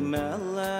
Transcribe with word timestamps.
melon. 0.00 0.79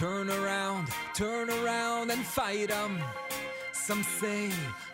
Turn 0.00 0.30
around, 0.30 0.88
turn 1.12 1.50
around 1.50 2.10
and 2.10 2.24
fight 2.24 2.70
them. 2.70 2.98
Some 3.72 4.02
say, 4.02 4.50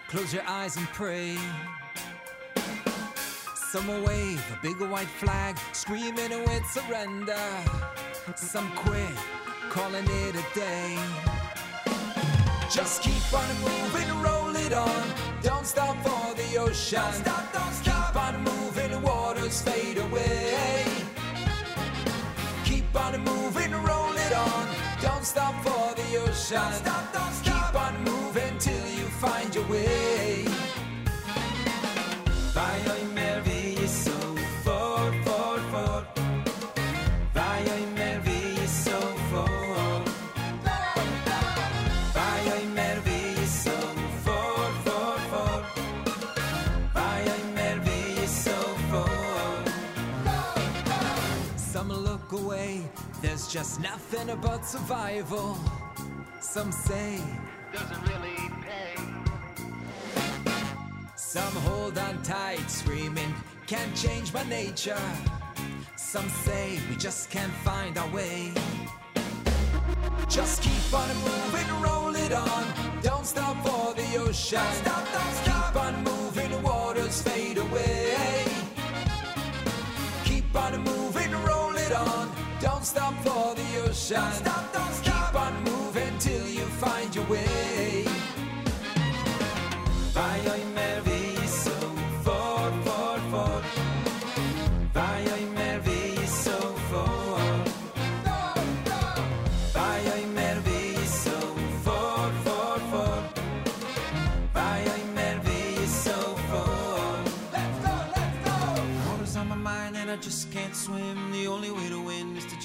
close 0.08 0.34
your 0.34 0.42
eyes 0.48 0.76
and 0.76 0.86
pray. 0.88 1.38
Some 3.54 3.86
wave 4.02 4.42
a 4.52 4.58
big 4.60 4.80
white 4.80 5.06
flag, 5.06 5.56
screaming 5.72 6.30
with 6.30 6.66
surrender. 6.66 7.38
Some 8.34 8.68
quit, 8.72 9.16
calling 9.70 10.04
it 10.04 10.34
a 10.34 10.58
day. 10.58 10.98
Just 12.68 13.00
keep 13.00 13.32
on 13.32 13.48
moving, 13.60 14.22
roll 14.22 14.56
it 14.56 14.72
on. 14.72 15.04
Don't 15.40 15.68
stop 15.68 15.96
for 16.02 16.34
the 16.34 16.58
ocean. 16.58 17.00
Don't 17.00 17.14
stop, 17.14 17.52
don't 17.52 17.72
stop. 17.74 18.12
Keep 18.12 18.22
on 18.24 18.42
moving, 18.42 19.02
waters 19.02 19.62
fade 19.62 19.98
away. 19.98 20.84
Keep 22.64 22.92
on 22.96 23.20
moving, 23.20 23.70
roll 23.70 24.12
it 24.16 24.32
on 24.32 24.85
stop 25.36 25.54
for 25.62 25.94
the 25.94 26.16
ocean. 26.16 26.56
Don't 26.56 26.72
stop, 26.72 27.12
don't 27.12 27.34
stop. 27.34 27.72
Keep 27.72 27.82
on 27.84 27.94
moving 28.04 28.56
till 28.58 28.86
you 28.98 29.06
find 29.20 29.54
your 29.54 29.66
way. 29.68 30.15
away. 52.36 52.82
There's 53.22 53.48
just 53.48 53.80
nothing 53.80 54.30
about 54.30 54.64
survival. 54.64 55.58
Some 56.40 56.70
say, 56.72 57.20
doesn't 57.72 58.02
really 58.02 58.38
pay. 58.62 58.94
Some 61.16 61.54
hold 61.68 61.98
on 61.98 62.22
tight, 62.22 62.70
screaming, 62.70 63.34
can't 63.66 63.94
change 63.96 64.32
my 64.32 64.44
nature. 64.44 65.04
Some 65.96 66.28
say, 66.28 66.78
we 66.88 66.96
just 66.96 67.30
can't 67.30 67.52
find 67.64 67.98
our 67.98 68.08
way. 68.10 68.52
Just 70.28 70.62
keep 70.62 70.94
on 70.94 71.08
moving, 71.30 71.82
roll 71.82 72.14
it 72.14 72.32
on. 72.32 72.64
Don't 73.02 73.26
stop 73.26 73.56
for 73.66 73.94
the 73.94 74.16
ocean. 74.18 74.58
Don't 74.58 74.74
stop, 74.74 75.04
don't 75.12 75.34
stop. 75.42 75.72
Keep 75.72 75.82
on 75.82 76.04
moving, 76.04 76.62
waters 76.62 77.22
fade 77.22 77.58
away. 77.58 78.05
Stop 82.86 83.14
for 83.24 83.54
the 83.56 83.88
ocean. 83.88 84.16
Don't 84.16 84.32
stop, 84.32 84.72
don't 84.72 84.94
stop. 84.94 85.32
Keep 85.32 85.40
on 85.40 85.64
moving 85.64 86.18
till 86.18 86.46
you 86.46 86.64
find 86.80 87.14
your 87.14 87.26
way. 87.26 87.65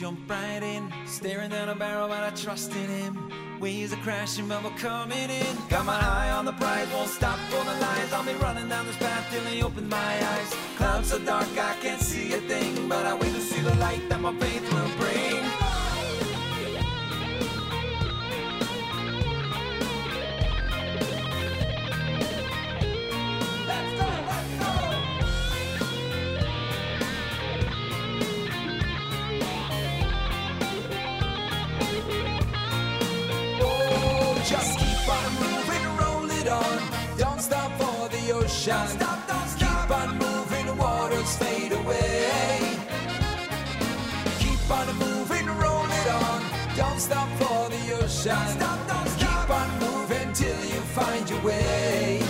Jump 0.01 0.19
right 0.27 0.63
in. 0.63 0.91
Staring 1.05 1.51
down 1.51 1.69
a 1.69 1.75
barrel, 1.75 2.07
but 2.07 2.23
I 2.23 2.31
trust 2.31 2.71
in 2.71 2.87
him. 2.87 3.31
Waves 3.59 3.93
are 3.93 3.97
crashing, 3.97 4.47
but 4.47 4.63
we're 4.63 4.71
coming 4.71 5.29
in. 5.29 5.55
Got 5.69 5.85
my 5.85 5.93
eye 5.93 6.31
on 6.31 6.43
the 6.43 6.53
prize, 6.53 6.87
won't 6.91 7.07
stop 7.07 7.37
for 7.51 7.63
the 7.63 7.75
lies. 7.79 8.11
I'll 8.11 8.25
be 8.25 8.33
running 8.45 8.67
down 8.67 8.87
this 8.87 8.97
path 8.97 9.27
till 9.31 9.43
he 9.43 9.61
opens 9.61 9.91
my 9.91 10.13
eyes. 10.31 10.55
Clouds 10.75 11.09
so 11.11 11.19
dark, 11.19 11.47
I 11.55 11.75
can't 11.83 12.01
see 12.01 12.33
a 12.33 12.39
thing, 12.51 12.89
but 12.89 13.05
I 13.05 13.13
wait 13.13 13.31
to 13.33 13.41
see 13.41 13.61
the 13.61 13.75
light 13.75 14.01
that 14.09 14.19
my 14.19 14.33
faith 14.39 14.73
will 14.73 14.89
bring. 14.97 15.30
Don't 37.41 37.53
stop 37.53 37.71
for 37.81 38.09
the 38.09 38.33
ocean. 38.33 38.75
Don't 38.75 38.87
stop, 38.89 39.27
don't 39.27 39.47
stop. 39.47 39.87
Keep 39.87 39.97
on 39.97 40.17
moving, 40.19 40.77
waters 40.77 41.37
fade 41.37 41.71
away. 41.71 42.77
Keep 44.37 44.69
on 44.69 44.95
moving, 44.99 45.47
roll 45.47 45.85
it 45.89 46.07
on. 46.21 46.43
Don't 46.77 46.99
stop 46.99 47.27
for 47.39 47.67
the 47.69 47.93
ocean. 47.95 48.35
Don't 48.35 48.59
stop, 48.59 48.87
don't 48.87 49.07
stop. 49.07 49.47
Keep 49.47 49.55
on 49.57 49.79
moving 49.79 50.33
till 50.33 50.65
you 50.65 50.81
find 50.93 51.27
your 51.31 51.41
way. 51.41 52.21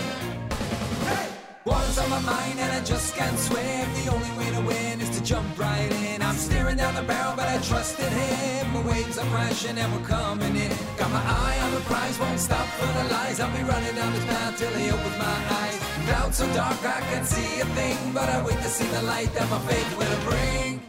Water's 1.66 1.98
on 1.98 2.10
my 2.10 2.20
mind 2.22 2.60
and 2.62 2.72
I 2.72 2.82
just 2.86 3.14
can't 3.14 3.38
swim. 3.38 3.94
The 4.06 4.12
only 4.14 4.32
way 4.40 4.50
to 4.56 4.62
win 4.62 5.02
is 5.02 5.10
jump 5.24 5.58
right 5.58 5.92
in. 6.10 6.22
I'm 6.22 6.36
staring 6.36 6.78
down 6.78 6.96
the 6.96 7.04
barrel, 7.04 7.34
but 7.36 7.48
I 7.48 7.58
trust 7.62 8.00
in 8.00 8.12
him. 8.12 8.74
The 8.74 8.90
waves 8.90 9.18
are 9.18 9.26
crashing 9.28 9.78
and 9.78 9.92
we're 9.94 10.08
coming 10.08 10.56
in. 10.56 10.72
Got 10.98 11.12
my 11.12 11.22
eye 11.22 11.60
on 11.62 11.74
the 11.74 11.82
prize, 11.82 12.20
won't 12.20 12.40
stop 12.40 12.68
for 12.68 12.88
the 12.98 13.14
lies. 13.14 13.40
I'll 13.40 13.56
be 13.56 13.64
running 13.64 13.96
down 13.96 14.14
this 14.14 14.26
path 14.26 14.58
till 14.58 14.72
he 14.72 14.90
opens 14.90 15.18
my 15.18 15.38
eyes. 15.62 15.78
Clouds 16.08 16.38
so 16.38 16.54
dark 16.54 16.84
I 16.84 17.02
can't 17.12 17.26
see 17.26 17.62
a 17.62 17.66
thing, 17.66 18.12
but 18.14 18.28
I 18.30 18.44
wait 18.44 18.58
to 18.58 18.70
see 18.70 18.88
the 18.88 19.04
light 19.04 19.34
that 19.36 19.50
my 19.50 19.60
faith 19.60 19.98
will 19.98 20.20
bring. 20.30 20.82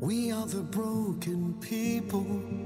We 0.00 0.30
are 0.30 0.46
the 0.46 0.62
broken 0.62 1.54
people 1.60 2.65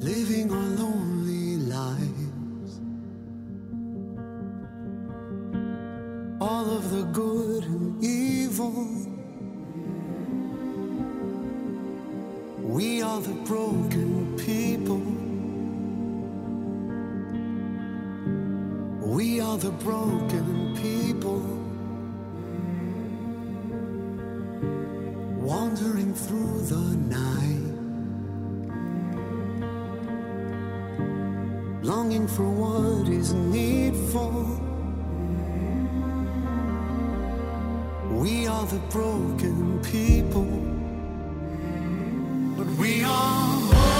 living 0.00 0.50
our 0.52 0.68
lonely 0.82 1.56
lives. 1.56 2.80
All 6.40 6.70
of 6.70 6.90
the 6.90 7.02
good 7.12 7.64
and 7.64 8.04
evil. 8.04 8.72
We 12.62 13.02
are 13.02 13.20
the 13.20 13.34
broken 13.44 14.36
people. 14.36 15.02
We 19.14 19.40
are 19.40 19.58
the 19.58 19.70
broken 19.70 20.76
people. 20.76 21.66
wandering 25.46 26.12
through 26.12 26.60
the 26.62 26.96
night, 27.06 27.65
longing 31.86 32.26
for 32.26 32.42
what 32.42 33.08
is 33.08 33.32
needful. 33.32 34.32
We 38.10 38.48
are 38.48 38.66
the 38.66 38.80
broken 38.90 39.80
people, 39.82 40.50
but 42.56 42.66
we 42.76 43.04
are. 43.04 43.95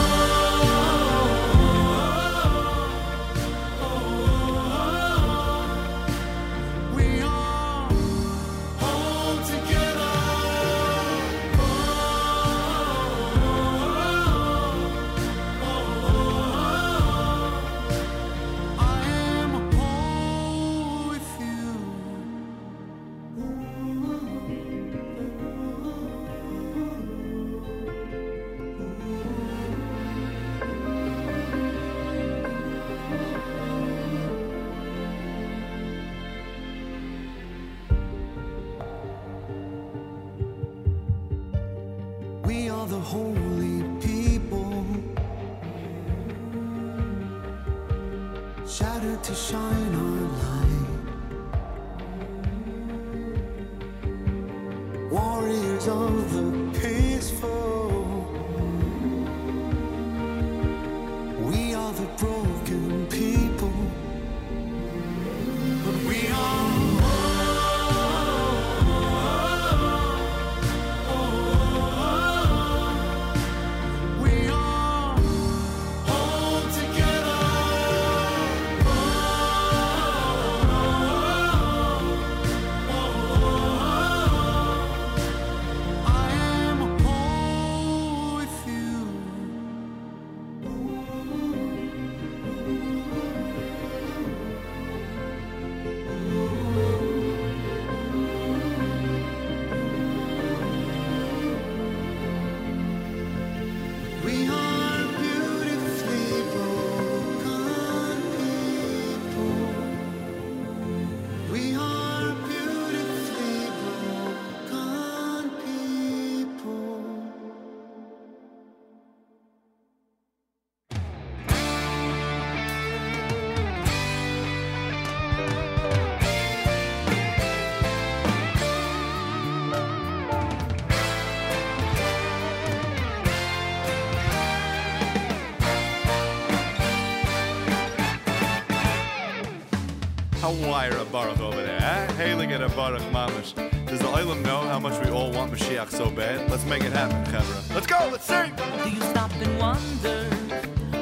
Moira 140.67 141.05
Baruch 141.13 141.39
over 141.39 141.63
there, 141.63 141.79
eh? 141.81 142.13
Hailing 142.15 142.51
at 142.51 142.61
a 142.61 142.69
Baruch 142.71 143.01
Mamish. 143.13 143.55
Does 143.87 144.01
the 144.01 144.07
Olam 144.07 144.45
know 144.45 144.63
how 144.63 144.81
much 144.81 145.01
we 145.05 145.13
all 145.13 145.31
want 145.31 145.53
Mashiach 145.53 145.91
so 145.91 146.11
bad? 146.11 146.51
Let's 146.51 146.65
make 146.65 146.83
it 146.83 146.93
happen, 146.93 147.25
Chevra. 147.33 147.73
Let's 147.73 147.87
go, 147.87 148.09
let's 148.11 148.25
sing! 148.25 148.53
Do 148.83 148.91
you 148.91 149.01
stop 149.03 149.31
and 149.35 149.59
wonder 149.61 150.25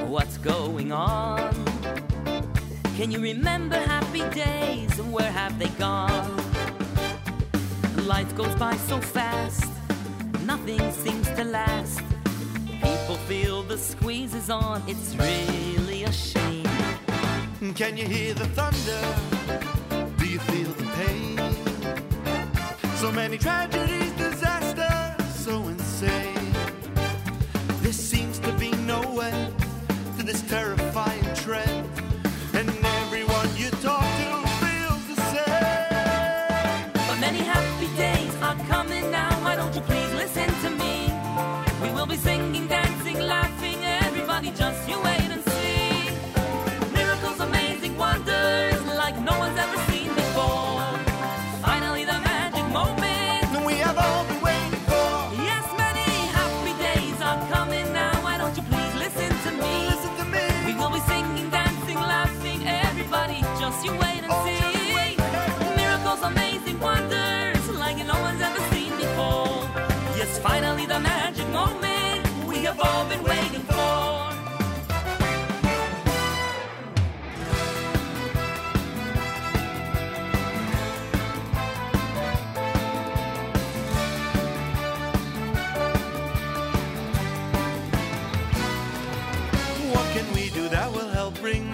what's 0.04 0.37
going 0.37 0.92
on? 0.92 1.54
Can 2.97 3.11
you 3.11 3.21
remember 3.21 3.77
happy 3.77 4.29
days 4.35 4.98
and 4.98 5.11
where 5.11 5.33
have 5.33 5.59
they 5.59 5.70
gone? 5.79 6.37
Life 8.05 8.37
goes 8.37 8.55
by 8.57 8.77
so 8.77 9.00
fast, 9.00 9.64
nothing 10.44 10.92
seems 10.92 11.27
to 11.31 11.42
last. 11.42 12.03
People 12.83 13.16
feel 13.27 13.62
the 13.62 13.79
squeeze 13.79 14.35
is 14.35 14.50
on, 14.50 14.83
it's 14.87 15.16
really 15.16 16.05
a 16.05 16.12
shame. 16.12 16.43
Can 17.72 17.96
you 17.96 18.07
hear 18.07 18.35
the 18.35 18.44
thunder? 18.48 19.00
Do 20.18 20.27
you 20.27 20.38
feel 20.38 20.70
the 20.74 20.85
pain? 20.98 21.38
So 22.96 23.11
many 23.11 23.38
tragedies, 23.38 24.12
disasters, 24.12 25.35
so 25.35 25.62
insane. 25.68 26.53
There 27.81 27.92
seems 27.92 28.38
to 28.40 28.53
be 28.53 28.70
no 28.87 29.00
way 29.12 29.48
to 30.18 30.22
this 30.22 30.42
terrible. 30.42 30.84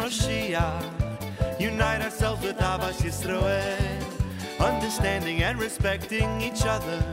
Mashiach. 0.01 1.61
Unite 1.61 2.01
ourselves 2.01 2.43
with 2.43 2.57
Ahavas 2.57 3.03
Yisroel, 3.03 4.59
understanding 4.59 5.43
and 5.43 5.61
respecting 5.61 6.41
each 6.41 6.65
other. 6.65 7.05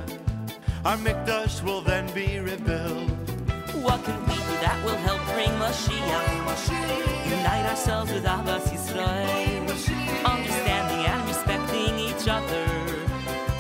Our 0.86 0.96
Mikdash 0.96 1.62
will 1.64 1.82
then 1.82 2.06
be 2.14 2.40
rebuilt. 2.40 3.10
What 3.84 4.00
can 4.06 4.20
we 4.30 4.36
do 4.36 4.56
that 4.64 4.80
will 4.86 5.02
help 5.08 5.22
bring 5.34 5.52
Mashiach? 5.60 7.30
Unite 7.30 7.66
ourselves 7.72 8.14
with 8.14 8.24
Ahavas 8.24 8.68
Yisroel. 8.72 9.68
Understanding 10.24 11.06
and 11.12 11.28
respecting 11.28 12.00
each 12.00 12.26
other. 12.30 12.66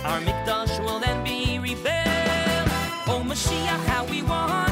Our 0.05 0.21
Mikdash 0.21 0.79
will 0.79 0.99
then 1.01 1.21
be 1.25 1.59
rebuilt. 1.59 2.69
Oh 3.11 3.21
Mashiach, 3.27 3.83
how 3.91 4.05
we 4.05 4.21
want. 4.21 4.66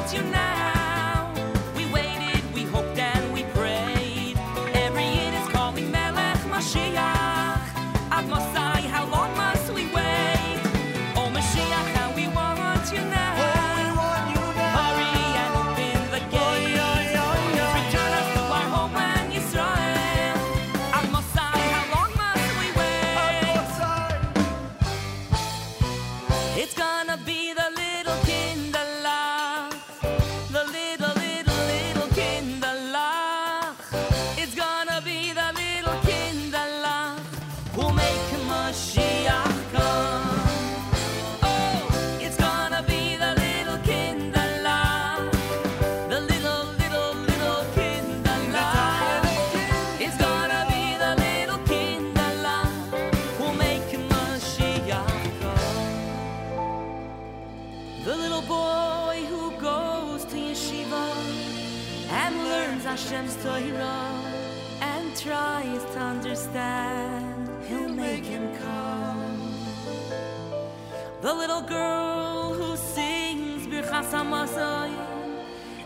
little 71.48 71.62
girl 71.62 72.56
who 72.56 72.76
sings 72.76 73.68
Birchas 73.68 74.12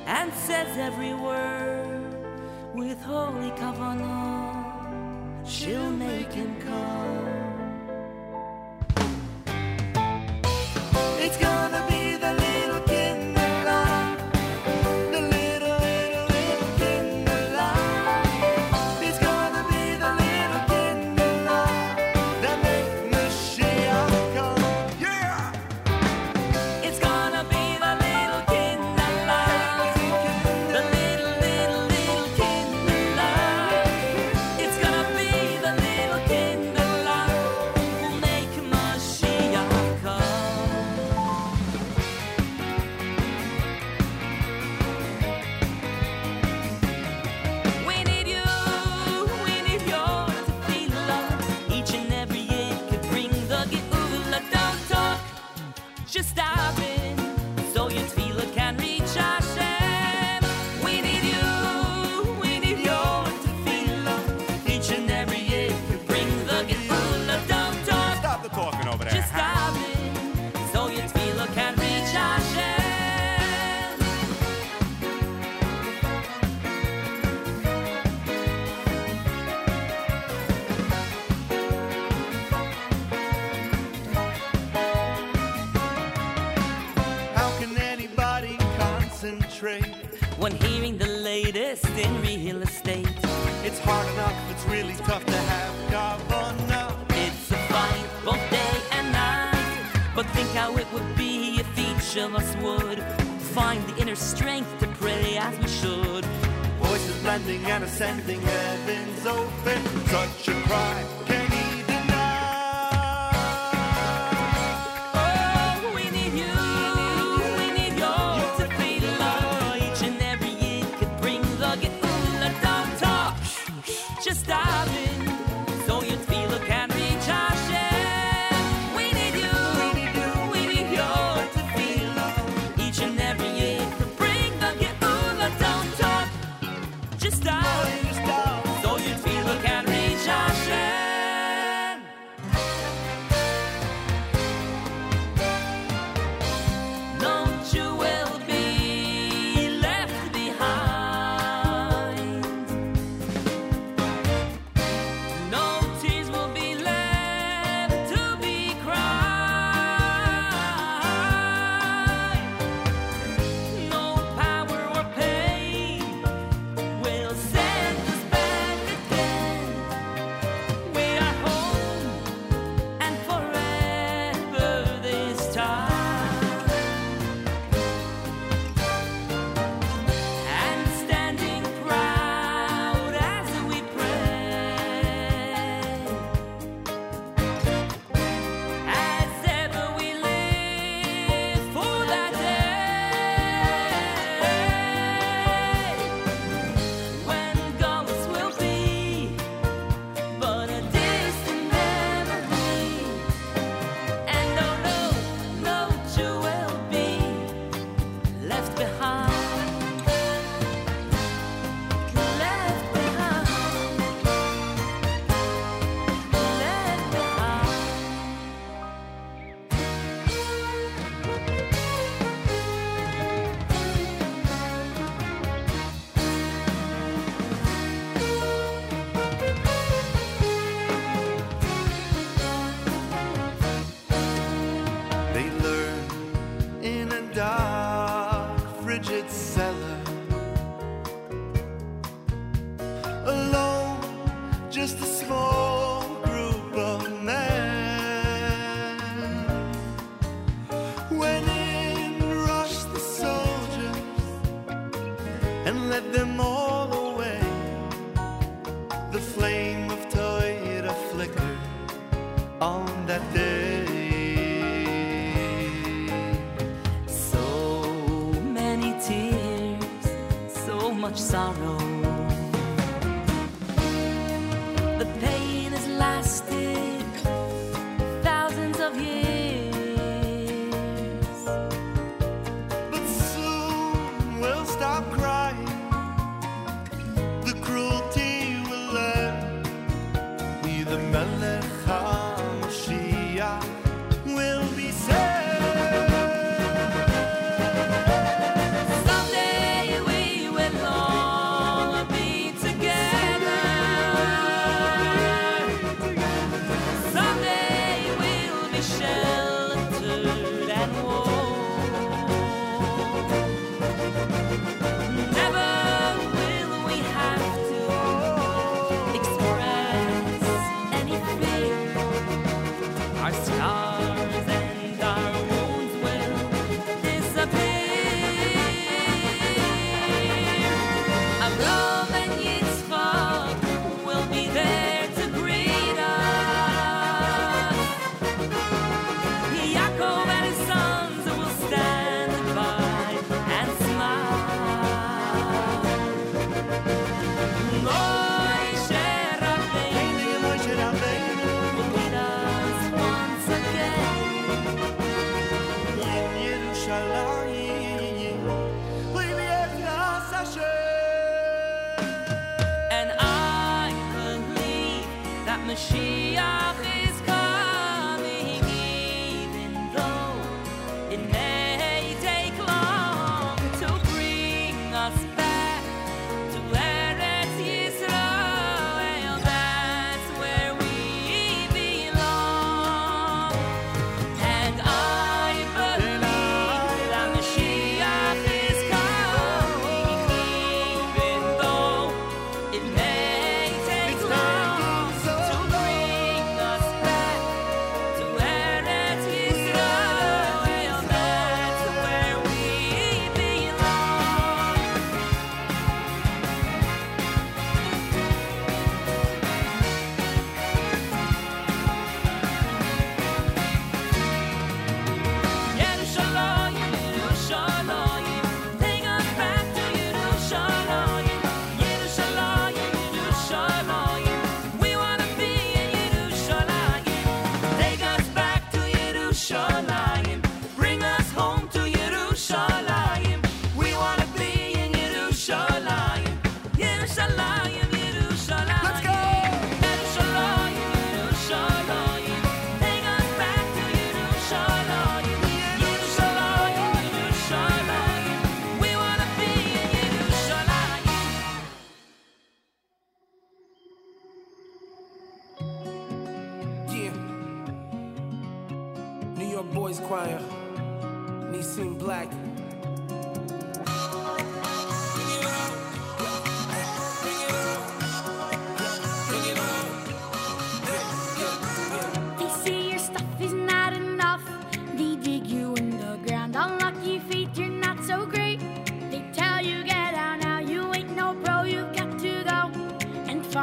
and 0.05 0.33
says 0.33 0.77
every 0.77 1.13
word 1.13 2.15
with 2.73 3.01
holy 3.01 3.51
kavanah. 3.59 5.45
She'll 5.45 5.91
make 5.91 6.31
him 6.31 6.55
come. 6.61 7.48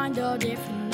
find 0.06 0.16
your 0.16 0.38
different 0.38 0.85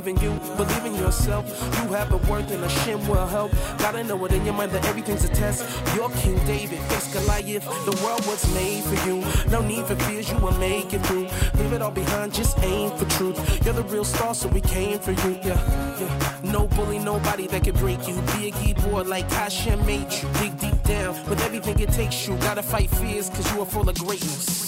believe 0.00 0.18
in 0.18 0.24
you, 0.24 0.38
believe 0.56 0.84
in 0.84 0.94
yourself. 0.94 1.46
You 1.82 1.92
have 1.92 2.12
a 2.12 2.16
worth 2.30 2.50
and 2.50 2.62
Hashem 2.62 3.06
will 3.08 3.26
help. 3.26 3.52
Gotta 3.78 4.02
know 4.04 4.24
it 4.24 4.32
in 4.32 4.44
your 4.44 4.54
mind 4.54 4.72
that 4.72 4.84
everything's 4.86 5.24
a 5.24 5.28
test. 5.28 5.64
You're 5.94 6.10
King 6.10 6.36
David, 6.46 6.78
face 6.90 7.12
Goliath. 7.12 7.64
The 7.84 8.00
world 8.02 8.24
was 8.26 8.42
made 8.54 8.82
for 8.84 9.08
you. 9.08 9.22
No 9.50 9.60
need 9.60 9.84
for 9.86 9.96
fears, 9.96 10.30
you 10.30 10.38
will 10.38 10.56
make 10.58 10.92
it 10.92 11.00
through. 11.06 11.28
Leave 11.58 11.72
it 11.72 11.82
all 11.82 11.90
behind, 11.90 12.32
just 12.34 12.58
aim 12.60 12.90
for 12.96 13.04
truth. 13.16 13.64
You're 13.64 13.74
the 13.74 13.84
real 13.84 14.04
star, 14.04 14.34
so 14.34 14.48
we 14.48 14.60
came 14.60 14.98
for 14.98 15.12
you. 15.12 15.38
Yeah, 15.42 15.60
yeah. 16.00 16.40
No 16.42 16.66
bully, 16.68 16.98
nobody 16.98 17.46
that 17.48 17.64
can 17.64 17.74
break 17.76 18.06
you. 18.08 18.14
Be 18.36 18.48
a 18.48 18.50
keyboard 18.52 19.06
like 19.06 19.30
Hashem 19.30 19.84
made 19.86 20.12
you. 20.12 20.28
Dig 20.40 20.58
deep 20.58 20.82
down 20.84 21.14
with 21.28 21.42
everything 21.42 21.78
it 21.80 21.90
takes 21.90 22.26
you. 22.26 22.36
Gotta 22.38 22.62
fight 22.62 22.90
fears, 22.90 23.28
cause 23.28 23.52
you 23.52 23.60
are 23.60 23.66
full 23.66 23.88
of 23.88 23.98
greatness. 23.98 24.59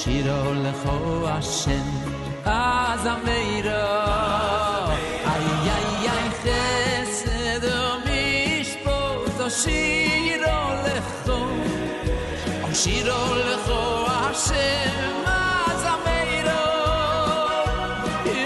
shiro 0.00 0.40
le 0.64 0.72
kho 0.82 0.96
ashen 1.36 1.88
azameiro 2.52 3.86
ay 5.32 5.46
ay 5.76 5.88
ay 6.14 6.26
khasedo 6.42 7.76
mish 8.06 8.72
po 8.84 8.96
to 9.38 9.46
shiro 9.60 10.56
le 10.84 10.96
kho 11.24 11.38
לכו 12.64 12.72
shiro 12.82 13.20
le 13.46 13.56
kho 13.66 13.80
ashen 14.26 14.96
azameiro 15.36 16.62
i 18.34 18.38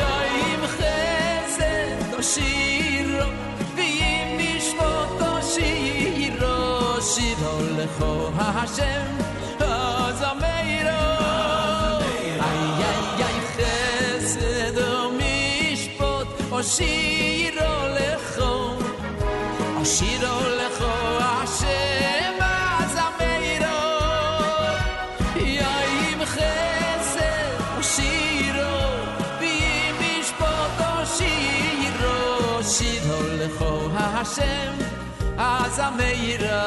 ha 8.39 9.24
Oshiro 16.65 17.73
lecho, 17.97 18.53
oshiro 19.81 20.35
lecho 20.59 20.93
Hashem 21.21 22.39
azameiro. 22.81 23.81
Yaim 25.59 26.21
chesed 26.33 27.59
oshiro, 27.79 28.73
v'yim 29.41 29.95
mishpot 30.01 30.81
oshiro. 30.95 32.17
Oshiro 32.57 33.19
lecho 33.41 33.73
Hashem 33.97 34.75
azameiro. 35.37 36.63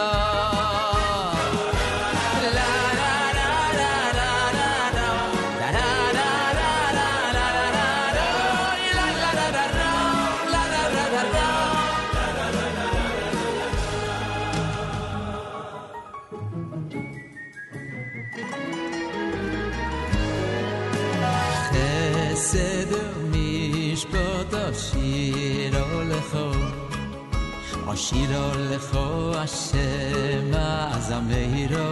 Ashiru 27.98 28.46
lecho 28.70 29.06
Hashem 29.34 30.54
azameiro 30.54 31.88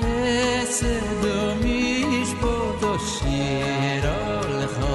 Chesed 0.00 1.24
mishpot 1.62 2.82
Ashiru 2.94 4.18
lecho. 4.58 4.94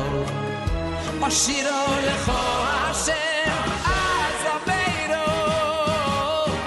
Ashiru 1.27 1.79
lecho 2.07 2.39
Hashem 2.67 3.69
azameiro 3.95 5.27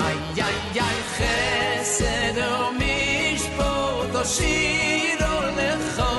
Ay, 0.06 0.18
ay, 0.48 0.58
ay, 0.86 0.98
chesed 1.16 2.38
mishpot 2.80 4.14
Ashiru 4.22 5.34
lecho. 5.58 6.12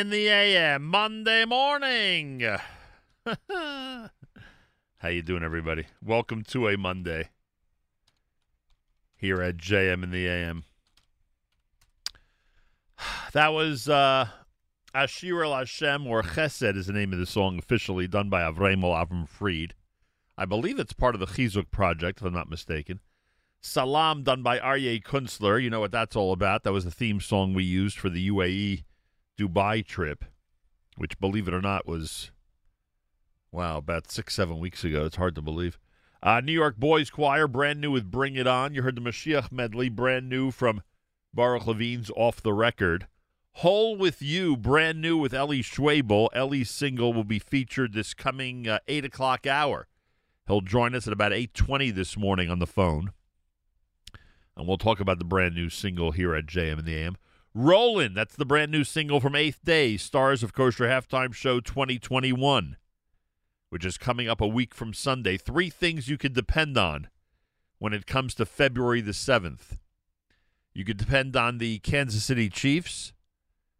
in 0.00 0.08
the 0.08 0.28
AM 0.28 0.86
Monday 0.86 1.44
morning. 1.44 2.40
How 3.52 4.08
you 5.08 5.20
doing, 5.20 5.42
everybody? 5.42 5.84
Welcome 6.02 6.42
to 6.44 6.68
a 6.68 6.78
Monday 6.78 7.28
here 9.14 9.42
at 9.42 9.58
JM 9.58 10.02
in 10.02 10.10
the 10.10 10.26
AM. 10.26 10.64
That 13.34 13.52
was 13.52 13.90
uh, 13.90 14.28
Ashir 14.94 15.42
El 15.42 15.54
Hashem 15.54 16.06
or 16.06 16.22
Chesed 16.22 16.78
is 16.78 16.86
the 16.86 16.94
name 16.94 17.12
of 17.12 17.18
the 17.18 17.26
song 17.26 17.58
officially 17.58 18.08
done 18.08 18.30
by 18.30 18.40
Avremel 18.40 19.06
Avram 19.06 19.28
Fried. 19.28 19.74
I 20.38 20.46
believe 20.46 20.78
it's 20.78 20.94
part 20.94 21.14
of 21.14 21.20
the 21.20 21.26
Chizuk 21.26 21.70
project, 21.70 22.20
if 22.20 22.26
I'm 22.26 22.32
not 22.32 22.48
mistaken. 22.48 23.00
Salam 23.60 24.22
done 24.22 24.42
by 24.42 24.60
Aryeh 24.60 25.02
Kunstler. 25.02 25.62
You 25.62 25.68
know 25.68 25.80
what 25.80 25.92
that's 25.92 26.16
all 26.16 26.32
about. 26.32 26.62
That 26.62 26.72
was 26.72 26.86
the 26.86 26.90
theme 26.90 27.20
song 27.20 27.52
we 27.52 27.64
used 27.64 27.98
for 27.98 28.08
the 28.08 28.30
UAE 28.30 28.84
Dubai 29.40 29.84
trip, 29.84 30.24
which, 30.96 31.18
believe 31.18 31.48
it 31.48 31.54
or 31.54 31.60
not, 31.60 31.86
was, 31.86 32.30
wow, 33.50 33.78
about 33.78 34.10
six, 34.10 34.34
seven 34.34 34.58
weeks 34.58 34.84
ago. 34.84 35.06
It's 35.06 35.16
hard 35.16 35.34
to 35.36 35.42
believe. 35.42 35.78
Uh, 36.22 36.40
New 36.40 36.52
York 36.52 36.76
Boys 36.76 37.08
Choir, 37.08 37.48
brand 37.48 37.80
new 37.80 37.90
with 37.90 38.10
Bring 38.10 38.36
It 38.36 38.46
On. 38.46 38.74
You 38.74 38.82
heard 38.82 38.96
the 38.96 39.00
Mashiach 39.00 39.50
medley, 39.50 39.88
brand 39.88 40.28
new 40.28 40.50
from 40.50 40.82
Baruch 41.32 41.66
Levine's 41.66 42.10
Off 42.16 42.42
the 42.42 42.52
Record. 42.52 43.06
Whole 43.54 43.96
with 43.96 44.20
You, 44.20 44.56
brand 44.56 45.00
new 45.00 45.16
with 45.16 45.32
Eli 45.32 45.62
Schwebel. 45.62 46.28
Eli's 46.34 46.70
single 46.70 47.12
will 47.12 47.24
be 47.24 47.38
featured 47.38 47.94
this 47.94 48.14
coming 48.14 48.68
uh, 48.68 48.80
8 48.86 49.06
o'clock 49.06 49.46
hour. 49.46 49.88
He'll 50.46 50.60
join 50.60 50.94
us 50.94 51.06
at 51.06 51.12
about 51.12 51.32
8.20 51.32 51.94
this 51.94 52.16
morning 52.16 52.50
on 52.50 52.58
the 52.58 52.66
phone 52.66 53.12
and 54.60 54.68
we'll 54.68 54.76
talk 54.76 55.00
about 55.00 55.18
the 55.18 55.24
brand 55.24 55.54
new 55.54 55.70
single 55.70 56.10
here 56.10 56.34
at 56.34 56.44
JM 56.44 56.78
and 56.78 56.84
the 56.84 56.94
AM. 56.94 57.16
Rollin', 57.52 58.14
that's 58.14 58.36
the 58.36 58.44
brand 58.44 58.70
new 58.70 58.84
single 58.84 59.18
from 59.18 59.34
Eighth 59.34 59.64
Day, 59.64 59.96
Stars 59.96 60.44
of 60.44 60.52
Kosher 60.52 60.84
Halftime 60.84 61.34
Show 61.34 61.58
2021, 61.58 62.76
which 63.70 63.84
is 63.84 63.98
coming 63.98 64.28
up 64.28 64.40
a 64.40 64.46
week 64.46 64.72
from 64.72 64.94
Sunday. 64.94 65.36
Three 65.36 65.68
things 65.68 66.08
you 66.08 66.16
can 66.16 66.32
depend 66.32 66.78
on 66.78 67.08
when 67.78 67.92
it 67.92 68.06
comes 68.06 68.36
to 68.36 68.46
February 68.46 69.00
the 69.00 69.10
7th. 69.10 69.78
You 70.72 70.84
could 70.84 70.96
depend 70.96 71.34
on 71.34 71.58
the 71.58 71.80
Kansas 71.80 72.24
City 72.24 72.48
Chiefs, 72.48 73.12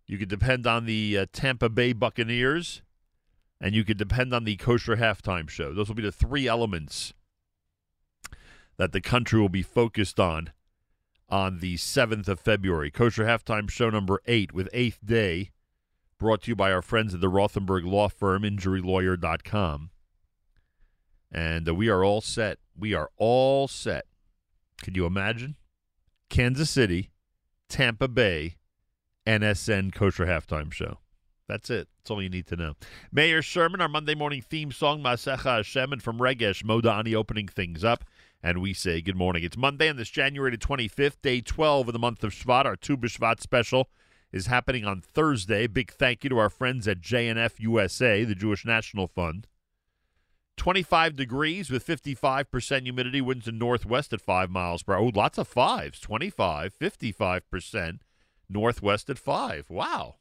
you 0.04 0.18
could 0.18 0.28
depend 0.28 0.66
on 0.66 0.86
the 0.86 1.18
uh, 1.18 1.26
Tampa 1.32 1.68
Bay 1.68 1.92
Buccaneers, 1.92 2.82
and 3.60 3.72
you 3.72 3.84
could 3.84 3.98
depend 3.98 4.34
on 4.34 4.42
the 4.42 4.56
Kosher 4.56 4.96
Halftime 4.96 5.48
Show. 5.48 5.72
Those 5.72 5.86
will 5.86 5.94
be 5.94 6.02
the 6.02 6.10
three 6.10 6.48
elements 6.48 7.14
that 8.78 8.90
the 8.90 9.00
country 9.00 9.40
will 9.40 9.48
be 9.48 9.62
focused 9.62 10.18
on 10.18 10.50
on 11.30 11.58
the 11.58 11.76
7th 11.76 12.28
of 12.28 12.40
February. 12.40 12.90
Kosher 12.90 13.24
Halftime 13.24 13.70
Show 13.70 13.90
number 13.90 14.20
8 14.26 14.52
with 14.52 14.70
8th 14.72 14.98
Day, 15.04 15.50
brought 16.18 16.42
to 16.42 16.50
you 16.50 16.56
by 16.56 16.72
our 16.72 16.82
friends 16.82 17.14
at 17.14 17.20
the 17.20 17.30
Rothenberg 17.30 17.84
Law 17.84 18.08
Firm, 18.08 18.42
injurylawyer.com. 18.42 19.90
And 21.32 21.68
uh, 21.68 21.74
we 21.74 21.88
are 21.88 22.04
all 22.04 22.20
set. 22.20 22.58
We 22.76 22.94
are 22.94 23.10
all 23.16 23.68
set. 23.68 24.06
Could 24.82 24.96
you 24.96 25.06
imagine? 25.06 25.56
Kansas 26.28 26.70
City, 26.70 27.10
Tampa 27.68 28.08
Bay, 28.08 28.56
NSN 29.26 29.94
Kosher 29.94 30.26
Halftime 30.26 30.72
Show. 30.72 30.98
That's 31.46 31.68
it. 31.68 31.88
That's 31.98 32.10
all 32.10 32.22
you 32.22 32.30
need 32.30 32.46
to 32.46 32.56
know. 32.56 32.74
Mayor 33.12 33.42
Sherman, 33.42 33.80
our 33.80 33.88
Monday 33.88 34.14
morning 34.14 34.40
theme 34.40 34.70
song, 34.70 35.02
Masecha 35.02 35.56
Hashem, 35.56 35.92
and 35.92 36.02
from 36.02 36.18
Regesh 36.18 36.62
Modani 36.62 37.14
opening 37.14 37.48
things 37.48 37.82
up. 37.82 38.04
And 38.42 38.62
we 38.62 38.72
say 38.72 39.02
good 39.02 39.16
morning. 39.16 39.44
It's 39.44 39.56
Monday 39.56 39.90
on 39.90 39.96
this 39.96 40.08
January 40.08 40.50
the 40.50 40.56
25th, 40.56 41.20
day 41.20 41.42
12 41.42 41.88
of 41.88 41.92
the 41.92 41.98
month 41.98 42.24
of 42.24 42.32
Shvat. 42.32 42.64
Our 42.64 42.76
Tu 42.76 42.96
B'Shvat 42.96 43.40
special 43.40 43.90
is 44.32 44.46
happening 44.46 44.86
on 44.86 45.02
Thursday. 45.02 45.66
Big 45.66 45.92
thank 45.92 46.24
you 46.24 46.30
to 46.30 46.38
our 46.38 46.48
friends 46.48 46.88
at 46.88 47.02
JNF 47.02 47.60
USA, 47.60 48.24
the 48.24 48.34
Jewish 48.34 48.64
National 48.64 49.06
Fund. 49.06 49.46
25 50.56 51.16
degrees 51.16 51.70
with 51.70 51.86
55% 51.86 52.82
humidity, 52.82 53.20
winds 53.20 53.46
in 53.46 53.58
northwest 53.58 54.12
at 54.14 54.22
5 54.22 54.48
miles 54.48 54.82
per 54.82 54.94
hour. 54.94 55.00
Oh, 55.00 55.12
lots 55.14 55.36
of 55.36 55.46
fives. 55.46 56.00
25, 56.00 56.74
55%, 56.78 57.98
northwest 58.48 59.10
at 59.10 59.18
5. 59.18 59.68
Wow. 59.68 60.16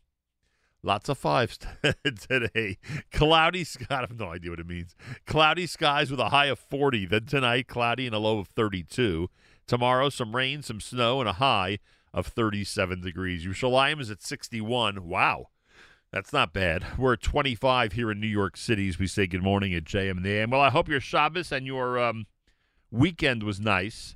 Lots 0.81 1.09
of 1.09 1.17
fives 1.17 1.59
today. 2.29 2.77
Cloudy 3.11 3.63
skies. 3.63 3.87
I 3.89 4.01
have 4.01 4.17
no 4.17 4.31
idea 4.31 4.51
what 4.51 4.59
it 4.59 4.67
means. 4.67 4.95
Cloudy 5.25 5.67
skies 5.67 6.09
with 6.09 6.19
a 6.19 6.29
high 6.29 6.45
of 6.45 6.59
40. 6.59 7.05
Then 7.05 7.25
tonight, 7.25 7.67
cloudy 7.67 8.05
and 8.05 8.15
a 8.15 8.19
low 8.19 8.39
of 8.39 8.47
32. 8.47 9.29
Tomorrow, 9.67 10.09
some 10.09 10.35
rain, 10.35 10.61
some 10.63 10.79
snow, 10.79 11.19
and 11.19 11.29
a 11.29 11.33
high 11.33 11.79
of 12.13 12.27
37 12.27 13.01
degrees. 13.01 13.45
Yerushalayim 13.45 13.99
is 13.99 14.09
at 14.09 14.21
61. 14.21 15.05
Wow. 15.07 15.47
That's 16.11 16.33
not 16.33 16.53
bad. 16.53 16.85
We're 16.97 17.13
at 17.13 17.21
25 17.21 17.91
here 17.91 18.09
in 18.09 18.19
New 18.19 18.27
York 18.27 18.57
City 18.57 18.89
as 18.89 18.97
we 18.97 19.05
say 19.05 19.27
good 19.27 19.43
morning 19.43 19.75
at 19.75 19.83
JM 19.83 20.11
and 20.11 20.25
the 20.25 20.31
AM. 20.31 20.49
Well, 20.49 20.61
I 20.61 20.71
hope 20.71 20.89
your 20.89 20.99
Shabbos 20.99 21.51
and 21.51 21.67
your 21.67 21.99
um, 21.99 22.25
weekend 22.89 23.43
was 23.43 23.59
nice. 23.59 24.15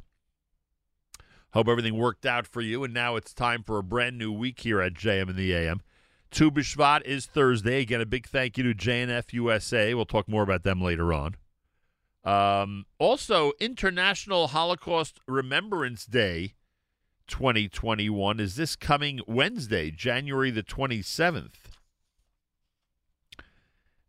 Hope 1.54 1.68
everything 1.68 1.96
worked 1.96 2.26
out 2.26 2.48
for 2.48 2.62
you. 2.62 2.84
And 2.84 2.96
now 2.96 3.16
it's 3.16 3.32
time 3.32 3.62
for 3.62 3.78
a 3.78 3.84
brand 3.84 4.18
new 4.18 4.32
week 4.32 4.62
here 4.62 4.82
at 4.82 4.94
JM 4.94 5.30
and 5.30 5.36
the 5.36 5.54
AM. 5.54 5.82
Tu 6.34 6.50
B'Shvat 6.50 7.04
is 7.04 7.28
Thursday. 7.28 7.82
Again, 7.82 8.02
a 8.02 8.08
big 8.08 8.26
thank 8.26 8.58
you 8.58 8.64
to 8.64 8.74
JNF 8.74 9.34
USA. 9.34 9.94
We'll 9.94 10.06
talk 10.06 10.28
more 10.28 10.42
about 10.42 10.64
them 10.64 10.82
later 10.82 11.14
on. 11.14 11.36
Um, 12.24 12.88
also, 12.98 13.52
International 13.60 14.48
Holocaust 14.48 15.20
Remembrance 15.28 16.08
Day 16.08 16.56
2021 17.28 18.40
is 18.40 18.56
this 18.56 18.76
coming 18.76 19.22
Wednesday, 19.28 19.92
January 19.92 20.50
the 20.50 20.64
27th. 20.64 21.54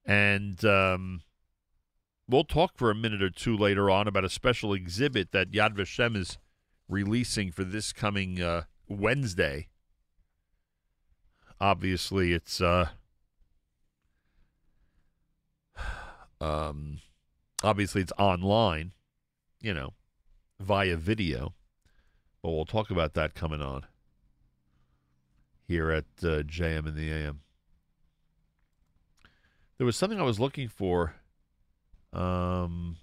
And 0.07 0.65
um, 0.65 1.21
we'll 2.27 2.45
talk 2.45 2.73
for 2.75 2.91
a 2.91 2.95
minute 2.95 3.23
or 3.23 3.29
two 3.31 3.55
later 3.55 3.91
on 3.91 4.09
about 4.09 4.25
a 4.25 4.31
special 4.31 4.73
exhibit 4.73 5.31
that 5.33 5.51
Yad 5.51 5.77
Vashem 5.77 6.17
is 6.17 6.39
releasing 6.89 7.53
for 7.53 7.65
this 7.65 7.93
coming 7.93 8.41
uh, 8.41 8.63
Wednesday 8.89 9.69
obviously 11.61 12.33
it's 12.33 12.61
uh 12.61 12.89
um 16.41 16.99
obviously 17.63 18.03
it's 18.03 18.13
online 18.19 18.93
you 19.61 19.73
know 19.73 19.93
via 20.61 20.97
video 20.97 21.55
but 22.43 22.51
we'll 22.51 22.65
talk 22.65 22.91
about 22.91 23.15
that 23.15 23.35
coming 23.35 23.63
on 23.63 23.87
here 25.67 25.91
at 25.91 26.05
uh, 26.23 26.43
jm 26.43 26.87
in 26.87 26.95
the 26.95 27.11
am 27.11 27.41
there 29.79 29.87
was 29.87 29.97
something 29.97 30.21
i 30.21 30.25
was 30.25 30.39
looking 30.41 30.69
for 30.69 31.15
um 32.13 32.97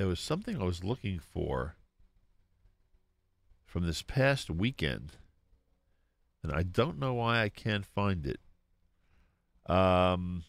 there 0.00 0.08
was 0.08 0.18
something 0.18 0.58
I 0.58 0.64
was 0.64 0.82
looking 0.82 1.18
for 1.18 1.76
from 3.70 3.86
this 3.86 4.02
past 4.02 4.50
weekend, 4.50 5.12
and 6.42 6.50
I 6.50 6.64
don't 6.64 6.98
know 6.98 7.14
why 7.14 7.42
I 7.42 7.48
can't 7.48 7.86
find 7.86 8.26
it. 8.26 8.40
Um, 9.72 10.42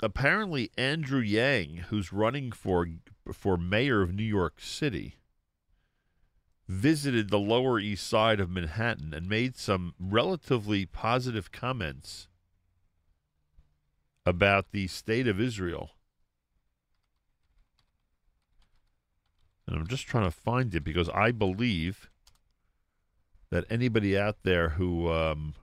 apparently, 0.00 0.70
Andrew 0.78 1.18
Yang, 1.18 1.86
who's 1.88 2.12
running 2.12 2.52
for 2.52 2.86
for 3.32 3.56
mayor 3.56 4.02
of 4.02 4.14
New 4.14 4.22
York 4.22 4.60
City, 4.60 5.16
visited 6.68 7.28
the 7.28 7.40
Lower 7.40 7.80
East 7.80 8.06
Side 8.06 8.38
of 8.38 8.48
Manhattan 8.48 9.12
and 9.12 9.28
made 9.28 9.56
some 9.56 9.94
relatively 9.98 10.86
positive 10.86 11.50
comments 11.50 12.28
about 14.24 14.70
the 14.70 14.86
state 14.86 15.26
of 15.26 15.40
Israel. 15.40 15.90
And 19.72 19.80
I'm 19.80 19.88
just 19.88 20.06
trying 20.06 20.24
to 20.24 20.30
find 20.30 20.74
it 20.74 20.84
because 20.84 21.08
I 21.08 21.30
believe 21.30 22.10
that 23.50 23.64
anybody 23.70 24.18
out 24.18 24.36
there 24.42 24.70
who 24.70 25.10
um, 25.10 25.54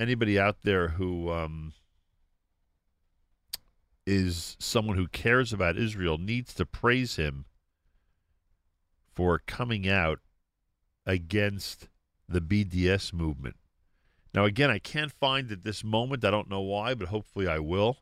anybody 0.00 0.38
out 0.38 0.62
there 0.62 0.88
who 0.88 1.30
um, 1.30 1.74
is 4.06 4.56
someone 4.58 4.96
who 4.96 5.06
cares 5.06 5.52
about 5.52 5.76
Israel 5.76 6.16
needs 6.16 6.54
to 6.54 6.64
praise 6.64 7.16
him 7.16 7.44
for 9.14 9.38
coming 9.46 9.86
out 9.86 10.20
against 11.04 11.88
the 12.26 12.40
BDS 12.40 13.12
movement. 13.12 13.56
Now, 14.32 14.46
again, 14.46 14.70
I 14.70 14.78
can't 14.78 15.12
find 15.12 15.52
at 15.52 15.62
this 15.62 15.84
moment. 15.84 16.24
I 16.24 16.30
don't 16.30 16.48
know 16.48 16.62
why, 16.62 16.94
but 16.94 17.08
hopefully 17.08 17.46
I 17.46 17.58
will. 17.58 17.98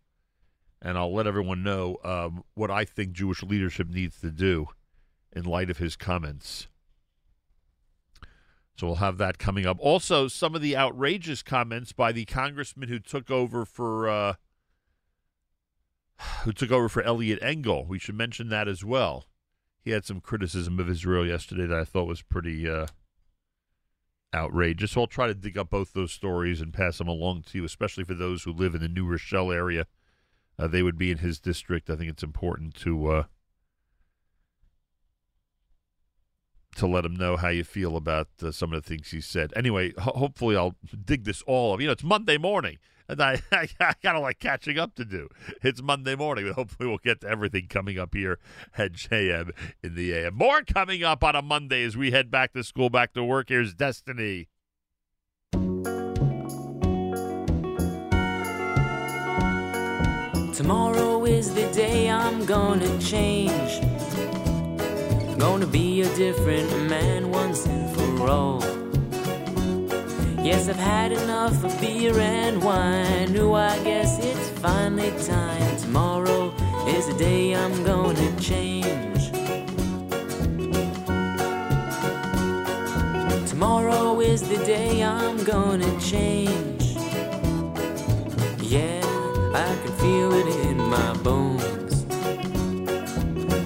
And 0.82 0.98
I'll 0.98 1.14
let 1.14 1.26
everyone 1.26 1.62
know 1.62 1.96
um, 2.04 2.44
what 2.54 2.70
I 2.70 2.84
think 2.84 3.12
Jewish 3.12 3.42
leadership 3.42 3.88
needs 3.88 4.20
to 4.20 4.30
do 4.30 4.68
in 5.32 5.44
light 5.44 5.70
of 5.70 5.78
his 5.78 5.96
comments. 5.96 6.68
So 8.76 8.86
we'll 8.86 8.96
have 8.96 9.18
that 9.18 9.38
coming 9.38 9.66
up. 9.66 9.78
Also, 9.80 10.28
some 10.28 10.54
of 10.54 10.60
the 10.60 10.76
outrageous 10.76 11.42
comments 11.42 11.92
by 11.92 12.12
the 12.12 12.26
congressman 12.26 12.88
who 12.88 12.98
took 12.98 13.30
over 13.30 13.64
for 13.64 14.08
uh, 14.08 14.34
who 16.44 16.52
took 16.52 16.70
over 16.70 16.88
for 16.88 17.02
Eliot 17.02 17.38
Engel. 17.42 17.86
We 17.86 17.98
should 17.98 18.16
mention 18.16 18.48
that 18.50 18.68
as 18.68 18.84
well. 18.84 19.24
He 19.80 19.92
had 19.92 20.04
some 20.04 20.20
criticism 20.20 20.78
of 20.78 20.90
Israel 20.90 21.26
yesterday 21.26 21.66
that 21.66 21.78
I 21.78 21.84
thought 21.84 22.08
was 22.08 22.20
pretty 22.20 22.68
uh, 22.68 22.86
outrageous. 24.34 24.92
So 24.92 25.02
I'll 25.02 25.06
try 25.06 25.26
to 25.26 25.34
dig 25.34 25.56
up 25.56 25.70
both 25.70 25.92
those 25.92 26.12
stories 26.12 26.60
and 26.60 26.72
pass 26.72 26.98
them 26.98 27.08
along 27.08 27.42
to 27.42 27.58
you, 27.58 27.64
especially 27.64 28.04
for 28.04 28.14
those 28.14 28.42
who 28.42 28.52
live 28.52 28.74
in 28.74 28.80
the 28.80 28.88
New 28.88 29.06
Rochelle 29.06 29.52
area. 29.52 29.86
Uh, 30.58 30.66
they 30.66 30.82
would 30.82 30.98
be 30.98 31.10
in 31.10 31.18
his 31.18 31.38
district. 31.38 31.90
I 31.90 31.96
think 31.96 32.10
it's 32.10 32.22
important 32.22 32.74
to 32.76 33.06
uh, 33.08 33.22
to 36.76 36.86
let 36.86 37.04
him 37.04 37.16
know 37.16 37.36
how 37.36 37.48
you 37.48 37.64
feel 37.64 37.96
about 37.96 38.28
uh, 38.42 38.50
some 38.52 38.72
of 38.72 38.82
the 38.82 38.88
things 38.88 39.10
he 39.10 39.20
said. 39.20 39.52
Anyway, 39.56 39.92
ho- 39.98 40.12
hopefully 40.14 40.56
I'll 40.56 40.76
dig 41.04 41.24
this 41.24 41.42
all 41.42 41.74
up. 41.74 41.80
You 41.80 41.86
know, 41.86 41.92
it's 41.92 42.04
Monday 42.04 42.38
morning, 42.38 42.78
and 43.08 43.20
I, 43.20 43.40
I, 43.52 43.94
got 44.02 44.14
a 44.16 44.20
lot 44.20 44.38
catching 44.38 44.78
up 44.78 44.94
to 44.96 45.04
do. 45.04 45.28
It's 45.62 45.82
Monday 45.82 46.14
morning, 46.14 46.46
but 46.46 46.54
hopefully 46.54 46.88
we'll 46.88 46.98
get 46.98 47.22
to 47.22 47.28
everything 47.28 47.66
coming 47.68 47.98
up 47.98 48.14
here 48.14 48.38
at 48.76 48.92
JM 48.92 49.50
in 49.82 49.94
the 49.94 50.12
AM. 50.12 50.34
More 50.34 50.62
coming 50.62 51.02
up 51.02 51.24
on 51.24 51.34
a 51.34 51.42
Monday 51.42 51.82
as 51.84 51.96
we 51.96 52.10
head 52.10 52.30
back 52.30 52.52
to 52.52 52.62
school, 52.62 52.90
back 52.90 53.12
to 53.14 53.24
work. 53.24 53.48
Here's 53.48 53.74
Destiny. 53.74 54.48
Tomorrow 60.56 61.26
is 61.26 61.52
the 61.52 61.70
day 61.72 62.08
I'm 62.08 62.46
gonna 62.46 62.98
change. 62.98 63.78
Gonna 65.38 65.66
be 65.66 66.00
a 66.00 66.08
different 66.16 66.88
man 66.88 67.30
once 67.30 67.66
and 67.66 67.94
for 67.94 68.30
all. 68.30 68.64
Yes, 70.42 70.70
I've 70.70 70.76
had 70.76 71.12
enough 71.12 71.62
of 71.62 71.78
beer 71.78 72.18
and 72.18 72.64
wine. 72.64 73.36
Ooh, 73.36 73.52
I 73.52 73.76
guess 73.84 74.18
it's 74.18 74.48
finally 74.60 75.12
time. 75.26 75.76
Tomorrow 75.76 76.54
is 76.88 77.06
the 77.06 77.18
day 77.18 77.54
I'm 77.54 77.84
gonna 77.84 78.40
change. 78.40 79.30
Tomorrow 83.46 84.20
is 84.20 84.40
the 84.48 84.64
day 84.64 85.04
I'm 85.04 85.36
gonna 85.44 86.00
change. 86.00 86.96
Yeah, 88.62 88.95
feel 90.06 90.32
it 90.40 90.48
in 90.68 90.78
my 90.96 91.12
bones. 91.26 91.94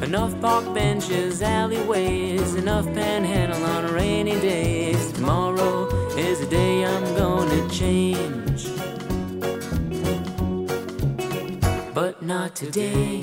Enough 0.07 0.35
park 0.41 0.65
benches, 0.75 1.43
alleyways, 1.43 2.55
enough 2.55 2.87
panhandle 2.99 3.63
on 3.75 3.93
rainy 3.93 4.39
days. 4.41 5.13
Tomorrow 5.13 5.77
is 6.27 6.41
the 6.41 6.47
day 6.61 6.75
I'm 6.93 7.07
gonna 7.23 7.63
change. 7.81 8.61
But 11.99 12.15
not 12.23 12.51
today. 12.63 13.21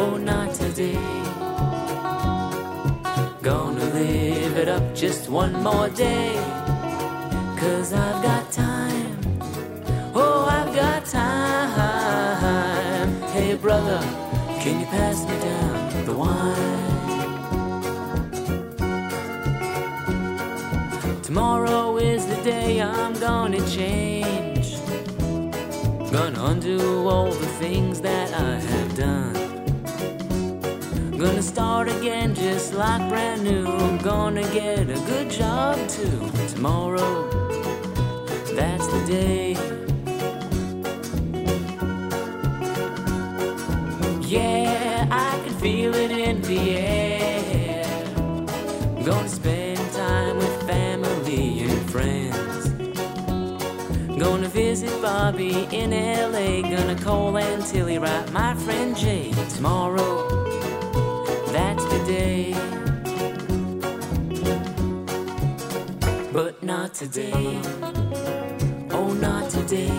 Oh, 0.00 0.14
not 0.32 0.48
today. 0.62 1.02
Gonna 3.50 3.86
live 4.00 4.54
it 4.62 4.68
up 4.76 4.86
just 5.02 5.22
one 5.42 5.54
more 5.62 5.88
day. 5.90 6.34
Cause 7.60 7.92
I've 7.92 8.20
got 8.28 8.45
the 16.06 16.14
wine? 16.14 16.82
Tomorrow 21.22 21.96
is 21.96 22.26
the 22.26 22.36
day 22.42 22.80
I'm 22.80 23.12
gonna 23.18 23.60
change. 23.68 24.76
Gonna 26.12 26.44
undo 26.44 27.08
all 27.08 27.32
the 27.32 27.50
things 27.58 28.00
that 28.02 28.32
I 28.32 28.60
have 28.60 28.96
done. 28.96 29.34
Gonna 31.18 31.42
start 31.42 31.88
again 31.88 32.36
just 32.36 32.72
like 32.74 33.08
brand 33.08 33.42
new. 33.42 33.64
Gonna 33.98 34.44
get 34.52 34.88
a 34.88 35.00
good 35.10 35.28
job 35.28 35.76
too. 35.88 36.30
Tomorrow, 36.54 37.28
that's 38.54 38.86
the 38.86 39.04
day. 39.06 39.75
Visit 54.76 55.00
Bobby 55.00 55.66
in 55.72 55.90
LA. 55.90 56.60
Gonna 56.60 56.96
call 56.96 57.38
Aunt 57.38 57.66
Tilly, 57.66 57.98
right? 57.98 58.30
My 58.32 58.54
friend 58.54 58.94
Jay. 58.94 59.32
Tomorrow, 59.54 60.28
that's 61.50 61.84
the 61.84 61.98
day. 62.06 62.52
But 66.30 66.62
not 66.62 66.92
today. 66.92 67.58
Oh, 68.90 69.14
not 69.18 69.48
today. 69.50 69.96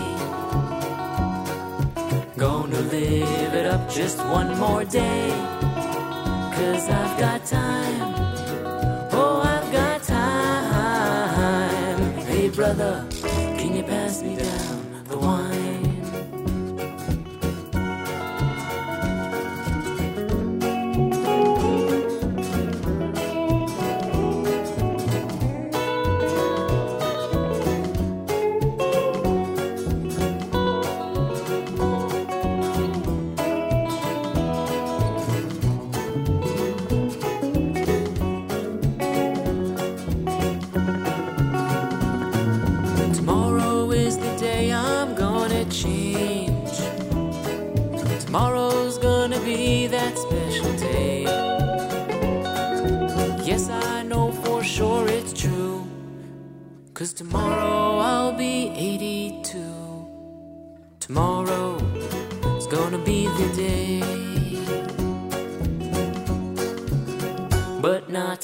Gonna 2.38 2.82
live 2.82 3.54
it 3.56 3.66
up 3.66 3.90
just 3.90 4.20
one 4.26 4.60
more 4.60 4.86
day. 4.86 5.30
Cause 6.56 6.88
I've 6.90 7.20
got 7.20 7.46
time. 7.46 8.14
Oh, 9.12 9.42
I've 9.44 9.72
got 9.72 10.04
time. 10.04 12.00
Hey, 12.28 12.50
brother, 12.50 13.08
can 13.58 13.76
you 13.76 13.84
pass 13.84 14.22
me 14.22 14.36
down 14.36 14.47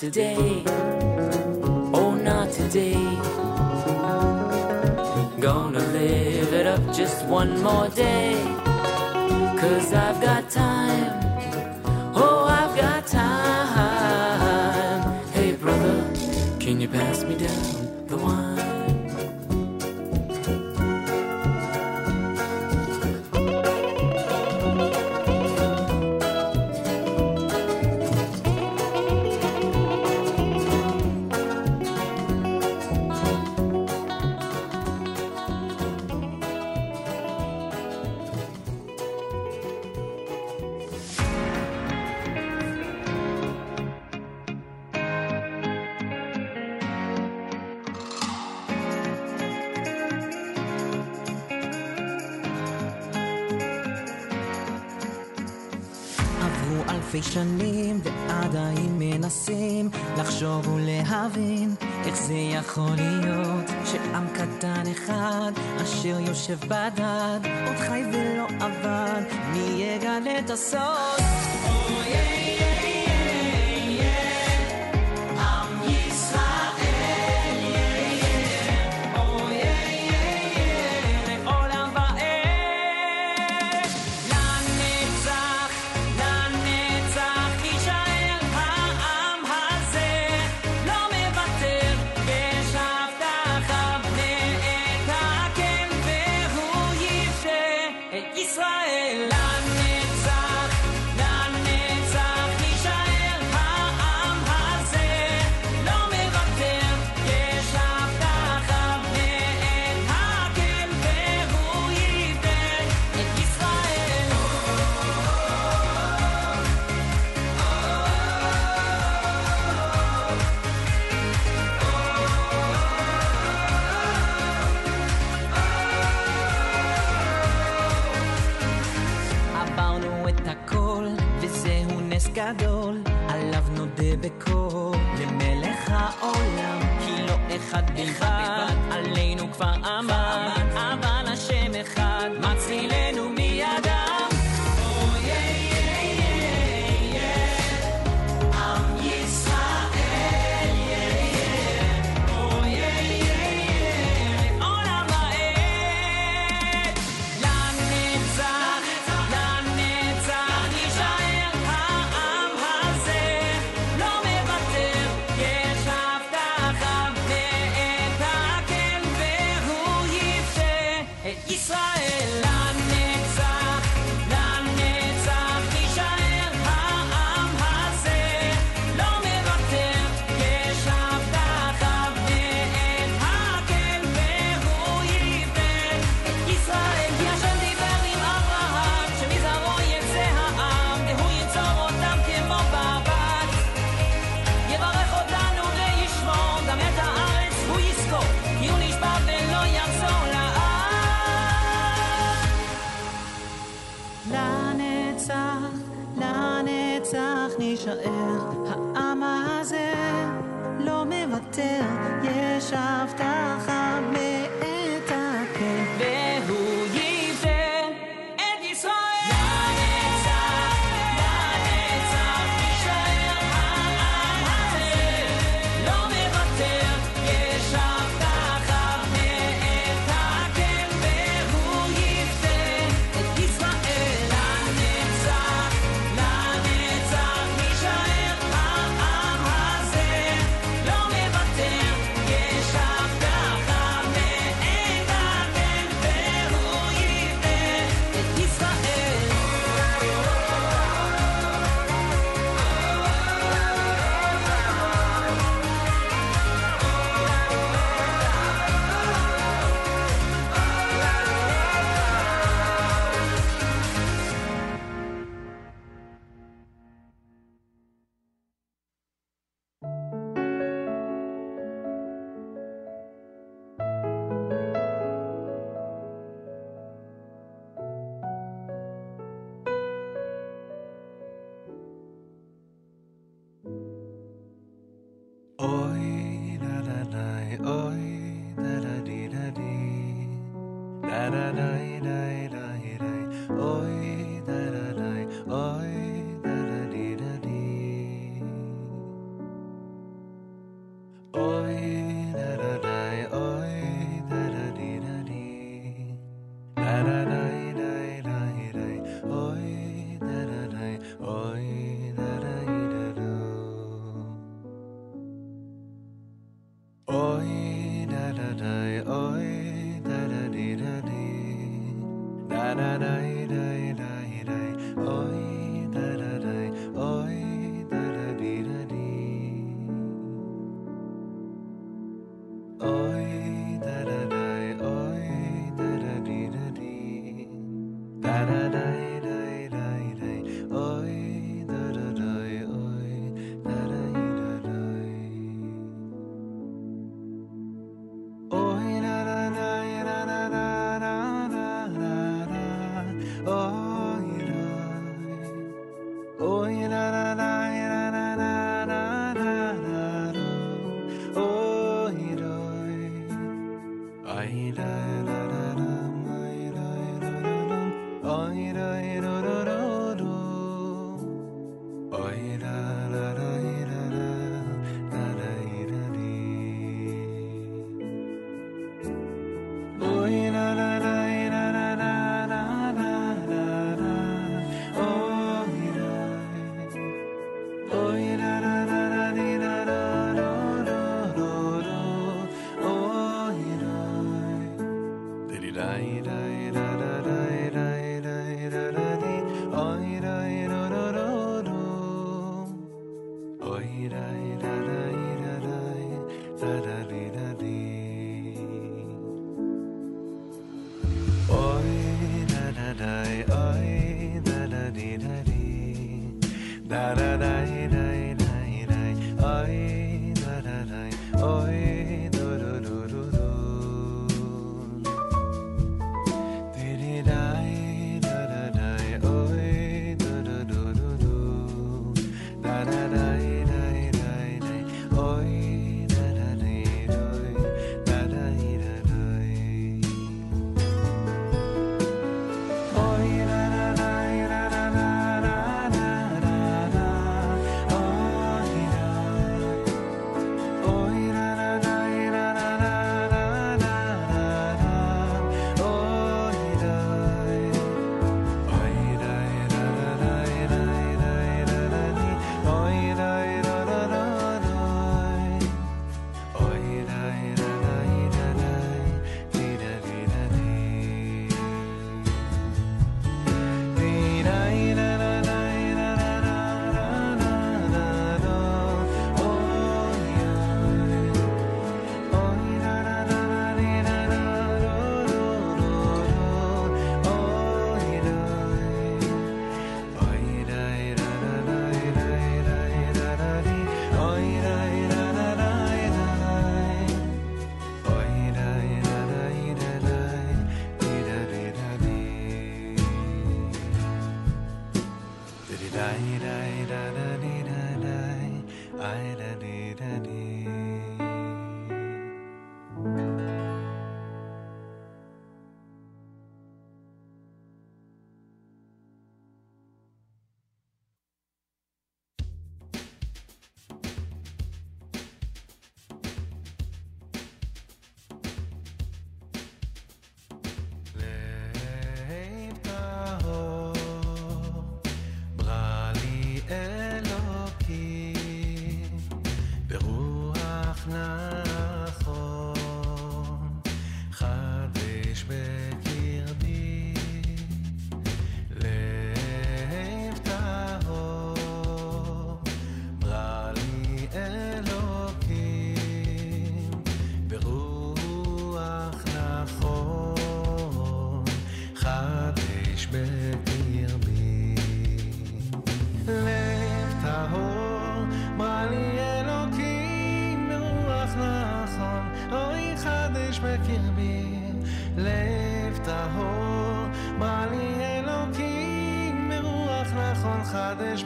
today. 0.03 0.61
Oh, 1.93 2.13
not 2.13 2.51
today. 2.51 2.99
Gonna 5.39 5.79
live 5.79 6.51
it 6.51 6.67
up 6.67 6.81
just 6.93 7.25
one 7.25 7.63
more 7.63 7.87
day. 7.87 8.33
Cause 9.61 9.93
I 9.93 10.12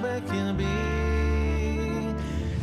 בקרבי 0.08 0.66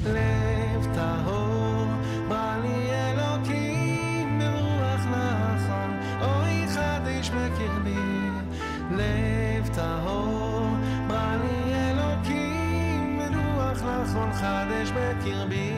לב 0.07 0.95
טהור 0.95 1.87
בא 2.29 2.57
לי 2.63 2.91
אלוקים 2.93 4.39
ברוח 4.39 5.07
נחל. 5.07 5.91
אוי 6.23 6.69
חדש 6.69 7.31
בקרבי 7.31 8.31
לב 8.91 9.69
טהור 9.75 10.67
בא 11.09 11.37
לי 11.43 11.75
אלוקים 11.75 13.19
ברוח 13.19 13.83
נחל. 13.83 14.33
חדש 14.33 14.91
בקרבי 14.91 15.74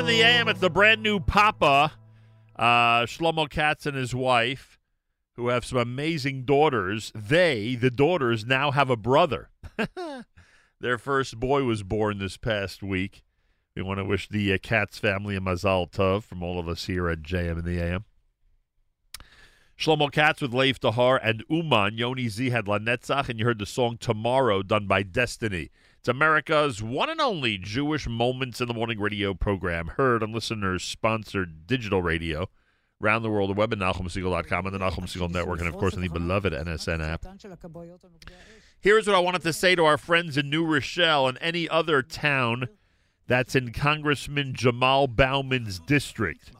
In 0.00 0.06
the 0.06 0.22
a.m. 0.22 0.48
It's 0.48 0.60
the 0.60 0.70
brand 0.70 1.02
new 1.02 1.20
Papa, 1.20 1.92
uh, 2.56 3.02
Shlomo 3.02 3.50
Katz 3.50 3.84
and 3.84 3.94
his 3.94 4.14
wife, 4.14 4.78
who 5.36 5.48
have 5.48 5.62
some 5.62 5.76
amazing 5.76 6.44
daughters. 6.46 7.12
They, 7.14 7.74
the 7.74 7.90
daughters, 7.90 8.46
now 8.46 8.70
have 8.70 8.88
a 8.88 8.96
brother. 8.96 9.50
Their 10.80 10.96
first 10.96 11.38
boy 11.38 11.64
was 11.64 11.82
born 11.82 12.18
this 12.18 12.38
past 12.38 12.82
week. 12.82 13.22
We 13.76 13.82
want 13.82 13.98
to 13.98 14.04
wish 14.04 14.26
the 14.26 14.54
uh, 14.54 14.58
Katz 14.62 14.98
family 14.98 15.36
a 15.36 15.40
mazal 15.40 15.90
tov 15.90 16.22
from 16.22 16.42
all 16.42 16.58
of 16.58 16.66
us 16.66 16.86
here 16.86 17.10
at 17.10 17.20
JM 17.20 17.58
in 17.58 17.64
the 17.66 17.78
AM. 17.78 18.06
Shlomo 19.78 20.10
Katz 20.10 20.40
with 20.40 20.54
Leif 20.54 20.80
Tahar 20.80 21.18
and 21.18 21.44
Uman. 21.50 21.98
Yoni 21.98 22.30
Z 22.30 22.48
had 22.48 22.66
La 22.66 22.78
Netzach, 22.78 23.28
and 23.28 23.38
you 23.38 23.44
heard 23.44 23.58
the 23.58 23.66
song 23.66 23.98
Tomorrow 23.98 24.62
done 24.62 24.86
by 24.86 25.02
Destiny. 25.02 25.68
It's 26.00 26.08
America's 26.08 26.82
one 26.82 27.10
and 27.10 27.20
only 27.20 27.58
Jewish 27.58 28.08
Moments 28.08 28.62
in 28.62 28.68
the 28.68 28.72
Morning 28.72 28.98
radio 28.98 29.34
program, 29.34 29.88
heard 29.98 30.22
on 30.22 30.32
listeners 30.32 30.82
sponsored 30.82 31.66
digital 31.66 32.00
radio 32.00 32.48
around 33.02 33.22
the 33.22 33.28
world, 33.28 33.50
the 33.50 33.54
web 33.54 33.74
at 33.74 33.78
NachumSegal.com 33.80 34.64
and 34.64 34.74
the 34.74 34.78
Nachum 34.78 35.04
Segal 35.04 35.30
Network, 35.30 35.58
and 35.58 35.68
of 35.68 35.76
course 35.76 35.92
on 35.92 36.00
the 36.00 36.08
beloved 36.08 36.54
NSN 36.54 37.06
app. 37.06 37.26
Here's 38.80 39.06
what 39.06 39.14
I 39.14 39.18
wanted 39.18 39.42
to 39.42 39.52
say 39.52 39.74
to 39.74 39.84
our 39.84 39.98
friends 39.98 40.38
in 40.38 40.48
New 40.48 40.64
Rochelle 40.64 41.28
and 41.28 41.36
any 41.42 41.68
other 41.68 42.00
town 42.00 42.70
that's 43.26 43.54
in 43.54 43.70
Congressman 43.70 44.54
Jamaal 44.54 45.14
Bowman's 45.14 45.80
district. 45.80 46.52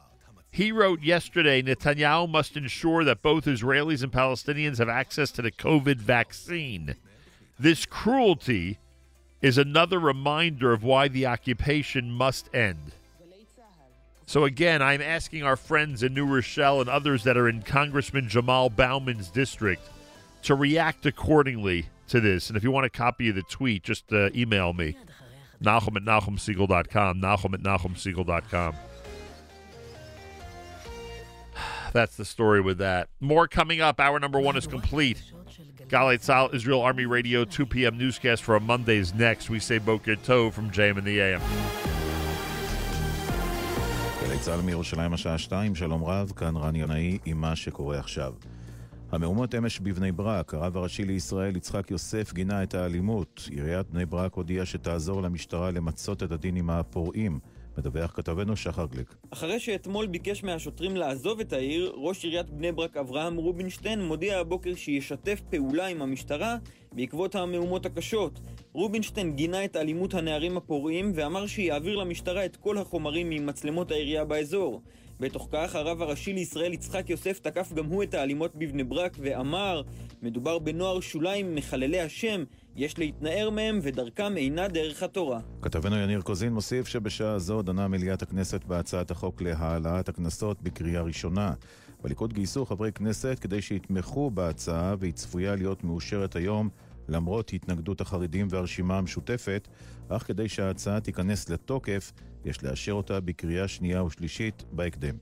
He 0.51 0.71
wrote 0.71 1.01
yesterday 1.01 1.63
Netanyahu 1.63 2.29
must 2.29 2.55
ensure 2.55 3.03
that 3.05 3.23
both 3.23 3.45
Israelis 3.45 4.03
and 4.03 4.11
Palestinians 4.11 4.77
have 4.77 4.87
access 4.87 5.31
to 5.31 5.41
the 5.41 5.51
COVID 5.51 5.97
vaccine. 5.97 6.95
This 7.57 7.87
cruelty 7.87 8.77
is 9.41 9.57
another 9.57 9.99
reminder 9.99 10.71
of 10.71 10.83
why 10.83 11.07
the 11.07 11.25
occupation 11.25 12.11
must 12.11 12.53
end. 12.53 12.91
So, 14.25 14.45
again, 14.45 14.81
I'm 14.81 15.01
asking 15.01 15.43
our 15.43 15.57
friends 15.57 16.03
in 16.03 16.13
New 16.13 16.25
Rochelle 16.25 16.79
and 16.79 16.89
others 16.89 17.25
that 17.25 17.35
are 17.35 17.49
in 17.49 17.63
Congressman 17.63 18.29
Jamaal 18.29 18.73
Bowman's 18.73 19.29
district 19.29 19.81
to 20.43 20.55
react 20.55 21.05
accordingly 21.05 21.87
to 22.07 22.21
this. 22.21 22.49
And 22.49 22.55
if 22.55 22.63
you 22.63 22.71
want 22.71 22.85
a 22.85 22.89
copy 22.89 23.29
of 23.29 23.35
the 23.35 23.43
tweet, 23.43 23.83
just 23.83 24.11
uh, 24.13 24.29
email 24.33 24.71
me. 24.71 24.95
Nachum 25.61 25.97
at 25.97 26.03
NachumSegal.com. 26.03 27.19
Nachum 27.19 27.53
at 27.53 27.61
NachumSegal.com. 27.61 28.75
That's 31.93 32.15
the 32.15 32.25
story 32.25 32.61
with 32.61 32.77
that. 32.77 33.09
More 33.19 33.47
coming 33.47 33.81
up. 33.81 33.99
Hour 33.99 34.19
number 34.19 34.39
one 34.39 34.55
is 34.55 34.65
complete. 34.65 35.21
Galei 35.91 36.17
Tzahal, 36.17 36.53
Israel 36.53 36.81
Army 36.81 37.05
Radio, 37.05 37.43
2 37.43 37.65
p.m. 37.65 37.97
newscast 37.97 38.43
for 38.43 38.57
Monday's 38.61 39.13
next. 39.13 39.49
We 39.49 39.59
say 39.59 39.77
Boker 39.77 40.15
Tov 40.15 40.53
from 40.53 40.71
JM 40.71 40.97
in 40.99 41.03
the 41.03 41.19
AM. 41.19 41.41
גלי 44.23 44.39
צה"ל 44.39 44.61
מירושלים 44.61 45.13
השעה 45.13 45.37
2, 45.37 45.75
שלום 45.75 46.03
רב, 46.03 46.31
כאן 46.35 46.57
רן 46.57 46.75
ינאי 46.75 47.17
עם 47.25 47.41
מה 47.41 47.55
שקורה 47.55 47.99
עכשיו. 47.99 48.33
המהומות 49.11 49.55
אמש 49.55 49.79
בבני 49.79 50.11
ברק, 50.11 50.53
הרב 50.53 50.77
הראשי 50.77 51.05
לישראל 51.05 51.55
יצחק 51.55 51.91
יוסף 51.91 52.33
גינה 52.33 52.63
את 52.63 52.75
האלימות. 52.75 53.49
עיריית 53.49 53.89
בני 53.89 54.05
ברק 54.05 54.33
הודיעה 54.33 54.65
שתעזור 54.65 55.21
למשטרה 55.21 55.71
למצות 55.71 56.23
את 56.23 56.31
הדין 56.31 56.55
עם 56.55 56.69
הפורעים. 56.69 57.39
מדווח 57.81 58.11
כתבנו 58.15 58.55
שחר 58.55 58.85
גליק. 58.85 59.15
אחרי 59.29 59.59
שאתמול 59.59 60.07
ביקש 60.07 60.43
מהשוטרים 60.43 60.95
לעזוב 60.95 61.39
את 61.39 61.53
העיר, 61.53 61.93
ראש 61.95 62.23
עיריית 62.23 62.49
בני 62.49 62.71
ברק 62.71 62.97
אברהם 62.97 63.37
רובינשטיין 63.37 64.01
מודיע 64.01 64.39
הבוקר 64.39 64.75
שישתף 64.75 65.41
פעולה 65.49 65.87
עם 65.87 66.01
המשטרה 66.01 66.57
בעקבות 66.91 67.35
המהומות 67.35 67.85
הקשות. 67.85 68.39
רובינשטיין 68.73 69.35
גינה 69.35 69.65
את 69.65 69.75
אלימות 69.75 70.13
הנערים 70.13 70.57
הפורעים 70.57 71.11
ואמר 71.15 71.47
שיעביר 71.47 71.95
למשטרה 71.95 72.45
את 72.45 72.55
כל 72.55 72.77
החומרים 72.77 73.29
ממצלמות 73.29 73.91
העירייה 73.91 74.25
באזור. 74.25 74.81
בתוך 75.19 75.47
כך, 75.51 75.75
הרב 75.75 76.01
הראשי 76.01 76.33
לישראל 76.33 76.73
יצחק 76.73 77.09
יוסף 77.09 77.39
תקף 77.39 77.73
גם 77.73 77.85
הוא 77.85 78.03
את 78.03 78.13
האלימות 78.13 78.55
בבני 78.55 78.83
ברק 78.83 79.17
ואמר 79.19 79.81
מדובר 80.21 80.59
בנוער 80.59 80.99
שוליים 80.99 81.55
מחללי 81.55 81.99
השם, 81.99 82.43
יש 82.75 82.97
להתנער 82.97 83.49
מהם 83.49 83.79
ודרכם 83.81 84.37
אינה 84.37 84.67
דרך 84.67 85.03
התורה. 85.03 85.39
כתבנו 85.61 85.97
יניר 85.97 86.21
קוזין 86.21 86.53
מוסיף 86.53 86.87
שבשעה 86.87 87.39
זו 87.39 87.61
דנה 87.61 87.87
מליאת 87.87 88.21
הכנסת 88.21 88.63
בהצעת 88.63 89.11
החוק 89.11 89.41
להעלאת 89.41 90.09
הקנסות 90.09 90.61
בקריאה 90.61 91.01
ראשונה. 91.01 91.53
בליכוד 92.01 92.33
גייסו 92.33 92.65
חברי 92.65 92.91
כנסת 92.91 93.37
כדי 93.41 93.61
שיתמכו 93.61 94.31
בהצעה 94.31 94.95
והיא 94.99 95.13
צפויה 95.13 95.55
להיות 95.55 95.83
מאושרת 95.83 96.35
היום 96.35 96.69
למרות 97.09 97.53
התנגדות 97.53 98.01
החרדים 98.01 98.47
והרשימה 98.49 98.97
המשותפת, 98.97 99.67
אך 100.09 100.23
כדי 100.23 100.49
שההצעה 100.49 100.99
תיכנס 100.99 101.49
לתוקף, 101.49 102.11
יש 102.45 102.63
לאשר 102.63 102.91
אותה 102.91 103.19
בקריאה 103.19 103.67
שנייה 103.67 104.03
ושלישית 104.03 104.63
בהקדם. 104.71 105.15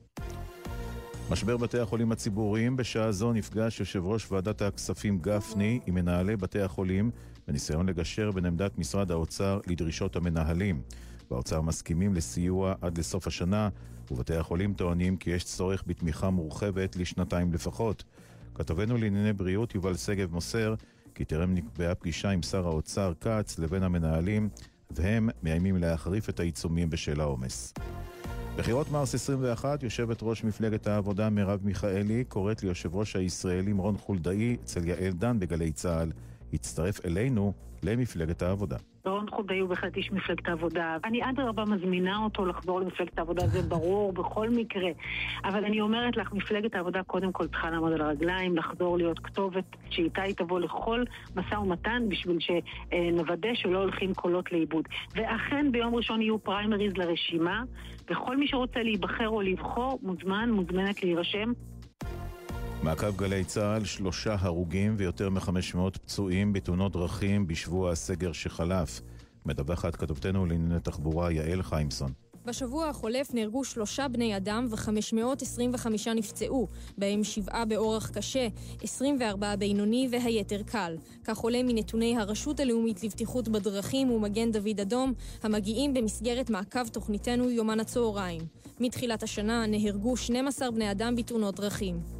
משבר 1.30 1.56
בתי 1.56 1.78
החולים 1.78 2.12
הציבוריים, 2.12 2.76
בשעה 2.76 3.12
זו 3.12 3.32
נפגש 3.32 3.80
יושב 3.80 4.04
ראש 4.04 4.32
ועדת 4.32 4.62
הכספים 4.62 5.18
גפני 5.18 5.80
עם 5.86 5.94
מנהלי 5.94 6.36
בתי 6.36 6.60
החולים 6.60 7.10
בניסיון 7.50 7.88
לגשר 7.88 8.30
בין 8.30 8.46
עמדת 8.46 8.78
משרד 8.78 9.10
האוצר 9.10 9.60
לדרישות 9.66 10.16
המנהלים. 10.16 10.82
באוצר 11.30 11.60
מסכימים 11.60 12.14
לסיוע 12.14 12.74
עד 12.80 12.98
לסוף 12.98 13.26
השנה, 13.26 13.68
ובתי 14.10 14.34
החולים 14.34 14.74
טוענים 14.74 15.16
כי 15.16 15.30
יש 15.30 15.44
צורך 15.44 15.84
בתמיכה 15.86 16.30
מורחבת 16.30 16.96
לשנתיים 16.96 17.52
לפחות. 17.52 18.04
כתבנו 18.54 18.96
לענייני 18.96 19.32
בריאות 19.32 19.74
יובל 19.74 19.96
שגב 19.96 20.32
מוסר 20.32 20.74
כי 21.14 21.24
טרם 21.24 21.54
נקבעה 21.54 21.94
פגישה 21.94 22.30
עם 22.30 22.42
שר 22.42 22.66
האוצר 22.66 23.12
כץ 23.20 23.58
לבין 23.58 23.82
המנהלים, 23.82 24.48
והם 24.90 25.28
מאיימים 25.42 25.76
להחריף 25.76 26.28
את 26.28 26.40
העיצומים 26.40 26.90
בשל 26.90 27.20
העומס. 27.20 27.74
בחירות 28.56 28.90
מרס 28.90 29.14
21, 29.14 29.82
יושבת 29.82 30.18
ראש 30.22 30.44
מפלגת 30.44 30.86
העבודה 30.86 31.30
מרב 31.30 31.60
מיכאלי 31.62 32.24
קוראת 32.24 32.62
ליושב 32.62 32.94
ראש 32.94 33.16
הישראלים 33.16 33.78
רון 33.78 33.96
חולדאי 33.96 34.56
אצל 34.64 34.88
יעל 34.88 35.12
דן 35.12 35.38
בגלי 35.38 35.72
צה"ל, 35.72 36.12
הצטרף 36.52 37.06
אלינו 37.06 37.52
למפלגת 37.82 38.42
העבודה. 38.42 38.76
רון 39.04 39.30
חולדאי 39.30 39.58
הוא 39.58 39.68
בהחלט 39.68 39.96
איש 39.96 40.12
מפלגת 40.12 40.48
העבודה. 40.48 40.96
אני 41.04 41.30
אדרבה 41.30 41.64
מזמינה 41.64 42.24
אותו 42.24 42.46
לחזור 42.46 42.80
למפלגת 42.80 43.18
העבודה, 43.18 43.46
זה 43.46 43.62
ברור 43.62 44.12
בכל 44.12 44.48
מקרה. 44.50 44.90
אבל 45.44 45.64
אני 45.64 45.80
אומרת 45.80 46.16
לך, 46.16 46.32
מפלגת 46.32 46.74
העבודה 46.74 47.02
קודם 47.02 47.32
כל 47.32 47.46
צריכה 47.46 47.70
לעמוד 47.70 47.92
על 47.92 48.00
הרגליים, 48.00 48.56
לחזור 48.56 48.98
להיות 48.98 49.18
כתובת 49.18 49.64
שאיתה 49.90 50.22
היא 50.22 50.34
תבוא 50.34 50.60
לכל 50.60 51.04
משא 51.36 51.54
ומתן 51.54 52.02
בשביל 52.08 52.38
שנוודא 52.40 53.54
שלא 53.54 53.78
הולכים 53.78 54.14
קולות 54.14 54.52
לאיבוד. 54.52 54.84
ואכן 55.14 55.72
ביום 55.72 55.94
ראשון 55.94 56.22
יהיו 56.22 56.38
פריימריז 56.38 56.92
לרשימה, 56.96 57.62
וכל 58.10 58.36
מי 58.36 58.48
שרוצה 58.48 58.82
להיבחר 58.82 59.28
או 59.28 59.40
לבחור 59.40 59.98
מוזמן, 60.02 60.50
מוזמנת 60.50 61.02
להירשם. 61.02 61.52
מעקב 62.82 63.16
גלי 63.16 63.44
צה"ל, 63.44 63.84
שלושה 63.84 64.36
הרוגים 64.38 64.94
ויותר 64.98 65.30
מ-500 65.30 65.98
פצועים 66.02 66.52
בתאונות 66.52 66.92
דרכים 66.92 67.46
בשבוע 67.46 67.92
הסגר 67.92 68.32
שחלף. 68.32 69.00
מדווחת 69.46 69.96
כתובתנו 69.96 70.46
לענייני 70.46 70.80
תחבורה 70.80 71.32
יעל 71.32 71.62
חיימסון. 71.62 72.12
בשבוע 72.44 72.88
החולף 72.88 73.34
נהרגו 73.34 73.64
שלושה 73.64 74.08
בני 74.08 74.36
אדם 74.36 74.66
ו-525 74.70 75.88
נפצעו, 76.14 76.68
בהם 76.98 77.24
שבעה 77.24 77.64
באורח 77.64 78.10
קשה, 78.10 78.48
24 78.82 79.56
בינוני 79.56 80.08
והיתר 80.12 80.62
קל. 80.62 80.96
כך 81.24 81.38
עולה 81.38 81.62
מנתוני 81.62 82.16
הרשות 82.16 82.60
הלאומית 82.60 83.04
לבטיחות 83.04 83.48
בדרכים 83.48 84.10
ומגן 84.10 84.52
דוד 84.52 84.80
אדום, 84.80 85.12
המגיעים 85.42 85.94
במסגרת 85.94 86.50
מעקב 86.50 86.88
תוכניתנו 86.88 87.50
יומן 87.50 87.80
הצהריים. 87.80 88.42
מתחילת 88.80 89.22
השנה 89.22 89.66
נהרגו 89.66 90.16
12 90.16 90.70
בני 90.70 90.90
אדם 90.90 91.16
בתאונות 91.16 91.56
דרכים. 91.56 92.19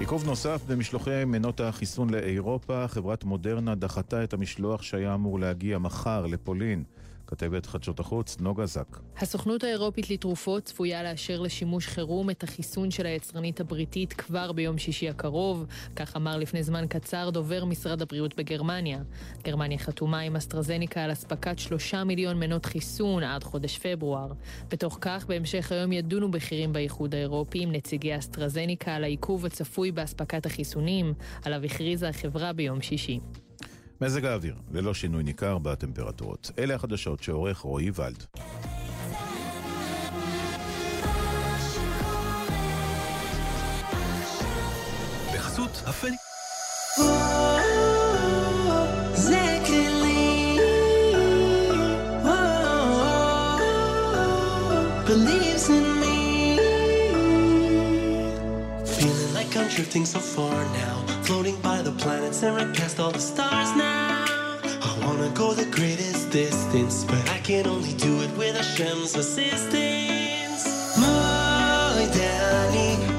עיכוב 0.00 0.24
נוסף 0.26 0.62
במשלוחי 0.66 1.24
מנות 1.26 1.60
החיסון 1.60 2.10
לאירופה, 2.10 2.88
חברת 2.88 3.24
מודרנה 3.24 3.74
דחתה 3.74 4.24
את 4.24 4.32
המשלוח 4.32 4.82
שהיה 4.82 5.14
אמור 5.14 5.40
להגיע 5.40 5.78
מחר 5.78 6.26
לפולין. 6.26 6.84
כתבת 7.30 7.66
חדשות 7.66 8.00
החוץ, 8.00 8.36
נוגה 8.40 8.66
זק. 8.66 8.98
הסוכנות 9.16 9.64
האירופית 9.64 10.10
לתרופות 10.10 10.62
צפויה 10.64 11.02
לאשר 11.02 11.40
לשימוש 11.40 11.86
חירום 11.86 12.30
את 12.30 12.42
החיסון 12.42 12.90
של 12.90 13.06
היצרנית 13.06 13.60
הבריטית 13.60 14.12
כבר 14.12 14.52
ביום 14.52 14.78
שישי 14.78 15.08
הקרוב, 15.08 15.66
כך 15.96 16.16
אמר 16.16 16.38
לפני 16.38 16.62
זמן 16.62 16.86
קצר 16.88 17.30
דובר 17.30 17.64
משרד 17.64 18.02
הבריאות 18.02 18.36
בגרמניה. 18.36 18.98
גרמניה 19.44 19.78
חתומה 19.78 20.20
עם 20.20 20.36
אסטרזניקה 20.36 21.04
על 21.04 21.12
אספקת 21.12 21.58
שלושה 21.58 22.04
מיליון 22.04 22.40
מנות 22.40 22.66
חיסון 22.66 23.22
עד 23.22 23.44
חודש 23.44 23.78
פברואר. 23.78 24.32
בתוך 24.68 24.98
כך, 25.00 25.26
בהמשך 25.26 25.72
היום 25.72 25.92
ידונו 25.92 26.30
בכירים 26.30 26.72
באיחוד 26.72 27.14
האירופי 27.14 27.62
עם 27.62 27.72
נציגי 27.72 28.18
אסטרזניקה 28.18 28.94
על 28.94 29.04
העיכוב 29.04 29.46
הצפוי 29.46 29.92
באספקת 29.92 30.46
החיסונים, 30.46 31.14
עליו 31.44 31.64
הכריזה 31.64 32.08
החברה 32.08 32.52
ביום 32.52 32.82
שישי. 32.82 33.20
מזג 34.00 34.24
האוויר, 34.24 34.54
ללא 34.72 34.94
שינוי 34.94 35.22
ניכר 35.22 35.58
בטמפרטורות. 35.58 36.50
אלה 36.58 36.74
החדשות 36.74 37.22
שעורך 37.22 37.58
רועי 37.58 37.90
ולד. 37.94 38.24
בחסות 45.34 45.82
drifting 59.80 60.04
so 60.04 60.18
far 60.18 60.64
now. 60.72 60.99
Floating 61.22 61.56
by 61.60 61.82
the 61.82 61.92
planets 61.92 62.42
and 62.42 62.74
past 62.76 62.98
all 63.00 63.10
the 63.10 63.18
stars 63.18 63.74
now. 63.76 64.24
I 64.64 65.02
wanna 65.04 65.30
go 65.34 65.52
the 65.52 65.66
greatest 65.66 66.30
distance, 66.30 67.04
but 67.04 67.28
I 67.30 67.38
can 67.38 67.66
only 67.66 67.94
do 67.94 68.20
it 68.20 68.30
with 68.36 68.56
Hashem's 68.56 69.14
assistance. 69.14 70.64
My 70.98 72.08
daddy, 72.12 73.09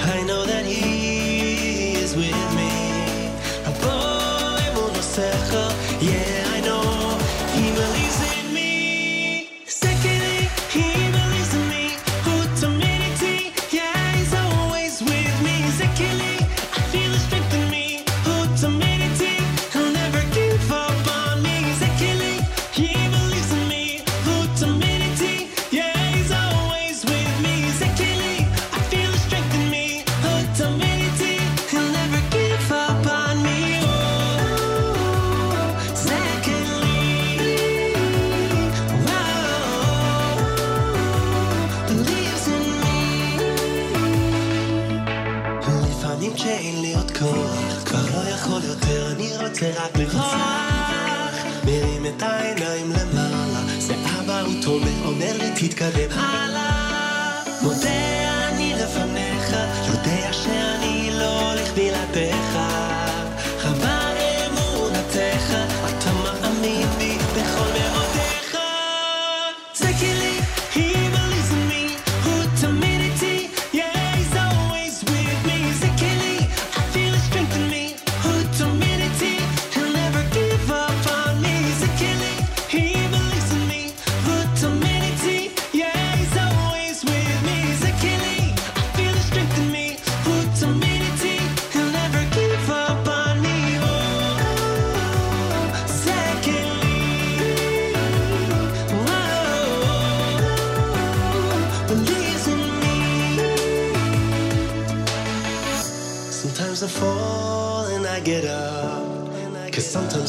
העיניים 52.23 52.91
למעלה, 52.91 53.79
זה 53.79 53.93
אבא 54.19 54.41
הוא 54.41 54.53
תומך, 54.61 55.05
אומר 55.05 55.37
תתקדם 55.55 56.09
הלאה. 56.11 57.43
מודה 57.61 58.10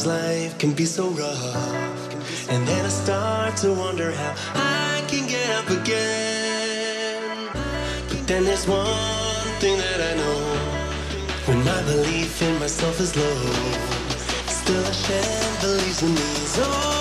sometimes 0.03 0.05
life 0.05 0.57
can 0.57 0.71
be 0.73 0.85
so 0.85 1.09
rough. 1.09 2.49
And 2.49 2.67
then 2.67 2.85
I 2.85 2.89
start 2.89 3.57
to 3.57 3.73
wonder 3.73 4.11
how 4.11 4.35
I 4.55 5.03
can 5.07 5.27
get 5.27 5.49
up 5.57 5.69
again. 5.69 7.49
But 8.09 8.27
then 8.27 8.43
there's 8.43 8.67
one 8.67 9.47
thing 9.59 9.77
that 9.77 9.99
I 10.01 10.15
know. 10.17 10.39
When 11.45 11.63
my 11.65 11.81
belief 11.83 12.41
in 12.41 12.59
myself 12.59 12.99
is 12.99 13.15
low, 13.15 13.53
still 14.47 14.83
Hashem 14.83 15.61
believes 15.61 16.01
in 16.03 16.13
me. 16.13 16.92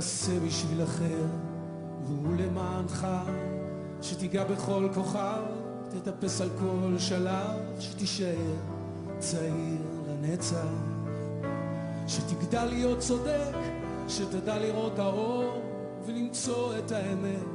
שתעשה 0.00 0.40
בשביל 0.46 0.82
אחר, 0.82 1.26
והוא 2.06 2.36
למענך, 2.36 3.06
שתיגע 4.02 4.44
בכל 4.44 4.88
כוכב, 4.94 5.42
תטפס 5.88 6.40
על 6.40 6.48
כל 6.58 6.98
שלב, 6.98 7.56
שתישאר 7.80 8.54
צעיר 9.18 9.82
לנצח, 10.08 10.66
שתגדל 12.06 12.64
להיות 12.64 12.98
צודק, 12.98 13.56
שתדע 14.08 14.58
לראות 14.58 14.98
האור 14.98 15.62
ולמצוא 16.06 16.78
את 16.78 16.92
האמת 16.92 17.46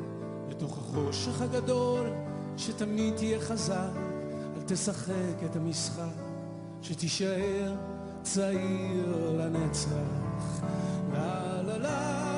בתוך 0.49 0.77
החושך 0.77 1.41
הגדול, 1.41 2.07
שתמיד 2.57 3.15
תהיה 3.15 3.39
חזק, 3.39 3.95
אל 4.57 4.61
תשחק 4.65 5.43
את 5.45 5.55
המשחק. 5.55 6.25
שתישאר 6.81 7.75
צעיר 8.23 9.35
לנצח. 9.37 10.61
לה 11.13 11.61
לה 11.61 11.77
לה 11.77 12.34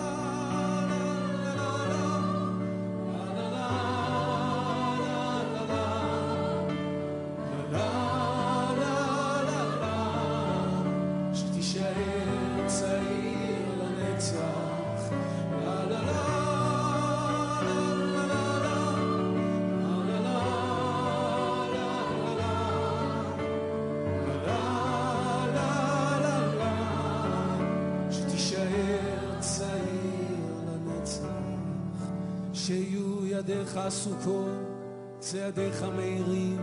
ידיך 35.57 35.83
מאירים, 35.95 36.57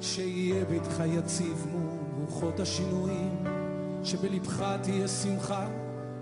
שיהיה 0.00 0.64
ביתך 0.64 1.02
יציב 1.06 1.66
מול 1.72 1.90
רוחות 2.20 2.60
השינויים, 2.60 3.44
שבלבך 4.04 4.64
תהיה 4.82 5.08
שמחה, 5.08 5.66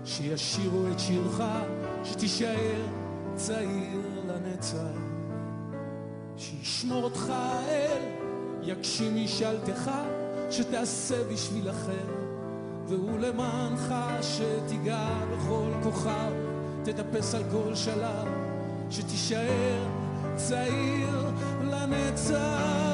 שישירו 0.05 0.87
את 0.91 0.99
שירך, 0.99 1.43
שתישאר 2.03 2.81
צעיר 3.35 4.01
לנצח. 4.27 4.99
שישמור 6.37 7.03
אותך 7.03 7.29
האל, 7.29 8.01
יגשים 8.61 9.23
משאלתך, 9.23 9.91
שתעשה 10.51 11.23
בשביל 11.33 11.69
אחר, 11.69 12.07
והוא 12.87 13.19
למענך 13.19 13.93
שתיגע 14.21 15.07
בכל 15.33 15.69
כוכב, 15.83 16.31
תטפס 16.83 17.35
על 17.35 17.43
כל 17.51 17.75
שלב, 17.75 18.27
שתישאר 18.89 20.04
צעיר 20.35 21.31
לנצח 21.63 22.84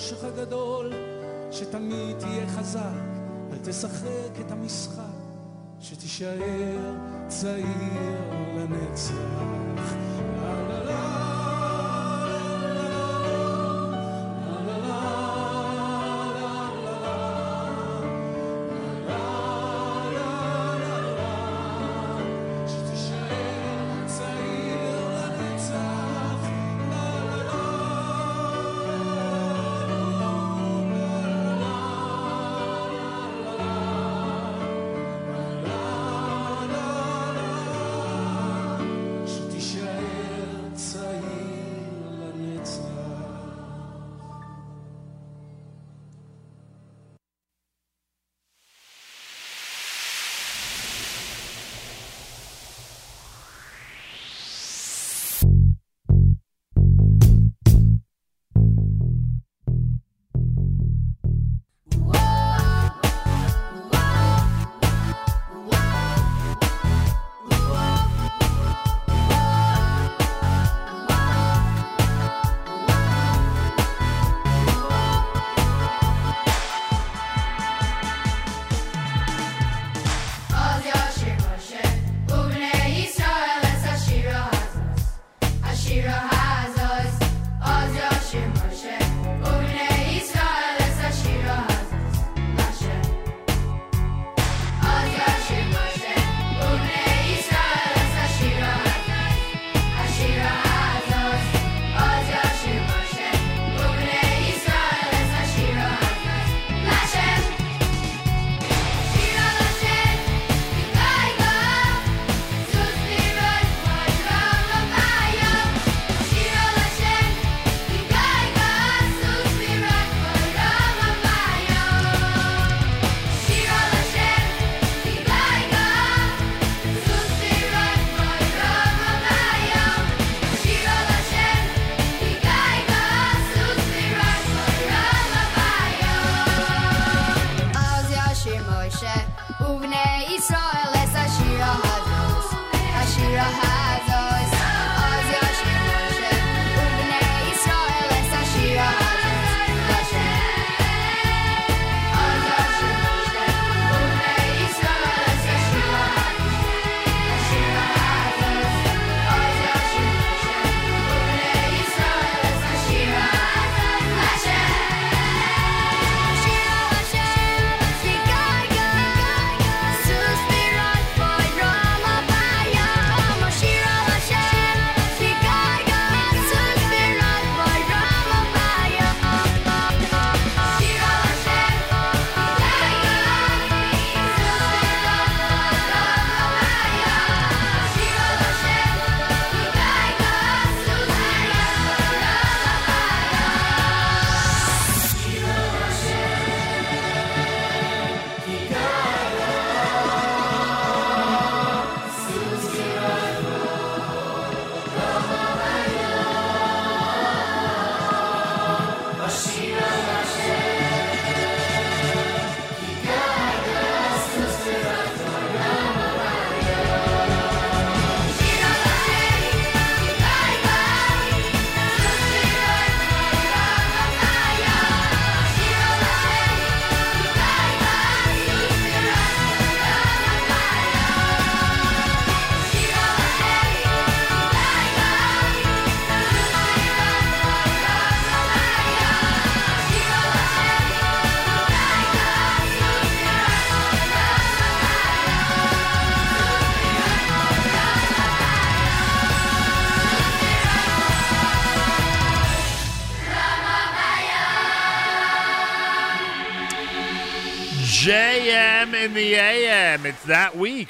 החושך 0.00 0.24
הגדול, 0.24 0.92
שתמיד 1.50 2.18
תהיה 2.18 2.46
חזק, 2.48 2.80
אל 3.52 3.58
תשחק 3.64 4.40
את 4.40 4.50
המשחק, 4.50 5.02
שתישאר 5.80 6.94
צעיר 7.28 8.20
לנצח. 8.56 9.12
לה 10.42 10.68
לה 10.68 10.84
לה 10.84 11.39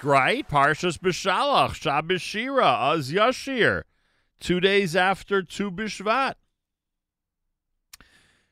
week, 0.01 0.11
right? 0.11 0.49
Parshas 0.49 0.99
B'Shalach, 0.99 1.75
Shabbos 1.75 2.23
Shira, 2.23 2.67
Az 2.67 3.13
Yashir. 3.13 3.83
Two 4.41 4.61
days 4.61 4.97
after 4.97 5.43
Tu 5.43 5.71
B'Shvat. 5.71 6.35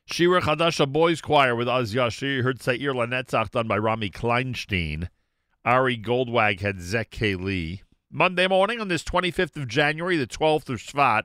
Shira 0.05 0.41
Chadasha 0.41 0.91
Boys 0.91 1.21
Choir 1.21 1.55
with 1.55 1.67
Az 1.67 1.93
Yashir. 1.93 2.43
Heard 2.43 2.59
Tzair 2.59 2.93
Lanetzach 2.93 3.51
done 3.51 3.67
by 3.67 3.77
Rami 3.77 4.09
Kleinstein. 4.09 5.09
Ari 5.65 5.97
Goldwag 5.97 6.61
had 6.61 6.81
Zek 6.81 7.19
Lee. 7.21 7.83
Monday 8.11 8.47
morning 8.47 8.79
on 8.79 8.87
this 8.87 9.03
25th 9.03 9.55
of 9.55 9.67
January, 9.67 10.17
the 10.17 10.25
12th 10.25 10.69
of 10.69 10.79
Shvat. 10.79 11.23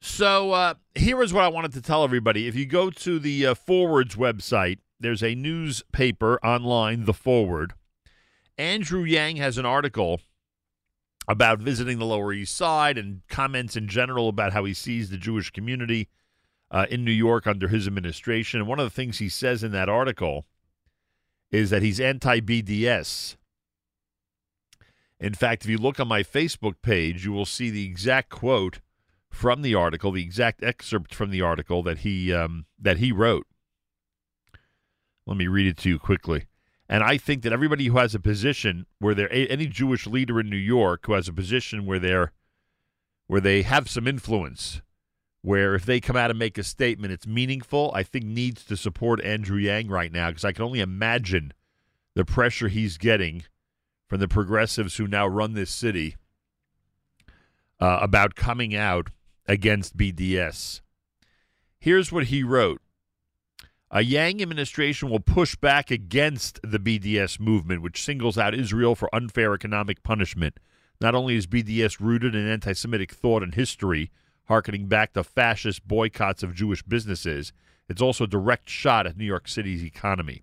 So 0.00 0.52
uh, 0.52 0.74
here 0.94 1.22
is 1.22 1.32
what 1.32 1.44
I 1.44 1.48
wanted 1.48 1.72
to 1.74 1.82
tell 1.82 2.04
everybody. 2.04 2.46
If 2.46 2.54
you 2.54 2.66
go 2.66 2.90
to 2.90 3.18
the 3.18 3.46
uh, 3.46 3.54
Forwards 3.54 4.16
website, 4.16 4.78
there's 5.02 5.22
a 5.22 5.34
newspaper 5.34 6.38
online, 6.44 7.04
The 7.04 7.12
Forward. 7.12 7.74
Andrew 8.56 9.02
Yang 9.02 9.36
has 9.36 9.58
an 9.58 9.66
article 9.66 10.20
about 11.28 11.60
visiting 11.60 11.98
the 11.98 12.04
Lower 12.04 12.32
East 12.32 12.56
Side 12.56 12.98
and 12.98 13.22
comments 13.28 13.76
in 13.76 13.88
general 13.88 14.28
about 14.28 14.52
how 14.52 14.64
he 14.64 14.74
sees 14.74 15.10
the 15.10 15.16
Jewish 15.16 15.50
community 15.50 16.08
uh, 16.70 16.86
in 16.90 17.04
New 17.04 17.12
York 17.12 17.46
under 17.46 17.68
his 17.68 17.86
administration. 17.86 18.60
And 18.60 18.68
one 18.68 18.80
of 18.80 18.86
the 18.86 18.90
things 18.90 19.18
he 19.18 19.28
says 19.28 19.62
in 19.62 19.72
that 19.72 19.88
article 19.88 20.46
is 21.50 21.70
that 21.70 21.82
he's 21.82 22.00
anti 22.00 22.40
BDS. 22.40 23.36
In 25.20 25.34
fact, 25.34 25.64
if 25.64 25.70
you 25.70 25.78
look 25.78 26.00
on 26.00 26.08
my 26.08 26.22
Facebook 26.22 26.74
page, 26.82 27.24
you 27.24 27.32
will 27.32 27.46
see 27.46 27.70
the 27.70 27.84
exact 27.84 28.30
quote 28.30 28.80
from 29.30 29.62
the 29.62 29.74
article, 29.74 30.12
the 30.12 30.22
exact 30.22 30.64
excerpt 30.64 31.14
from 31.14 31.30
the 31.30 31.40
article 31.40 31.82
that 31.84 31.98
he 31.98 32.32
um, 32.32 32.66
that 32.80 32.98
he 32.98 33.12
wrote. 33.12 33.46
Let 35.26 35.36
me 35.36 35.46
read 35.46 35.66
it 35.66 35.76
to 35.78 35.88
you 35.88 35.98
quickly. 35.98 36.46
And 36.88 37.02
I 37.02 37.16
think 37.16 37.42
that 37.42 37.52
everybody 37.52 37.86
who 37.86 37.98
has 37.98 38.14
a 38.14 38.20
position 38.20 38.86
where 38.98 39.14
they're 39.14 39.32
any 39.32 39.66
Jewish 39.66 40.06
leader 40.06 40.40
in 40.40 40.50
New 40.50 40.56
York 40.56 41.06
who 41.06 41.14
has 41.14 41.28
a 41.28 41.32
position 41.32 41.86
where 41.86 41.98
they're 41.98 42.32
where 43.28 43.40
they 43.40 43.62
have 43.62 43.88
some 43.88 44.06
influence, 44.06 44.82
where 45.40 45.74
if 45.74 45.86
they 45.86 46.00
come 46.00 46.16
out 46.16 46.28
and 46.28 46.38
make 46.38 46.58
a 46.58 46.62
statement, 46.62 47.12
it's 47.12 47.26
meaningful. 47.26 47.90
I 47.94 48.02
think 48.02 48.26
needs 48.26 48.64
to 48.66 48.76
support 48.76 49.24
Andrew 49.24 49.56
Yang 49.56 49.88
right 49.88 50.12
now 50.12 50.28
because 50.28 50.44
I 50.44 50.52
can 50.52 50.64
only 50.64 50.80
imagine 50.80 51.54
the 52.14 52.24
pressure 52.24 52.68
he's 52.68 52.98
getting 52.98 53.44
from 54.06 54.20
the 54.20 54.28
progressives 54.28 54.96
who 54.96 55.06
now 55.06 55.26
run 55.26 55.54
this 55.54 55.70
city 55.70 56.16
uh, 57.80 58.00
about 58.02 58.34
coming 58.34 58.76
out 58.76 59.08
against 59.46 59.96
BDS. 59.96 60.82
Here's 61.78 62.12
what 62.12 62.24
he 62.24 62.42
wrote. 62.42 62.82
A 63.94 64.00
Yang 64.00 64.40
administration 64.40 65.10
will 65.10 65.20
push 65.20 65.54
back 65.54 65.90
against 65.90 66.58
the 66.62 66.78
BDS 66.78 67.38
movement, 67.38 67.82
which 67.82 68.02
singles 68.02 68.38
out 68.38 68.54
Israel 68.54 68.94
for 68.94 69.14
unfair 69.14 69.52
economic 69.52 70.02
punishment. 70.02 70.58
Not 70.98 71.14
only 71.14 71.36
is 71.36 71.46
BDS 71.46 72.00
rooted 72.00 72.34
in 72.34 72.48
anti 72.48 72.72
Semitic 72.72 73.12
thought 73.12 73.42
and 73.42 73.54
history, 73.54 74.10
harkening 74.46 74.86
back 74.86 75.12
to 75.12 75.22
fascist 75.22 75.86
boycotts 75.86 76.42
of 76.42 76.54
Jewish 76.54 76.82
businesses, 76.82 77.52
it's 77.86 78.00
also 78.00 78.24
a 78.24 78.28
direct 78.28 78.70
shot 78.70 79.06
at 79.06 79.18
New 79.18 79.26
York 79.26 79.46
City's 79.46 79.84
economy. 79.84 80.42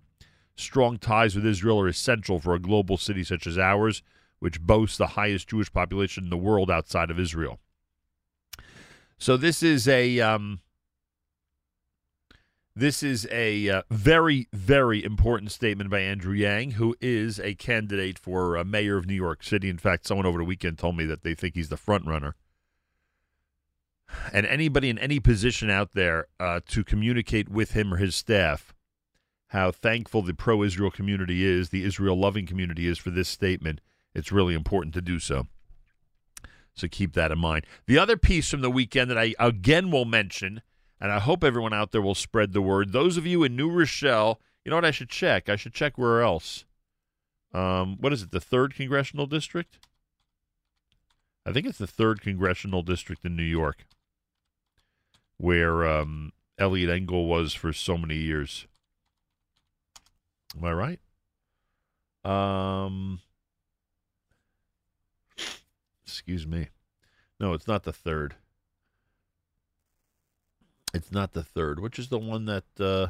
Strong 0.54 0.98
ties 0.98 1.34
with 1.34 1.44
Israel 1.44 1.80
are 1.80 1.88
essential 1.88 2.38
for 2.38 2.54
a 2.54 2.60
global 2.60 2.96
city 2.96 3.24
such 3.24 3.48
as 3.48 3.58
ours, 3.58 4.00
which 4.38 4.60
boasts 4.60 4.96
the 4.96 5.08
highest 5.08 5.48
Jewish 5.48 5.72
population 5.72 6.22
in 6.22 6.30
the 6.30 6.36
world 6.36 6.70
outside 6.70 7.10
of 7.10 7.18
Israel. 7.18 7.58
So 9.18 9.36
this 9.36 9.60
is 9.60 9.88
a 9.88 10.20
um, 10.20 10.60
this 12.74 13.02
is 13.02 13.26
a 13.30 13.68
uh, 13.68 13.82
very 13.90 14.48
very 14.52 15.02
important 15.04 15.50
statement 15.50 15.90
by 15.90 16.00
Andrew 16.00 16.34
Yang, 16.34 16.72
who 16.72 16.96
is 17.00 17.38
a 17.40 17.54
candidate 17.54 18.18
for 18.18 18.56
uh, 18.56 18.64
mayor 18.64 18.96
of 18.96 19.06
New 19.06 19.14
York 19.14 19.42
City. 19.42 19.68
In 19.68 19.78
fact, 19.78 20.06
someone 20.06 20.26
over 20.26 20.38
the 20.38 20.44
weekend 20.44 20.78
told 20.78 20.96
me 20.96 21.04
that 21.04 21.22
they 21.22 21.34
think 21.34 21.54
he's 21.54 21.68
the 21.68 21.76
front 21.76 22.06
runner. 22.06 22.34
And 24.32 24.46
anybody 24.46 24.90
in 24.90 24.98
any 24.98 25.20
position 25.20 25.70
out 25.70 25.92
there 25.92 26.26
uh, 26.38 26.60
to 26.68 26.82
communicate 26.82 27.48
with 27.48 27.72
him 27.72 27.94
or 27.94 27.96
his 27.96 28.14
staff 28.14 28.74
how 29.48 29.70
thankful 29.72 30.22
the 30.22 30.34
pro-Israel 30.34 30.90
community 30.90 31.44
is, 31.44 31.70
the 31.70 31.84
Israel-loving 31.84 32.46
community 32.46 32.86
is 32.86 32.98
for 32.98 33.10
this 33.10 33.28
statement, 33.28 33.80
it's 34.14 34.30
really 34.30 34.54
important 34.54 34.94
to 34.94 35.00
do 35.00 35.18
so. 35.18 35.46
So 36.74 36.86
keep 36.88 37.14
that 37.14 37.32
in 37.32 37.38
mind. 37.38 37.66
The 37.86 37.98
other 37.98 38.16
piece 38.16 38.48
from 38.48 38.60
the 38.60 38.70
weekend 38.70 39.10
that 39.10 39.18
I 39.18 39.34
again 39.38 39.90
will 39.90 40.04
mention, 40.04 40.62
and 41.00 41.10
I 41.10 41.18
hope 41.18 41.42
everyone 41.42 41.72
out 41.72 41.92
there 41.92 42.02
will 42.02 42.14
spread 42.14 42.52
the 42.52 42.60
word. 42.62 42.92
Those 42.92 43.16
of 43.16 43.26
you 43.26 43.42
in 43.42 43.56
New 43.56 43.70
Rochelle, 43.70 44.40
you 44.64 44.70
know 44.70 44.76
what 44.76 44.84
I 44.84 44.90
should 44.90 45.08
check? 45.08 45.48
I 45.48 45.56
should 45.56 45.72
check 45.72 45.96
where 45.96 46.22
else. 46.22 46.64
Um, 47.52 47.96
what 47.98 48.12
is 48.12 48.22
it? 48.22 48.30
The 48.30 48.40
third 48.40 48.74
congressional 48.74 49.26
district? 49.26 49.78
I 51.46 51.52
think 51.52 51.66
it's 51.66 51.78
the 51.78 51.86
third 51.86 52.20
congressional 52.20 52.82
district 52.82 53.24
in 53.24 53.34
New 53.34 53.42
York, 53.42 53.86
where 55.38 55.88
um, 55.88 56.32
Eliot 56.58 56.90
Engel 56.90 57.26
was 57.26 57.54
for 57.54 57.72
so 57.72 57.96
many 57.96 58.16
years. 58.16 58.66
Am 60.56 60.64
I 60.64 60.72
right? 60.72 61.00
Um, 62.24 63.20
excuse 66.04 66.46
me. 66.46 66.68
No, 67.38 67.54
it's 67.54 67.66
not 67.66 67.84
the 67.84 67.92
third. 67.92 68.34
It's 70.92 71.12
not 71.12 71.32
the 71.32 71.42
third. 71.42 71.80
Which 71.80 71.98
is 71.98 72.08
the 72.08 72.18
one 72.18 72.46
that? 72.46 72.64
Uh, 72.78 73.08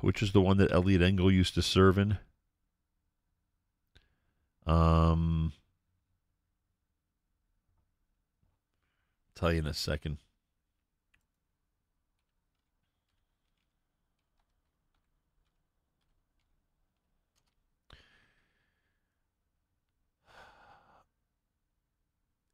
which 0.00 0.22
is 0.22 0.32
the 0.32 0.40
one 0.40 0.58
that 0.58 0.72
Eliot 0.72 1.02
Engel 1.02 1.30
used 1.30 1.54
to 1.54 1.62
serve 1.62 1.98
in? 1.98 2.18
Um, 4.66 5.52
tell 9.34 9.52
you 9.52 9.58
in 9.58 9.66
a 9.66 9.74
second. 9.74 10.18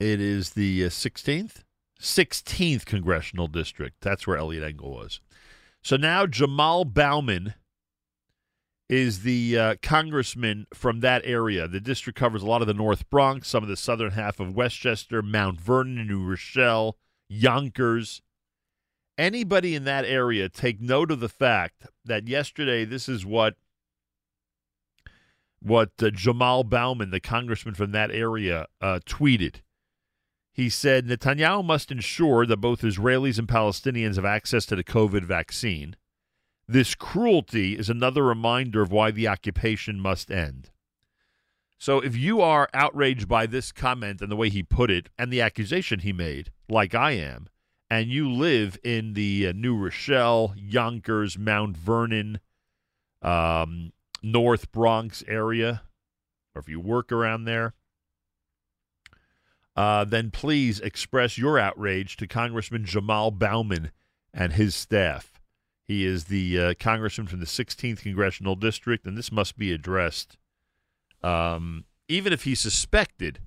It 0.00 0.18
is 0.18 0.52
the 0.52 0.86
uh, 0.86 0.88
16th, 0.88 1.62
16th 2.00 2.84
congressional 2.84 3.46
district. 3.46 4.00
That's 4.00 4.26
where 4.26 4.36
Eliot 4.36 4.64
Engel 4.64 4.90
was. 4.90 5.20
So 5.82 5.96
now 5.96 6.26
Jamaal 6.26 6.92
Bowman 6.92 7.54
is 8.88 9.22
the 9.22 9.56
uh, 9.56 9.74
congressman 9.82 10.66
from 10.74 11.00
that 11.00 11.22
area. 11.24 11.68
The 11.68 11.80
district 11.80 12.18
covers 12.18 12.42
a 12.42 12.46
lot 12.46 12.60
of 12.60 12.66
the 12.66 12.74
North 12.74 13.08
Bronx, 13.08 13.48
some 13.48 13.62
of 13.62 13.68
the 13.68 13.76
southern 13.76 14.10
half 14.10 14.40
of 14.40 14.56
Westchester, 14.56 15.22
Mount 15.22 15.60
Vernon, 15.60 16.08
New 16.08 16.24
Rochelle, 16.24 16.96
Yonkers. 17.28 18.20
Anybody 19.16 19.74
in 19.74 19.84
that 19.84 20.04
area 20.04 20.48
take 20.48 20.80
note 20.80 21.12
of 21.12 21.20
the 21.20 21.28
fact 21.28 21.86
that 22.04 22.26
yesterday 22.26 22.84
this 22.84 23.08
is 23.08 23.24
what 23.24 23.54
what 25.62 25.90
uh, 26.00 26.06
Jamaal 26.06 26.68
Bowman, 26.68 27.10
the 27.10 27.20
congressman 27.20 27.74
from 27.74 27.92
that 27.92 28.10
area, 28.10 28.66
uh, 28.80 28.98
tweeted. 29.06 29.56
He 30.60 30.68
said 30.68 31.06
Netanyahu 31.06 31.64
must 31.64 31.90
ensure 31.90 32.44
that 32.44 32.58
both 32.58 32.82
Israelis 32.82 33.38
and 33.38 33.48
Palestinians 33.48 34.16
have 34.16 34.26
access 34.26 34.66
to 34.66 34.76
the 34.76 34.84
COVID 34.84 35.24
vaccine. 35.24 35.96
This 36.68 36.94
cruelty 36.94 37.78
is 37.78 37.88
another 37.88 38.22
reminder 38.22 38.82
of 38.82 38.92
why 38.92 39.10
the 39.10 39.26
occupation 39.26 39.98
must 39.98 40.30
end. 40.30 40.68
So, 41.78 42.00
if 42.00 42.14
you 42.14 42.42
are 42.42 42.68
outraged 42.74 43.26
by 43.26 43.46
this 43.46 43.72
comment 43.72 44.20
and 44.20 44.30
the 44.30 44.36
way 44.36 44.50
he 44.50 44.62
put 44.62 44.90
it 44.90 45.08
and 45.18 45.32
the 45.32 45.40
accusation 45.40 46.00
he 46.00 46.12
made, 46.12 46.52
like 46.68 46.94
I 46.94 47.12
am, 47.12 47.48
and 47.88 48.10
you 48.10 48.30
live 48.30 48.76
in 48.84 49.14
the 49.14 49.46
uh, 49.46 49.52
New 49.52 49.74
Rochelle, 49.74 50.52
Yonkers, 50.58 51.38
Mount 51.38 51.74
Vernon, 51.74 52.38
um, 53.22 53.94
North 54.22 54.70
Bronx 54.72 55.24
area, 55.26 55.84
or 56.54 56.60
if 56.60 56.68
you 56.68 56.80
work 56.80 57.12
around 57.12 57.44
there, 57.44 57.72
uh, 59.76 60.04
then 60.04 60.30
please 60.30 60.80
express 60.80 61.38
your 61.38 61.58
outrage 61.58 62.16
to 62.16 62.26
Congressman 62.26 62.84
Jamaal 62.84 63.36
Bowman 63.36 63.90
and 64.32 64.52
his 64.54 64.74
staff. 64.74 65.40
He 65.86 66.04
is 66.04 66.26
the 66.26 66.60
uh, 66.60 66.74
congressman 66.78 67.26
from 67.26 67.40
the 67.40 67.46
16th 67.46 68.02
congressional 68.02 68.54
district, 68.54 69.06
and 69.06 69.16
this 69.16 69.32
must 69.32 69.58
be 69.58 69.72
addressed. 69.72 70.36
Um, 71.22 71.84
even 72.08 72.32
if 72.32 72.44
he 72.44 72.54
suspected 72.54 73.40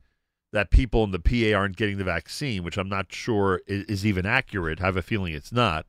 that 0.52 0.70
people 0.70 1.04
in 1.04 1.12
the 1.12 1.20
PA 1.20 1.58
aren't 1.58 1.78
getting 1.78 1.98
the 1.98 2.04
vaccine, 2.04 2.64
which 2.64 2.78
I'm 2.78 2.90
not 2.90 3.12
sure 3.12 3.62
is, 3.66 3.86
is 3.86 4.06
even 4.06 4.26
accurate, 4.26 4.82
I 4.82 4.86
have 4.86 4.98
a 4.98 5.02
feeling 5.02 5.34
it's 5.34 5.52
not. 5.52 5.86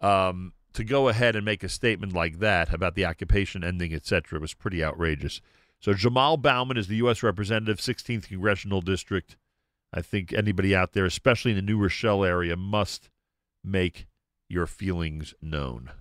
Um, 0.00 0.52
to 0.72 0.84
go 0.84 1.08
ahead 1.08 1.36
and 1.36 1.44
make 1.44 1.62
a 1.62 1.68
statement 1.68 2.12
like 2.12 2.40
that 2.40 2.72
about 2.72 2.94
the 2.94 3.04
occupation 3.04 3.62
ending, 3.62 3.94
etc., 3.94 4.40
was 4.40 4.54
pretty 4.54 4.82
outrageous. 4.82 5.40
So 5.80 5.92
Jamaal 5.92 6.40
Bowman 6.40 6.76
is 6.76 6.88
the 6.88 6.96
U.S. 6.96 7.22
representative, 7.22 7.78
16th 7.78 8.28
congressional 8.28 8.80
district. 8.80 9.36
I 9.96 10.02
think 10.02 10.32
anybody 10.32 10.74
out 10.74 10.92
there, 10.92 11.04
especially 11.04 11.52
in 11.52 11.56
the 11.56 11.62
New 11.62 11.78
Rochelle 11.78 12.24
area, 12.24 12.56
must 12.56 13.08
make 13.62 14.06
your 14.48 14.66
feelings 14.66 15.34
known. 15.40 15.92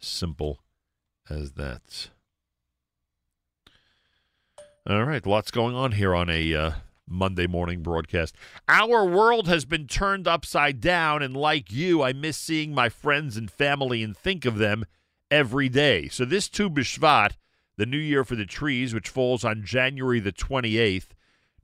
Simple 0.00 0.58
as 1.30 1.52
that. 1.52 2.10
All 4.88 5.04
right, 5.04 5.24
lots 5.24 5.52
going 5.52 5.76
on 5.76 5.92
here 5.92 6.14
on 6.16 6.28
a 6.28 6.52
uh, 6.52 6.70
Monday 7.06 7.46
morning 7.46 7.80
broadcast. 7.80 8.34
Our 8.68 9.04
world 9.04 9.46
has 9.46 9.64
been 9.64 9.86
turned 9.86 10.26
upside 10.26 10.80
down, 10.80 11.22
and 11.22 11.36
like 11.36 11.70
you, 11.70 12.02
I 12.02 12.12
miss 12.12 12.36
seeing 12.36 12.74
my 12.74 12.88
friends 12.88 13.36
and 13.36 13.48
family 13.48 14.02
and 14.02 14.16
think 14.16 14.44
of 14.44 14.58
them 14.58 14.84
every 15.30 15.68
day. 15.68 16.08
So 16.08 16.24
this 16.24 16.48
Tu 16.48 16.68
B'Shvat, 16.68 17.32
the 17.76 17.86
New 17.86 17.98
Year 17.98 18.24
for 18.24 18.34
the 18.34 18.46
Trees, 18.46 18.94
which 18.94 19.08
falls 19.08 19.44
on 19.44 19.62
January 19.62 20.18
the 20.18 20.32
28th, 20.32 21.08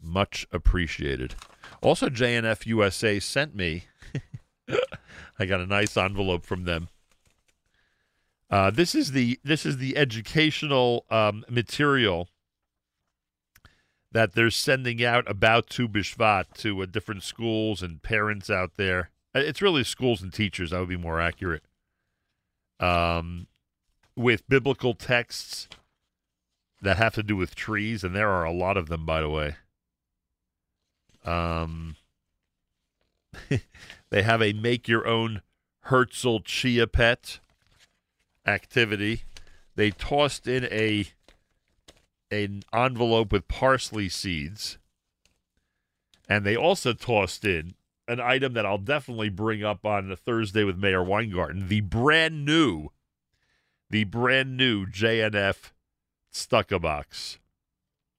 Much 0.00 0.46
appreciated. 0.52 1.34
Also, 1.80 2.08
JNF 2.08 2.66
USA 2.66 3.18
sent 3.18 3.56
me. 3.56 3.86
I 5.38 5.46
got 5.46 5.60
a 5.60 5.66
nice 5.66 5.96
envelope 5.96 6.44
from 6.46 6.64
them. 6.64 6.88
Uh, 8.50 8.70
this 8.70 8.94
is 8.94 9.12
the 9.12 9.40
this 9.42 9.64
is 9.64 9.78
the 9.78 9.96
educational 9.96 11.06
um, 11.10 11.44
material 11.48 12.28
that 14.12 14.34
they're 14.34 14.50
sending 14.50 15.02
out 15.02 15.28
about 15.28 15.70
Tu 15.70 15.88
B'Shvat 15.88 16.52
to 16.58 16.82
uh, 16.82 16.86
different 16.86 17.22
schools 17.22 17.82
and 17.82 18.02
parents 18.02 18.50
out 18.50 18.72
there. 18.76 19.10
Uh, 19.34 19.40
It's 19.40 19.62
really 19.62 19.84
schools 19.84 20.20
and 20.20 20.32
teachers. 20.32 20.70
That 20.70 20.80
would 20.80 20.88
be 20.90 20.96
more 20.98 21.20
accurate. 21.20 21.64
Um, 22.78 23.46
with 24.14 24.46
biblical 24.48 24.92
texts 24.92 25.68
that 26.82 26.98
have 26.98 27.14
to 27.14 27.22
do 27.22 27.36
with 27.36 27.54
trees, 27.54 28.04
and 28.04 28.14
there 28.14 28.28
are 28.28 28.44
a 28.44 28.52
lot 28.52 28.76
of 28.76 28.88
them, 28.88 29.06
by 29.06 29.22
the 29.22 29.30
way. 29.30 29.56
Um, 31.24 31.96
they 34.12 34.22
have 34.22 34.42
a 34.42 34.52
make 34.52 34.86
your 34.86 35.06
own 35.06 35.40
Herzl 35.86 36.40
chia 36.40 36.86
pet 36.86 37.40
activity. 38.46 39.22
They 39.74 39.90
tossed 39.90 40.46
in 40.46 40.66
a 40.66 41.06
an 42.30 42.62
envelope 42.74 43.32
with 43.32 43.48
parsley 43.48 44.10
seeds, 44.10 44.76
and 46.28 46.44
they 46.44 46.54
also 46.54 46.92
tossed 46.92 47.46
in 47.46 47.72
an 48.06 48.20
item 48.20 48.52
that 48.52 48.66
I'll 48.66 48.76
definitely 48.76 49.30
bring 49.30 49.64
up 49.64 49.86
on 49.86 50.10
the 50.10 50.16
Thursday 50.16 50.62
with 50.62 50.76
Mayor 50.76 51.02
Weingarten: 51.02 51.68
the 51.68 51.80
brand 51.80 52.44
new, 52.44 52.90
the 53.88 54.04
brand 54.04 54.58
new 54.58 54.84
JNF 54.84 55.72
Stucca 56.30 56.78
box, 56.78 57.38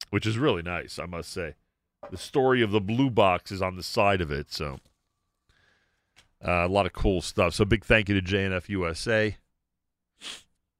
which 0.10 0.26
is 0.26 0.40
really 0.40 0.64
nice, 0.64 0.98
I 0.98 1.06
must 1.06 1.32
say. 1.32 1.54
The 2.10 2.18
story 2.18 2.64
of 2.64 2.72
the 2.72 2.82
blue 2.82 3.12
box 3.12 3.52
is 3.52 3.62
on 3.62 3.76
the 3.76 3.84
side 3.84 4.22
of 4.22 4.32
it, 4.32 4.52
so 4.52 4.80
uh, 6.46 6.66
a 6.66 6.68
lot 6.68 6.86
of 6.86 6.94
cool 6.94 7.22
stuff. 7.22 7.54
So 7.54 7.66
big 7.66 7.86
thank 7.86 8.10
you 8.10 8.20
to 8.20 8.22
JNF 8.22 8.70
USA 8.70 9.38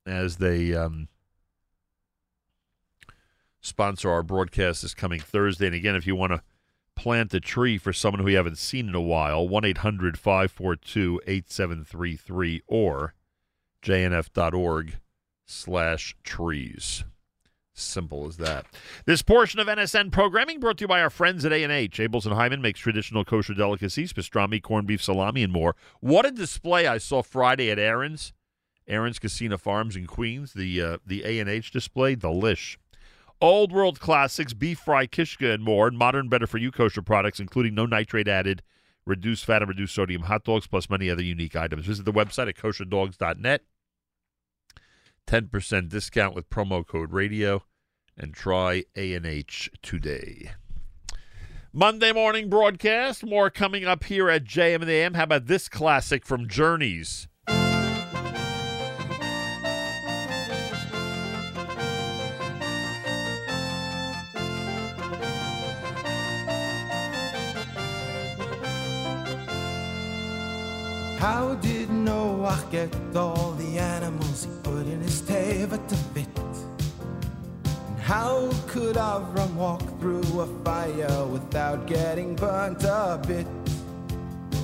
as 0.06 0.38
they 0.38 0.74
um, 0.74 1.08
sponsor 3.62 4.10
our 4.12 4.24
broadcast 4.24 4.82
this 4.82 4.94
coming 4.94 5.20
Thursday. 5.20 5.68
And 5.68 5.76
again, 5.76 5.96
if 5.96 6.06
you 6.06 6.16
want 6.16 6.34
to 6.34 6.42
plant 6.96 7.34
a 7.34 7.40
tree 7.40 7.78
for 7.78 7.94
someone 7.94 8.22
who 8.22 8.30
you 8.30 8.38
haven't 8.38 8.58
seen 8.58 8.88
in 8.88 8.96
a 8.96 9.02
while, 9.02 9.48
1 9.48 9.66
800 9.66 10.20
542 10.20 11.22
8733 11.26 12.62
or 12.68 13.14
jnf.org 13.82 14.98
slash 15.46 16.16
trees. 16.24 17.04
Simple 17.76 18.28
as 18.28 18.38
that. 18.38 18.68
This 19.06 19.24
portion 19.24 19.60
of 19.60 19.66
NSN 19.66 20.12
programming 20.12 20.60
brought 20.60 20.78
to 20.78 20.84
you 20.84 20.88
by 20.88 21.02
our 21.02 21.10
friends 21.10 21.44
at 21.44 21.52
A&H. 21.52 21.98
Abeles 21.98 22.26
and 22.26 22.36
Heymann 22.36 22.62
makes 22.62 22.80
traditional 22.80 23.26
kosher 23.26 23.56
delicacies, 23.56 24.14
pastrami, 24.14 24.62
corned 24.62 24.86
beef, 24.86 25.02
salami, 25.02 25.42
and 25.42 25.52
more. 25.52 25.76
What 26.00 26.26
a 26.26 26.32
display 26.32 26.86
I 26.86 27.00
saw 27.00 27.24
Friday 27.24 27.72
at 27.72 27.80
Aron's. 27.80 28.32
Aron's 28.88 29.18
Kissena 29.18 29.60
Farms 29.60 29.96
in 29.96 30.06
Queens. 30.06 30.54
The 30.54 30.82
uh, 30.82 30.98
the 31.06 31.24
A&H 31.24 31.72
display, 31.72 32.16
delish. 32.16 32.78
Old 33.42 33.72
World 33.72 34.00
Classics, 34.00 34.54
beef 34.54 34.80
fry, 34.80 35.08
kishka, 35.08 35.52
and 35.54 35.64
more. 35.64 35.88
And 35.88 35.98
modern, 35.98 36.30
better 36.30 36.48
for 36.48 36.60
you 36.60 36.72
kosher 36.72 37.02
products, 37.02 37.40
including 37.40 37.74
no 37.74 37.86
nitrate 37.86 38.28
added, 38.28 38.62
reduced 39.06 39.46
fat, 39.46 39.64
and 39.64 39.70
reduced 39.70 39.96
sodium 39.96 40.24
hot 40.24 40.44
dogs, 40.44 40.68
plus 40.68 40.90
many 40.90 41.10
other 41.10 41.24
unique 41.24 41.56
items. 41.56 41.86
Visit 41.86 42.06
the 42.06 42.14
website 42.14 42.50
at 42.50 42.56
kosherdogs.net. 42.56 43.64
10% 45.28 45.90
discount 45.90 46.36
with 46.36 46.50
promo 46.50 46.86
code 46.86 47.12
radio 47.12 47.64
and 48.18 48.34
try 48.34 48.84
A&H 48.96 49.72
today. 49.82 50.52
Monday 51.72 52.12
morning 52.12 52.50
broadcast, 52.50 53.26
more 53.26 53.50
coming 53.50 53.86
up 53.86 54.04
here 54.04 54.30
at 54.30 54.44
JM 54.44 54.82
and 54.82 54.90
AM. 54.90 55.14
How 55.16 55.24
about 55.24 55.48
this 55.48 55.68
classic 55.68 56.26
from 56.26 56.48
Journeys? 56.48 57.28
How 71.24 71.56
did 71.56 71.90
Noah 71.90 72.62
get 72.70 72.94
all 73.16 73.54
the 73.54 73.80
animals 73.80 74.44
he 74.44 74.52
put 74.62 74.86
in 74.86 75.00
his 75.00 75.22
teva 75.22 75.80
to 75.88 75.96
fit? 76.14 76.28
And 77.88 77.98
how 77.98 78.52
could 78.68 78.98
Avram 78.98 79.54
walk 79.54 79.84
through 80.02 80.42
a 80.42 80.48
fire 80.66 81.26
without 81.28 81.88
getting 81.88 82.36
burnt 82.36 82.84
a 82.84 83.22
bit? 83.26 83.48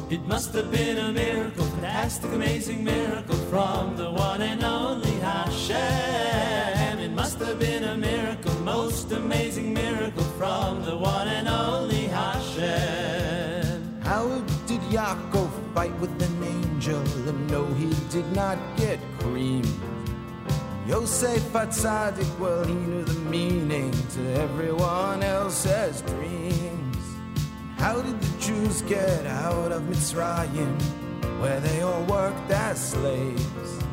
It 0.09 0.21
must 0.27 0.53
have 0.53 0.69
been 0.69 0.97
a 0.97 1.13
miracle, 1.13 1.63
fantastic, 1.63 2.29
amazing 2.33 2.83
miracle 2.83 3.37
from 3.49 3.95
the 3.95 4.11
one 4.11 4.41
and 4.41 4.61
only 4.61 5.15
Hashem. 5.31 6.99
It 6.99 7.11
must 7.11 7.39
have 7.39 7.57
been 7.57 7.85
a 7.85 7.95
miracle, 7.95 8.53
most 8.65 9.13
amazing 9.13 9.73
miracle 9.73 10.25
from 10.37 10.83
the 10.83 10.97
one 10.97 11.29
and 11.29 11.47
only 11.47 12.07
Hashem. 12.07 14.01
How 14.03 14.27
did 14.65 14.81
Yaakov 14.91 15.51
fight 15.73 15.95
with 15.99 16.08
angel 16.89 17.29
and 17.29 17.49
no, 17.49 17.65
he 17.73 17.93
did 18.09 18.31
not 18.33 18.57
get 18.77 18.99
creamed? 19.19 19.67
Yosef 20.87 21.43
Atzadik, 21.53 22.39
well, 22.39 22.63
he 22.63 22.73
knew 22.73 23.03
the 23.03 23.19
meaning 23.29 23.91
to 24.13 24.33
everyone 24.41 25.21
else's 25.21 26.01
dreams. 26.01 26.97
How 27.77 28.01
did 28.01 28.19
the 28.19 28.39
Jews 28.39 28.81
get 28.83 29.25
out 29.25 29.71
of 29.71 29.83
Mitzrayim, 29.83 30.81
where 31.39 31.59
they 31.59 31.81
all 31.81 32.03
worked 32.05 32.49
as 32.51 32.91
slaves? 32.91 33.83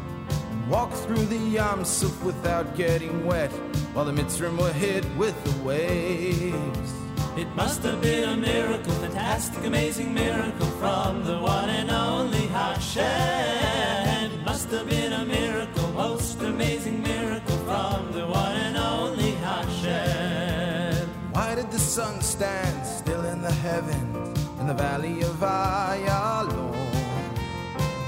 Walk 0.68 0.92
through 0.92 1.26
the 1.26 1.36
Yam 1.36 1.84
Suf 1.84 2.22
without 2.24 2.76
getting 2.76 3.26
wet, 3.26 3.52
while 3.92 4.04
the 4.06 4.12
Mitzrim 4.12 4.58
were 4.58 4.72
hit 4.72 5.04
with 5.16 5.36
the 5.44 5.62
waves. 5.62 7.05
It 7.36 7.54
must 7.54 7.82
have 7.82 8.00
been 8.00 8.24
a 8.24 8.34
miracle, 8.34 8.94
fantastic, 8.94 9.62
amazing 9.66 10.14
miracle 10.14 10.68
from 10.80 11.22
the 11.22 11.38
one 11.38 11.68
and 11.68 11.90
only 11.90 12.46
Hashem. 12.46 14.32
It 14.32 14.42
must 14.46 14.70
have 14.70 14.88
been 14.88 15.12
a 15.12 15.22
miracle, 15.22 15.86
most 15.88 16.40
amazing 16.40 17.02
miracle 17.02 17.58
from 17.58 18.10
the 18.12 18.26
one 18.26 18.56
and 18.56 18.78
only 18.78 19.32
Hashem. 19.32 21.08
Why 21.32 21.54
did 21.54 21.70
the 21.70 21.78
sun 21.78 22.22
stand 22.22 22.86
still 22.86 23.26
in 23.26 23.42
the 23.42 23.52
heavens 23.52 24.40
in 24.58 24.66
the 24.66 24.74
valley 24.74 25.20
of 25.20 25.36
Ayalon? 25.36 26.74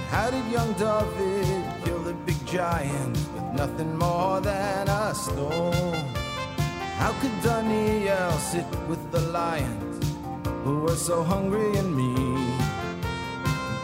How 0.08 0.30
did 0.30 0.46
young 0.46 0.72
David 0.72 1.84
kill 1.84 2.02
the 2.02 2.14
big 2.14 2.46
giant 2.46 3.18
with 3.34 3.52
nothing 3.52 3.94
more 3.98 4.40
than 4.40 4.88
a 4.88 5.14
stone? 5.14 6.17
How 6.98 7.12
could 7.20 7.40
Daniel 7.42 8.32
sit 8.32 8.66
with 8.88 9.12
the 9.12 9.20
lions 9.20 10.04
who 10.64 10.80
were 10.80 10.96
so 10.96 11.22
hungry 11.22 11.76
and 11.78 11.94
mean? 11.94 12.52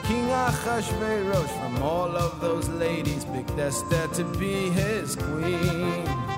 King 0.02 0.26
Achashverosh 0.28 1.54
from 1.60 1.82
all 1.82 2.16
of 2.16 2.40
those 2.40 2.68
ladies 2.68 3.24
picked 3.24 3.56
Esther 3.56 4.08
to 4.14 4.24
be 4.36 4.68
his 4.70 5.14
queen. 5.14 6.33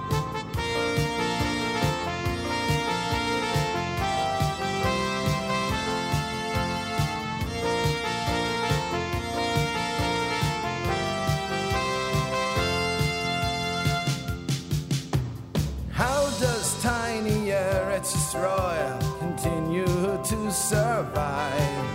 Survive? 20.69 21.87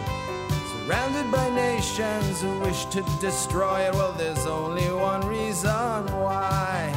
Surrounded 0.72 1.30
by 1.30 1.50
nations 1.50 2.42
who 2.42 2.60
wish 2.62 2.86
to 2.86 3.02
destroy 3.20 3.82
it, 3.82 3.94
well, 3.94 4.14
there's 4.14 4.46
only 4.46 4.88
one 4.94 5.28
reason 5.28 6.06
why. 6.24 6.94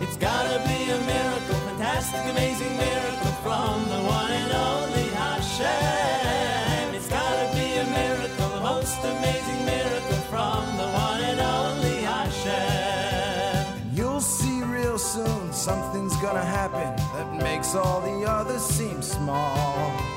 It's 0.00 0.16
gotta 0.16 0.58
be 0.66 0.90
a 0.90 0.98
miracle, 1.12 1.54
fantastic, 1.68 2.20
amazing 2.34 2.76
miracle 2.76 3.34
from 3.44 3.84
the 3.92 4.00
one 4.18 4.32
and 4.32 4.52
only 4.52 5.08
Hashem. 5.22 6.94
It's 6.96 7.08
gotta 7.08 7.46
be 7.54 7.68
a 7.84 7.86
miracle, 8.00 8.48
the 8.48 8.60
most 8.60 8.98
amazing 8.98 9.64
miracle 9.64 10.20
from 10.32 10.62
the 10.80 10.88
one 11.06 11.20
and 11.30 11.40
only 11.40 11.98
Hashem. 12.02 13.90
You'll 13.94 14.20
see 14.20 14.64
real 14.64 14.98
soon 14.98 15.52
something's 15.52 16.16
gonna 16.16 16.44
happen 16.44 16.88
that 17.14 17.28
makes 17.40 17.76
all 17.76 18.00
the 18.00 18.28
others 18.28 18.62
seem 18.62 19.00
small. 19.00 20.13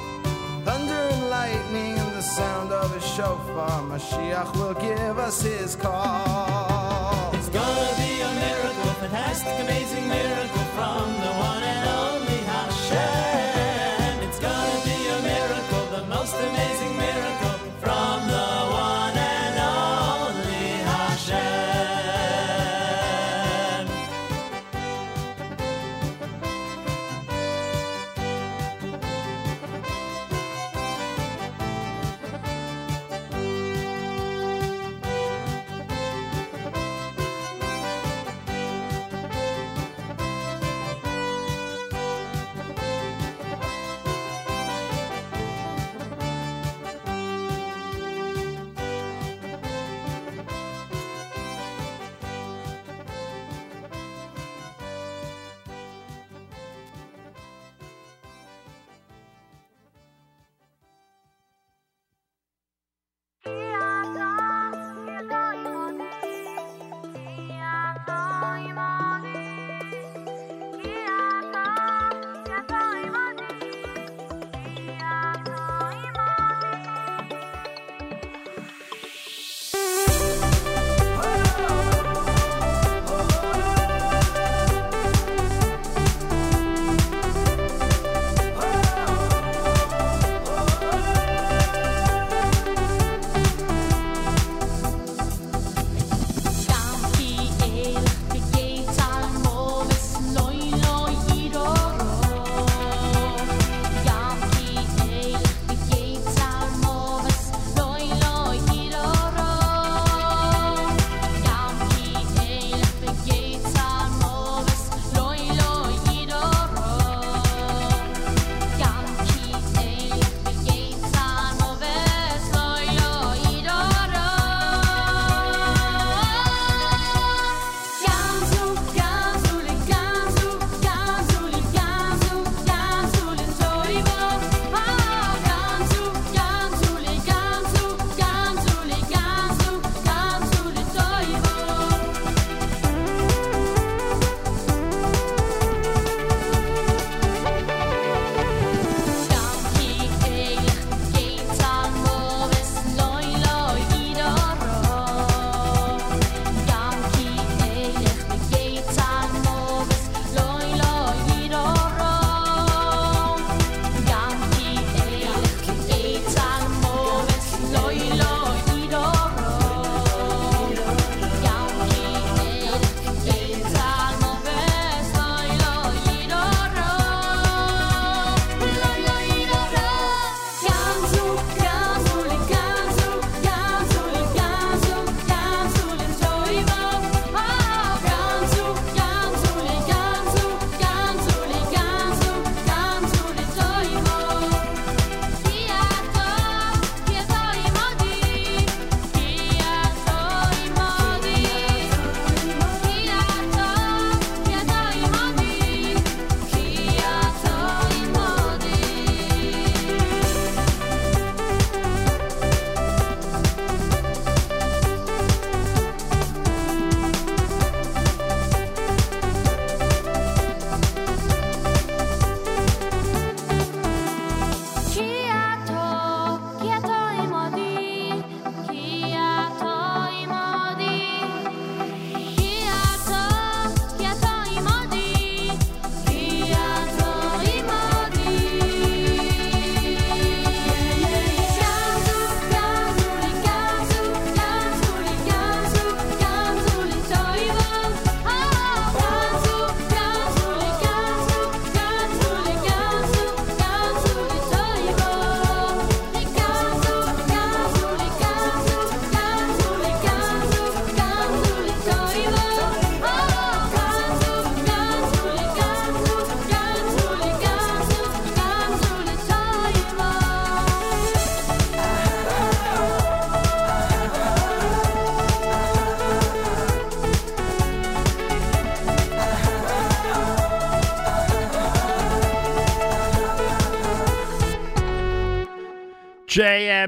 Lightning 1.47 1.97
and 1.97 2.13
the 2.13 2.21
sound 2.21 2.73
of 2.73 2.93
a 2.93 2.99
shofar, 2.99 3.81
Mashiach 3.83 4.53
will 4.57 4.73
give 4.73 5.17
us 5.17 5.41
his 5.41 5.77
call. 5.77 7.31
It's 7.35 7.47
gonna 7.47 7.93
be 7.95 8.19
a 8.19 8.31
miracle, 8.45 8.91
fantastic, 8.99 9.53
amazing 9.61 10.09
miracle 10.09 10.56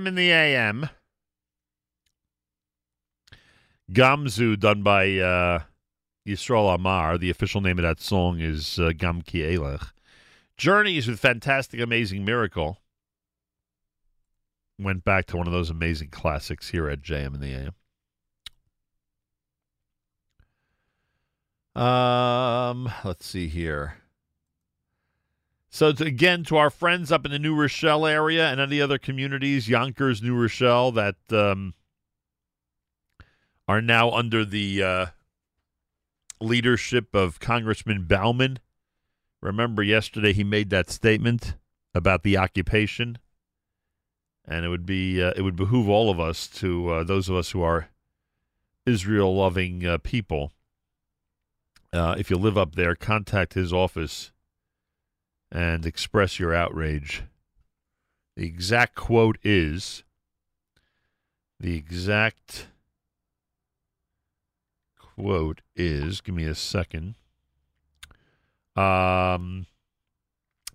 In 0.08 0.16
the 0.16 0.32
AM. 0.32 0.90
Gamzu, 3.92 4.58
done 4.58 4.82
by 4.82 5.18
uh, 5.18 5.64
Yisrael 6.28 6.74
Amar. 6.74 7.18
The 7.18 7.30
official 7.30 7.60
name 7.60 7.78
of 7.80 7.84
that 7.84 8.00
song 8.00 8.40
is 8.40 8.80
uh, 8.80 8.92
Gam 8.96 9.22
Ki 9.22 9.40
Elech. 9.40 9.92
Journeys 10.58 11.08
with 11.08 11.20
Fantastic 11.20 11.80
Amazing 11.80 12.24
Miracle. 12.24 12.80
Went 14.80 15.04
back 15.04 15.26
to 15.28 15.38
one 15.38 15.48
of 15.48 15.54
those 15.54 15.70
amazing 15.70 16.10
classics 16.10 16.70
here 16.70 16.90
at 16.90 17.02
JM 17.02 17.36
in 17.36 17.42
the 17.42 17.74
AM. 21.76 21.82
Um, 21.82 22.92
let's 23.04 23.26
see 23.26 23.48
here. 23.48 23.96
So 25.72 25.92
to, 25.92 26.04
again, 26.04 26.44
to 26.46 26.58
our 26.58 26.72
friends 26.72 27.12
up 27.12 27.26
in 27.26 27.32
the 27.32 27.40
New 27.40 27.56
Rochelle 27.56 28.06
area 28.06 28.50
and 28.50 28.60
any 28.60 28.82
other 28.82 28.98
communities, 28.98 29.70
Yonkers, 29.70 30.22
New 30.22 30.36
Rochelle, 30.36 30.92
that 30.94 31.18
um, 31.30 31.76
are 33.68 33.82
now 33.82 34.10
under 34.10 34.44
the 34.44 34.84
uh, 34.84 35.06
leadership 36.42 37.14
of 37.14 37.40
Congressman 37.40 38.06
Bowman. 38.06 38.58
Remember, 39.42 39.84
yesterday 39.84 40.34
he 40.34 40.44
made 40.44 40.72
that 40.72 40.90
statement 40.90 41.56
about 41.94 42.24
the 42.24 42.36
occupation, 42.36 43.20
and 44.46 44.66
it 44.66 44.70
would 44.70 44.88
be 44.88 45.22
uh, 45.22 45.34
it 45.36 45.44
would 45.44 45.56
behoove 45.56 45.88
all 45.88 46.10
of 46.10 46.20
us 46.20 46.48
to 46.48 46.90
uh, 46.90 47.04
those 47.04 47.30
of 47.30 47.36
us 47.36 47.52
who 47.52 47.62
are 47.62 47.90
Israel-loving 48.88 49.86
uh, 49.86 49.98
people. 50.00 50.52
Uh, 51.94 52.16
if 52.18 52.30
you 52.30 52.38
live 52.38 52.58
up 52.58 52.74
there, 52.76 52.96
contact 52.96 53.54
his 53.54 53.72
office 53.72 54.32
and 55.52 55.86
express 55.86 56.40
your 56.40 56.54
outrage. 56.54 57.24
The 58.36 58.46
exact 58.46 58.96
quote 58.96 59.38
is 59.44 60.04
the 61.60 61.76
exact 61.76 62.68
quote 64.98 65.62
is 65.76 66.22
give 66.22 66.36
me 66.36 66.46
a 66.46 66.56
second. 66.56 67.16
Um, 68.76 69.66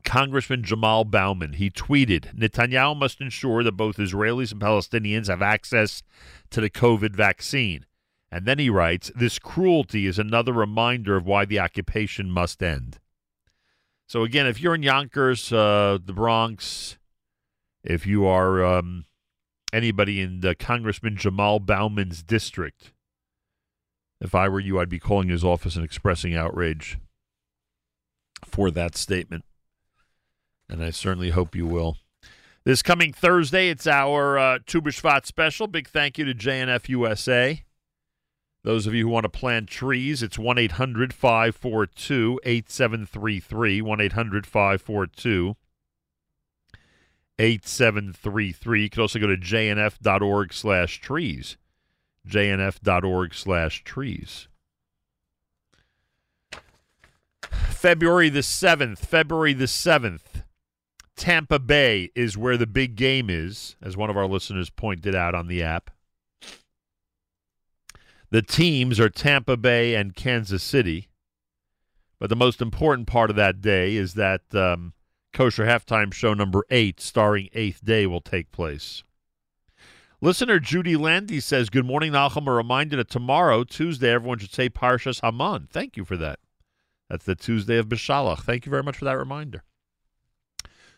Congressman 0.04 0.62
Jamaal 0.62 1.10
Bowman, 1.10 1.54
he 1.54 1.70
tweeted 1.70 2.34
Netanyahu 2.36 2.96
must 2.96 3.20
ensure 3.20 3.62
that 3.62 3.72
both 3.72 3.96
Israelis 3.96 4.52
and 4.52 4.60
Palestinians 4.60 5.28
have 5.28 5.40
access 5.40 6.02
to 6.50 6.60
the 6.60 6.70
COVID 6.70 7.16
vaccine. 7.16 7.86
And 8.30 8.44
then 8.44 8.58
he 8.58 8.68
writes, 8.68 9.10
This 9.16 9.38
cruelty 9.38 10.06
is 10.06 10.18
another 10.18 10.52
reminder 10.52 11.16
of 11.16 11.26
why 11.26 11.44
the 11.44 11.60
occupation 11.60 12.30
must 12.30 12.62
end. 12.62 12.98
So 14.06 14.22
again, 14.22 14.46
if 14.46 14.60
you're 14.60 14.74
in 14.74 14.82
Yonkers, 14.82 15.52
uh, 15.52 15.98
the 16.04 16.12
Bronx, 16.12 16.98
if 17.82 18.06
you 18.06 18.26
are 18.26 18.64
um, 18.64 19.06
anybody 19.72 20.20
in 20.20 20.40
the 20.40 20.54
Congressman 20.54 21.16
Jamaal 21.16 21.64
Bowman's 21.64 22.22
district, 22.22 22.92
if 24.20 24.34
I 24.34 24.48
were 24.48 24.60
you, 24.60 24.78
I'd 24.78 24.88
be 24.88 24.98
calling 24.98 25.28
his 25.28 25.44
office 25.44 25.76
and 25.76 25.84
expressing 25.84 26.34
outrage 26.34 26.98
for 28.44 28.70
that 28.70 28.96
statement. 28.96 29.44
And 30.68 30.82
I 30.82 30.90
certainly 30.90 31.30
hope 31.30 31.54
you 31.54 31.66
will. 31.66 31.98
This 32.64 32.82
coming 32.82 33.12
Thursday, 33.12 33.68
it's 33.68 33.86
our 33.86 34.38
uh, 34.38 34.58
Tu 34.64 34.80
B'Shvat 34.80 35.26
special. 35.26 35.66
Big 35.66 35.88
thank 35.88 36.16
you 36.16 36.24
to 36.24 36.34
JNF 36.34 36.88
USA. 36.88 37.62
Those 38.64 38.86
of 38.86 38.94
you 38.94 39.04
who 39.04 39.12
want 39.12 39.24
to 39.24 39.28
plant 39.28 39.68
trees, 39.68 40.22
it's 40.22 40.38
1 40.38 40.56
800 40.56 41.12
542 41.12 42.40
8733. 42.44 43.82
1 43.82 44.00
800 44.00 44.46
542 44.46 45.56
8733. 47.38 48.82
You 48.82 48.90
can 48.90 49.02
also 49.02 49.18
go 49.18 49.26
to 49.26 49.36
jnf.org 49.36 50.54
slash 50.54 51.00
trees. 51.00 51.58
jnf.org 52.26 53.34
slash 53.34 53.84
trees. 53.84 54.48
February 57.68 58.30
the 58.30 58.40
7th. 58.40 58.98
February 58.98 59.52
the 59.52 59.66
7th. 59.66 60.42
Tampa 61.16 61.58
Bay 61.58 62.10
is 62.14 62.38
where 62.38 62.56
the 62.56 62.66
big 62.66 62.96
game 62.96 63.28
is, 63.28 63.76
as 63.82 63.94
one 63.94 64.08
of 64.08 64.16
our 64.16 64.26
listeners 64.26 64.70
pointed 64.70 65.14
out 65.14 65.34
on 65.34 65.48
the 65.48 65.62
app. 65.62 65.90
The 68.34 68.42
teams 68.42 68.98
are 68.98 69.08
Tampa 69.08 69.56
Bay 69.56 69.94
and 69.94 70.12
Kansas 70.12 70.64
City. 70.64 71.06
But 72.18 72.30
the 72.30 72.34
most 72.34 72.60
important 72.60 73.06
part 73.06 73.30
of 73.30 73.36
that 73.36 73.60
day 73.60 73.94
is 73.94 74.14
that 74.14 74.52
um, 74.52 74.92
Kosher 75.32 75.64
Halftime 75.64 76.12
Show 76.12 76.34
number 76.34 76.64
eight, 76.68 76.98
starring 76.98 77.48
Eighth 77.52 77.84
Day, 77.84 78.08
will 78.08 78.20
take 78.20 78.50
place. 78.50 79.04
Listener 80.20 80.58
Judy 80.58 80.96
Landy 80.96 81.38
says, 81.38 81.70
Good 81.70 81.86
morning, 81.86 82.10
Nachum. 82.10 82.48
A 82.48 82.50
reminder 82.50 82.96
that 82.96 83.08
tomorrow, 83.08 83.62
Tuesday, 83.62 84.10
everyone 84.10 84.38
should 84.40 84.52
say 84.52 84.68
Parshas 84.68 85.20
Haman. 85.20 85.68
Thank 85.70 85.96
you 85.96 86.04
for 86.04 86.16
that. 86.16 86.40
That's 87.08 87.26
the 87.26 87.36
Tuesday 87.36 87.78
of 87.78 87.88
Bishalach. 87.88 88.40
Thank 88.40 88.66
you 88.66 88.70
very 88.70 88.82
much 88.82 88.96
for 88.96 89.04
that 89.04 89.16
reminder. 89.16 89.62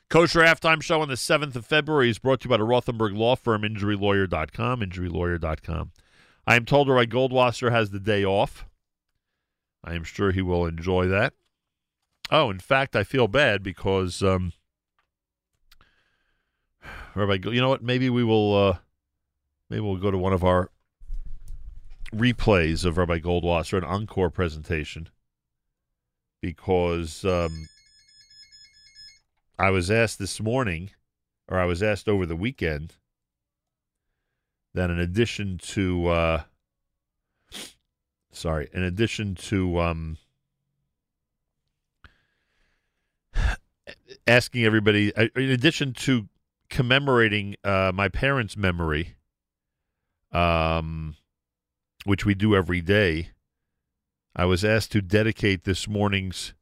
Kosher 0.09 0.41
Halftime 0.41 0.81
Show 0.81 1.03
on 1.03 1.09
the 1.09 1.17
7th 1.17 1.55
of 1.55 1.67
February 1.67 2.09
is 2.09 2.19
brought 2.19 2.41
to 2.41 2.47
you 2.47 2.51
by 2.51 2.57
the 2.57 2.65
Rothenberg 2.65 3.15
Law 3.15 3.37
Firm, 3.37 3.61
injurylawyer.com, 3.61 4.81
injurylawyer.com. 4.81 5.91
I 6.47 6.57
am 6.57 6.65
told 6.65 6.89
Roy 6.89 7.07
Goldwasser 7.07 7.73
has 7.73 7.91
the 7.91 8.01
day 8.01 8.25
off. 8.25 8.67
I 9.83 9.95
am 9.95 10.05
sure 10.05 10.31
he 10.31 10.43
will 10.43 10.67
enjoy 10.67 11.07
that. 11.09 11.33
Oh, 12.31 12.51
in 12.51 12.59
fact, 12.59 12.97
I 12.97 13.05
feel 13.05 13.29
bad 13.29 13.63
because 13.63 14.23
um, 14.23 14.53
Rabbi, 17.15 17.49
you 17.51 17.61
know 17.61 17.69
what? 17.69 17.83
Maybe 17.83 18.11
we 18.11 18.25
will. 18.25 18.55
Uh, 18.55 18.79
maybe 19.71 19.81
we'll 19.81 19.97
go 19.97 20.11
to 20.11 20.19
one 20.19 20.33
of 20.33 20.45
our 20.45 20.71
replays 22.15 22.85
of 22.85 22.99
Rabbi 22.99 23.19
Goldwasser, 23.19 23.79
an 23.79 23.85
encore 23.85 24.31
presentation, 24.31 25.09
because 26.41 27.25
um, 27.25 27.69
I 29.59 29.71
was 29.71 29.91
asked 29.91 30.19
this 30.19 30.41
morning, 30.41 30.91
or 31.49 31.59
I 31.59 31.65
was 31.65 31.83
asked 31.83 32.09
over 32.09 32.27
the 32.27 32.37
weekend, 32.37 32.95
that 34.77 34.91
in 34.91 34.99
addition 34.99 35.59
to, 35.59 36.07
uh, 36.09 36.43
sorry, 38.31 38.69
in 38.75 38.83
addition 38.83 39.35
to 39.35 39.81
um, 39.81 40.19
asking 44.27 44.65
everybody, 44.65 45.15
uh, 45.17 45.29
in 45.35 45.51
addition 45.51 45.95
to 45.95 46.29
commemorating 46.69 47.57
uh, 47.65 47.91
my 47.95 48.09
parents' 48.09 48.55
memory, 48.55 49.17
um, 50.31 51.17
which 52.05 52.27
we 52.27 52.35
do 52.35 52.55
every 52.55 52.83
day, 52.83 53.31
I 54.37 54.45
was 54.45 54.63
asked 54.63 54.93
to 54.93 55.01
dedicate 55.01 55.65
this 55.65 55.89
morning's 55.89 56.53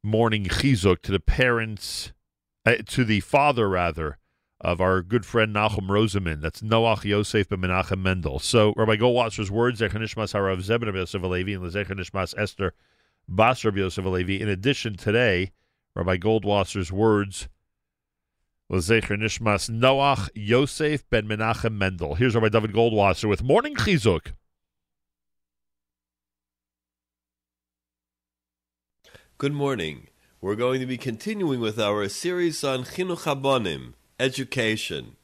morning 0.00 0.44
chizuk 0.44 1.02
to 1.02 1.10
the 1.10 1.18
parents, 1.18 2.12
uh, 2.64 2.76
to 2.86 3.04
the 3.04 3.18
father 3.18 3.68
rather, 3.68 4.19
of 4.60 4.80
our 4.80 5.02
good 5.02 5.24
friend 5.24 5.54
Nachum 5.54 5.88
Roseman. 5.88 6.40
That's 6.40 6.60
Noach 6.60 7.04
Yosef 7.04 7.48
ben 7.48 7.60
Menachem 7.60 8.00
Mendel. 8.00 8.38
So 8.38 8.74
Rabbi 8.76 8.96
Goldwasser's 8.96 9.50
words, 9.50 9.80
Zecher 9.80 9.92
Nishmas 9.92 10.34
Harav 10.34 10.58
Zebin 10.58 10.94
Yosef 10.94 11.22
Alevi 11.22 11.54
and 11.54 11.64
Zecher 11.72 11.98
Nishmas 11.98 12.34
Esther 12.36 12.74
Bas 13.28 13.64
Rabbi 13.64 13.78
Yosef 13.78 14.04
Alevi. 14.04 14.40
In 14.40 14.48
addition, 14.48 14.96
today, 14.96 15.52
Rabbi 15.94 16.16
Goldwasser's 16.18 16.92
words, 16.92 17.48
Lezecher 18.70 19.18
Nishmas 19.18 19.70
Noach 19.70 20.28
Yosef 20.34 21.08
ben 21.08 21.26
Menachem 21.26 21.72
Mendel. 21.72 22.14
Here's 22.14 22.34
Rabbi 22.34 22.48
David 22.48 22.72
Goldwasser 22.72 23.28
with 23.28 23.42
Morning 23.42 23.74
Chizuk. 23.74 24.32
Good 29.38 29.52
morning. 29.54 30.08
We're 30.42 30.54
going 30.54 30.80
to 30.80 30.86
be 30.86 30.98
continuing 30.98 31.60
with 31.60 31.78
our 31.80 32.06
series 32.08 32.62
on 32.62 32.84
Chinuch 32.84 33.24
Habonim, 33.24 33.94
education. 34.20 35.16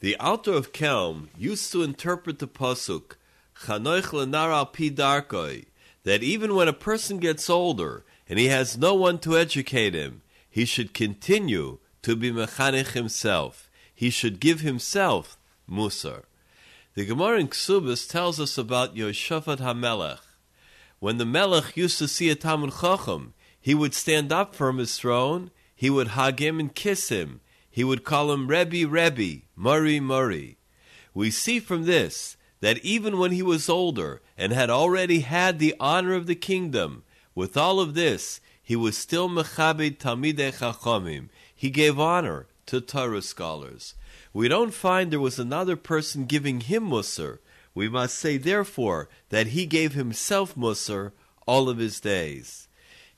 The 0.00 0.16
Alter 0.16 0.52
of 0.52 0.72
Kelm 0.72 1.28
used 1.36 1.72
to 1.72 1.82
interpret 1.82 2.38
the 2.38 2.46
pasuk 2.46 3.16
Chanoich 3.62 4.10
lenar 4.10 4.52
al 4.52 4.66
pi 4.66 4.90
darkoi, 4.90 5.66
that 6.02 6.22
even 6.22 6.54
when 6.54 6.68
a 6.68 6.72
person 6.72 7.18
gets 7.18 7.48
older 7.48 8.04
and 8.28 8.38
he 8.38 8.46
has 8.46 8.76
no 8.76 8.94
one 8.94 9.18
to 9.20 9.38
educate 9.38 9.94
him, 9.94 10.22
he 10.50 10.64
should 10.64 10.94
continue 10.94 11.78
to 12.02 12.14
be 12.14 12.30
mechanech 12.30 12.92
himself. 12.92 13.70
He 13.94 14.10
should 14.10 14.40
give 14.40 14.60
himself 14.60 15.38
musar. 15.70 16.24
The 16.94 17.06
Gemara 17.06 17.40
in 17.40 17.48
Ksubis 17.48 18.08
tells 18.08 18.38
us 18.38 18.58
about 18.58 18.94
Yoshafat 18.94 19.58
HaMelech. 19.58 20.20
When 21.00 21.18
the 21.18 21.24
Melech 21.24 21.76
used 21.76 21.98
to 21.98 22.08
see 22.08 22.30
a 22.30 22.34
Talmud 22.34 22.74
Chacham, 22.80 23.34
he 23.60 23.74
would 23.74 23.94
stand 23.94 24.32
up 24.32 24.54
from 24.54 24.78
his 24.78 24.98
throne, 24.98 25.50
he 25.74 25.90
would 25.90 26.08
hug 26.08 26.40
him 26.40 26.60
and 26.60 26.74
kiss 26.74 27.08
him. 27.08 27.40
He 27.74 27.82
would 27.82 28.04
call 28.04 28.30
him 28.30 28.46
Rebbe, 28.46 28.86
Rebbe, 28.86 29.42
Mari, 29.56 29.98
Mari. 29.98 30.58
We 31.12 31.32
see 31.32 31.58
from 31.58 31.86
this 31.86 32.36
that 32.60 32.78
even 32.84 33.18
when 33.18 33.32
he 33.32 33.42
was 33.42 33.68
older 33.68 34.22
and 34.38 34.52
had 34.52 34.70
already 34.70 35.20
had 35.20 35.58
the 35.58 35.74
honor 35.80 36.14
of 36.14 36.28
the 36.28 36.36
kingdom, 36.36 37.02
with 37.34 37.56
all 37.56 37.80
of 37.80 37.94
this, 37.94 38.40
he 38.62 38.76
was 38.76 38.96
still 38.96 39.28
Mechabed 39.28 39.98
Talmidei 39.98 40.56
Chachamim. 40.56 41.30
He 41.52 41.68
gave 41.68 41.98
honor 41.98 42.46
to 42.66 42.80
Torah 42.80 43.22
scholars. 43.22 43.96
We 44.32 44.46
don't 44.46 44.72
find 44.72 45.10
there 45.10 45.18
was 45.18 45.40
another 45.40 45.74
person 45.74 46.26
giving 46.26 46.60
him 46.60 46.88
Musar. 46.88 47.40
We 47.74 47.88
must 47.88 48.16
say, 48.16 48.36
therefore, 48.36 49.08
that 49.30 49.48
he 49.48 49.66
gave 49.66 49.94
himself 49.94 50.54
Musar 50.54 51.10
all 51.44 51.68
of 51.68 51.78
his 51.78 51.98
days. 51.98 52.68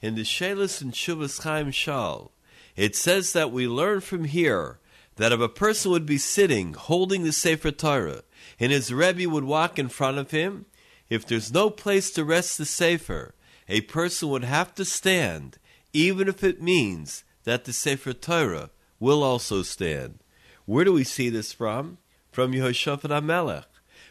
In 0.00 0.14
the 0.14 0.22
Shelis 0.22 0.80
and 0.80 0.94
Shuvas 0.94 1.42
Chaim 1.42 1.70
Shal, 1.72 2.32
it 2.76 2.94
says 2.94 3.32
that 3.32 3.50
we 3.50 3.66
learn 3.66 4.00
from 4.00 4.24
here 4.24 4.78
that 5.16 5.32
if 5.32 5.40
a 5.40 5.48
person 5.48 5.90
would 5.90 6.06
be 6.06 6.18
sitting 6.18 6.74
holding 6.74 7.24
the 7.24 7.32
Sefer 7.32 7.70
Torah 7.70 8.22
and 8.60 8.70
his 8.70 8.92
Rebbe 8.92 9.28
would 9.28 9.44
walk 9.44 9.78
in 9.78 9.88
front 9.88 10.18
of 10.18 10.30
him, 10.30 10.66
if 11.08 11.26
there's 11.26 11.52
no 11.52 11.70
place 11.70 12.10
to 12.12 12.24
rest 12.24 12.58
the 12.58 12.66
Sefer, 12.66 13.34
a 13.68 13.80
person 13.82 14.28
would 14.28 14.44
have 14.44 14.74
to 14.74 14.84
stand, 14.84 15.58
even 15.92 16.28
if 16.28 16.44
it 16.44 16.62
means 16.62 17.24
that 17.44 17.64
the 17.64 17.72
Sefer 17.72 18.12
Torah 18.12 18.70
will 19.00 19.22
also 19.22 19.62
stand. 19.62 20.18
Where 20.66 20.84
do 20.84 20.92
we 20.92 21.04
see 21.04 21.30
this 21.30 21.52
from? 21.52 21.98
From 22.30 22.52
Yehoshaphat 22.52 23.10
HaMelech. 23.10 23.64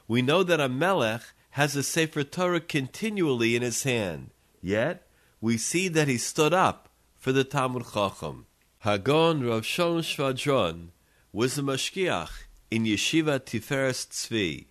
We 0.08 0.22
know 0.22 0.42
that 0.44 0.60
a 0.60 0.70
Melech 0.70 1.22
has 1.52 1.76
a 1.76 1.84
Sefer 1.84 2.24
Torah 2.24 2.60
continually 2.60 3.56
in 3.56 3.62
his 3.62 3.84
hand, 3.84 4.32
yet 4.62 5.08
we 5.40 5.58
see 5.58 5.88
that 5.90 6.08
he 6.08 6.18
stood 6.18 6.54
up 6.54 6.90
for 7.18 7.32
the 7.32 7.44
Talmud 7.44 7.86
Chacham. 7.94 8.46
Hagon 8.86 9.44
Rav 9.44 9.66
Shalom 9.66 10.04
Shvadron 10.04 10.90
was 11.34 11.58
a 11.58 11.64
mashgiach 11.64 12.44
in 12.70 12.84
Yeshiva 12.84 13.40
Tiferes 13.40 14.06
Tzvi. 14.06 14.66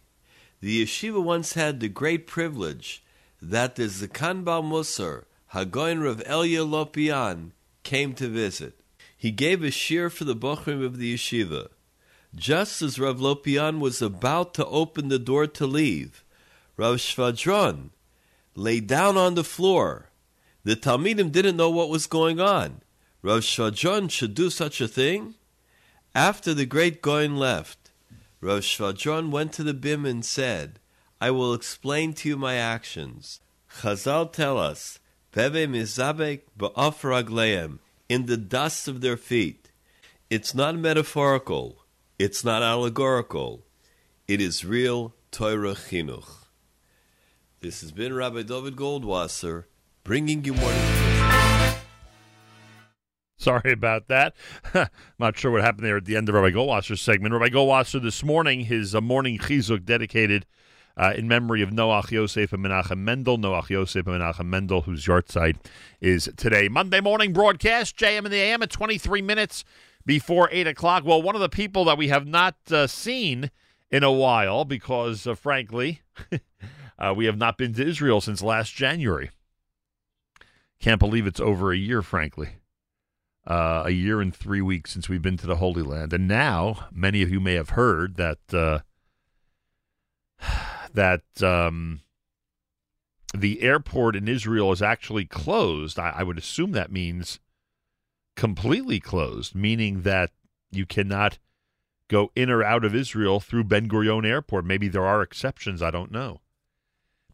The 0.61 0.85
yeshiva 0.85 1.21
once 1.21 1.55
had 1.55 1.81
the 1.81 1.89
great 1.89 2.29
privilege 2.29 3.03
that 3.43 3.75
the 3.75 3.87
Zakan 3.87 4.45
Bal 4.45 4.63
Musar, 4.63 5.25
Hagoin 5.53 6.05
Rav 6.05 6.23
Elia 6.27 6.61
Lopian, 6.61 7.51
came 7.83 8.15
to 8.15 8.29
visit. 8.29 8.79
He 9.17 9.33
gave 9.33 9.65
a 9.65 9.73
shir 9.73 10.09
for 10.11 10.23
the 10.23 10.37
Bochrim 10.37 10.81
of 10.85 10.99
the 10.99 11.13
yeshiva. 11.13 11.71
Just 12.37 12.83
as 12.83 13.01
Rav 13.01 13.19
Lopian 13.19 13.81
was 13.81 14.01
about 14.01 14.55
to 14.55 14.67
open 14.67 15.09
the 15.09 15.19
door 15.19 15.49
to 15.49 15.67
leave, 15.67 16.23
Rav 16.77 16.99
Shvadron 16.99 17.91
lay 18.55 18.79
down 18.79 19.17
on 19.17 19.35
the 19.35 19.43
floor. 19.43 20.11
The 20.63 20.77
Talmidim 20.77 21.33
didn't 21.33 21.57
know 21.57 21.71
what 21.71 21.89
was 21.89 22.07
going 22.07 22.39
on. 22.39 22.83
Rav 23.25 23.41
Shvadron 23.41 24.11
should 24.11 24.35
do 24.35 24.51
such 24.51 24.83
a 24.83 24.87
thing? 24.87 25.37
After 26.15 26.53
the 26.53 26.67
great 26.67 27.01
Goin 27.01 27.39
left, 27.39 27.91
Rav 28.43 28.61
Shvadron 28.61 29.31
went 29.31 29.55
to 29.55 29.63
the 29.63 29.73
Bim 29.73 30.05
and 30.05 30.23
said, 30.23 30.79
I 31.23 31.31
will 31.31 31.55
explain 31.55 32.13
to 32.13 32.29
you 32.29 32.37
my 32.37 32.57
actions. 32.57 33.41
Chazal 33.81 34.31
tell 34.31 34.59
us, 34.59 34.99
Peve 35.33 35.67
mizabek 35.67 36.43
ba'af 36.59 37.79
in 38.11 38.27
the 38.27 38.37
dust 38.37 38.89
of 38.89 39.01
their 39.01 39.17
feet. 39.17 39.71
It's 40.29 40.55
not 40.55 40.77
metaphorical. 40.77 41.79
It's 42.19 42.45
not 42.45 42.63
allegorical. 42.63 43.65
It 44.29 44.43
is 44.43 44.67
real 44.67 45.15
Torah 45.31 45.73
chinuch. 45.73 46.45
This 47.63 47.81
has 47.81 47.91
been 47.91 48.13
Rabbi 48.13 48.43
David 48.43 48.77
Goldwasser 48.77 49.65
bringing 50.05 50.45
you 50.45 50.53
morning. 50.53 50.94
Sorry 53.45 53.73
about 53.73 54.09
that. 54.09 54.35
Not 55.19 55.37
sure 55.37 55.51
what 55.51 55.61
happened 55.61 55.85
there 55.85 55.99
at 55.99 56.07
the 56.07 56.17
end 56.17 56.31
of 56.31 56.35
Rabbi 56.35 56.49
Goldwasser's 56.49 57.03
segment. 57.03 57.35
Rabbi 57.35 57.51
Goldwasser 57.51 58.01
this 58.01 58.25
morning, 58.25 58.61
his 58.61 58.95
uh, 58.95 59.03
morning 59.03 59.37
chizuk 59.37 59.85
dedicated 59.85 60.47
uh, 60.97 61.13
in 61.15 61.29
memory 61.29 61.61
of 61.61 61.69
Noach 61.69 62.11
Yosef 62.11 62.55
and 62.55 62.65
Menachem 62.65 63.01
Mendel. 63.01 63.37
Noach 63.37 63.69
Yosef 63.69 64.07
and 64.07 64.19
Menachem 64.19 64.47
Mendel, 64.47 64.81
whose 64.81 65.05
yahrzeit 65.05 65.57
is 66.01 66.31
today. 66.39 66.69
Monday 66.69 67.03
morning 67.03 67.35
broadcast, 67.35 67.99
JM 67.99 68.25
and 68.25 68.33
the 68.33 68.39
AM 68.39 68.63
at 68.63 68.71
23 68.71 69.21
minutes 69.21 69.63
before 70.07 70.49
8 70.51 70.67
o'clock. 70.67 71.05
Well, 71.05 71.21
one 71.21 71.35
of 71.35 71.43
the 71.43 71.51
people 71.51 71.85
that 71.85 71.99
we 71.99 72.09
have 72.09 72.27
not 72.27 72.57
uh, 72.71 72.87
seen 72.87 73.51
in 73.91 74.03
a 74.03 74.13
while 74.13 74.65
because, 74.65 75.27
uh, 75.27 75.35
frankly, 75.35 76.01
uh, 76.99 77.13
we 77.15 77.27
have 77.27 77.37
not 77.37 77.59
been 77.59 77.75
to 77.75 77.87
Israel 77.87 78.23
since 78.23 78.41
last 78.41 78.75
January. 78.75 79.29
Can't 80.81 80.99
believe 80.99 81.27
it's 81.27 81.41
over 81.41 81.73
a 81.73 81.77
year, 81.77 82.01
frankly. 82.01 82.57
Uh, 83.47 83.83
a 83.85 83.91
year 83.91 84.23
and 84.23 84.35
three 84.35 84.63
weeks 84.63 84.91
since 84.93 85.09
we've 85.09 85.21
been 85.21 85.37
to 85.37 85.47
the 85.47 85.57
Holy 85.57 85.83
Land, 85.83 86.15
and 86.15 86.27
now 86.27 86.87
many 86.91 87.21
of 87.21 87.31
you 87.31 87.41
may 87.41 87.55
have 87.55 87.71
heard 87.71 88.17
that 88.17 88.39
uh, 88.53 88.79
that 90.95 91.25
um, 91.43 92.01
the 93.37 93.61
airport 93.63 94.17
in 94.17 94.29
Israel 94.29 94.73
is 94.73 94.81
actually 94.81 95.27
closed. 95.27 95.99
I, 95.99 96.15
I 96.17 96.23
would 96.23 96.39
assume 96.39 96.73
that 96.73 96.91
means 96.91 97.41
completely 98.37 99.01
closed, 99.01 99.55
meaning 99.55 100.03
that 100.03 100.31
you 100.71 100.87
cannot 100.87 101.39
go 102.09 102.31
in 102.35 102.51
or 102.51 102.63
out 102.63 102.85
of 102.85 102.95
Israel 102.95 103.41
through 103.41 103.65
Ben 103.65 103.89
Gurion 103.89 104.27
Airport. 104.27 104.65
Maybe 104.65 104.89
there 104.89 105.07
are 105.07 105.23
exceptions. 105.23 105.83
I 105.83 105.91
don't 105.91 106.13
know. 106.13 106.41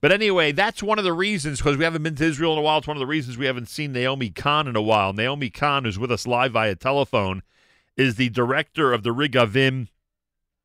But 0.00 0.12
anyway, 0.12 0.52
that's 0.52 0.82
one 0.82 0.98
of 0.98 1.04
the 1.04 1.12
reasons, 1.12 1.58
because 1.58 1.76
we 1.76 1.84
haven't 1.84 2.02
been 2.02 2.14
to 2.14 2.24
Israel 2.24 2.54
in 2.54 2.58
a 2.58 2.62
while. 2.62 2.78
It's 2.78 2.86
one 2.86 2.96
of 2.96 3.00
the 3.00 3.06
reasons 3.06 3.36
we 3.36 3.46
haven't 3.46 3.68
seen 3.68 3.92
Naomi 3.92 4.30
Kahn 4.30 4.66
in 4.66 4.74
a 4.74 4.80
while. 4.80 5.12
Naomi 5.12 5.50
Kahn, 5.50 5.84
who's 5.84 5.98
with 5.98 6.10
us 6.10 6.26
live 6.26 6.52
via 6.52 6.74
telephone, 6.74 7.42
is 7.96 8.14
the 8.14 8.30
director 8.30 8.94
of 8.94 9.02
the 9.02 9.10
Regavim 9.10 9.88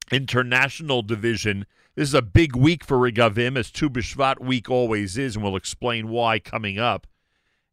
International 0.10 1.02
Division. 1.02 1.66
This 1.96 2.10
is 2.10 2.14
a 2.14 2.22
big 2.22 2.56
week 2.56 2.86
for 2.86 2.98
Regavim, 2.98 3.58
as 3.58 3.72
Tu 3.72 3.90
B'Shvat 3.90 4.40
week 4.40 4.70
always 4.70 5.18
is, 5.18 5.36
and 5.36 5.44
we'll 5.44 5.58
explain 5.58 6.08
why 6.08 6.40
coming 6.40 6.80
up. 6.80 7.06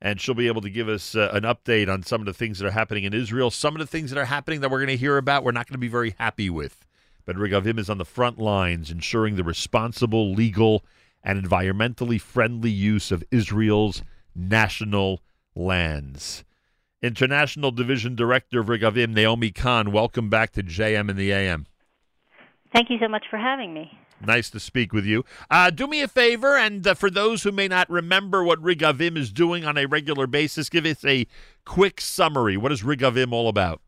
And 0.00 0.20
she'll 0.20 0.34
be 0.34 0.48
able 0.48 0.62
to 0.62 0.70
give 0.70 0.88
us 0.88 1.14
uh, 1.14 1.30
an 1.32 1.44
update 1.44 1.88
on 1.88 2.02
some 2.02 2.20
of 2.20 2.26
the 2.26 2.32
things 2.32 2.58
that 2.58 2.66
are 2.66 2.72
happening 2.72 3.04
in 3.04 3.14
Israel. 3.14 3.52
Some 3.52 3.76
of 3.76 3.78
the 3.78 3.86
things 3.86 4.10
that 4.10 4.18
are 4.18 4.24
happening 4.24 4.60
that 4.60 4.70
we're 4.70 4.80
going 4.80 4.88
to 4.88 4.96
hear 4.96 5.16
about, 5.16 5.44
we're 5.44 5.52
not 5.52 5.68
going 5.68 5.74
to 5.74 5.78
be 5.78 5.86
very 5.86 6.16
happy 6.18 6.50
with. 6.50 6.84
But 7.24 7.36
Regavim 7.36 7.78
is 7.78 7.88
on 7.88 7.98
the 7.98 8.04
front 8.04 8.40
lines, 8.40 8.90
ensuring 8.90 9.36
the 9.36 9.44
responsible, 9.44 10.32
legal, 10.32 10.84
and 11.24 11.42
environmentally 11.42 12.20
friendly 12.20 12.70
use 12.70 13.10
of 13.10 13.24
Israel's 13.30 14.02
national 14.34 15.22
lands. 15.54 16.44
International 17.02 17.70
Division 17.72 18.14
Director 18.14 18.60
of 18.60 18.66
Regavim, 18.66 19.12
Naomi 19.12 19.50
Kahn, 19.50 19.90
welcome 19.90 20.30
back 20.30 20.52
to 20.52 20.62
JM 20.62 21.10
and 21.10 21.18
the 21.18 21.32
AM. 21.32 21.66
Thank 22.72 22.90
you 22.90 22.98
so 23.00 23.08
much 23.08 23.24
for 23.28 23.38
having 23.38 23.74
me. 23.74 23.90
Nice 24.24 24.50
to 24.50 24.60
speak 24.60 24.92
with 24.92 25.04
you. 25.04 25.24
Uh, 25.50 25.70
do 25.70 25.88
me 25.88 26.00
a 26.00 26.08
favor, 26.08 26.56
and 26.56 26.86
uh, 26.86 26.94
for 26.94 27.10
those 27.10 27.42
who 27.42 27.50
may 27.50 27.66
not 27.66 27.90
remember 27.90 28.44
what 28.44 28.62
Regavim 28.62 29.16
is 29.16 29.32
doing 29.32 29.64
on 29.64 29.76
a 29.76 29.86
regular 29.86 30.28
basis, 30.28 30.68
give 30.68 30.86
us 30.86 31.04
a 31.04 31.26
quick 31.64 32.00
summary. 32.00 32.56
What 32.56 32.70
is 32.70 32.82
Regavim 32.82 33.32
all 33.32 33.48
about? 33.48 33.80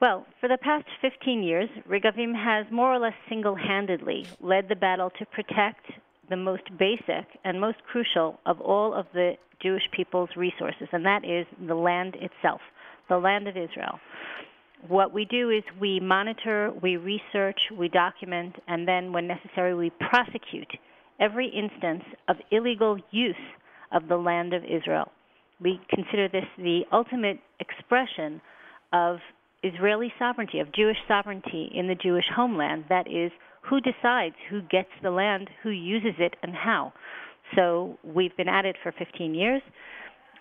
Well, 0.00 0.26
for 0.40 0.48
the 0.48 0.58
past 0.58 0.86
15 1.02 1.42
years, 1.42 1.68
Regavim 1.88 2.34
has 2.34 2.66
more 2.72 2.94
or 2.94 2.98
less 2.98 3.14
single 3.28 3.54
handedly 3.54 4.26
led 4.40 4.68
the 4.68 4.76
battle 4.76 5.10
to 5.18 5.26
protect 5.26 5.86
the 6.28 6.36
most 6.36 6.64
basic 6.78 7.26
and 7.44 7.60
most 7.60 7.78
crucial 7.90 8.40
of 8.46 8.60
all 8.60 8.94
of 8.94 9.06
the 9.12 9.32
Jewish 9.62 9.84
people's 9.94 10.30
resources, 10.36 10.88
and 10.92 11.04
that 11.04 11.24
is 11.24 11.46
the 11.66 11.74
land 11.74 12.16
itself, 12.16 12.60
the 13.08 13.18
land 13.18 13.48
of 13.48 13.56
Israel. 13.56 13.98
What 14.88 15.12
we 15.12 15.24
do 15.24 15.50
is 15.50 15.62
we 15.80 16.00
monitor, 16.00 16.70
we 16.82 16.96
research, 16.96 17.58
we 17.76 17.88
document, 17.88 18.56
and 18.68 18.86
then, 18.86 19.12
when 19.12 19.26
necessary, 19.26 19.74
we 19.74 19.90
prosecute 20.10 20.70
every 21.18 21.48
instance 21.48 22.02
of 22.28 22.36
illegal 22.50 22.98
use 23.10 23.34
of 23.92 24.08
the 24.08 24.16
land 24.16 24.52
of 24.52 24.62
Israel. 24.64 25.10
We 25.60 25.80
consider 25.88 26.28
this 26.28 26.44
the 26.58 26.82
ultimate 26.92 27.38
expression 27.60 28.42
of 28.92 29.16
Israeli 29.62 30.12
sovereignty, 30.18 30.60
of 30.60 30.72
Jewish 30.72 30.98
sovereignty 31.08 31.70
in 31.74 31.88
the 31.88 31.94
Jewish 31.94 32.26
homeland. 32.34 32.84
That 32.90 33.06
is, 33.08 33.32
who 33.68 33.80
decides 33.80 34.34
who 34.48 34.62
gets 34.62 34.88
the 35.02 35.10
land, 35.10 35.48
who 35.62 35.70
uses 35.70 36.14
it, 36.18 36.34
and 36.42 36.54
how. 36.54 36.92
So 37.54 37.98
we've 38.02 38.36
been 38.36 38.48
at 38.48 38.64
it 38.64 38.76
for 38.82 38.92
15 38.92 39.34
years, 39.34 39.62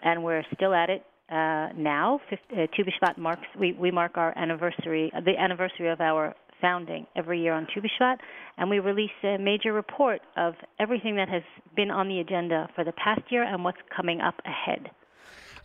and 0.04 0.24
we're 0.24 0.44
still 0.54 0.74
at 0.74 0.90
it 0.90 1.04
uh, 1.30 1.70
now. 1.76 2.20
Uh, 2.32 2.68
Tu 2.76 2.84
B'Shvat 2.84 3.18
marks 3.18 3.48
we, 3.60 3.74
we 3.74 3.92
mark 3.92 4.14
our 4.16 4.38
anniversary, 4.38 5.12
uh, 5.16 5.22
the 5.22 5.38
anniversary 5.38 5.90
of 5.90 6.02
our 6.02 6.36
founding 6.62 7.06
every 7.16 7.42
year 7.42 7.54
on 7.54 7.68
Tu 7.74 7.82
B'Shvat, 7.82 8.18
and 8.58 8.70
we 8.70 8.80
release 8.80 9.12
a 9.24 9.38
major 9.38 9.74
report 9.74 10.22
of 10.38 10.54
everything 10.80 11.16
that 11.16 11.30
has 11.30 11.44
been 11.76 11.92
on 11.92 12.08
the 12.08 12.20
agenda 12.20 12.68
for 12.76 12.84
the 12.84 12.94
past 12.94 13.22
year 13.30 13.44
and 13.44 13.64
what's 13.64 13.78
coming 13.96 14.22
up 14.22 14.36
ahead. 14.46 14.90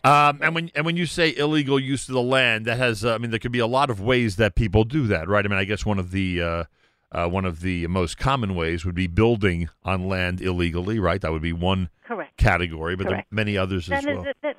Um, 0.03 0.39
and 0.41 0.55
when 0.55 0.71
and 0.73 0.83
when 0.83 0.97
you 0.97 1.05
say 1.05 1.35
illegal 1.35 1.79
use 1.79 2.09
of 2.09 2.15
the 2.15 2.21
land, 2.23 2.65
that 2.65 2.79
has 2.79 3.05
uh, 3.05 3.13
I 3.13 3.19
mean 3.19 3.29
there 3.29 3.39
could 3.39 3.51
be 3.51 3.59
a 3.59 3.67
lot 3.67 3.91
of 3.91 4.01
ways 4.01 4.37
that 4.37 4.55
people 4.55 4.83
do 4.83 5.05
that, 5.07 5.27
right? 5.27 5.45
I 5.45 5.47
mean 5.47 5.59
I 5.59 5.63
guess 5.63 5.85
one 5.85 5.99
of 5.99 6.09
the 6.09 6.65
uh, 7.11 7.27
one 7.27 7.45
of 7.45 7.61
the 7.61 7.87
most 7.87 8.17
common 8.17 8.55
ways 8.55 8.85
would 8.85 8.95
be 8.95 9.07
building 9.07 9.69
on 9.83 10.07
land 10.07 10.41
illegally, 10.41 10.99
right? 10.99 11.19
That 11.21 11.31
would 11.31 11.41
be 11.41 11.53
one 11.53 11.89
Correct. 12.07 12.37
category, 12.37 12.95
but 12.95 13.07
Correct. 13.07 13.27
there 13.29 13.35
are 13.39 13.43
many 13.43 13.57
others 13.57 13.89
as 13.91 14.03
That 14.03 14.11
is- 14.11 14.17
well. 14.17 14.53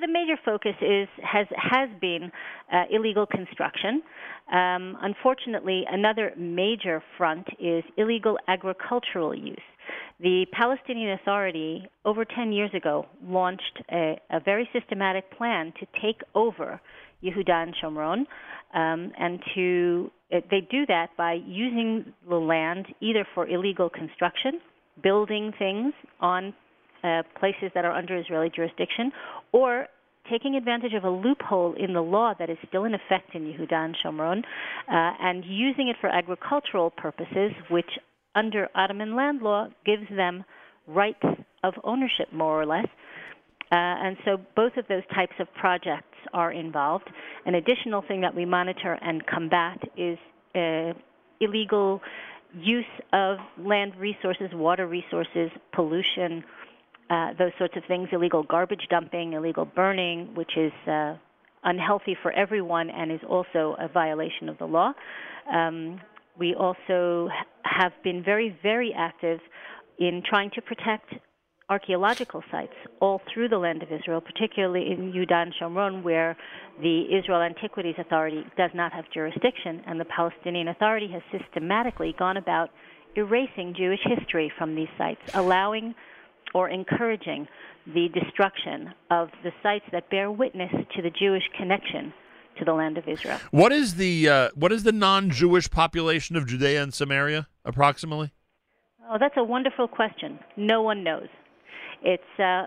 the, 0.00 0.06
major 0.08 0.36
focus 0.44 0.74
is 0.80 1.08
has 1.22 1.46
has 1.56 1.88
been 2.00 2.30
uh, 2.72 2.84
illegal 2.90 3.26
construction. 3.26 4.02
Um, 4.52 4.96
unfortunately, 5.02 5.84
another 5.90 6.32
major 6.36 7.02
front 7.18 7.46
is 7.58 7.82
illegal 7.96 8.38
agricultural 8.48 9.34
use. 9.34 9.58
The 10.20 10.46
Palestinian 10.52 11.10
Authority, 11.10 11.86
over 12.04 12.24
10 12.24 12.52
years 12.52 12.70
ago, 12.74 13.06
launched 13.22 13.82
a, 13.92 14.18
a 14.30 14.40
very 14.40 14.68
systematic 14.72 15.30
plan 15.36 15.72
to 15.80 15.86
take 16.00 16.22
over 16.34 16.80
Yehudan 17.22 17.72
Shomron, 17.82 18.26
um, 18.74 19.12
and 19.18 19.40
to 19.54 20.10
they 20.30 20.66
do 20.70 20.84
that 20.86 21.10
by 21.16 21.34
using 21.46 22.12
the 22.28 22.36
land 22.36 22.86
either 23.00 23.24
for 23.34 23.46
illegal 23.46 23.88
construction, 23.88 24.60
building 25.02 25.52
things 25.58 25.92
on 26.20 26.52
uh, 27.04 27.22
places 27.38 27.70
that 27.74 27.84
are 27.84 27.92
under 27.92 28.18
Israeli 28.18 28.50
jurisdiction, 28.54 29.12
or 29.52 29.86
taking 30.28 30.56
advantage 30.56 30.94
of 30.94 31.04
a 31.04 31.10
loophole 31.10 31.74
in 31.78 31.92
the 31.92 32.00
law 32.00 32.34
that 32.38 32.50
is 32.50 32.58
still 32.66 32.84
in 32.84 32.94
effect 32.94 33.34
in 33.34 33.42
Yehuda 33.42 33.72
and 33.72 33.96
Shomron, 34.04 34.38
uh, 34.38 34.42
and 35.20 35.44
using 35.44 35.88
it 35.88 35.96
for 36.00 36.08
agricultural 36.08 36.90
purposes, 36.90 37.52
which 37.70 37.90
under 38.34 38.68
Ottoman 38.74 39.14
land 39.14 39.42
law 39.42 39.68
gives 39.84 40.08
them 40.14 40.44
rights 40.88 41.22
of 41.62 41.74
ownership, 41.84 42.32
more 42.32 42.60
or 42.60 42.66
less. 42.66 42.86
Uh, 43.70 43.74
and 43.74 44.16
so 44.24 44.36
both 44.54 44.76
of 44.76 44.86
those 44.88 45.02
types 45.14 45.32
of 45.40 45.46
projects 45.54 46.15
are 46.32 46.52
involved. 46.52 47.08
An 47.44 47.54
additional 47.54 48.02
thing 48.02 48.20
that 48.22 48.34
we 48.34 48.44
monitor 48.44 48.98
and 49.00 49.24
combat 49.26 49.78
is 49.96 50.18
uh, 50.54 50.92
illegal 51.40 52.00
use 52.54 52.84
of 53.12 53.38
land 53.58 53.94
resources, 53.96 54.48
water 54.52 54.86
resources, 54.86 55.50
pollution, 55.72 56.44
uh, 57.10 57.34
those 57.38 57.52
sorts 57.58 57.76
of 57.76 57.84
things, 57.86 58.08
illegal 58.12 58.42
garbage 58.42 58.86
dumping, 58.90 59.34
illegal 59.34 59.64
burning, 59.64 60.34
which 60.34 60.56
is 60.56 60.72
uh, 60.88 61.14
unhealthy 61.64 62.16
for 62.22 62.32
everyone 62.32 62.90
and 62.90 63.12
is 63.12 63.20
also 63.28 63.76
a 63.78 63.88
violation 63.88 64.48
of 64.48 64.58
the 64.58 64.64
law. 64.64 64.92
Um, 65.52 66.00
we 66.38 66.54
also 66.54 67.28
have 67.62 67.92
been 68.02 68.22
very, 68.22 68.56
very 68.62 68.92
active 68.96 69.40
in 69.98 70.22
trying 70.28 70.50
to 70.50 70.62
protect 70.62 71.14
archaeological 71.68 72.42
sites 72.50 72.74
all 73.00 73.20
through 73.32 73.48
the 73.48 73.58
land 73.58 73.82
of 73.82 73.90
Israel, 73.90 74.20
particularly 74.20 74.90
in 74.90 75.12
Yudan 75.12 75.50
Shomron, 75.60 76.02
where 76.02 76.36
the 76.80 77.02
Israel 77.16 77.42
Antiquities 77.42 77.96
Authority 77.98 78.44
does 78.56 78.70
not 78.74 78.92
have 78.92 79.04
jurisdiction, 79.12 79.82
and 79.86 79.98
the 79.98 80.04
Palestinian 80.04 80.68
Authority 80.68 81.08
has 81.08 81.22
systematically 81.32 82.14
gone 82.18 82.36
about 82.36 82.70
erasing 83.16 83.74
Jewish 83.76 84.00
history 84.04 84.52
from 84.56 84.74
these 84.76 84.88
sites, 84.96 85.20
allowing 85.34 85.94
or 86.54 86.68
encouraging 86.68 87.48
the 87.86 88.08
destruction 88.14 88.92
of 89.10 89.30
the 89.42 89.50
sites 89.62 89.84
that 89.92 90.08
bear 90.10 90.30
witness 90.30 90.70
to 90.94 91.02
the 91.02 91.10
Jewish 91.10 91.44
connection 91.56 92.12
to 92.58 92.64
the 92.64 92.72
land 92.72 92.96
of 92.96 93.08
Israel. 93.08 93.38
What 93.50 93.72
is 93.72 93.96
the 93.96 94.28
uh, 94.28 94.48
what 94.54 94.72
is 94.72 94.82
the 94.82 94.92
non-Jewish 94.92 95.70
population 95.70 96.36
of 96.36 96.46
Judea 96.46 96.82
and 96.82 96.94
Samaria 96.94 97.48
approximately? 97.64 98.32
Oh, 99.08 99.18
that's 99.20 99.36
a 99.36 99.44
wonderful 99.44 99.88
question. 99.88 100.38
No 100.56 100.82
one 100.82 101.04
knows. 101.04 101.28
It's 102.02 102.40
uh, 102.40 102.66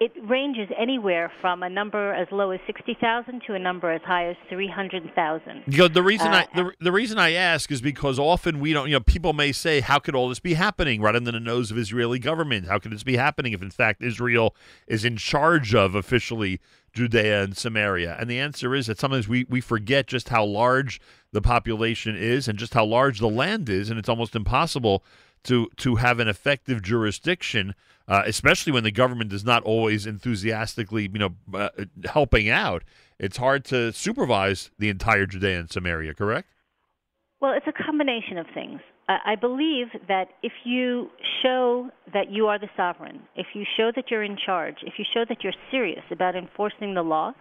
it 0.00 0.12
ranges 0.28 0.68
anywhere 0.76 1.30
from 1.40 1.62
a 1.62 1.68
number 1.68 2.12
as 2.12 2.26
low 2.30 2.50
as 2.50 2.60
sixty 2.66 2.96
thousand 3.00 3.42
to 3.46 3.54
a 3.54 3.58
number 3.58 3.90
as 3.90 4.02
high 4.02 4.28
as 4.28 4.36
three 4.48 4.68
hundred 4.68 5.02
thousand. 5.14 5.64
You 5.66 5.78
know, 5.78 5.88
the 5.88 6.02
reason 6.02 6.28
Uh, 6.28 6.44
I 6.52 6.56
the, 6.56 6.72
the 6.80 6.92
reason 6.92 7.18
I 7.18 7.32
ask 7.32 7.70
is 7.70 7.80
because 7.80 8.18
often 8.18 8.60
we 8.60 8.72
don't. 8.72 8.88
You 8.88 8.94
know, 8.94 9.00
people 9.00 9.32
may 9.32 9.52
say, 9.52 9.80
"How 9.80 9.98
could 9.98 10.14
all 10.14 10.28
this 10.28 10.40
be 10.40 10.54
happening 10.54 11.00
right 11.00 11.14
under 11.14 11.32
the 11.32 11.40
nose 11.40 11.70
of 11.70 11.78
Israeli 11.78 12.18
government? 12.18 12.66
How 12.66 12.78
could 12.78 12.92
this 12.92 13.04
be 13.04 13.16
happening 13.16 13.52
if, 13.52 13.62
in 13.62 13.70
fact, 13.70 14.02
Israel 14.02 14.54
is 14.86 15.04
in 15.04 15.16
charge 15.16 15.74
of 15.74 15.94
officially 15.94 16.60
Judea 16.92 17.44
and 17.44 17.56
Samaria?" 17.56 18.16
And 18.18 18.28
the 18.28 18.40
answer 18.40 18.74
is 18.74 18.86
that 18.86 18.98
sometimes 18.98 19.28
we 19.28 19.46
we 19.48 19.60
forget 19.60 20.06
just 20.06 20.28
how 20.28 20.44
large 20.44 21.00
the 21.32 21.42
population 21.42 22.16
is 22.16 22.48
and 22.48 22.58
just 22.58 22.74
how 22.74 22.84
large 22.84 23.20
the 23.20 23.28
land 23.28 23.68
is, 23.68 23.90
and 23.90 23.98
it's 23.98 24.08
almost 24.08 24.34
impossible 24.34 25.04
to 25.44 25.68
to 25.76 25.96
have 25.96 26.18
an 26.18 26.28
effective 26.28 26.82
jurisdiction, 26.82 27.74
uh, 28.06 28.22
especially 28.26 28.72
when 28.72 28.84
the 28.84 28.90
government 28.90 29.32
is 29.32 29.44
not 29.44 29.62
always 29.62 30.06
enthusiastically, 30.06 31.10
you 31.12 31.18
know, 31.18 31.34
uh, 31.54 31.70
helping 32.04 32.48
out. 32.48 32.84
It's 33.18 33.36
hard 33.36 33.64
to 33.66 33.92
supervise 33.92 34.70
the 34.78 34.88
entire 34.88 35.26
Judea 35.26 35.60
and 35.60 35.70
Samaria. 35.70 36.14
Correct? 36.14 36.48
Well, 37.40 37.52
it's 37.52 37.66
a 37.66 37.84
combination 37.84 38.38
of 38.38 38.46
things. 38.54 38.80
I 39.08 39.18
I 39.32 39.34
believe 39.36 39.88
that 40.08 40.28
if 40.42 40.52
you 40.64 41.10
show 41.42 41.90
that 42.12 42.30
you 42.30 42.46
are 42.46 42.58
the 42.58 42.68
sovereign, 42.76 43.20
if 43.36 43.46
you 43.54 43.64
show 43.76 43.90
that 43.94 44.10
you're 44.10 44.24
in 44.24 44.36
charge, 44.36 44.76
if 44.82 44.94
you 44.98 45.04
show 45.14 45.24
that 45.28 45.42
you're 45.42 45.54
serious 45.70 46.04
about 46.10 46.36
enforcing 46.36 46.94
the 46.94 47.02
law, 47.02 47.32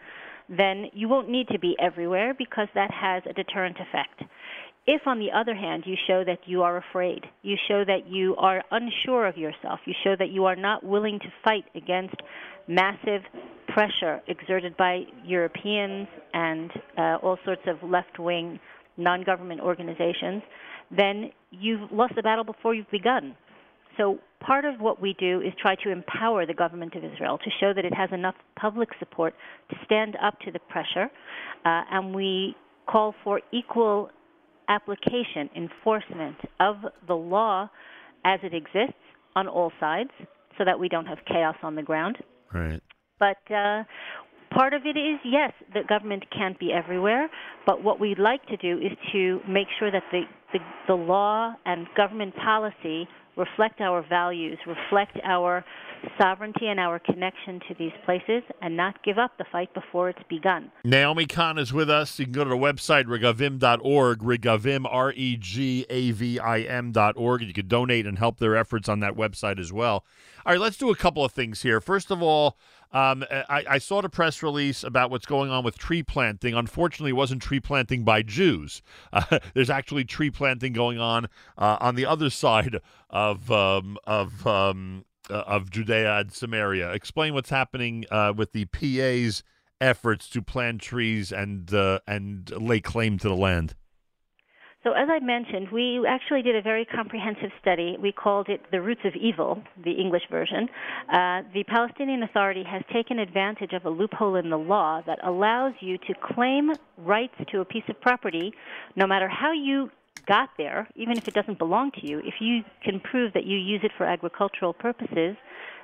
then 0.50 0.86
you 0.94 1.10
won't 1.10 1.30
need 1.30 1.48
to 1.50 1.60
be 1.60 1.76
everywhere 1.80 2.34
because 2.34 2.68
that 2.74 2.92
has 2.92 3.24
a 3.30 3.34
deterrent 3.34 3.78
effect. 3.80 4.24
If, 4.88 5.06
on 5.06 5.20
the 5.20 5.32
other 5.34 5.54
hand, 5.54 5.84
you 5.86 5.98
show 6.08 6.24
that 6.24 6.40
you 6.46 6.64
are 6.64 6.78
afraid, 6.78 7.26
you 7.42 7.58
show 7.68 7.84
that 7.84 8.08
you 8.08 8.38
are 8.38 8.64
unsure 8.72 9.28
of 9.28 9.38
yourself, 9.38 9.82
you 9.86 9.94
show 10.02 10.16
that 10.18 10.30
you 10.30 10.46
are 10.46 10.56
not 10.56 10.82
willing 10.82 11.20
to 11.20 11.26
fight 11.44 11.66
against 11.76 12.16
massive 12.70 13.22
pressure 13.68 14.22
exerted 14.28 14.78
by 14.78 15.02
Europeans 15.26 16.08
and 16.34 16.72
uh, 16.98 17.18
all 17.22 17.38
sorts 17.44 17.64
of 17.68 17.78
left 17.88 18.18
wing 18.18 18.60
non 18.96 19.24
government 19.24 19.60
organizations, 19.60 20.42
then 20.90 21.32
you've 21.52 21.92
lost 21.92 22.16
the 22.16 22.24
battle 22.24 22.46
before 22.46 22.74
you've 22.74 22.90
begun. 22.90 23.36
So, 23.98 24.20
part 24.40 24.64
of 24.64 24.80
what 24.80 25.02
we 25.02 25.16
do 25.20 25.42
is 25.42 25.52
try 25.62 25.76
to 25.84 25.90
empower 25.90 26.46
the 26.46 26.54
government 26.54 26.96
of 26.96 27.04
Israel 27.04 27.38
to 27.40 27.50
show 27.60 27.74
that 27.74 27.84
it 27.84 27.94
has 27.94 28.10
enough 28.14 28.36
public 28.56 28.90
support 29.00 29.34
to 29.70 29.76
stand 29.84 30.16
up 30.24 30.40
to 30.42 30.52
the 30.52 30.60
pressure, 30.60 31.10
uh, 31.66 31.82
and 31.92 32.16
we 32.16 32.56
call 32.88 33.14
for 33.24 33.42
equal 33.52 34.10
application, 34.68 35.50
enforcement 35.56 36.38
of 36.60 36.78
the 37.08 37.14
law 37.14 37.70
as 38.26 38.40
it 38.44 38.54
exists 38.54 39.00
on 39.36 39.48
all 39.48 39.72
sides 39.80 40.10
so 40.58 40.66
that 40.66 40.80
we 40.80 40.90
don't 40.90 41.06
have 41.06 41.20
chaos 41.28 41.56
on 41.64 41.76
the 41.76 41.84
ground. 41.84 42.18
Right. 42.54 42.82
But 43.20 43.38
uh, 43.54 43.84
part 44.52 44.74
of 44.74 44.86
it 44.86 44.98
is 44.98 45.20
yes, 45.24 45.52
the 45.74 45.82
government 45.88 46.26
can't 46.36 46.60
be 46.60 46.72
everywhere. 46.72 47.30
But 47.66 47.84
what 47.84 48.00
we'd 48.00 48.20
like 48.20 48.46
to 48.48 48.58
do 48.58 48.78
is 48.78 48.92
to 49.12 49.42
make 49.48 49.68
sure 49.80 49.92
that 49.92 50.04
the, 50.12 50.24
the, 50.54 50.60
the 50.88 50.96
law 50.96 51.54
and 51.66 51.88
government 51.96 52.36
policy 52.36 53.08
reflect 53.38 53.80
our 53.82 54.04
values, 54.08 54.58
reflect 54.66 55.18
our 55.24 55.64
sovereignty 56.20 56.68
and 56.68 56.80
our 56.80 57.00
connection 57.00 57.60
to 57.68 57.76
these 57.78 57.92
places, 58.06 58.44
and 58.62 58.76
not 58.76 59.02
give 59.04 59.18
up 59.18 59.38
the 59.38 59.46
fight 59.52 59.74
before 59.74 60.10
it's 60.10 60.22
begun. 60.30 60.72
Naomi 60.84 61.26
Kahn 61.26 61.58
is 61.58 61.72
with 61.72 61.90
us. 61.90 62.18
You 62.20 62.26
can 62.26 62.34
go 62.34 62.44
to 62.44 62.50
the 62.50 62.56
website, 62.56 63.06
regavim.org, 63.06 64.20
regavim, 64.20 64.86
R 64.90 65.12
E 65.14 65.38
G 65.38 65.86
A 65.90 66.12
V 66.12 66.40
I 66.40 66.60
M.org, 66.62 67.42
and 67.42 67.48
you 67.48 67.54
can 67.54 67.68
donate 67.68 68.06
and 68.06 68.18
help 68.18 68.40
their 68.40 68.56
efforts 68.56 68.90
on 68.90 69.00
that 69.00 69.14
website 69.14 69.60
as 69.60 69.72
well. 69.72 70.06
All 70.46 70.54
right, 70.54 70.62
let's 70.62 70.78
do 70.78 70.90
a 70.90 70.96
couple 70.96 71.24
of 71.24 71.32
things 71.32 71.62
here. 71.62 71.82
First 71.82 72.12
of 72.12 72.22
all, 72.22 72.58
um, 72.92 73.24
I, 73.30 73.66
I 73.70 73.78
saw 73.78 74.02
the 74.02 74.10
press 74.10 74.42
release 74.42 74.84
about 74.84 75.12
what's 75.12 75.26
going 75.26 75.50
on 75.50 75.64
with 75.64 75.78
tree 75.78 76.04
planting. 76.04 76.54
Unfortunately, 76.54 77.12
it 77.12 77.16
wasn't 77.16 77.42
tree 77.42 77.60
planting 77.60 78.04
by 78.04 78.22
Jews. 78.22 78.82
Uh, 79.14 79.40
there's 79.54 79.70
actually 79.70 80.04
tree 80.04 80.30
planting 80.30 80.74
going 80.74 81.00
on 81.00 81.28
uh, 81.58 81.78
on 81.80 81.96
the 81.96 82.06
other 82.06 82.30
side 82.30 82.78
of 83.10 83.50
um, 83.52 83.98
of 84.06 84.46
um, 84.46 85.06
uh, 85.30 85.44
of 85.48 85.72
Judea 85.72 86.20
and 86.20 86.32
Samaria. 86.32 86.92
Explain 86.92 87.34
what's 87.34 87.50
happening 87.50 88.06
uh, 88.12 88.34
with 88.36 88.52
the 88.52 88.66
PA's 88.66 89.44
efforts 89.80 90.30
to 90.30 90.42
plant 90.42 90.82
trees 90.82 91.32
and 91.32 91.74
uh, 91.74 92.00
and 92.08 92.50
lay 92.52 92.80
claim 92.80 93.18
to 93.20 93.30
the 93.30 93.36
land. 93.36 93.76
So, 94.88 94.94
as 94.94 95.10
I 95.12 95.20
mentioned, 95.20 95.68
we 95.74 96.06
actually 96.08 96.44
did 96.44 96.56
a 96.56 96.62
very 96.62 96.86
comprehensive 96.86 97.52
study. 97.60 97.98
We 98.02 98.14
called 98.14 98.48
it 98.48 98.62
The 98.72 98.80
Roots 98.80 99.02
of 99.04 99.14
Evil, 99.18 99.62
the 99.84 99.92
English 99.92 100.22
version. 100.32 100.70
Uh, 101.12 101.42
the 101.54 101.66
Palestinian 101.68 102.24
Authority 102.24 102.64
has 102.64 102.82
taken 102.94 103.20
advantage 103.20 103.74
of 103.74 103.84
a 103.84 103.90
loophole 103.90 104.38
in 104.38 104.50
the 104.50 104.58
law 104.58 105.02
that 105.06 105.20
allows 105.28 105.74
you 105.82 105.98
to 105.98 106.14
claim 106.34 106.72
rights 107.00 107.34
to 107.52 107.60
a 107.60 107.66
piece 107.66 107.84
of 107.90 108.00
property 108.00 108.54
no 108.96 109.06
matter 109.06 109.28
how 109.28 109.52
you 109.52 109.92
got 110.26 110.52
there, 110.58 110.88
even 110.96 111.18
if 111.18 111.28
it 111.28 111.34
doesn't 111.34 111.58
belong 111.58 111.92
to 112.00 112.08
you. 112.08 112.20
If 112.20 112.36
you 112.40 112.64
can 112.82 113.02
prove 113.02 113.34
that 113.34 113.46
you 113.46 113.58
use 113.58 113.82
it 113.84 113.92
for 113.98 114.06
agricultural 114.06 114.72
purposes, 114.72 115.36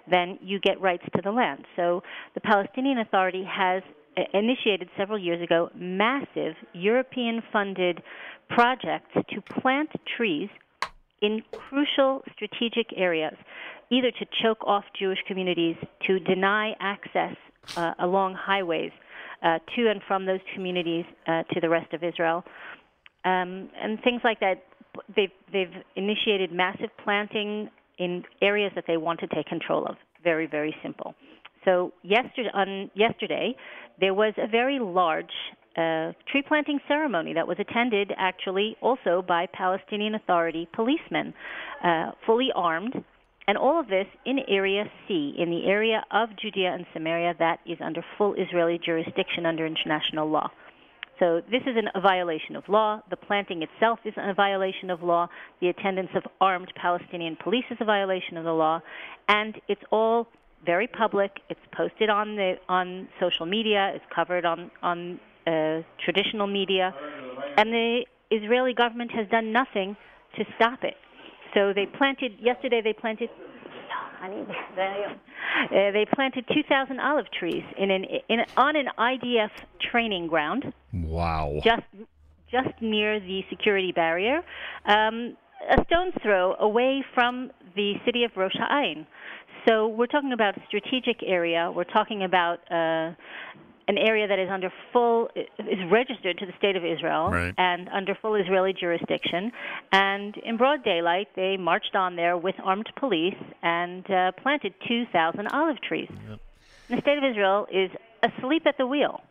then 0.09 0.39
you 0.41 0.61
get 0.61 0.79
rights 0.79 1.03
to 1.13 1.21
the 1.21 1.31
land. 1.31 1.65
So, 1.75 2.03
the 2.35 2.41
Palestinian 2.41 2.99
Authority 2.99 3.43
has 3.43 3.83
initiated 4.33 4.89
several 4.97 5.17
years 5.17 5.41
ago 5.41 5.69
massive 5.75 6.55
European 6.73 7.41
funded 7.51 8.01
projects 8.49 9.13
to 9.29 9.41
plant 9.59 9.89
trees 10.17 10.49
in 11.21 11.41
crucial 11.51 12.21
strategic 12.33 12.87
areas, 12.95 13.35
either 13.89 14.11
to 14.11 14.25
choke 14.41 14.59
off 14.65 14.83
Jewish 14.99 15.19
communities, 15.27 15.75
to 16.05 16.19
deny 16.19 16.73
access 16.79 17.35
uh, 17.77 17.93
along 17.99 18.35
highways 18.35 18.91
uh, 19.41 19.59
to 19.75 19.89
and 19.89 20.01
from 20.07 20.25
those 20.25 20.41
communities 20.53 21.05
uh, 21.27 21.43
to 21.53 21.61
the 21.61 21.69
rest 21.69 21.93
of 21.93 22.03
Israel, 22.03 22.43
um, 23.25 23.69
and 23.81 24.01
things 24.03 24.21
like 24.23 24.39
that. 24.41 24.63
They've, 25.15 25.31
they've 25.51 25.73
initiated 25.95 26.51
massive 26.51 26.89
planting 27.03 27.69
in 27.97 28.23
areas 28.41 28.71
that 28.75 28.83
they 28.87 28.97
want 28.97 29.19
to 29.21 29.27
take 29.27 29.47
control 29.47 29.85
of. 29.87 29.95
Very, 30.23 30.45
very 30.45 30.75
simple. 30.83 31.15
So 31.65 31.93
yesterday, 32.03 32.49
on 32.53 32.91
yesterday, 32.93 33.55
there 33.99 34.13
was 34.13 34.33
a 34.37 34.47
very 34.47 34.79
large 34.79 35.33
uh, 35.77 36.13
tree 36.31 36.43
planting 36.47 36.79
ceremony 36.87 37.33
that 37.33 37.47
was 37.47 37.57
attended 37.59 38.11
actually 38.17 38.75
also 38.81 39.23
by 39.27 39.47
Palestinian 39.53 40.15
Authority 40.15 40.67
policemen, 40.73 41.33
uh, 41.83 42.11
fully 42.25 42.49
armed, 42.55 42.93
And 43.47 43.57
all 43.57 43.79
of 43.79 43.87
this 43.87 44.05
in 44.25 44.39
Area 44.47 44.85
C, 45.07 45.35
in 45.37 45.49
the 45.49 45.65
area 45.65 46.03
of 46.11 46.29
Judea 46.41 46.73
and 46.73 46.85
Samaria 46.93 47.33
that 47.39 47.59
is 47.65 47.77
under 47.81 48.03
full 48.17 48.35
Israeli 48.35 48.79
jurisdiction 48.83 49.45
under 49.45 49.65
international 49.65 50.29
law. 50.29 50.49
So 51.19 51.41
this 51.51 51.61
is 51.61 51.75
an, 51.77 51.89
a 51.93 52.01
violation 52.01 52.55
of 52.55 52.63
law. 52.67 53.01
The 53.09 53.17
planting 53.17 53.61
itself 53.61 53.99
is 54.05 54.13
a 54.17 54.33
violation 54.33 54.89
of 54.89 55.03
law. 55.03 55.27
The 55.61 55.69
attendance 55.69 56.09
of 56.15 56.23
armed 56.39 56.71
Palestinian 56.81 57.37
police 57.43 57.65
is 57.69 57.77
a 57.81 57.85
violation 57.85 58.37
of 58.37 58.45
the 58.45 58.51
law, 58.51 58.81
and 59.27 59.55
it's 59.67 59.83
all 59.91 60.27
very 60.65 60.87
public. 60.87 61.31
It's 61.49 61.59
posted 61.75 62.09
on 62.09 62.35
the 62.35 62.55
on 62.69 63.07
social 63.19 63.45
media. 63.45 63.91
It's 63.95 64.05
covered 64.13 64.45
on 64.45 64.71
on 64.81 65.19
uh, 65.47 65.81
traditional 66.03 66.47
media, 66.47 66.93
and 67.57 67.71
the 67.71 68.05
Israeli 68.31 68.73
government 68.73 69.11
has 69.11 69.27
done 69.29 69.51
nothing 69.51 69.95
to 70.37 70.45
stop 70.55 70.83
it. 70.83 70.95
So 71.53 71.73
they 71.73 71.85
planted 71.85 72.33
yesterday. 72.39 72.81
They 72.83 72.93
planted. 72.93 73.29
Uh, 75.65 75.91
they 75.91 76.05
planted 76.15 76.45
2,000 76.51 76.99
olive 76.99 77.27
trees 77.37 77.63
in 77.77 77.91
an 77.91 78.05
in 78.27 78.39
on 78.57 78.75
an 78.75 78.87
IDF 78.97 79.51
training 79.91 80.27
ground 80.27 80.73
Wow. 80.93 81.59
just 81.63 81.83
just 82.53 82.81
near 82.81 83.19
the 83.19 83.41
security 83.49 83.91
barrier, 83.91 84.41
um, 84.85 85.35
a 85.69 85.83
stone's 85.85 86.13
throw 86.21 86.55
away 86.59 87.03
from 87.13 87.51
the 87.75 87.95
city 88.05 88.23
of 88.23 88.31
Rosh 88.35 88.55
Ha'ain. 88.55 89.07
So 89.67 89.87
we're 89.87 90.07
talking 90.07 90.33
about 90.33 90.57
a 90.57 90.61
strategic 90.67 91.21
area. 91.25 91.71
We're 91.73 91.85
talking 91.85 92.23
about 92.23 92.59
uh, 92.69 93.13
an 93.87 93.97
area 93.97 94.27
that 94.27 94.39
is 94.39 94.49
under 94.49 94.71
full 94.91 95.29
is 95.35 95.79
registered 95.91 96.37
to 96.39 96.45
the 96.45 96.51
state 96.57 96.75
of 96.75 96.83
Israel 96.83 97.29
Right. 97.29 97.53
and 97.57 97.87
under 97.89 98.15
full 98.21 98.35
Israeli 98.35 98.73
jurisdiction. 98.73 99.51
And 99.91 100.35
in 100.37 100.57
broad 100.57 100.83
daylight, 100.83 101.27
they 101.35 101.55
marched 101.57 101.95
on 101.95 102.15
there 102.15 102.37
with 102.37 102.55
armed 102.63 102.89
police 102.97 103.35
and 103.61 104.09
uh, 104.11 104.31
planted 104.41 104.73
2,000 104.87 105.47
olive 105.47 105.81
trees. 105.81 106.09
The 106.89 106.99
state 107.01 107.17
of 107.17 107.23
Israel 107.23 107.67
is 107.71 107.89
asleep 108.21 108.63
at 108.65 108.77
the 108.77 108.85
wheel. 108.87 109.21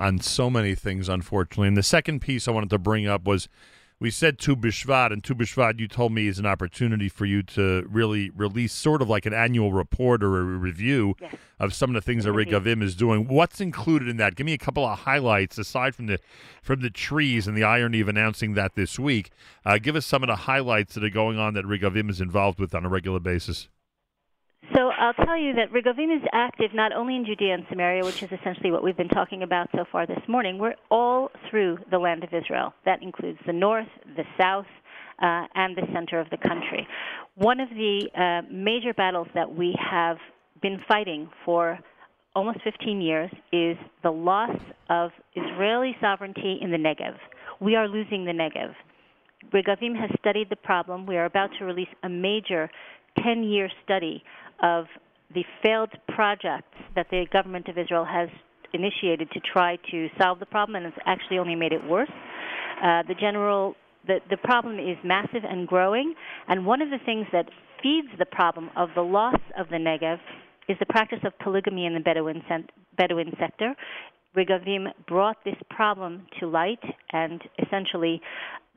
on 0.00 0.18
so 0.20 0.50
many 0.50 0.74
things, 0.74 1.08
unfortunately. 1.08 1.68
And 1.68 1.76
the 1.76 1.82
second 1.82 2.20
piece 2.20 2.48
I 2.48 2.50
wanted 2.50 2.70
to 2.70 2.78
bring 2.78 3.06
up 3.06 3.24
was 3.24 3.48
we 3.98 4.10
said 4.10 4.38
Tu 4.38 4.54
B'Shvat, 4.54 5.10
and 5.10 5.24
Tu 5.24 5.34
B'Shvat, 5.34 5.80
you 5.80 5.88
told 5.88 6.12
me, 6.12 6.26
is 6.26 6.38
an 6.38 6.44
opportunity 6.44 7.08
for 7.08 7.24
you 7.24 7.42
to 7.42 7.86
really 7.90 8.28
release 8.30 8.72
sort 8.72 9.00
of 9.00 9.08
like 9.08 9.24
an 9.24 9.32
annual 9.32 9.72
report 9.72 10.22
or 10.22 10.38
a 10.38 10.44
review 10.44 11.14
of 11.58 11.72
some 11.72 11.90
of 11.90 11.94
the 11.94 12.02
things 12.02 12.24
that 12.24 12.32
Regavim 12.32 12.82
is 12.82 12.94
doing. 12.94 13.26
What's 13.26 13.60
included 13.60 14.08
in 14.08 14.18
that? 14.18 14.34
Give 14.34 14.44
me 14.44 14.52
a 14.52 14.58
couple 14.58 14.84
of 14.84 14.98
highlights 15.00 15.56
aside 15.56 15.94
from 15.94 16.06
the 16.06 16.18
from 16.62 16.80
the 16.80 16.90
trees 16.90 17.46
and 17.46 17.56
the 17.56 17.64
irony 17.64 18.00
of 18.00 18.08
announcing 18.08 18.54
that 18.54 18.74
this 18.74 18.98
week. 18.98 19.30
Uh, 19.64 19.78
give 19.78 19.96
us 19.96 20.04
some 20.04 20.22
of 20.22 20.26
the 20.26 20.36
highlights 20.36 20.94
that 20.94 21.04
are 21.04 21.10
going 21.10 21.38
on 21.38 21.54
that 21.54 21.64
Regavim 21.64 22.10
is 22.10 22.20
involved 22.20 22.60
with 22.60 22.74
on 22.74 22.84
a 22.84 22.88
regular 22.88 23.20
basis. 23.20 23.68
So 24.74 24.88
I'll 24.88 25.14
tell 25.14 25.38
you 25.38 25.54
that 25.54 25.72
Regavim 25.72 26.14
is 26.14 26.22
active 26.32 26.74
not 26.74 26.92
only 26.92 27.16
in 27.16 27.24
Judea 27.24 27.54
and 27.54 27.64
Samaria, 27.70 28.04
which 28.04 28.22
is 28.22 28.30
essentially 28.32 28.70
what 28.70 28.82
we've 28.82 28.96
been 28.96 29.08
talking 29.08 29.42
about 29.42 29.68
so 29.72 29.84
far 29.90 30.06
this 30.06 30.20
morning. 30.28 30.58
We're 30.58 30.74
all 30.90 31.30
through 31.48 31.78
the 31.90 31.98
land 31.98 32.24
of 32.24 32.34
Israel. 32.34 32.74
That 32.84 33.02
includes 33.02 33.38
the 33.46 33.52
north, 33.52 33.88
the 34.16 34.24
south, 34.38 34.66
uh, 35.22 35.46
and 35.54 35.76
the 35.76 35.86
center 35.92 36.20
of 36.20 36.28
the 36.30 36.36
country. 36.36 36.86
One 37.36 37.60
of 37.60 37.68
the 37.70 38.08
uh, 38.14 38.52
major 38.52 38.92
battles 38.92 39.28
that 39.34 39.50
we 39.50 39.74
have 39.78 40.18
been 40.60 40.80
fighting 40.88 41.28
for 41.44 41.78
almost 42.34 42.58
15 42.64 43.00
years 43.00 43.30
is 43.52 43.76
the 44.02 44.10
loss 44.10 44.56
of 44.90 45.10
Israeli 45.34 45.96
sovereignty 46.00 46.58
in 46.60 46.70
the 46.70 46.76
Negev. 46.76 47.16
We 47.60 47.76
are 47.76 47.88
losing 47.88 48.24
the 48.24 48.32
Negev. 48.32 48.74
Regavim 49.52 49.98
has 49.98 50.10
studied 50.18 50.50
the 50.50 50.56
problem. 50.56 51.06
We 51.06 51.16
are 51.16 51.24
about 51.24 51.50
to 51.58 51.64
release 51.64 51.88
a 52.02 52.08
major 52.08 52.68
10 53.22 53.44
year 53.44 53.70
study 53.84 54.22
of 54.62 54.86
the 55.34 55.44
failed 55.62 55.90
projects 56.08 56.76
that 56.94 57.06
the 57.10 57.26
government 57.32 57.68
of 57.68 57.78
Israel 57.78 58.04
has 58.04 58.28
initiated 58.72 59.30
to 59.32 59.40
try 59.40 59.76
to 59.90 60.08
solve 60.20 60.38
the 60.38 60.46
problem, 60.46 60.76
and 60.76 60.86
it's 60.86 60.96
actually 61.06 61.38
only 61.38 61.54
made 61.54 61.72
it 61.72 61.84
worse. 61.84 62.10
Uh, 62.82 63.02
the 63.08 63.14
general 63.18 63.74
the, 64.06 64.18
the 64.30 64.36
problem 64.36 64.78
is 64.78 64.96
massive 65.04 65.42
and 65.42 65.66
growing, 65.66 66.14
and 66.48 66.64
one 66.64 66.80
of 66.80 66.90
the 66.90 66.98
things 67.04 67.26
that 67.32 67.46
feeds 67.82 68.08
the 68.18 68.26
problem 68.26 68.70
of 68.76 68.90
the 68.94 69.00
loss 69.02 69.40
of 69.58 69.68
the 69.68 69.76
Negev 69.76 70.18
is 70.68 70.76
the 70.78 70.86
practice 70.86 71.18
of 71.24 71.36
polygamy 71.40 71.86
in 71.86 71.94
the 71.94 72.00
Bedouin, 72.00 72.42
Bedouin 72.96 73.32
sector. 73.38 73.74
Regavim 74.36 74.88
brought 75.08 75.36
this 75.44 75.56
problem 75.70 76.26
to 76.40 76.46
light 76.46 76.82
and 77.12 77.40
essentially 77.64 78.20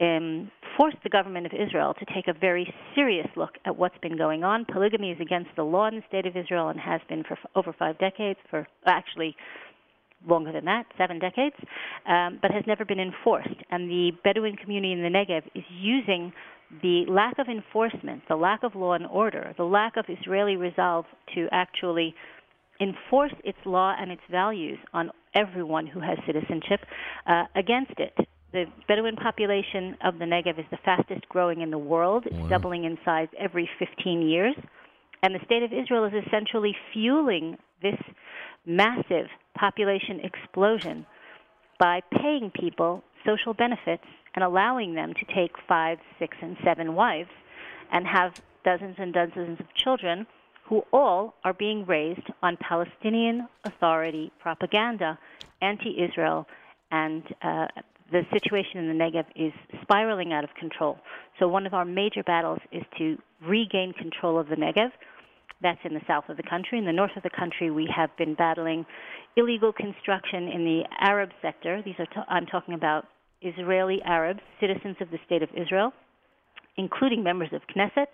um, 0.01 0.49
forced 0.77 0.97
the 1.03 1.09
government 1.09 1.45
of 1.45 1.51
Israel 1.53 1.93
to 1.93 2.05
take 2.13 2.27
a 2.27 2.33
very 2.39 2.73
serious 2.95 3.27
look 3.35 3.51
at 3.65 3.77
what's 3.77 3.97
been 4.01 4.17
going 4.17 4.43
on. 4.43 4.65
Polygamy 4.71 5.11
is 5.11 5.19
against 5.19 5.49
the 5.55 5.63
law 5.63 5.87
in 5.87 5.95
the 5.95 6.03
state 6.07 6.25
of 6.25 6.37
Israel 6.37 6.69
and 6.69 6.79
has 6.79 7.01
been 7.09 7.23
for 7.23 7.33
f- 7.33 7.49
over 7.55 7.73
five 7.77 7.97
decades, 7.99 8.39
for 8.49 8.65
actually 8.85 9.35
longer 10.27 10.51
than 10.51 10.65
that, 10.65 10.85
seven 10.97 11.19
decades, 11.19 11.55
um, 12.07 12.39
but 12.41 12.51
has 12.51 12.63
never 12.67 12.85
been 12.85 12.99
enforced. 12.99 13.49
And 13.71 13.89
the 13.89 14.11
Bedouin 14.23 14.55
community 14.55 14.93
in 14.93 15.01
the 15.01 15.09
Negev 15.09 15.43
is 15.55 15.63
using 15.69 16.31
the 16.81 17.05
lack 17.07 17.39
of 17.39 17.47
enforcement, 17.47 18.21
the 18.29 18.35
lack 18.35 18.63
of 18.63 18.75
law 18.75 18.93
and 18.93 19.05
order, 19.07 19.53
the 19.57 19.63
lack 19.63 19.97
of 19.97 20.05
Israeli 20.07 20.55
resolve 20.55 21.05
to 21.35 21.47
actually 21.51 22.13
enforce 22.79 23.33
its 23.43 23.57
law 23.65 23.93
and 23.99 24.11
its 24.11 24.21
values 24.31 24.77
on 24.93 25.11
everyone 25.33 25.85
who 25.85 25.99
has 25.99 26.17
citizenship 26.25 26.81
uh, 27.27 27.43
against 27.55 27.93
it. 27.97 28.13
The 28.51 28.65
Bedouin 28.87 29.15
population 29.15 29.95
of 30.03 30.17
the 30.17 30.25
Negev 30.25 30.57
is 30.57 30.65
the 30.71 30.79
fastest 30.83 31.27
growing 31.29 31.61
in 31.61 31.69
the 31.69 31.77
world. 31.77 32.25
It's 32.25 32.49
doubling 32.49 32.85
in 32.85 32.97
size 33.05 33.27
every 33.37 33.69
15 33.77 34.27
years. 34.27 34.55
And 35.21 35.35
the 35.35 35.39
state 35.45 35.61
of 35.61 35.71
Israel 35.71 36.05
is 36.05 36.13
essentially 36.25 36.75
fueling 36.93 37.57
this 37.81 37.99
massive 38.65 39.27
population 39.55 40.21
explosion 40.23 41.05
by 41.79 42.01
paying 42.11 42.51
people 42.59 43.03
social 43.25 43.53
benefits 43.53 44.03
and 44.35 44.43
allowing 44.43 44.95
them 44.95 45.13
to 45.13 45.35
take 45.35 45.51
five, 45.67 45.97
six, 46.17 46.37
and 46.41 46.57
seven 46.63 46.95
wives 46.95 47.29
and 47.91 48.07
have 48.07 48.33
dozens 48.63 48.95
and 48.97 49.13
dozens 49.13 49.59
of 49.59 49.65
children 49.75 50.25
who 50.69 50.83
all 50.93 51.33
are 51.43 51.53
being 51.53 51.83
raised 51.85 52.27
on 52.43 52.55
Palestinian 52.57 53.47
Authority 53.65 54.31
propaganda, 54.39 55.17
anti 55.61 55.97
Israel, 56.01 56.45
and 56.91 57.23
uh, 57.41 57.67
the 58.11 58.21
situation 58.31 58.77
in 58.77 58.87
the 58.87 59.03
Negev 59.03 59.25
is 59.35 59.51
spiraling 59.81 60.31
out 60.31 60.43
of 60.43 60.51
control. 60.59 60.97
So, 61.39 61.47
one 61.47 61.65
of 61.65 61.73
our 61.73 61.85
major 61.85 62.23
battles 62.23 62.59
is 62.71 62.83
to 62.99 63.17
regain 63.45 63.93
control 63.93 64.39
of 64.39 64.47
the 64.47 64.55
Negev. 64.55 64.91
That's 65.61 65.79
in 65.83 65.93
the 65.93 66.01
south 66.07 66.29
of 66.29 66.37
the 66.37 66.43
country. 66.43 66.77
In 66.77 66.85
the 66.85 66.93
north 66.93 67.17
of 67.17 67.23
the 67.23 67.29
country, 67.29 67.69
we 67.71 67.91
have 67.93 68.15
been 68.17 68.35
battling 68.35 68.85
illegal 69.35 69.73
construction 69.73 70.47
in 70.47 70.63
the 70.63 70.83
Arab 71.01 71.31
sector. 71.41 71.81
These 71.83 71.95
are 71.99 72.05
t- 72.05 72.29
I'm 72.29 72.45
talking 72.45 72.75
about 72.75 73.05
Israeli 73.41 74.01
Arabs, 74.03 74.41
citizens 74.59 74.97
of 75.01 75.09
the 75.11 75.17
state 75.25 75.41
of 75.41 75.49
Israel, 75.55 75.91
including 76.77 77.23
members 77.23 77.49
of 77.53 77.61
Knesset, 77.75 78.07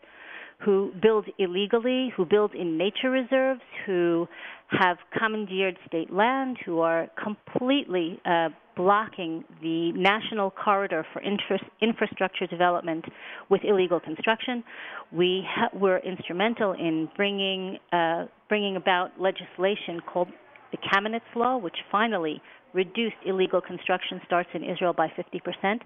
who 0.64 0.92
build 1.02 1.26
illegally, 1.38 2.12
who 2.16 2.26
build 2.26 2.54
in 2.54 2.78
nature 2.78 3.12
reserves, 3.12 3.62
who 3.86 4.28
have 4.70 4.98
commandeered 5.18 5.78
state 5.88 6.12
land, 6.12 6.58
who 6.66 6.80
are 6.80 7.08
completely 7.22 8.20
uh, 8.26 8.50
blocking 8.76 9.44
the 9.62 9.92
national 9.94 10.52
corridor 10.52 11.06
for 11.14 11.22
infra- 11.22 11.60
infrastructure 11.82 12.48
development 12.48 13.06
with 13.50 13.62
illegal 13.64 14.00
construction. 14.00 14.64
We 15.12 15.44
ha- 15.48 15.70
were 15.74 16.00
instrumental 16.00 16.74
in 16.74 17.10
bringing 17.16 17.78
uh, 17.92 18.26
bringing 18.50 18.76
about 18.76 19.20
legislation 19.20 20.00
called 20.12 20.30
the 20.72 20.78
Kaminitz 20.78 21.22
Law, 21.36 21.58
which 21.58 21.76
finally 21.92 22.42
reduced 22.76 23.16
illegal 23.26 23.62
construction 23.62 24.22
starts 24.26 24.50
in 24.54 24.64
Israel 24.64 24.94
by 24.94 25.08
50%. 25.08 25.80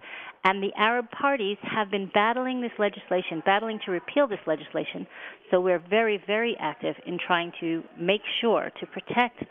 And 0.44 0.61
the 0.61 0.72
Arab 0.76 1.10
parties 1.11 1.57
have 1.61 1.91
been 1.91 2.10
battling 2.14 2.60
this 2.60 2.72
legislation, 2.80 3.41
battling 3.45 3.80
to 3.86 3.91
repeal 3.91 4.28
this 4.28 4.40
legislation. 4.48 5.07
So 5.52 5.61
we're 5.61 5.84
very, 5.90 6.22
very 6.26 6.57
active 6.60 6.95
in 7.06 7.18
trying 7.26 7.53
to 7.60 7.84
make 7.98 8.22
sure 8.41 8.72
to 8.80 8.86
protect 8.88 9.44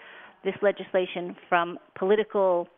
this 0.44 0.54
legislation 0.62 1.36
from 1.48 1.78
political 1.96 2.68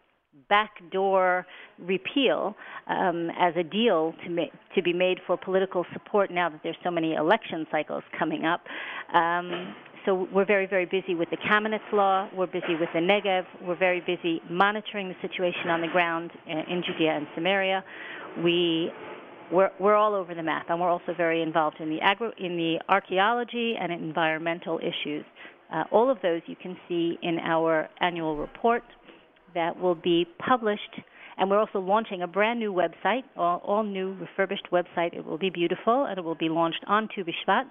backdoor 0.49 1.47
repeal 1.79 2.55
um, 2.87 3.31
as 3.39 3.55
a 3.57 3.63
deal 3.63 4.15
to 4.25 4.31
make 4.31 4.53
to 4.75 4.83
be 4.83 4.93
made 4.93 5.19
for 5.27 5.37
political 5.37 5.85
support 5.93 6.31
now 6.31 6.49
that 6.49 6.61
there's 6.63 6.77
so 6.85 6.91
many 6.91 7.15
election 7.15 7.67
cycles 7.71 8.03
coming 8.19 8.45
up. 8.45 8.63
Um, 9.13 9.75
so 10.07 10.27
we're 10.33 10.47
very, 10.47 10.67
very 10.67 10.87
busy 10.87 11.15
with 11.15 11.29
the 11.31 11.37
Kaminitz 11.37 11.93
law. 11.93 12.29
We're 12.35 12.47
busy 12.47 12.75
with 12.79 12.89
the 12.95 13.01
Negev. 13.01 13.45
We're 13.63 13.79
very 13.79 14.01
busy 14.01 14.41
monitoring 14.49 15.09
the 15.09 15.17
situation 15.21 15.69
on 15.69 15.81
the 15.81 15.89
ground 15.89 16.31
in, 16.47 16.59
in 16.59 16.83
Judea 16.87 17.17
and 17.17 17.27
Samaria. 17.35 17.85
We 18.43 18.91
we're, 19.53 19.71
we're 19.81 19.97
all 19.97 20.15
over 20.15 20.35
the 20.35 20.43
map, 20.43 20.67
and 20.69 20.81
we're 20.81 20.91
also 20.91 21.13
very 21.17 21.43
involved 21.43 21.81
in 21.81 21.91
the 21.91 21.99
in 22.39 22.57
the 22.57 22.79
archaeology 22.89 23.75
and 23.81 23.93
environmental 23.93 24.79
issues. 24.79 25.25
Uh, 25.73 25.85
all 25.91 26.11
of 26.11 26.19
those 26.23 26.41
you 26.47 26.57
can 26.57 26.77
see 26.89 27.19
in 27.23 27.39
our 27.39 27.89
annual 28.01 28.37
report 28.37 28.83
that 29.55 29.79
will 29.79 29.95
be 29.95 30.27
published. 30.39 31.01
And 31.39 31.49
we're 31.49 31.59
also 31.59 31.81
launching 31.81 32.23
a 32.23 32.27
brand 32.27 32.59
new 32.59 32.73
website, 32.73 33.23
all, 33.37 33.63
all 33.65 33.83
new 33.83 34.15
refurbished 34.15 34.69
website. 34.71 35.15
It 35.15 35.25
will 35.25 35.39
be 35.39 35.49
beautiful, 35.49 36.05
and 36.05 36.19
it 36.19 36.23
will 36.23 36.35
be 36.35 36.49
launched 36.49 36.85
on 36.87 37.09
Tu 37.15 37.25
B'Shvat. 37.25 37.65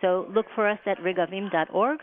So 0.00 0.26
look 0.34 0.46
for 0.54 0.68
us 0.68 0.78
at 0.86 0.98
regavim.org. 0.98 2.00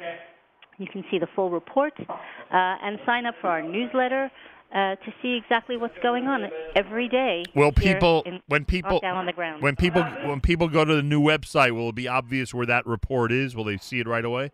You 0.78 0.88
can 0.92 1.04
see 1.12 1.20
the 1.20 1.28
full 1.36 1.50
report 1.52 1.94
uh, 2.00 2.06
and 2.52 2.98
sign 3.06 3.26
up 3.26 3.36
for 3.40 3.48
our 3.48 3.62
newsletter 3.62 4.32
uh, 4.74 4.96
to 4.96 5.14
see 5.22 5.38
exactly 5.42 5.78
what's 5.78 5.98
going 6.02 6.28
on 6.28 6.50
every 6.76 7.08
day. 7.10 7.44
Will 7.56 7.72
people 7.72 8.24
in- 8.26 8.42
when 8.48 8.66
people 8.66 9.00
down 9.00 9.18
on 9.18 9.26
the 9.26 9.34
ground? 9.34 9.62
when 9.62 9.76
people 9.76 10.02
when 10.02 10.40
people 10.40 10.70
go 10.70 10.86
to 10.86 10.96
the 10.96 11.04
new 11.04 11.22
website, 11.22 11.72
will 11.72 11.90
it 11.90 11.96
be 11.96 12.08
obvious 12.08 12.54
where 12.54 12.66
that 12.66 12.88
report 12.88 13.32
is? 13.32 13.56
Will 13.56 13.66
they 13.66 13.78
see 13.78 14.00
it 14.00 14.08
right 14.08 14.26
away? 14.26 14.52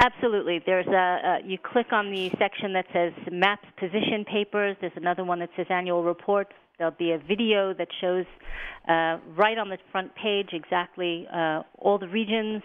Absolutely. 0.00 0.60
There's 0.64 0.86
a, 0.86 0.92
a 0.92 1.38
you 1.44 1.58
click 1.58 1.92
on 1.92 2.10
the 2.10 2.30
section 2.38 2.72
that 2.72 2.86
says 2.92 3.12
maps 3.30 3.66
position 3.78 4.24
papers. 4.24 4.76
There's 4.80 4.92
another 4.96 5.24
one 5.24 5.38
that 5.40 5.50
says 5.56 5.66
annual 5.68 6.02
reports. 6.02 6.52
There'll 6.78 6.92
be 6.98 7.12
a 7.12 7.18
video 7.18 7.72
that 7.74 7.88
shows 8.00 8.24
uh, 8.88 9.18
right 9.36 9.56
on 9.58 9.68
the 9.68 9.78
front 9.92 10.14
page 10.16 10.48
exactly 10.52 11.26
uh, 11.32 11.62
all 11.78 11.98
the 11.98 12.08
regions 12.08 12.62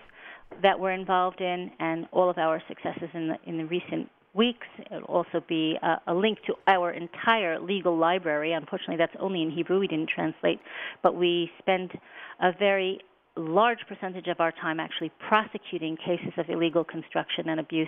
that 0.64 0.80
we're 0.80 0.94
involved 0.94 1.42
in 1.42 1.70
and 1.80 2.08
all 2.12 2.30
of 2.30 2.38
our 2.40 2.62
successes 2.68 3.10
in 3.14 3.28
the 3.28 3.36
in 3.46 3.58
the 3.58 3.66
recent 3.66 4.10
weeks. 4.34 4.68
It'll 4.92 5.04
also 5.04 5.44
be 5.48 5.78
a, 5.84 5.98
a 6.08 6.14
link 6.14 6.40
to 6.48 6.56
our 6.68 6.92
entire 6.92 7.60
legal 7.60 7.96
library. 7.98 8.54
Unfortunately, 8.54 8.98
that's 8.98 9.16
only 9.20 9.44
in 9.44 9.52
Hebrew. 9.52 9.80
We 9.80 9.88
didn't 9.88 10.10
translate, 10.10 10.60
but 11.04 11.16
we 11.16 11.52
spend 11.60 11.92
a 12.42 12.52
very 12.58 13.00
large 13.36 13.80
percentage 13.88 14.28
of 14.28 14.40
our 14.40 14.52
time 14.52 14.80
actually 14.80 15.12
prosecuting 15.28 15.98
cases 15.98 16.34
of 16.38 16.50
illegal 16.50 16.84
construction 16.84 17.50
and 17.50 17.60
abuse 17.60 17.88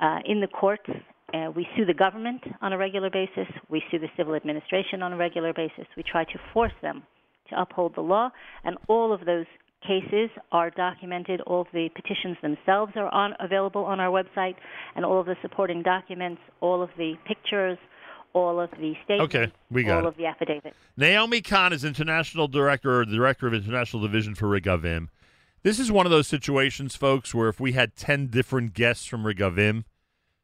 uh, 0.00 0.20
in 0.24 0.40
the 0.40 0.46
courts. 0.46 0.88
Uh, 1.34 1.50
we 1.54 1.66
sue 1.76 1.84
the 1.84 1.94
government 1.94 2.42
on 2.62 2.72
a 2.72 2.78
regular 2.78 3.10
basis. 3.10 3.46
We 3.68 3.82
sue 3.90 3.98
the 3.98 4.08
civil 4.16 4.34
administration 4.34 5.02
on 5.02 5.12
a 5.12 5.16
regular 5.16 5.52
basis. 5.52 5.86
We 5.96 6.02
try 6.02 6.24
to 6.24 6.38
force 6.54 6.72
them 6.80 7.02
to 7.50 7.60
uphold 7.60 7.94
the 7.94 8.00
law, 8.00 8.30
and 8.64 8.76
all 8.88 9.12
of 9.12 9.24
those 9.26 9.46
cases 9.86 10.30
are 10.52 10.70
documented. 10.70 11.40
All 11.42 11.60
of 11.62 11.66
the 11.72 11.88
petitions 11.94 12.36
themselves 12.42 12.92
are 12.96 13.08
on 13.08 13.34
available 13.40 13.84
on 13.84 14.00
our 14.00 14.10
website, 14.10 14.54
and 14.96 15.04
all 15.04 15.20
of 15.20 15.26
the 15.26 15.36
supporting 15.42 15.82
documents, 15.82 16.40
all 16.60 16.82
of 16.82 16.90
the 16.96 17.14
pictures, 17.26 17.78
all 18.32 18.60
of 18.60 18.70
the 18.72 18.94
statements, 19.04 19.34
Okay, 19.34 19.52
we 19.70 19.84
got 19.84 19.98
all 19.98 20.06
it. 20.06 20.08
of 20.08 20.16
the 20.16 20.26
affidavits. 20.26 20.76
Naomi 20.96 21.40
Kahn 21.40 21.72
is 21.72 21.84
international 21.84 22.48
director 22.48 23.00
or 23.00 23.04
director 23.04 23.46
of 23.46 23.54
international 23.54 24.02
division 24.02 24.34
for 24.34 24.46
Regavim. 24.46 25.08
This 25.62 25.78
is 25.78 25.90
one 25.90 26.06
of 26.06 26.10
those 26.10 26.28
situations, 26.28 26.94
folks, 26.94 27.34
where 27.34 27.48
if 27.48 27.58
we 27.60 27.72
had 27.72 27.96
ten 27.96 28.28
different 28.28 28.74
guests 28.74 29.06
from 29.06 29.24
Regavim, 29.24 29.84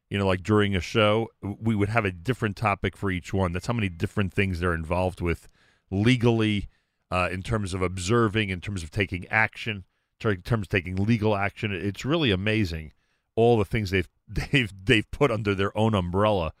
you 0.09 0.17
know, 0.17 0.27
like 0.27 0.43
during 0.43 0.75
a 0.75 0.81
show, 0.81 1.29
we 1.41 1.75
would 1.75 1.89
have 1.89 2.05
a 2.05 2.11
different 2.11 2.55
topic 2.55 2.95
for 2.95 3.09
each 3.09 3.33
one. 3.33 3.51
That's 3.51 3.67
how 3.67 3.73
many 3.73 3.89
different 3.89 4.33
things 4.33 4.59
they're 4.59 4.73
involved 4.73 5.21
with 5.21 5.47
legally, 5.89 6.67
uh, 7.11 7.29
in 7.31 7.41
terms 7.41 7.73
of 7.73 7.81
observing, 7.81 8.49
in 8.49 8.61
terms 8.61 8.83
of 8.83 8.91
taking 8.91 9.27
action, 9.27 9.85
in 10.23 10.41
terms 10.41 10.65
of 10.65 10.69
taking 10.69 10.95
legal 10.95 11.35
action. 11.35 11.71
It's 11.71 12.05
really 12.05 12.31
amazing 12.31 12.91
all 13.35 13.57
the 13.57 13.65
things 13.65 13.91
they've 13.91 14.09
they've 14.27 14.73
they've 14.83 15.09
put 15.11 15.31
under 15.31 15.53
their 15.53 15.75
own 15.77 15.93
umbrella 15.93 16.53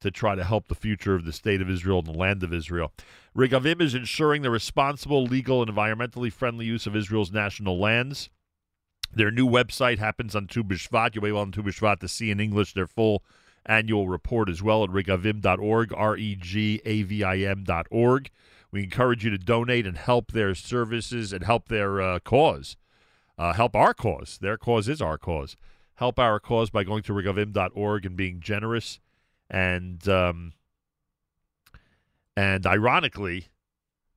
to 0.00 0.10
try 0.10 0.34
to 0.34 0.44
help 0.44 0.68
the 0.68 0.76
future 0.76 1.16
of 1.16 1.24
the 1.24 1.32
state 1.32 1.60
of 1.60 1.68
Israel 1.68 1.98
and 1.98 2.06
the 2.06 2.18
land 2.18 2.42
of 2.44 2.52
Israel. 2.52 2.92
Regavim 3.36 3.80
is 3.80 3.94
ensuring 3.94 4.42
the 4.42 4.50
responsible, 4.50 5.24
legal, 5.24 5.60
and 5.60 5.70
environmentally 5.70 6.32
friendly 6.32 6.66
use 6.66 6.86
of 6.86 6.94
Israel's 6.94 7.32
national 7.32 7.78
lands. 7.78 8.30
Their 9.12 9.30
new 9.30 9.48
website 9.48 9.98
happens 9.98 10.36
on 10.36 10.46
Tu 10.46 10.62
B'Shvat. 10.62 11.14
You'll 11.14 11.22
be 11.22 11.28
able 11.28 11.40
on 11.40 11.52
Tu 11.52 11.62
B'Shvat 11.62 12.00
to 12.00 12.08
see 12.08 12.30
in 12.30 12.40
English 12.40 12.74
their 12.74 12.86
full 12.86 13.24
annual 13.66 14.08
report 14.08 14.48
as 14.48 14.62
well 14.62 14.84
at 14.84 14.90
regavim.org, 14.90 15.92
R-E-G-A-V-I-M 15.92 17.64
dot 17.64 17.86
org. 17.90 18.30
We 18.70 18.82
encourage 18.82 19.24
you 19.24 19.30
to 19.30 19.38
donate 19.38 19.86
and 19.86 19.96
help 19.96 20.32
their 20.32 20.54
services 20.54 21.32
and 21.32 21.44
help 21.44 21.68
their 21.68 22.00
uh, 22.00 22.18
cause. 22.20 22.76
Uh, 23.38 23.52
help 23.52 23.74
our 23.74 23.94
cause. 23.94 24.38
Their 24.40 24.58
cause 24.58 24.88
is 24.88 25.00
our 25.00 25.16
cause. 25.16 25.56
Help 25.94 26.18
our 26.18 26.38
cause 26.38 26.70
by 26.70 26.84
going 26.84 27.02
to 27.04 27.12
regavim.org 27.12 28.04
and 28.04 28.16
being 28.16 28.40
generous. 28.40 29.00
And 29.48 30.06
um, 30.08 30.52
and 32.36 32.66
ironically, 32.66 33.48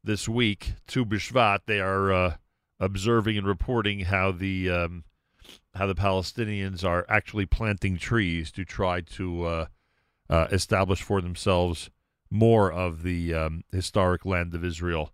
this 0.03 0.27
week, 0.27 0.73
Tu 0.87 1.05
B'Shvat, 1.05 1.61
they 1.65 1.79
are 1.79 2.11
uh, 2.11 2.35
observing 2.81 3.37
and 3.37 3.47
reporting 3.47 4.01
how 4.01 4.31
the 4.31 4.69
um, 4.69 5.03
how 5.75 5.87
the 5.87 5.95
Palestinians 5.95 6.83
are 6.83 7.05
actually 7.07 7.45
planting 7.45 7.97
trees 7.97 8.51
to 8.51 8.65
try 8.65 8.99
to 9.01 9.45
uh, 9.45 9.65
uh, 10.29 10.47
establish 10.51 11.01
for 11.01 11.21
themselves 11.21 11.89
more 12.29 12.71
of 12.71 13.03
the 13.03 13.33
um, 13.33 13.63
historic 13.71 14.25
land 14.25 14.53
of 14.53 14.65
Israel. 14.65 15.13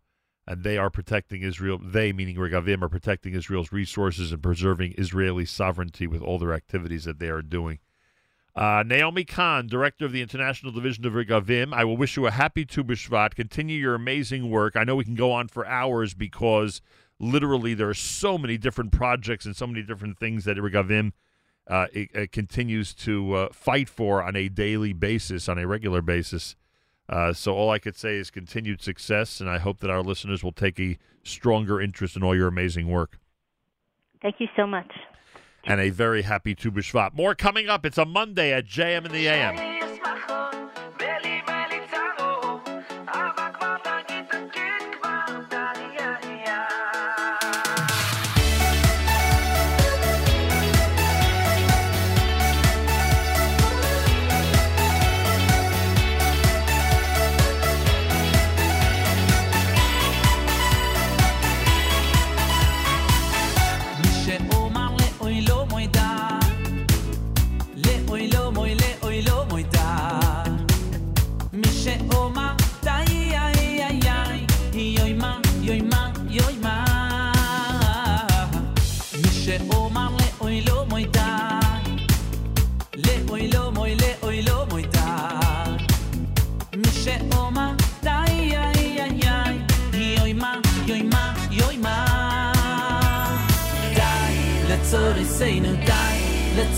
And 0.49 0.63
they 0.63 0.77
are 0.77 0.89
protecting 0.89 1.41
Israel. 1.41 1.77
They, 1.83 2.13
meaning 2.13 2.37
Regavim, 2.37 2.81
are 2.81 2.89
protecting 2.89 3.33
Israel's 3.33 3.73
resources 3.73 4.31
and 4.31 4.41
preserving 4.41 4.95
Israeli 4.97 5.45
sovereignty 5.45 6.07
with 6.07 6.21
all 6.21 6.39
their 6.39 6.53
activities 6.53 7.03
that 7.03 7.19
they 7.19 7.27
are 7.27 7.41
doing. 7.41 7.79
Uh, 8.55 8.83
Naomi 8.83 9.23
Kahn, 9.23 9.67
director 9.67 10.05
of 10.05 10.11
the 10.11 10.21
International 10.21 10.71
Division 10.71 11.05
of 11.05 11.13
Regavim, 11.13 11.73
I 11.73 11.83
will 11.83 11.97
wish 11.97 12.17
you 12.17 12.25
a 12.25 12.31
happy 12.31 12.65
Tu 12.65 12.83
B'Shvat. 12.83 13.35
Continue 13.35 13.77
your 13.77 13.93
amazing 13.93 14.49
work. 14.49 14.75
I 14.75 14.83
know 14.83 14.95
we 14.95 15.03
can 15.03 15.15
go 15.15 15.31
on 15.31 15.47
for 15.47 15.67
hours 15.67 16.15
because 16.15 16.81
literally 17.19 17.73
there 17.73 17.89
are 17.89 17.93
so 17.93 18.37
many 18.37 18.57
different 18.57 18.91
projects 18.91 19.45
and 19.45 19.55
so 19.55 19.67
many 19.67 19.81
different 19.81 20.19
things 20.19 20.45
that 20.45 20.57
Regavim 20.57 21.11
uh, 21.67 21.87
it, 21.91 22.09
it 22.13 22.31
continues 22.31 22.93
to 22.93 23.33
uh, 23.33 23.49
fight 23.51 23.89
for 23.89 24.23
on 24.23 24.35
a 24.35 24.47
daily 24.47 24.93
basis, 24.93 25.49
on 25.49 25.57
a 25.57 25.67
regular 25.67 26.01
basis. 26.01 26.55
Uh, 27.09 27.33
so 27.33 27.55
all 27.55 27.69
I 27.69 27.79
could 27.79 27.95
say 27.95 28.15
is 28.15 28.29
continued 28.29 28.81
success, 28.81 29.39
and 29.39 29.49
I 29.49 29.59
hope 29.59 29.79
that 29.79 29.89
our 29.89 30.01
listeners 30.01 30.43
will 30.43 30.51
take 30.51 30.79
a 30.79 30.97
stronger 31.23 31.79
interest 31.81 32.15
in 32.15 32.23
all 32.23 32.35
your 32.35 32.47
amazing 32.47 32.89
work. 32.89 33.19
Thank 34.21 34.35
you 34.39 34.47
so 34.55 34.65
much. 34.65 34.91
And 35.65 35.81
a 35.81 35.89
very 35.89 36.21
happy 36.21 36.55
Tu 36.55 36.71
B'Shvat. 36.71 37.13
More 37.13 37.35
coming 37.35 37.67
up. 37.67 37.85
It's 37.85 37.97
a 37.97 38.05
Monday 38.05 38.53
at 38.53 38.65
JM 38.65 39.05
in 39.05 39.11
the 39.11 39.27
AM. 39.27 39.76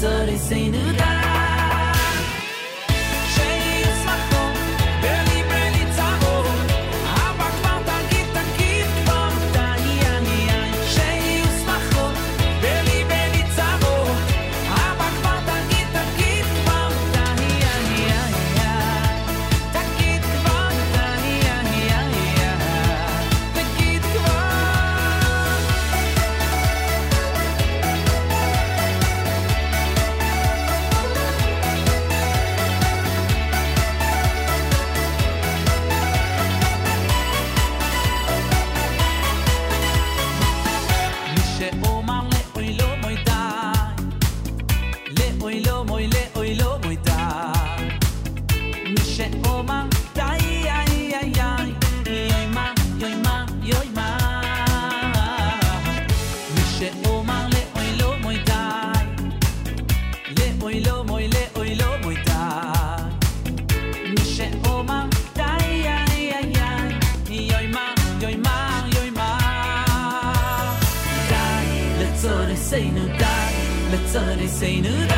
giờ 0.02 0.26
đây 0.26 0.38
xây 0.38 0.70
nước 0.72 0.99
This 74.60 74.68
ain't 74.68 75.09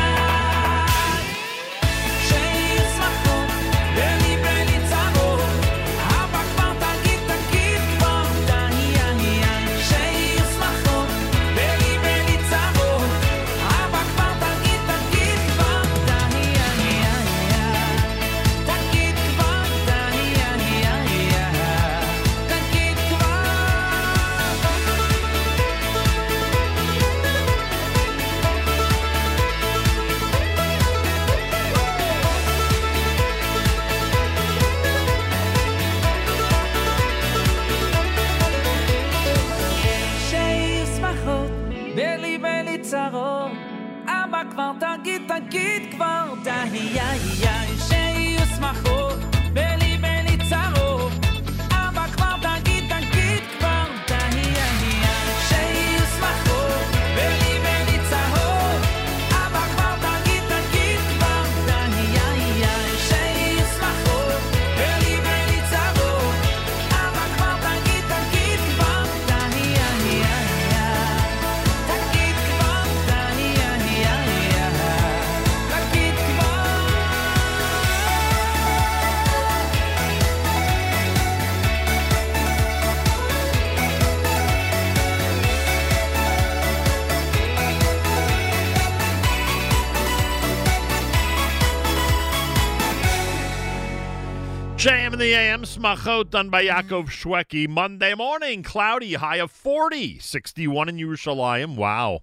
the 95.22 95.34
AM, 95.34 95.62
Smachot 95.62 96.30
done 96.30 96.50
by 96.50 96.64
Yaakov 96.64 97.06
Shwekey. 97.06 97.68
Monday 97.68 98.12
morning, 98.12 98.64
cloudy, 98.64 99.14
high 99.14 99.36
of 99.36 99.52
40, 99.52 100.18
61 100.18 100.88
in 100.88 100.96
Yerushalayim. 100.96 101.76
Wow. 101.76 102.22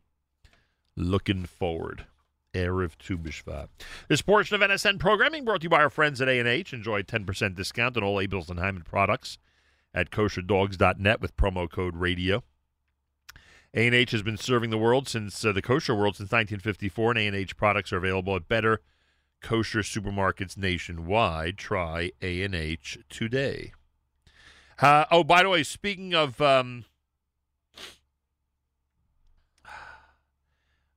Looking 0.96 1.44
forward. 1.44 2.06
Erev 2.54 2.96
Tu 2.98 3.18
B'Shvat. 3.18 3.68
This 4.08 4.22
portion 4.22 4.60
of 4.60 4.68
NSN 4.68 4.98
programming 4.98 5.44
brought 5.44 5.60
to 5.60 5.64
you 5.64 5.70
by 5.70 5.82
our 5.82 5.90
friends 5.90 6.20
at 6.20 6.28
A&H. 6.28 6.72
Enjoy 6.72 7.02
10% 7.02 7.54
discount 7.54 7.96
on 7.96 8.02
all 8.02 8.16
Abeles 8.16 8.50
and 8.50 8.58
Heymann 8.58 8.84
products 8.84 9.38
at 9.94 10.10
kosherdogs.net 10.10 11.20
with 11.20 11.36
promo 11.36 11.70
code 11.70 11.96
radio. 11.96 12.42
A&H 13.74 14.10
has 14.10 14.22
been 14.22 14.36
serving 14.36 14.70
the 14.70 14.78
world 14.78 15.08
since 15.08 15.44
uh, 15.44 15.52
the 15.52 15.62
kosher 15.62 15.94
world 15.94 16.16
since 16.16 16.32
1954, 16.32 17.12
and 17.12 17.34
A&H 17.34 17.56
products 17.56 17.92
are 17.92 17.98
available 17.98 18.34
at 18.34 18.48
better 18.48 18.80
kosher 19.40 19.80
supermarkets 19.80 20.56
nationwide. 20.56 21.56
Try 21.56 22.10
A&H 22.20 22.98
today. 23.08 23.72
Uh, 24.80 25.04
oh, 25.10 25.22
by 25.22 25.42
the 25.42 25.48
way, 25.48 25.62
speaking 25.62 26.14
of 26.14 26.40
um, 26.40 26.84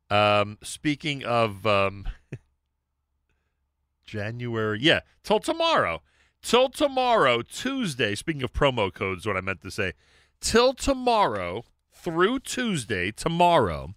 um, 0.10 0.58
speaking 0.64 1.24
of 1.24 1.66
um, 1.68 2.08
January, 4.06 4.80
yeah, 4.82 5.02
till 5.24 5.40
tomorrow 5.40 6.02
till 6.44 6.70
tomorrow, 6.70 7.42
Tuesday, 7.42 8.14
speaking 8.14 8.44
of 8.44 8.54
promo 8.54 8.94
codes, 8.94 9.26
what 9.26 9.38
I 9.38 9.42
meant 9.42 9.62
to 9.62 9.72
say, 9.72 9.94
till 10.40 10.74
tomorrow 10.74 11.64
through 12.04 12.40
Tuesday, 12.40 13.12
tomorrow, 13.12 13.94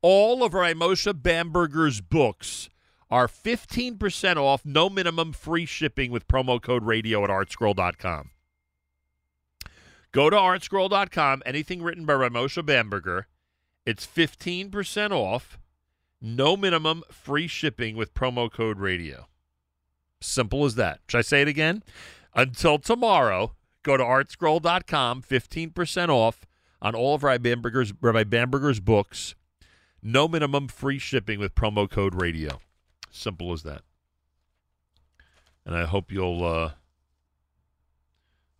all 0.00 0.42
of 0.42 0.54
our 0.54 0.64
Moshe 0.72 1.22
Bamberger's 1.22 2.00
books 2.00 2.70
are 3.10 3.28
15% 3.28 4.36
off, 4.36 4.64
no 4.64 4.88
minimum 4.88 5.32
free 5.32 5.66
shipping 5.66 6.10
with 6.10 6.26
promo 6.26 6.60
code 6.60 6.84
radio 6.84 7.22
at 7.22 7.30
artscroll.com. 7.30 8.30
Go 10.10 10.30
to 10.30 10.36
artscroll.com, 10.36 11.42
anything 11.44 11.82
written 11.82 12.06
by 12.06 12.14
Ramosha 12.14 12.64
Bamberger, 12.64 13.26
it's 13.84 14.06
15% 14.06 15.10
off, 15.10 15.58
no 16.22 16.56
minimum 16.56 17.02
free 17.10 17.46
shipping 17.46 17.94
with 17.94 18.14
promo 18.14 18.50
code 18.50 18.78
radio. 18.78 19.26
Simple 20.20 20.64
as 20.64 20.76
that. 20.76 21.00
Should 21.08 21.18
I 21.18 21.22
say 21.22 21.42
it 21.42 21.48
again? 21.48 21.82
Until 22.34 22.78
tomorrow, 22.78 23.52
go 23.82 23.98
to 23.98 24.02
artscroll.com, 24.02 25.22
15% 25.22 26.08
off 26.08 26.46
on 26.84 26.94
all 26.94 27.14
of 27.14 27.24
Rabbi 27.24 27.38
Bamberger's, 27.38 27.94
Rabbi 28.00 28.24
Bamberger's 28.24 28.78
books. 28.78 29.34
No 30.02 30.28
minimum 30.28 30.68
free 30.68 30.98
shipping 30.98 31.40
with 31.40 31.54
promo 31.54 31.90
code 31.90 32.14
radio. 32.14 32.60
Simple 33.10 33.52
as 33.54 33.62
that. 33.62 33.80
And 35.64 35.74
I 35.74 35.86
hope 35.86 36.12
you'll 36.12 36.44
uh, 36.44 36.72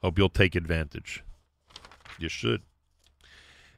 hope 0.02 0.16
you'll 0.16 0.30
take 0.30 0.55
advantage. 0.55 1.22
You 2.18 2.30
should. 2.30 2.62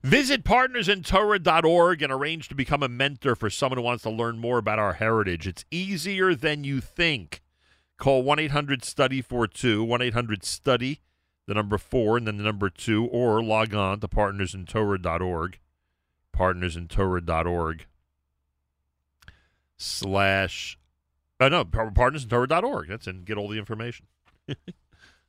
Visit 0.04 0.44
partnersintorah.org 0.44 2.00
and 2.00 2.12
arrange 2.12 2.48
to 2.48 2.54
become 2.54 2.84
a 2.84 2.88
mentor 2.88 3.34
for 3.34 3.50
someone 3.50 3.78
who 3.78 3.82
wants 3.82 4.04
to 4.04 4.10
learn 4.10 4.38
more 4.38 4.58
about 4.58 4.78
our 4.78 4.92
heritage. 4.92 5.48
It's 5.48 5.64
easier 5.72 6.36
than 6.36 6.62
you 6.62 6.80
think. 6.80 7.42
Call 7.98 8.22
1 8.22 8.38
800 8.38 8.84
Study 8.84 9.20
42, 9.22 9.82
1 9.82 10.02
800 10.02 10.44
Study, 10.44 11.00
the 11.46 11.54
number 11.54 11.78
4, 11.78 12.18
and 12.18 12.26
then 12.26 12.36
the 12.36 12.44
number 12.44 12.68
2, 12.68 13.06
or 13.06 13.42
log 13.42 13.74
on 13.74 14.00
to 14.00 14.08
partnersintorah.org. 14.08 15.58
Partnersintorah.org 16.36 17.86
slash, 19.78 20.78
uh, 21.40 21.48
no, 21.48 21.64
partnersintorah.org. 21.64 22.88
That's 22.88 23.06
and 23.06 23.24
get 23.24 23.38
all 23.38 23.48
the 23.48 23.58
information. 23.58 24.06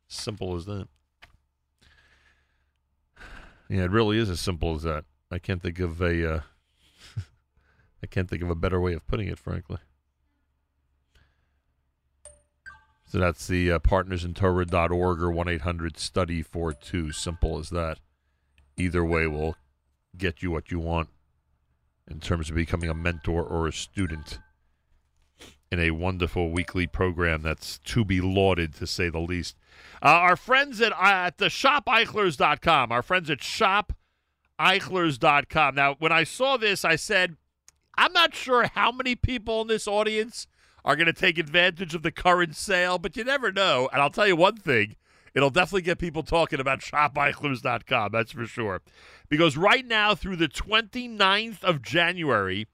simple 0.08 0.56
as 0.56 0.66
that. 0.66 0.88
Yeah, 3.70 3.84
it 3.84 3.92
really 3.92 4.18
is 4.18 4.30
as 4.30 4.40
simple 4.40 4.76
as 4.76 4.84
that. 4.84 5.06
I 5.30 5.40
can't 5.40 5.62
think 5.62 5.80
of 5.80 6.02
a, 6.02 6.36
uh, 6.36 6.40
I 8.04 8.08
can't 8.08 8.30
think 8.30 8.42
of 8.42 8.50
a 8.50 8.56
better 8.56 8.80
way 8.80 8.94
of 8.94 9.06
putting 9.08 9.28
it, 9.28 9.38
frankly. 9.38 9.80
So 13.08 13.20
that's 13.20 13.48
the 13.48 13.72
uh, 13.72 13.80
partnersintorah.org 13.80 15.22
or 15.22 15.32
1 15.32 15.48
800 15.48 15.98
study 15.98 16.42
42. 16.42 17.14
Simple 17.14 17.58
as 17.58 17.70
that. 17.70 18.00
either 18.76 19.04
way 19.06 19.28
will 19.28 19.56
get 20.18 20.44
you 20.44 20.52
what 20.52 20.72
you 20.72 20.80
want 20.80 21.10
in 22.10 22.20
terms 22.20 22.50
of 22.50 22.56
becoming 22.56 22.90
a 22.90 22.94
mentor 22.94 23.44
or 23.44 23.66
a 23.68 23.74
student 23.74 24.40
in 25.72 25.80
a 25.80 25.92
wonderful 25.92 26.52
weekly 26.52 26.86
program 26.88 27.42
that's 27.42 27.78
to 27.80 28.04
be 28.06 28.20
lauded, 28.22 28.74
to 28.76 28.88
say 28.88 29.10
the 29.10 29.20
least. 29.20 29.56
Uh, 30.02 30.08
our 30.08 30.36
friends 30.36 30.82
at, 30.82 30.92
uh, 30.94 30.98
at 31.02 31.38
the 31.38 31.48
shopeichlers.com, 31.48 32.92
our 32.92 33.02
friends 33.02 33.30
at 33.30 33.40
shopeichlers.com. 34.60 35.76
Now, 35.76 35.96
when 36.00 36.12
I 36.12 36.24
saw 36.24 36.58
this, 36.58 36.84
I 36.86 36.96
said, 36.96 37.36
I'm 37.98 38.14
not 38.14 38.36
sure 38.36 38.68
how 38.68 38.92
many 38.92 39.16
people 39.16 39.62
in 39.62 39.68
this 39.68 39.88
audience 39.88 40.48
are 40.86 40.96
going 40.96 41.08
to 41.08 41.14
take 41.14 41.38
advantage 41.38 41.94
of 41.96 42.04
the 42.04 42.12
current 42.12 42.56
sale, 42.56 42.98
but 42.98 43.16
you 43.16 43.24
never 43.24 43.52
know. 43.52 43.90
And 43.92 44.02
I'll 44.02 44.10
tell 44.10 44.28
you 44.28 44.36
one 44.36 44.58
thing 44.58 44.96
it'll 45.34 45.50
definitely 45.52 45.84
get 45.84 46.00
people 46.00 46.24
talking 46.24 46.60
about 46.60 46.80
shopeichlers.com, 46.80 48.12
that's 48.12 48.32
for 48.32 48.46
sure. 48.46 48.82
Because 49.30 49.56
right 49.56 49.86
now, 49.86 50.16
through 50.16 50.38
the 50.38 50.48
29th 50.48 51.64
of 51.64 51.82
January, 51.84 52.68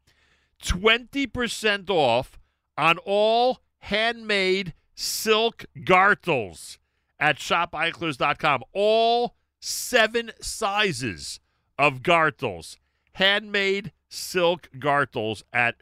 20% 0.63 1.89
off 1.89 2.39
on 2.77 2.97
all 2.99 3.59
handmade 3.79 4.73
silk 4.95 5.65
gartles 5.83 6.79
at 7.19 7.37
shopeichlers.com. 7.37 8.63
All 8.73 9.35
seven 9.59 10.31
sizes 10.39 11.39
of 11.77 12.03
gartles. 12.03 12.77
Handmade 13.13 13.91
silk 14.09 14.69
gartles 14.79 15.43
at 15.51 15.79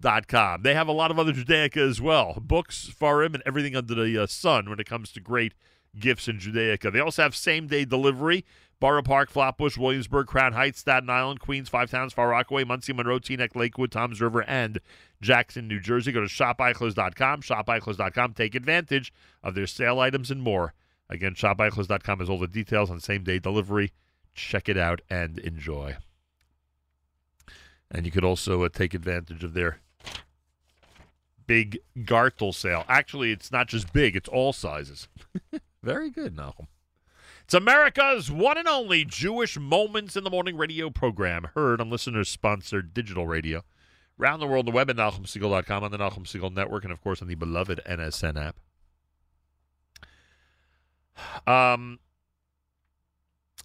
shopeichlers.com. 0.00 0.62
They 0.62 0.74
have 0.74 0.88
a 0.88 0.92
lot 0.92 1.10
of 1.10 1.18
other 1.18 1.32
Judaica 1.32 1.76
as 1.76 2.00
well. 2.00 2.38
Books, 2.40 2.92
Farim, 2.98 3.34
and 3.34 3.42
everything 3.46 3.76
under 3.76 3.94
the 3.94 4.22
uh, 4.22 4.26
sun 4.26 4.68
when 4.68 4.80
it 4.80 4.88
comes 4.88 5.12
to 5.12 5.20
great 5.20 5.54
gifts 5.98 6.28
in 6.28 6.38
Judaica. 6.38 6.92
They 6.92 7.00
also 7.00 7.22
have 7.22 7.34
same 7.34 7.66
day 7.66 7.84
delivery. 7.84 8.44
Borough 8.78 9.02
Park, 9.02 9.28
Flatbush, 9.30 9.76
Williamsburg, 9.76 10.26
Crown 10.26 10.54
Heights, 10.54 10.80
Staten 10.80 11.10
Island, 11.10 11.40
Queens, 11.40 11.68
Five 11.68 11.90
Towns, 11.90 12.14
Far 12.14 12.30
Rockaway, 12.30 12.64
Monsey, 12.64 12.94
Monroe, 12.94 13.18
Teaneck, 13.18 13.54
Lakewood, 13.54 13.92
Toms 13.92 14.22
River, 14.22 14.42
and 14.48 14.80
Jackson, 15.20 15.68
New 15.68 15.80
Jersey. 15.80 16.12
Go 16.12 16.20
to 16.20 16.26
shopeichlers.com, 16.26 17.42
shopeichlers.com. 17.42 18.32
Take 18.32 18.54
advantage 18.54 19.12
of 19.42 19.54
their 19.54 19.66
sale 19.66 20.00
items 20.00 20.30
and 20.30 20.40
more. 20.40 20.72
Again, 21.10 21.34
shopeichlers.com 21.34 22.20
has 22.20 22.30
all 22.30 22.38
the 22.38 22.46
details 22.46 22.90
on 22.90 23.00
same 23.00 23.22
day 23.22 23.38
delivery. 23.38 23.92
Check 24.32 24.68
it 24.70 24.78
out 24.78 25.02
and 25.10 25.38
enjoy. 25.40 25.96
And 27.90 28.06
you 28.06 28.12
could 28.12 28.24
also 28.24 28.62
uh, 28.62 28.70
take 28.70 28.94
advantage 28.94 29.44
of 29.44 29.52
their 29.52 29.80
big 31.50 31.80
Gartle 31.98 32.54
sale. 32.54 32.84
Actually, 32.88 33.32
it's 33.32 33.50
not 33.50 33.66
just 33.66 33.92
big, 33.92 34.14
it's 34.14 34.28
all 34.28 34.52
sizes. 34.52 35.08
Very 35.82 36.08
good, 36.08 36.36
Malcolm. 36.36 36.68
It's 37.42 37.54
America's 37.54 38.30
one 38.30 38.56
and 38.56 38.68
only 38.68 39.04
Jewish 39.04 39.58
Moments 39.58 40.14
in 40.14 40.22
the 40.22 40.30
Morning 40.30 40.56
radio 40.56 40.90
program, 40.90 41.48
heard 41.56 41.80
on 41.80 41.90
listeners 41.90 42.28
sponsored 42.28 42.94
digital 42.94 43.26
radio. 43.26 43.64
Around 44.20 44.38
the 44.38 44.46
world, 44.46 44.64
the 44.64 44.70
web 44.70 44.90
at 44.90 44.96
NachumSegal.com, 44.96 45.82
on 45.82 45.90
the 45.90 45.98
Nachum 45.98 46.22
Segal 46.22 46.54
Network, 46.54 46.84
and 46.84 46.92
of 46.92 47.00
course 47.00 47.20
on 47.20 47.26
the 47.26 47.34
beloved 47.34 47.80
NSN 47.84 48.52
app. 51.48 51.52
Um, 51.52 51.98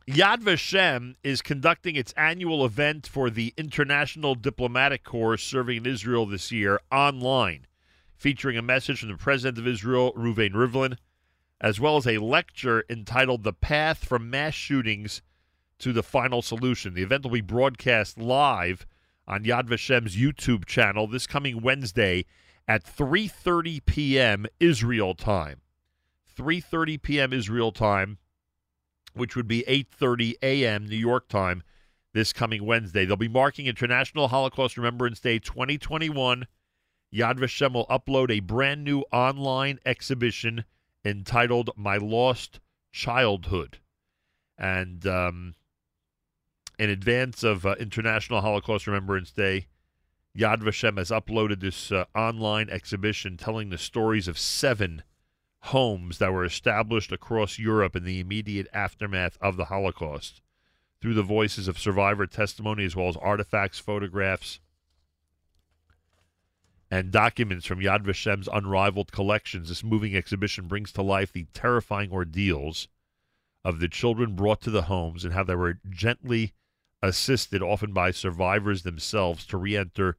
Yad 0.07 0.41
Vashem 0.41 1.17
is 1.23 1.43
conducting 1.43 1.95
its 1.95 2.13
annual 2.17 2.65
event 2.65 3.05
for 3.05 3.29
the 3.29 3.53
International 3.57 4.33
Diplomatic 4.33 5.03
Corps 5.03 5.37
serving 5.37 5.77
in 5.77 5.85
Israel 5.85 6.25
this 6.25 6.51
year 6.51 6.79
online, 6.91 7.67
featuring 8.15 8.57
a 8.57 8.61
message 8.61 8.99
from 8.99 9.09
the 9.09 9.17
President 9.17 9.57
of 9.57 9.67
Israel, 9.67 10.13
Reuven 10.13 10.53
Rivlin, 10.53 10.97
as 11.61 11.79
well 11.79 11.97
as 11.97 12.07
a 12.07 12.17
lecture 12.17 12.83
entitled 12.89 13.43
The 13.43 13.53
Path 13.53 14.05
from 14.05 14.29
Mass 14.29 14.53
Shootings 14.53 15.21
to 15.79 15.93
the 15.93 16.03
Final 16.03 16.41
Solution. 16.41 16.93
The 16.93 17.03
event 17.03 17.23
will 17.23 17.31
be 17.31 17.41
broadcast 17.41 18.17
live 18.17 18.85
on 19.27 19.43
Yad 19.43 19.67
Vashem's 19.67 20.15
YouTube 20.15 20.65
channel 20.65 21.07
this 21.07 21.27
coming 21.27 21.61
Wednesday 21.61 22.25
at 22.67 22.83
3:30 22.83 23.85
p.m. 23.85 24.45
Israel 24.59 25.15
time. 25.15 25.61
3:30 26.37 27.01
p.m. 27.01 27.33
Israel 27.33 27.71
time, 27.71 28.17
which 29.13 29.35
would 29.35 29.47
be 29.47 29.63
8:30 29.67 30.33
a.m. 30.41 30.85
New 30.85 30.97
York 30.97 31.27
time 31.27 31.63
this 32.13 32.31
coming 32.31 32.65
Wednesday. 32.65 33.05
They'll 33.05 33.17
be 33.17 33.27
marking 33.27 33.67
International 33.67 34.29
Holocaust 34.29 34.77
Remembrance 34.77 35.19
Day 35.19 35.37
2021. 35.37 36.47
Yad 37.13 37.37
Vashem 37.37 37.73
will 37.73 37.85
upload 37.87 38.29
a 38.29 38.39
brand 38.41 38.83
new 38.83 39.01
online 39.11 39.79
exhibition 39.85 40.65
entitled 41.03 41.69
My 41.75 41.97
Lost 41.97 42.59
Childhood. 42.91 43.79
And 44.57 45.05
um, 45.05 45.55
in 46.77 46.89
advance 46.89 47.43
of 47.43 47.65
uh, 47.65 47.75
International 47.79 48.41
Holocaust 48.41 48.87
Remembrance 48.87 49.31
Day, 49.31 49.67
Yad 50.37 50.61
Vashem 50.61 50.97
has 50.97 51.11
uploaded 51.11 51.61
this 51.61 51.91
uh, 51.91 52.05
online 52.13 52.69
exhibition 52.69 53.37
telling 53.37 53.69
the 53.69 53.77
stories 53.77 54.27
of 54.27 54.37
seven 54.37 55.03
homes 55.59 56.17
that 56.17 56.33
were 56.33 56.45
established 56.45 57.11
across 57.11 57.57
Europe 57.57 57.95
in 57.95 58.03
the 58.03 58.19
immediate 58.19 58.67
aftermath 58.73 59.37
of 59.41 59.57
the 59.57 59.65
Holocaust 59.65 60.41
through 61.01 61.13
the 61.13 61.23
voices 61.23 61.67
of 61.67 61.79
survivor 61.79 62.27
testimony 62.27 62.83
as 62.83 62.95
well 62.95 63.07
as 63.07 63.17
artifacts, 63.17 63.79
photographs, 63.79 64.59
and 66.91 67.11
documents 67.11 67.65
from 67.65 67.79
Yad 67.79 68.03
Vashem's 68.03 68.47
unrivaled 68.51 69.11
collections. 69.11 69.69
This 69.69 69.83
moving 69.83 70.15
exhibition 70.15 70.67
brings 70.67 70.91
to 70.93 71.01
life 71.01 71.31
the 71.31 71.47
terrifying 71.53 72.11
ordeals 72.11 72.87
of 73.63 73.79
the 73.79 73.89
children 73.89 74.35
brought 74.35 74.61
to 74.61 74.69
the 74.69 74.83
homes 74.83 75.25
and 75.25 75.33
how 75.33 75.43
they 75.43 75.55
were 75.55 75.79
gently 75.89 76.53
assisted, 77.01 77.61
often 77.61 77.93
by 77.93 78.11
survivors 78.11 78.83
themselves, 78.83 79.45
to 79.47 79.57
re 79.57 79.75
enter 79.75 80.17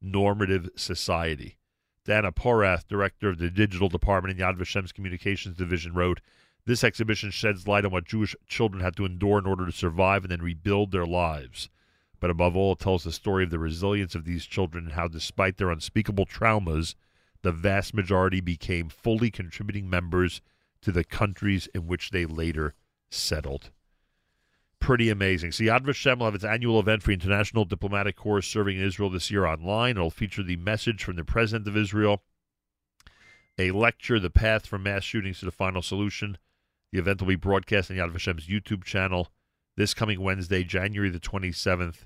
normative 0.00 0.70
society. 0.76 1.58
Dana 2.04 2.30
Porath, 2.32 2.86
director 2.86 3.30
of 3.30 3.38
the 3.38 3.50
digital 3.50 3.88
department 3.88 4.38
in 4.38 4.44
Yad 4.44 4.56
Vashem's 4.56 4.92
communications 4.92 5.56
division, 5.56 5.94
wrote, 5.94 6.20
This 6.66 6.84
exhibition 6.84 7.30
sheds 7.30 7.66
light 7.66 7.84
on 7.84 7.90
what 7.90 8.04
Jewish 8.04 8.36
children 8.46 8.82
had 8.82 8.94
to 8.96 9.06
endure 9.06 9.38
in 9.38 9.46
order 9.46 9.64
to 9.66 9.72
survive 9.72 10.22
and 10.22 10.30
then 10.30 10.42
rebuild 10.42 10.92
their 10.92 11.06
lives. 11.06 11.70
But 12.24 12.30
above 12.30 12.56
all, 12.56 12.72
it 12.72 12.78
tells 12.78 13.04
the 13.04 13.12
story 13.12 13.44
of 13.44 13.50
the 13.50 13.58
resilience 13.58 14.14
of 14.14 14.24
these 14.24 14.46
children 14.46 14.84
and 14.84 14.94
how, 14.94 15.08
despite 15.08 15.58
their 15.58 15.70
unspeakable 15.70 16.24
traumas, 16.24 16.94
the 17.42 17.52
vast 17.52 17.92
majority 17.92 18.40
became 18.40 18.88
fully 18.88 19.30
contributing 19.30 19.90
members 19.90 20.40
to 20.80 20.90
the 20.90 21.04
countries 21.04 21.68
in 21.74 21.86
which 21.86 22.12
they 22.12 22.24
later 22.24 22.72
settled. 23.10 23.72
Pretty 24.78 25.10
amazing. 25.10 25.52
See, 25.52 25.66
Yad 25.66 25.84
Vashem 25.84 26.16
will 26.16 26.24
have 26.24 26.34
its 26.34 26.44
annual 26.44 26.80
event 26.80 27.02
for 27.02 27.10
International 27.10 27.66
Diplomatic 27.66 28.16
Corps 28.16 28.40
serving 28.40 28.78
in 28.78 28.86
Israel 28.86 29.10
this 29.10 29.30
year 29.30 29.44
online. 29.44 29.98
It'll 29.98 30.08
feature 30.08 30.42
the 30.42 30.56
message 30.56 31.04
from 31.04 31.16
the 31.16 31.24
President 31.24 31.68
of 31.68 31.76
Israel, 31.76 32.22
a 33.58 33.70
lecture, 33.72 34.18
The 34.18 34.30
Path 34.30 34.64
from 34.64 34.84
Mass 34.84 35.04
Shootings 35.04 35.40
to 35.40 35.44
the 35.44 35.50
Final 35.50 35.82
Solution. 35.82 36.38
The 36.90 37.00
event 37.00 37.20
will 37.20 37.28
be 37.28 37.36
broadcast 37.36 37.90
on 37.90 37.98
Yad 37.98 38.12
Vashem's 38.12 38.46
YouTube 38.46 38.82
channel 38.82 39.28
this 39.76 39.94
coming 39.94 40.20
Wednesday, 40.20 40.62
January 40.62 41.10
the 41.10 41.20
27th, 41.20 42.04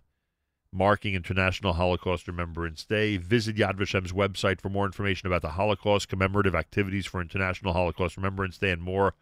marking 0.73 1.15
International 1.15 1.73
Holocaust 1.73 2.28
Remembrance 2.28 2.85
Day. 2.85 3.16
Visit 3.16 3.57
Yad 3.57 3.77
Vashem's 3.77 4.12
website 4.12 4.61
for 4.61 4.69
more 4.69 4.86
information 4.86 5.27
about 5.27 5.43
the 5.43 5.51
Holocaust, 5.51 6.09
commemorative 6.09 6.55
activities 6.55 7.07
for 7.07 7.20
International 7.20 7.73
Holocaust 7.73 8.16
Remembrance 8.16 8.59
Day, 8.59 8.70
and 8.70 8.82
more 8.82 9.15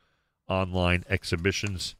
online 0.48 1.04
exhibitions. 1.08 1.94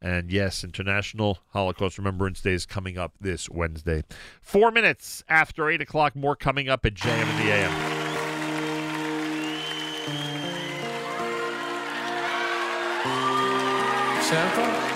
And 0.00 0.30
yes, 0.30 0.62
International 0.62 1.38
Holocaust 1.48 1.98
Remembrance 1.98 2.40
Day 2.40 2.52
is 2.52 2.66
coming 2.66 2.98
up 2.98 3.14
this 3.20 3.48
Wednesday. 3.48 4.04
Four 4.40 4.70
minutes 4.70 5.24
after 5.28 5.70
8 5.70 5.80
o'clock, 5.80 6.14
more 6.14 6.36
coming 6.36 6.68
up 6.68 6.84
at 6.84 6.94
JM 6.94 7.22
and 7.22 7.38
the 7.38 7.52
AM. 7.52 8.06
Santa? 14.22 14.95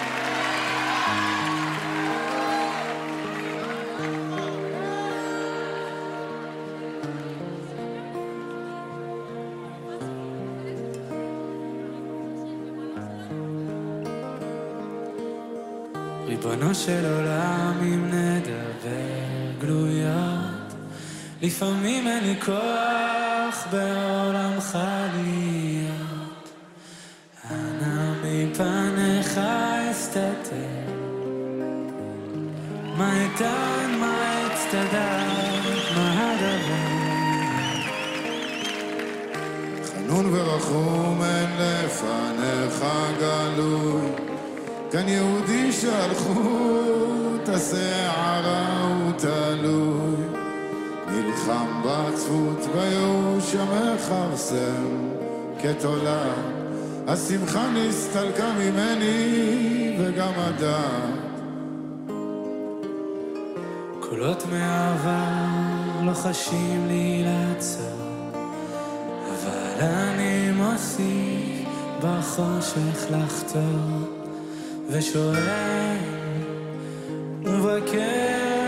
ריבונו 16.61 16.75
של 16.75 17.07
עולם, 17.07 17.73
אם 17.83 18.11
נדבר 18.11 19.61
גלויות, 19.61 20.75
לפעמים 21.43 22.07
אין 22.07 22.25
לי 22.25 22.41
כוח 22.45 23.67
בעולמך 23.71 24.79
להיות. 25.15 26.51
אנא 27.51 28.13
מפניך 28.25 29.41
אסתתר, 29.91 30.93
מה 32.97 33.23
איתן, 33.23 33.97
מה 34.01 34.47
אצטדק, 34.47 35.97
מה 35.97 36.33
הדבר? 36.33 36.91
חנון 39.87 40.35
ורחום 40.35 41.23
אין 41.23 41.51
לפניך 41.59 42.85
גלוי, 43.19 44.30
כאן 44.91 45.09
יהודי 45.09 45.73
שלחו 45.73 46.41
את 47.43 47.49
השערה 47.49 48.83
הוא 48.83 49.13
תלוי 49.13 50.17
נלחם 51.09 51.83
בעצבות 51.85 52.67
בייאוש 52.75 53.55
המכרסם 53.55 55.11
כתולעת 55.63 56.61
השמחה 57.07 57.71
נסתלקה 57.71 58.53
ממני 58.59 59.97
וגם 59.99 60.33
הדעת 60.37 61.31
קולות 64.01 64.43
מהעבר 64.51 65.61
לוחשים 66.03 66.87
לי 66.89 67.25
לעצור, 67.25 68.33
אבל 69.25 69.87
אני 69.87 70.51
מוסיף 70.53 71.69
בחושך 72.03 73.07
לחתור, 73.11 74.20
ושואל 74.93 75.97
ומבקש 77.45 78.60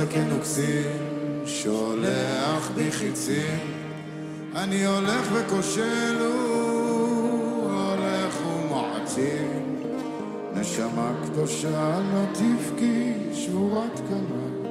זקן 0.00 0.32
וכסים 0.32 1.46
שולח 1.46 2.70
בי 2.74 2.92
חיצים. 2.92 3.58
אני 4.56 4.86
הולך 4.86 5.28
וכושל 5.32 6.16
הוא 6.20 7.70
הולך 7.72 8.34
ומעצים 8.46 9.82
נשמה 10.54 11.12
קדושה 11.24 12.00
לא 12.12 12.24
תבכי 12.32 13.12
שבורת 13.34 14.00
כמה. 14.08 14.70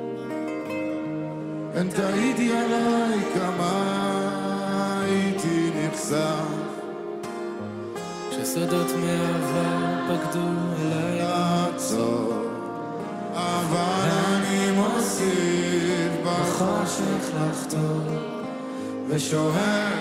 הן 1.74 1.90
תעידי 1.90 2.52
עליי 2.54 3.20
כמה 3.34 5.04
הייתי 5.04 5.70
נחשף. 5.76 6.46
כשסודות 8.32 8.88
מעבר 9.02 10.06
פקדו 10.08 10.48
אליי. 10.82 11.10
לעצור 11.80 12.39
מציב 15.20 16.26
בחושך 16.26 17.32
לחתור 17.36 18.02
ושוהה 19.08 19.99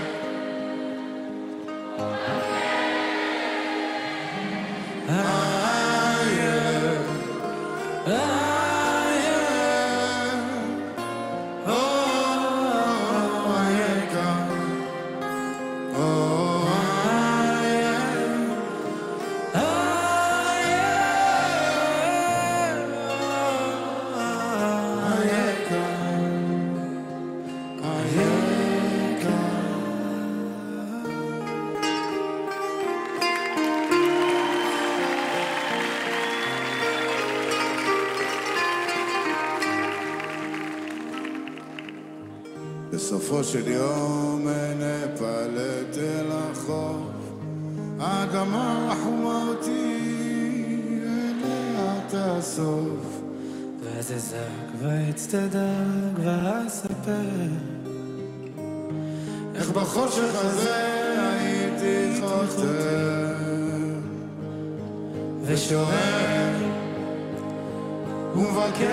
ומבקש 68.35 68.89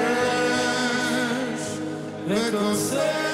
וכוסף 2.27 3.24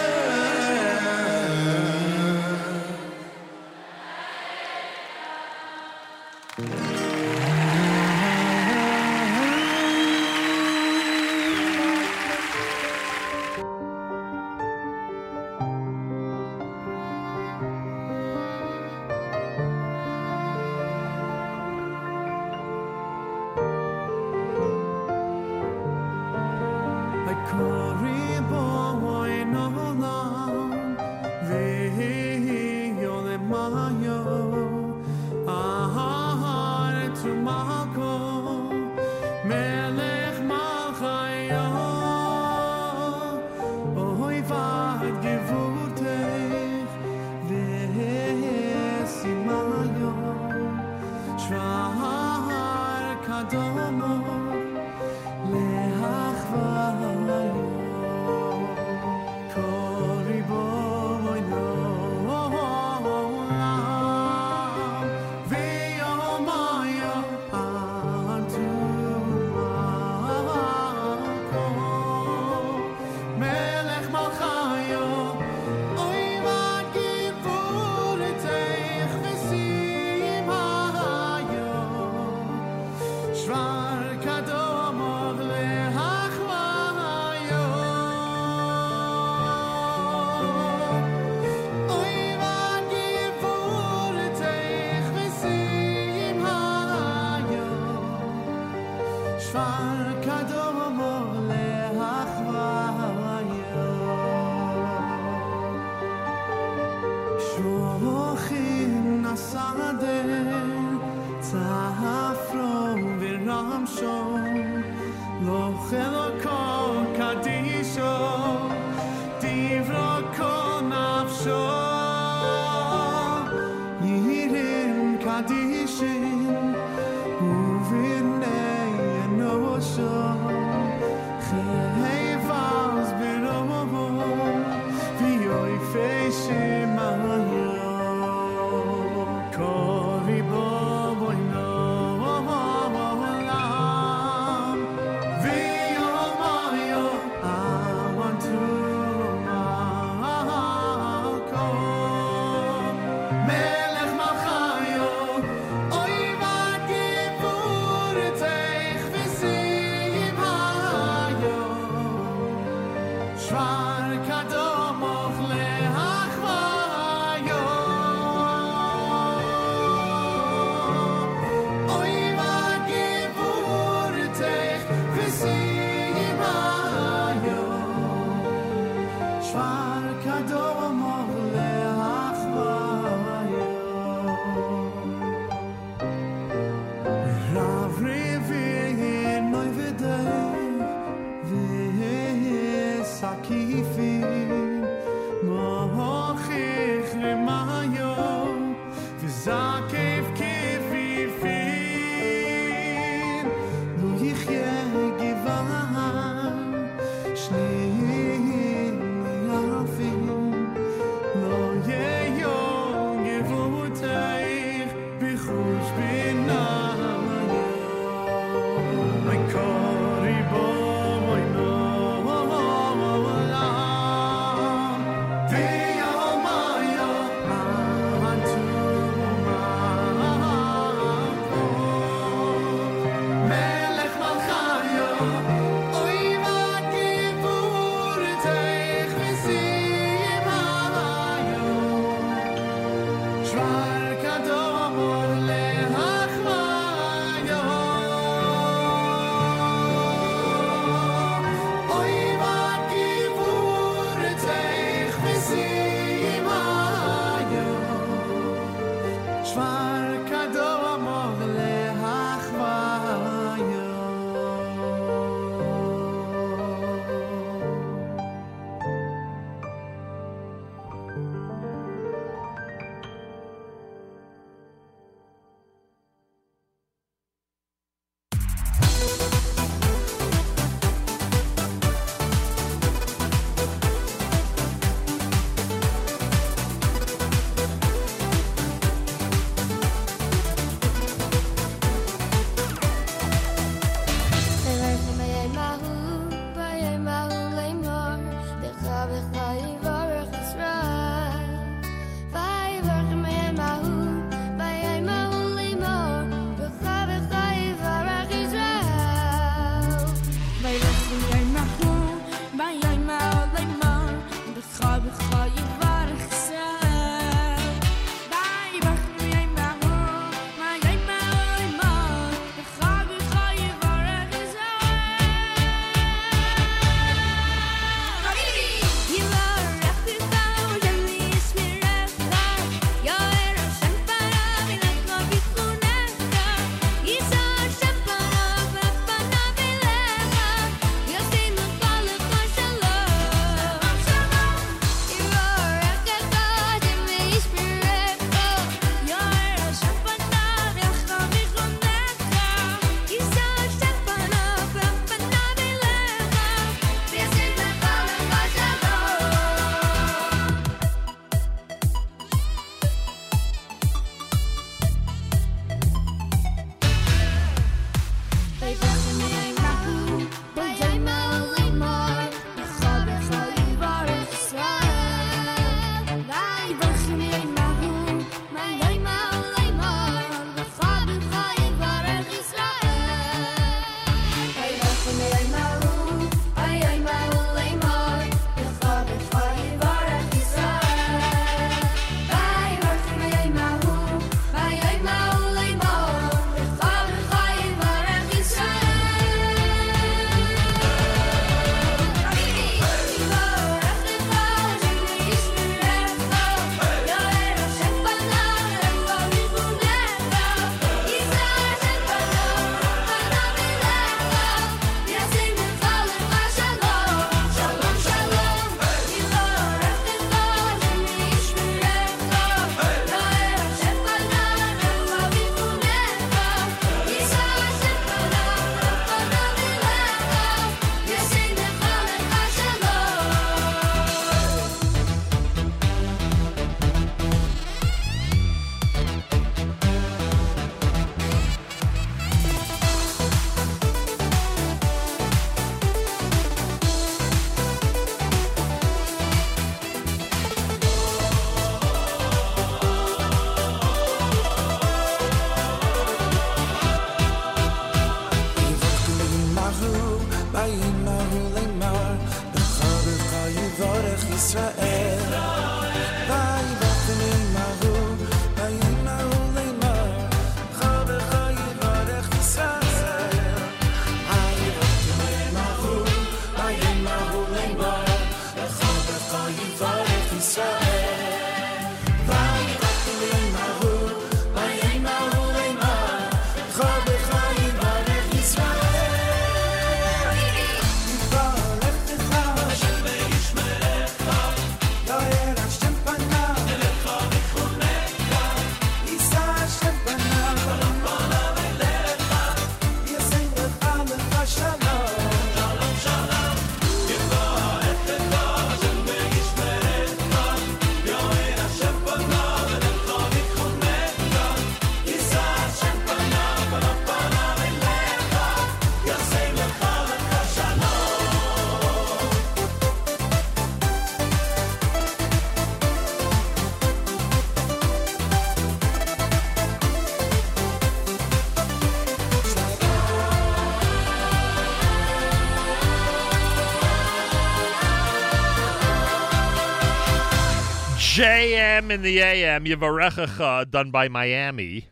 In 541.91 542.03
the 542.03 542.19
AM, 542.19 542.65
you 542.65 542.71
have 542.71 542.79
Yavarechacha, 542.79 543.69
done 543.69 543.91
by 543.91 544.07
Miami. 544.07 544.87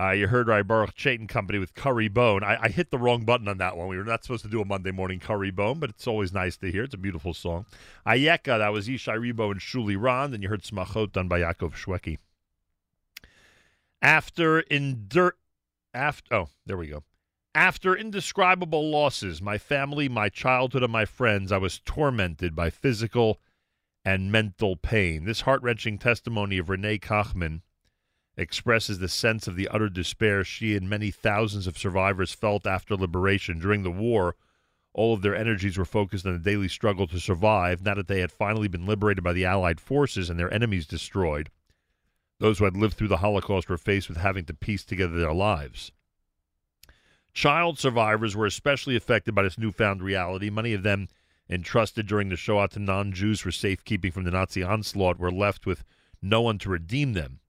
Uh, 0.00 0.12
you 0.12 0.28
heard 0.28 0.48
Rai 0.48 0.62
Baruch 0.62 0.94
Chaitin 0.94 1.28
Company 1.28 1.58
with 1.58 1.74
Curry 1.74 2.08
Bone. 2.08 2.42
I, 2.42 2.56
I 2.58 2.68
hit 2.70 2.90
the 2.90 2.96
wrong 2.96 3.26
button 3.26 3.48
on 3.48 3.58
that 3.58 3.76
one. 3.76 3.88
We 3.88 3.98
were 3.98 4.04
not 4.04 4.24
supposed 4.24 4.44
to 4.44 4.50
do 4.50 4.62
a 4.62 4.64
Monday 4.64 4.92
morning 4.92 5.20
Curry 5.20 5.50
Bone, 5.50 5.80
but 5.80 5.90
it's 5.90 6.06
always 6.06 6.32
nice 6.32 6.56
to 6.56 6.72
hear. 6.72 6.84
It's 6.84 6.94
a 6.94 6.96
beautiful 6.96 7.34
song. 7.34 7.66
Ayeka, 8.06 8.56
that 8.60 8.72
was 8.72 8.88
Ishay 8.88 9.18
Ribo 9.18 9.50
and 9.50 9.60
Shuli 9.60 9.94
Rand, 10.00 10.32
and 10.32 10.42
you 10.42 10.48
heard 10.48 10.62
Smachot 10.62 11.12
done 11.12 11.28
by 11.28 11.40
Yaakov 11.40 11.74
Shwekey. 11.74 12.16
After 14.00 14.62
endur- 14.62 15.32
after 15.92 16.34
oh, 16.34 16.48
there 16.64 16.78
we 16.78 16.86
go. 16.86 17.02
After 17.54 17.94
indescribable 17.94 18.90
losses, 18.90 19.42
my 19.42 19.58
family, 19.58 20.08
my 20.08 20.30
childhood, 20.30 20.82
and 20.82 20.92
my 20.92 21.04
friends, 21.04 21.52
I 21.52 21.58
was 21.58 21.78
tormented 21.84 22.56
by 22.56 22.70
physical 22.70 23.38
and 24.04 24.30
mental 24.30 24.76
pain. 24.76 25.24
This 25.24 25.42
heart 25.42 25.62
wrenching 25.62 25.98
testimony 25.98 26.58
of 26.58 26.68
Renee 26.68 26.98
Kachman 26.98 27.62
expresses 28.36 28.98
the 28.98 29.08
sense 29.08 29.46
of 29.46 29.56
the 29.56 29.68
utter 29.68 29.88
despair 29.88 30.44
she 30.44 30.76
and 30.76 30.88
many 30.88 31.10
thousands 31.10 31.66
of 31.66 31.78
survivors 31.78 32.32
felt 32.32 32.66
after 32.66 32.96
liberation. 32.96 33.58
During 33.58 33.82
the 33.82 33.90
war, 33.90 34.36
all 34.92 35.14
of 35.14 35.22
their 35.22 35.34
energies 35.34 35.78
were 35.78 35.84
focused 35.84 36.26
on 36.26 36.32
the 36.32 36.38
daily 36.38 36.68
struggle 36.68 37.06
to 37.08 37.18
survive, 37.18 37.82
now 37.82 37.94
that 37.94 38.08
they 38.08 38.20
had 38.20 38.32
finally 38.32 38.68
been 38.68 38.86
liberated 38.86 39.24
by 39.24 39.32
the 39.32 39.44
Allied 39.44 39.80
forces 39.80 40.30
and 40.30 40.38
their 40.38 40.52
enemies 40.52 40.86
destroyed. 40.86 41.50
Those 42.40 42.58
who 42.58 42.64
had 42.64 42.76
lived 42.76 42.94
through 42.94 43.08
the 43.08 43.18
Holocaust 43.18 43.68
were 43.68 43.78
faced 43.78 44.08
with 44.08 44.18
having 44.18 44.44
to 44.46 44.54
piece 44.54 44.84
together 44.84 45.18
their 45.18 45.32
lives. 45.32 45.92
Child 47.32 47.78
survivors 47.78 48.36
were 48.36 48.46
especially 48.46 48.94
affected 48.94 49.34
by 49.34 49.42
this 49.42 49.58
newfound 49.58 50.02
reality. 50.02 50.50
Many 50.50 50.72
of 50.72 50.84
them, 50.84 51.08
entrusted 51.48 52.06
during 52.06 52.28
the 52.28 52.36
Shoah 52.36 52.68
to 52.68 52.78
non 52.78 53.12
Jews 53.12 53.40
for 53.40 53.52
safekeeping 53.52 54.12
from 54.12 54.24
the 54.24 54.30
Nazi 54.30 54.62
onslaught, 54.62 55.18
were 55.18 55.30
left 55.30 55.66
with 55.66 55.84
no 56.22 56.40
one 56.40 56.58
to 56.58 56.70
redeem 56.70 57.12
them. 57.12 57.40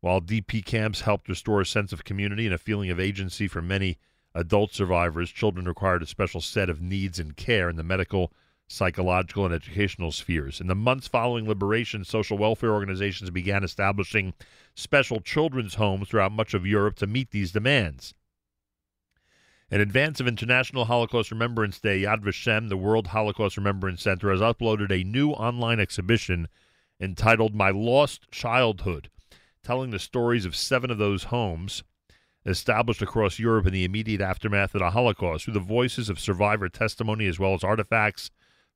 While 0.00 0.20
DP 0.20 0.64
camps 0.64 1.00
helped 1.00 1.28
restore 1.28 1.60
a 1.60 1.66
sense 1.66 1.92
of 1.92 2.04
community 2.04 2.46
and 2.46 2.54
a 2.54 2.58
feeling 2.58 2.90
of 2.90 3.00
agency 3.00 3.48
for 3.48 3.60
many 3.60 3.98
adult 4.34 4.72
survivors, 4.72 5.30
children 5.30 5.66
required 5.66 6.02
a 6.02 6.06
special 6.06 6.40
set 6.40 6.70
of 6.70 6.80
needs 6.80 7.18
and 7.18 7.36
care 7.36 7.68
in 7.68 7.76
the 7.76 7.82
medical, 7.82 8.32
psychological, 8.68 9.44
and 9.44 9.54
educational 9.54 10.12
spheres. 10.12 10.60
In 10.60 10.68
the 10.68 10.74
months 10.74 11.08
following 11.08 11.48
liberation, 11.48 12.04
social 12.04 12.38
welfare 12.38 12.72
organizations 12.72 13.30
began 13.30 13.64
establishing 13.64 14.34
special 14.74 15.20
children's 15.20 15.74
homes 15.74 16.08
throughout 16.08 16.32
much 16.32 16.54
of 16.54 16.66
Europe 16.66 16.96
to 16.96 17.06
meet 17.06 17.30
these 17.30 17.50
demands. 17.50 18.14
In 19.70 19.82
advance 19.82 20.18
of 20.18 20.26
International 20.26 20.86
Holocaust 20.86 21.30
Remembrance 21.30 21.78
Day, 21.78 22.00
Yad 22.00 22.22
Vashem, 22.22 22.70
the 22.70 22.76
World 22.78 23.08
Holocaust 23.08 23.58
Remembrance 23.58 24.02
Center, 24.02 24.30
has 24.30 24.40
uploaded 24.40 24.90
a 24.90 25.04
new 25.04 25.32
online 25.32 25.78
exhibition 25.78 26.48
entitled 26.98 27.54
My 27.54 27.68
Lost 27.68 28.30
Childhood, 28.30 29.10
telling 29.62 29.90
the 29.90 29.98
stories 29.98 30.46
of 30.46 30.56
seven 30.56 30.90
of 30.90 30.96
those 30.96 31.24
homes 31.24 31.82
established 32.46 33.02
across 33.02 33.38
Europe 33.38 33.66
in 33.66 33.74
the 33.74 33.84
immediate 33.84 34.22
aftermath 34.22 34.74
of 34.74 34.78
the 34.78 34.92
Holocaust 34.92 35.44
through 35.44 35.52
the 35.52 35.60
voices 35.60 36.08
of 36.08 36.18
survivor 36.18 36.70
testimony 36.70 37.26
as 37.26 37.38
well 37.38 37.52
as 37.52 37.62
artifacts, 37.62 38.30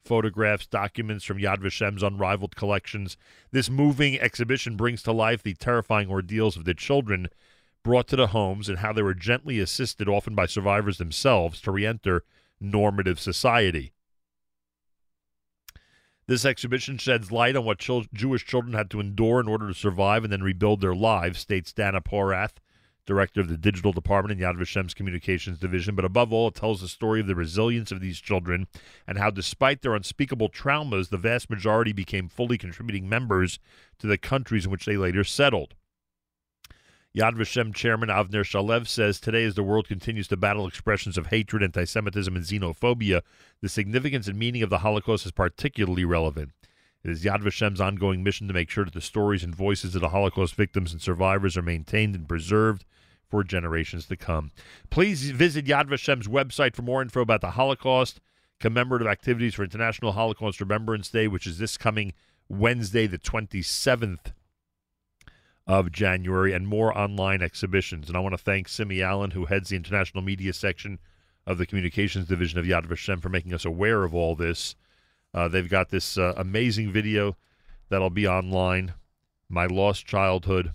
photographs, 0.04 0.66
documents 0.66 1.24
from 1.24 1.38
Yad 1.38 1.60
Vashem's 1.60 2.02
unrivaled 2.02 2.54
collections. 2.54 3.16
This 3.50 3.70
moving 3.70 4.20
exhibition 4.20 4.76
brings 4.76 5.02
to 5.04 5.12
life 5.12 5.42
the 5.42 5.54
terrifying 5.54 6.10
ordeals 6.10 6.58
of 6.58 6.66
the 6.66 6.74
children 6.74 7.28
brought 7.82 8.08
to 8.08 8.16
the 8.16 8.28
homes 8.28 8.68
and 8.68 8.78
how 8.78 8.92
they 8.92 9.02
were 9.02 9.14
gently 9.14 9.58
assisted, 9.58 10.08
often 10.08 10.34
by 10.34 10.46
survivors 10.46 10.98
themselves, 10.98 11.60
to 11.62 11.70
reenter 11.70 12.24
normative 12.60 13.18
society. 13.18 13.92
This 16.28 16.44
exhibition 16.44 16.98
sheds 16.98 17.32
light 17.32 17.56
on 17.56 17.64
what 17.64 17.78
chil- 17.78 18.06
Jewish 18.14 18.46
children 18.46 18.74
had 18.74 18.90
to 18.90 19.00
endure 19.00 19.40
in 19.40 19.48
order 19.48 19.66
to 19.68 19.74
survive 19.74 20.22
and 20.22 20.32
then 20.32 20.42
rebuild 20.42 20.80
their 20.80 20.94
lives, 20.94 21.40
states 21.40 21.72
Dana 21.72 22.00
Porath, 22.00 22.54
director 23.04 23.40
of 23.40 23.48
the 23.48 23.56
digital 23.56 23.92
department 23.92 24.40
in 24.40 24.46
Yad 24.46 24.56
Vashem's 24.56 24.94
communications 24.94 25.58
division. 25.58 25.96
But 25.96 26.04
above 26.04 26.32
all, 26.32 26.48
it 26.48 26.54
tells 26.54 26.80
the 26.80 26.88
story 26.88 27.20
of 27.20 27.26
the 27.26 27.34
resilience 27.34 27.90
of 27.90 28.00
these 28.00 28.20
children 28.20 28.68
and 29.06 29.18
how, 29.18 29.30
despite 29.30 29.82
their 29.82 29.96
unspeakable 29.96 30.50
traumas, 30.50 31.08
the 31.08 31.16
vast 31.16 31.50
majority 31.50 31.92
became 31.92 32.28
fully 32.28 32.56
contributing 32.56 33.08
members 33.08 33.58
to 33.98 34.06
the 34.06 34.18
countries 34.18 34.64
in 34.64 34.70
which 34.70 34.84
they 34.84 34.96
later 34.96 35.24
settled. 35.24 35.74
Yad 37.14 37.34
Vashem 37.34 37.74
chairman 37.74 38.08
Avner 38.08 38.42
Shalev 38.42 38.88
says 38.88 39.20
today, 39.20 39.44
as 39.44 39.54
the 39.54 39.62
world 39.62 39.86
continues 39.86 40.28
to 40.28 40.36
battle 40.36 40.66
expressions 40.66 41.18
of 41.18 41.26
hatred, 41.26 41.62
anti 41.62 41.84
Semitism, 41.84 42.34
and 42.34 42.44
xenophobia, 42.44 43.20
the 43.60 43.68
significance 43.68 44.28
and 44.28 44.38
meaning 44.38 44.62
of 44.62 44.70
the 44.70 44.78
Holocaust 44.78 45.26
is 45.26 45.32
particularly 45.32 46.06
relevant. 46.06 46.52
It 47.04 47.10
is 47.10 47.22
Yad 47.22 47.42
Vashem's 47.42 47.82
ongoing 47.82 48.22
mission 48.22 48.48
to 48.48 48.54
make 48.54 48.70
sure 48.70 48.86
that 48.86 48.94
the 48.94 49.02
stories 49.02 49.44
and 49.44 49.54
voices 49.54 49.94
of 49.94 50.00
the 50.00 50.08
Holocaust 50.08 50.54
victims 50.54 50.90
and 50.90 51.02
survivors 51.02 51.54
are 51.54 51.62
maintained 51.62 52.14
and 52.14 52.26
preserved 52.26 52.86
for 53.28 53.44
generations 53.44 54.06
to 54.06 54.16
come. 54.16 54.50
Please 54.88 55.32
visit 55.32 55.66
Yad 55.66 55.90
Vashem's 55.90 56.28
website 56.28 56.74
for 56.74 56.80
more 56.80 57.02
info 57.02 57.20
about 57.20 57.42
the 57.42 57.50
Holocaust, 57.50 58.20
commemorative 58.58 59.08
activities 59.08 59.54
for 59.54 59.64
International 59.64 60.12
Holocaust 60.12 60.60
Remembrance 60.60 61.10
Day, 61.10 61.28
which 61.28 61.46
is 61.46 61.58
this 61.58 61.76
coming 61.76 62.14
Wednesday, 62.48 63.06
the 63.06 63.18
27th 63.18 64.32
of 65.72 65.90
January 65.90 66.52
and 66.52 66.68
more 66.68 66.96
online 66.96 67.40
exhibitions. 67.40 68.06
And 68.06 68.14
I 68.14 68.20
want 68.20 68.34
to 68.34 68.38
thank 68.38 68.68
Simi 68.68 69.00
Allen, 69.00 69.30
who 69.30 69.46
heads 69.46 69.70
the 69.70 69.76
international 69.76 70.22
media 70.22 70.52
section 70.52 70.98
of 71.46 71.56
the 71.56 71.64
communications 71.64 72.28
division 72.28 72.58
of 72.58 72.66
Yad 72.66 72.86
Vashem, 72.86 73.22
for 73.22 73.30
making 73.30 73.54
us 73.54 73.64
aware 73.64 74.04
of 74.04 74.14
all 74.14 74.36
this. 74.36 74.76
Uh, 75.32 75.48
they've 75.48 75.70
got 75.70 75.88
this 75.88 76.18
uh, 76.18 76.34
amazing 76.36 76.92
video 76.92 77.38
that'll 77.88 78.10
be 78.10 78.28
online, 78.28 78.92
My 79.48 79.64
Lost 79.64 80.04
Childhood. 80.04 80.74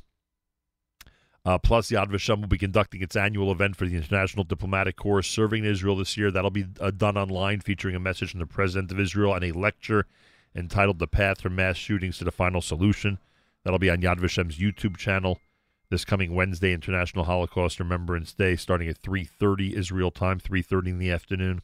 Uh, 1.45 1.59
plus, 1.59 1.91
Yad 1.91 2.07
Vashem 2.07 2.41
will 2.41 2.47
be 2.47 2.57
conducting 2.57 3.03
its 3.03 3.15
annual 3.15 3.51
event 3.51 3.75
for 3.75 3.85
the 3.85 3.95
International 3.95 4.43
Diplomatic 4.43 4.95
Corps 4.95 5.21
serving 5.21 5.63
in 5.63 5.69
Israel 5.69 5.95
this 5.95 6.17
year. 6.17 6.31
That'll 6.31 6.49
be 6.49 6.65
uh, 6.81 6.89
done 6.89 7.17
online, 7.17 7.59
featuring 7.59 7.95
a 7.95 7.99
message 7.99 8.31
from 8.31 8.39
the 8.39 8.47
President 8.47 8.91
of 8.91 8.99
Israel 8.99 9.35
and 9.35 9.45
a 9.45 9.51
lecture 9.51 10.07
entitled 10.55 10.97
The 10.97 11.07
Path 11.07 11.41
from 11.41 11.55
Mass 11.55 11.77
Shootings 11.77 12.17
to 12.17 12.23
the 12.23 12.31
Final 12.31 12.61
Solution. 12.61 13.19
That'll 13.67 13.79
be 13.79 13.89
on 13.89 13.97
Yad 13.97 14.21
Vashem's 14.21 14.57
YouTube 14.57 14.95
channel 14.95 15.41
this 15.89 16.05
coming 16.05 16.33
Wednesday, 16.33 16.71
International 16.71 17.25
Holocaust 17.25 17.81
Remembrance 17.81 18.31
Day, 18.31 18.55
starting 18.55 18.87
at 18.87 19.01
3.30 19.01 19.73
Israel 19.73 20.09
time, 20.09 20.39
3.30 20.39 20.87
in 20.87 20.99
the 20.99 21.11
afternoon. 21.11 21.61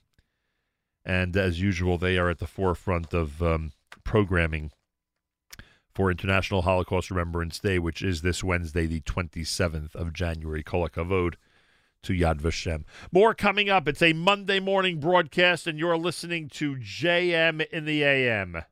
And 1.05 1.37
as 1.37 1.61
usual, 1.61 1.97
they 1.97 2.17
are 2.17 2.29
at 2.29 2.39
the 2.39 2.45
forefront 2.45 3.13
of 3.13 3.41
um, 3.41 3.71
programming 4.03 4.71
for 5.93 6.11
International 6.11 6.63
Holocaust 6.63 7.09
Remembrance 7.09 7.57
Day, 7.57 7.79
which 7.79 8.01
is 8.01 8.21
this 8.21 8.43
Wednesday, 8.43 8.85
the 8.85 8.99
27th 8.99 9.95
of 9.95 10.11
January. 10.11 10.61
Kol 10.61 10.89
HaKavod 10.89 11.35
to 12.01 12.11
Yad 12.11 12.41
Vashem. 12.41 12.83
More 13.13 13.33
coming 13.33 13.69
up. 13.69 13.87
It's 13.87 14.01
a 14.01 14.11
Monday 14.11 14.59
morning 14.59 14.99
broadcast, 14.99 15.67
and 15.67 15.79
you're 15.79 15.95
listening 15.95 16.49
to 16.49 16.75
JM 16.75 17.65
in 17.67 17.85
the 17.85 18.03
AM. 18.03 18.65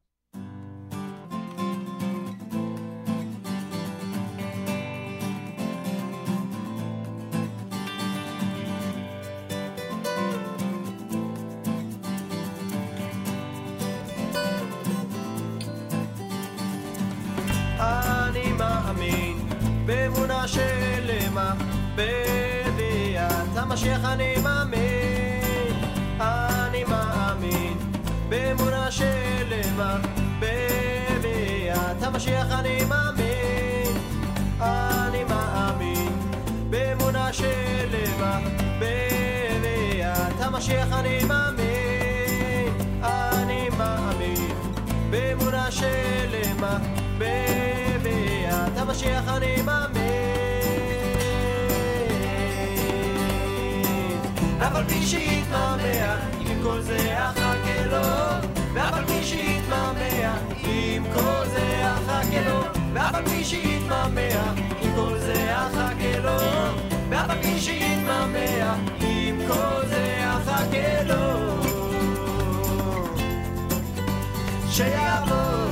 המשיח 23.71 24.05
אני 24.05 24.35
מאמין 24.43 25.75
אני 26.19 26.83
מאמין 26.83 27.77
באמונה 28.29 28.91
שלמה 28.91 29.97
בביאת 30.39 32.03
המשיח 32.03 32.47
אני 32.51 32.85
מאמין 32.85 33.97
אני 34.61 35.23
מאמין 35.23 36.19
באמונה 36.69 37.33
שלמה 37.33 38.39
בביאת 38.79 40.41
המשיח 40.41 40.87
אני 40.93 41.23
מאמין 41.23 42.73
אני 43.03 43.69
מאמין 43.77 44.51
באמונה 45.09 45.71
שלמה 45.71 46.77
בביאת 47.17 48.77
המשיח 48.77 49.27
אני 49.27 49.61
מאמין 49.61 50.00
על 54.81 54.87
פי 54.87 55.01
שיתמהמה 55.01 56.15
עם 56.39 56.63
כל 56.63 56.81
זה 56.81 57.29
אחכה 57.29 57.85
לו 57.85 58.47
ואף 58.73 58.93
על 58.93 59.05
פי 59.05 59.23
שיתמהמה 59.23 60.35
עם 60.63 61.03
כל 61.13 61.45
זה 61.53 61.93
אחכה 61.95 62.41
לו 62.49 62.59
ואף 62.93 63.15
על 63.15 63.25
פי 63.25 63.43
שיתמהמה 63.43 64.53
עם 64.81 64.91
כל 64.95 65.17
זה 65.17 65.57
אחכה 65.57 66.19
לו 66.23 66.37
ואף 67.09 67.29
על 67.29 67.41
פי 67.41 67.59
שיתמהמה 67.59 68.75
עם 69.01 69.39
כל 69.47 69.87
זה 69.87 70.23
אחכה 70.37 71.03
לו 71.03 71.63
שיבוא 74.69 75.70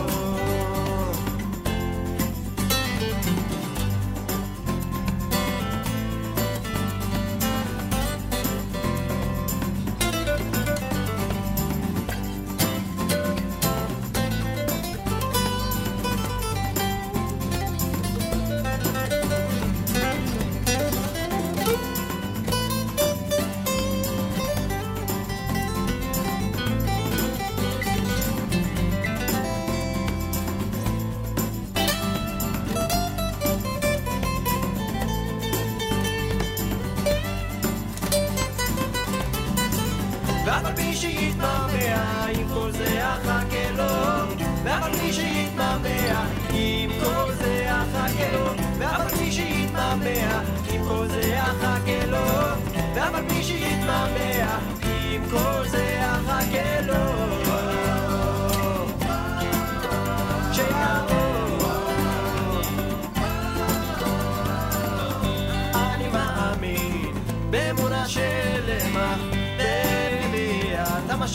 מתמהמה 41.40 42.26
עם 42.26 42.48
כל 42.54 42.72
זה 42.72 43.08
החכה 43.08 43.72
לו 43.72 43.78
לא. 43.78 44.26
ואף 44.64 44.84
על 44.84 44.92
מי 44.92 45.14
שיהיה 45.14 45.39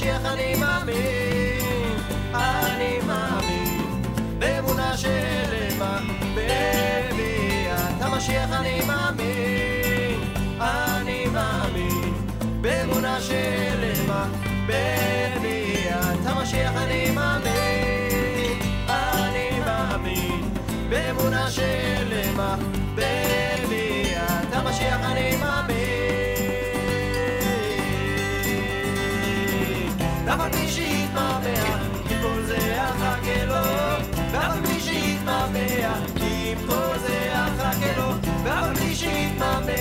בביאת 0.05 0.17
המשיח 0.17 0.33
אני 0.33 0.55
מאמין 0.57 1.97
אני 2.35 2.99
מאמין. 3.07 4.03
באמונה 4.39 4.97
שלמה 4.97 5.99
בביאת 6.35 8.01
המשיח 8.03 8.51
אני 8.53 8.81
מאמין 8.87 10.21
אני 10.61 11.27
מאמין. 11.27 12.15
באמונה 12.61 13.21
שלמה 13.21 14.29
בביאת 14.67 16.27
המשיח 16.27 16.73
אני 16.77 17.11
מאמין 17.11 18.59
אני 18.89 19.61
מאמין. 19.61 20.51
באמונה 20.89 21.51
שלמה 21.51 21.94
ואף 30.45 30.53
על 30.53 30.59
פי 30.61 30.69
שיתמהמה 30.69 31.41
עם 32.11 32.23
כל 32.23 32.43
זה 32.43 32.83
אחכה 32.85 33.45
לו 33.47 33.55
ואף 34.33 34.57
על 34.57 34.67
פי 34.67 34.81
שיתמהמה 34.81 35.59
עם 36.17 36.59
כל 36.67 36.99
זה 36.99 37.33
אחכה 37.33 37.97
לו 37.97 38.11
ואף 38.45 38.65
על 38.65 38.77
פי 38.77 38.95
שיתמהמה 38.95 39.73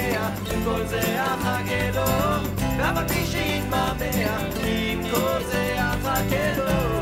עם 0.51 0.63
כל 0.63 0.85
זה 0.85 1.23
אחכה 1.23 1.91
לו 1.95 2.05
ואף 2.77 2.97
על 2.97 3.07
פי 3.07 3.25
שיתמהמה 3.25 4.05
עם 4.63 5.03
כל 5.11 5.43
זה 5.51 5.75
אחכה 5.77 6.53
לו 6.57 6.92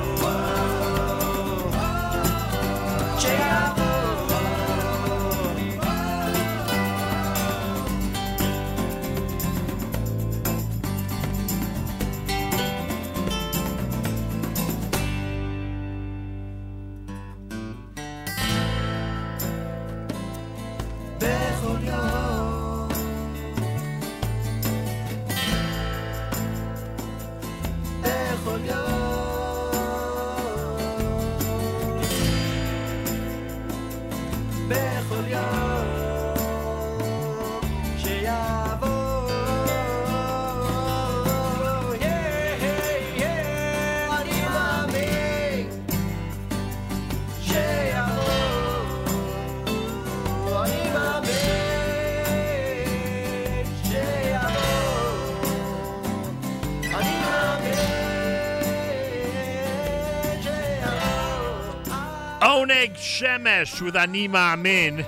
Oneg 62.71 62.95
Shemesh 62.95 63.81
with 63.81 63.97
Ani 63.97 64.29
Ma'amin. 64.29 65.05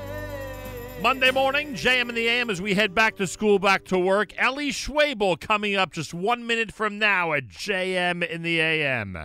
Monday 1.02 1.32
morning, 1.32 1.74
JM 1.74 2.10
in 2.10 2.16
the 2.16 2.28
AM 2.28 2.50
as 2.50 2.62
we 2.62 2.74
head 2.74 2.94
back 2.94 3.16
to 3.16 3.26
school, 3.26 3.58
back 3.58 3.86
to 3.86 3.98
work. 3.98 4.34
Eli 4.38 4.72
Schwebel 4.72 5.40
coming 5.40 5.76
up 5.78 5.94
just 5.94 6.14
one 6.14 6.46
minute 6.46 6.74
from 6.74 7.00
now 7.00 7.32
at 7.32 7.48
JM 7.48 8.28
in 8.28 8.42
the 8.42 8.60
AM. 8.60 9.18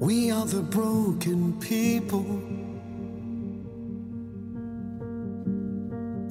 We 0.00 0.32
are 0.32 0.46
the 0.46 0.62
broken 0.62 1.56
people 1.60 2.24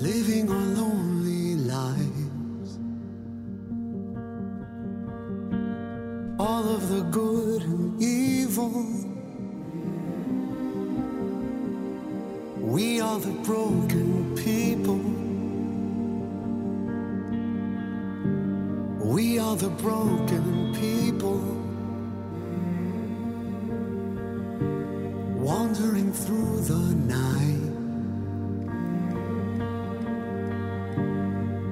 living 0.04 0.50
our 0.50 0.58
lonely 0.58 1.56
lives. 1.56 2.19
All 6.52 6.68
of 6.68 6.90
the 6.90 7.02
good 7.20 7.62
and 7.62 8.02
evil. 8.02 8.72
We 12.76 13.00
are 13.00 13.20
the 13.20 13.36
broken 13.50 14.36
people. 14.36 15.02
We 19.14 19.38
are 19.38 19.56
the 19.56 19.70
broken 19.70 20.74
people. 20.74 21.40
wandering 25.50 26.12
through 26.12 26.60
the 26.72 26.84
night, 27.18 27.66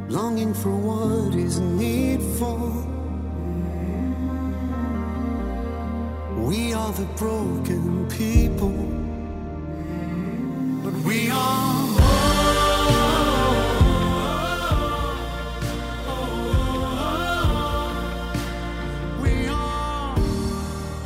longing 0.10 0.54
for 0.54 0.76
what 0.76 1.36
is 1.36 1.60
needful. 1.60 2.97
Are 6.88 6.94
the 6.94 7.06
broken 7.18 8.08
people, 8.08 8.70
but 10.82 10.94
we 11.04 11.30
are. 11.30 11.36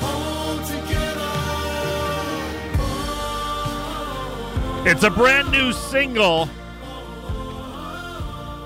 All. 0.04 0.60
It's 4.86 5.04
a 5.04 5.10
brand 5.10 5.50
new 5.50 5.74
single. 5.74 6.48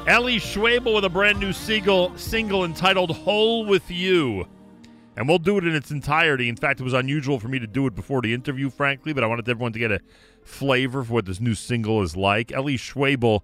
Eli 0.05 0.35
Schwebel 0.35 0.93
with 0.93 1.05
a 1.05 1.09
brand 1.09 1.39
new 1.39 1.53
single, 1.53 2.11
single 2.17 2.65
entitled 2.65 3.11
Whole 3.11 3.65
With 3.65 3.89
You. 3.89 4.45
And 5.15 5.27
we'll 5.29 5.39
do 5.39 5.57
it 5.57 5.65
in 5.65 5.75
its 5.75 5.91
entirety. 5.91 6.49
In 6.49 6.57
fact, 6.57 6.81
it 6.81 6.83
was 6.83 6.93
unusual 6.93 7.39
for 7.39 7.47
me 7.47 7.57
to 7.59 7.67
do 7.67 7.87
it 7.87 7.95
before 7.95 8.21
the 8.21 8.33
interview, 8.33 8.69
frankly, 8.69 9.13
but 9.13 9.23
I 9.23 9.27
wanted 9.27 9.47
everyone 9.47 9.73
to 9.73 9.79
get 9.79 9.91
a 9.91 10.01
flavor 10.43 11.03
for 11.03 11.13
what 11.13 11.25
this 11.25 11.39
new 11.39 11.55
single 11.55 12.01
is 12.01 12.17
like. 12.17 12.51
Eli 12.51 12.75
Schwebel 12.75 13.41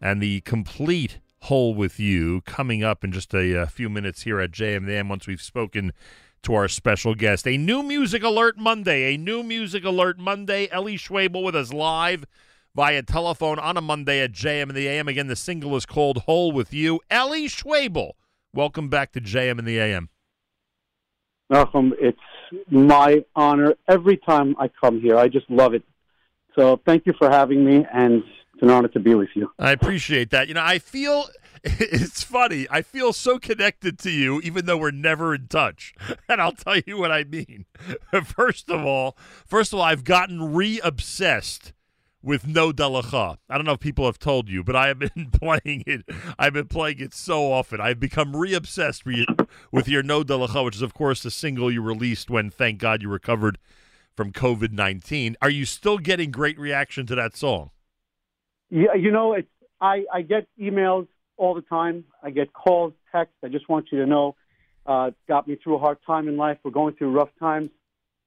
and 0.00 0.22
the 0.22 0.40
complete 0.40 1.20
Whole 1.42 1.74
With 1.74 2.00
You 2.00 2.40
coming 2.42 2.82
up 2.82 3.04
in 3.04 3.12
just 3.12 3.34
a, 3.34 3.62
uh 3.62 3.66
few 3.66 3.90
minutes 3.90 4.22
here 4.22 4.40
at 4.40 4.52
JMM 4.52 5.08
once 5.08 5.26
we've 5.26 5.42
spoken 5.42 5.92
to 6.42 6.54
our 6.54 6.68
special 6.68 7.14
guest. 7.14 7.46
A 7.46 7.56
new 7.56 7.82
Music 7.82 8.22
Alert 8.22 8.58
Monday. 8.58 9.14
A 9.14 9.18
new 9.18 9.42
Music 9.42 9.84
Alert 9.84 10.18
Monday. 10.18 10.68
Eli 10.74 10.96
Schwebel 10.96 11.44
with 11.44 11.54
us 11.54 11.72
live 11.72 12.24
via 12.74 13.02
telephone 13.02 13.58
on 13.58 13.76
a 13.76 13.80
Monday 13.80 14.20
at 14.20 14.32
JM 14.32 14.70
in 14.70 14.74
the 14.74 14.88
AM. 14.88 15.08
Again, 15.08 15.26
the 15.26 15.36
single 15.36 15.76
is 15.76 15.86
called 15.86 16.18
Whole 16.18 16.52
With 16.52 16.72
You. 16.72 17.00
Eli 17.12 17.46
Schwebel, 17.46 18.12
welcome 18.52 18.88
back 18.88 19.12
to 19.12 19.20
JM 19.20 19.58
in 19.58 19.64
the 19.64 19.78
AM. 19.78 20.08
It's 21.52 22.18
my 22.70 23.24
honor 23.34 23.74
every 23.88 24.16
time 24.16 24.56
I 24.58 24.68
come 24.68 25.00
here. 25.00 25.16
I 25.16 25.28
just 25.28 25.48
love 25.50 25.74
it. 25.74 25.82
So 26.56 26.80
thank 26.84 27.06
you 27.06 27.14
for 27.18 27.30
having 27.30 27.64
me, 27.64 27.86
and 27.92 28.22
it's 28.54 28.62
an 28.62 28.70
honor 28.70 28.88
to 28.88 29.00
be 29.00 29.14
with 29.14 29.30
you. 29.34 29.50
I 29.58 29.72
appreciate 29.72 30.30
that. 30.30 30.48
You 30.48 30.54
know, 30.54 30.62
I 30.62 30.78
feel 30.78 31.26
it's 31.64 32.22
funny. 32.22 32.66
I 32.70 32.82
feel 32.82 33.12
so 33.12 33.38
connected 33.38 33.98
to 34.00 34.10
you, 34.10 34.40
even 34.40 34.66
though 34.66 34.76
we're 34.76 34.90
never 34.90 35.34
in 35.34 35.48
touch. 35.48 35.94
And 36.28 36.40
I'll 36.40 36.52
tell 36.52 36.78
you 36.78 36.96
what 36.96 37.12
I 37.12 37.24
mean. 37.24 37.66
First 38.24 38.70
of 38.70 38.86
all, 38.86 39.18
first 39.46 39.74
of 39.74 39.78
all, 39.78 39.84
I've 39.84 40.04
gotten 40.04 40.54
re-obsessed 40.54 41.74
with 42.22 42.44
Nodeh 42.44 43.02
Lecha. 43.02 43.38
I 43.48 43.56
don't 43.56 43.64
know 43.66 43.72
if 43.72 43.80
people 43.80 44.04
have 44.06 44.18
told 44.18 44.48
you, 44.48 44.62
but 44.62 44.76
I 44.76 44.88
have 44.88 44.98
been 44.98 45.30
playing 45.32 45.84
it. 45.86 46.02
I've 46.38 46.52
been 46.52 46.68
playing 46.68 47.00
it 47.00 47.14
so 47.14 47.52
often. 47.52 47.80
I've 47.80 48.00
become 48.00 48.36
re-obsessed 48.36 49.04
with 49.04 49.16
your- 49.16 49.46
with 49.70 49.88
your 49.88 50.02
Nodeh 50.02 50.46
Lecha, 50.46 50.64
which 50.64 50.76
is 50.76 50.82
of 50.82 50.94
course 50.94 51.22
the 51.22 51.30
single 51.30 51.70
you 51.70 51.82
released 51.82 52.30
when, 52.30 52.50
thank 52.50 52.78
God, 52.78 53.02
you 53.02 53.08
recovered 53.08 53.58
from 54.14 54.32
COVID 54.32 54.72
nineteen. 54.72 55.36
Are 55.42 55.50
you 55.50 55.64
still 55.64 55.98
getting 55.98 56.30
great 56.30 56.58
reaction 56.58 57.06
to 57.06 57.14
that 57.14 57.36
song? 57.36 57.70
Yeah, 58.70 58.94
you 58.94 59.10
know, 59.10 59.32
it's 59.34 59.48
I, 59.80 60.04
I 60.12 60.22
get 60.22 60.46
emails 60.60 61.08
all 61.36 61.54
the 61.54 61.62
time. 61.62 62.04
I 62.22 62.30
get 62.30 62.52
calls, 62.52 62.92
texts. 63.10 63.36
I 63.42 63.48
just 63.48 63.68
want 63.68 63.88
you 63.90 63.98
to 63.98 64.06
know, 64.06 64.36
uh, 64.86 65.10
got 65.28 65.48
me 65.48 65.56
through 65.56 65.76
a 65.76 65.78
hard 65.78 65.98
time 66.06 66.28
in 66.28 66.36
life. 66.36 66.58
We're 66.62 66.70
going 66.70 66.94
through 66.94 67.10
rough 67.10 67.30
times. 67.40 67.68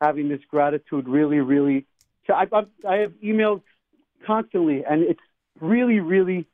Having 0.01 0.27
this 0.29 0.41
gratitude 0.49 1.07
really, 1.07 1.39
really, 1.39 1.85
I, 2.27 2.47
I, 2.51 2.65
I 2.87 2.95
have 2.97 3.13
emails 3.23 3.61
constantly, 4.25 4.83
and 4.89 5.01
it's 5.03 5.19
really, 5.59 5.99
really, 5.99 6.45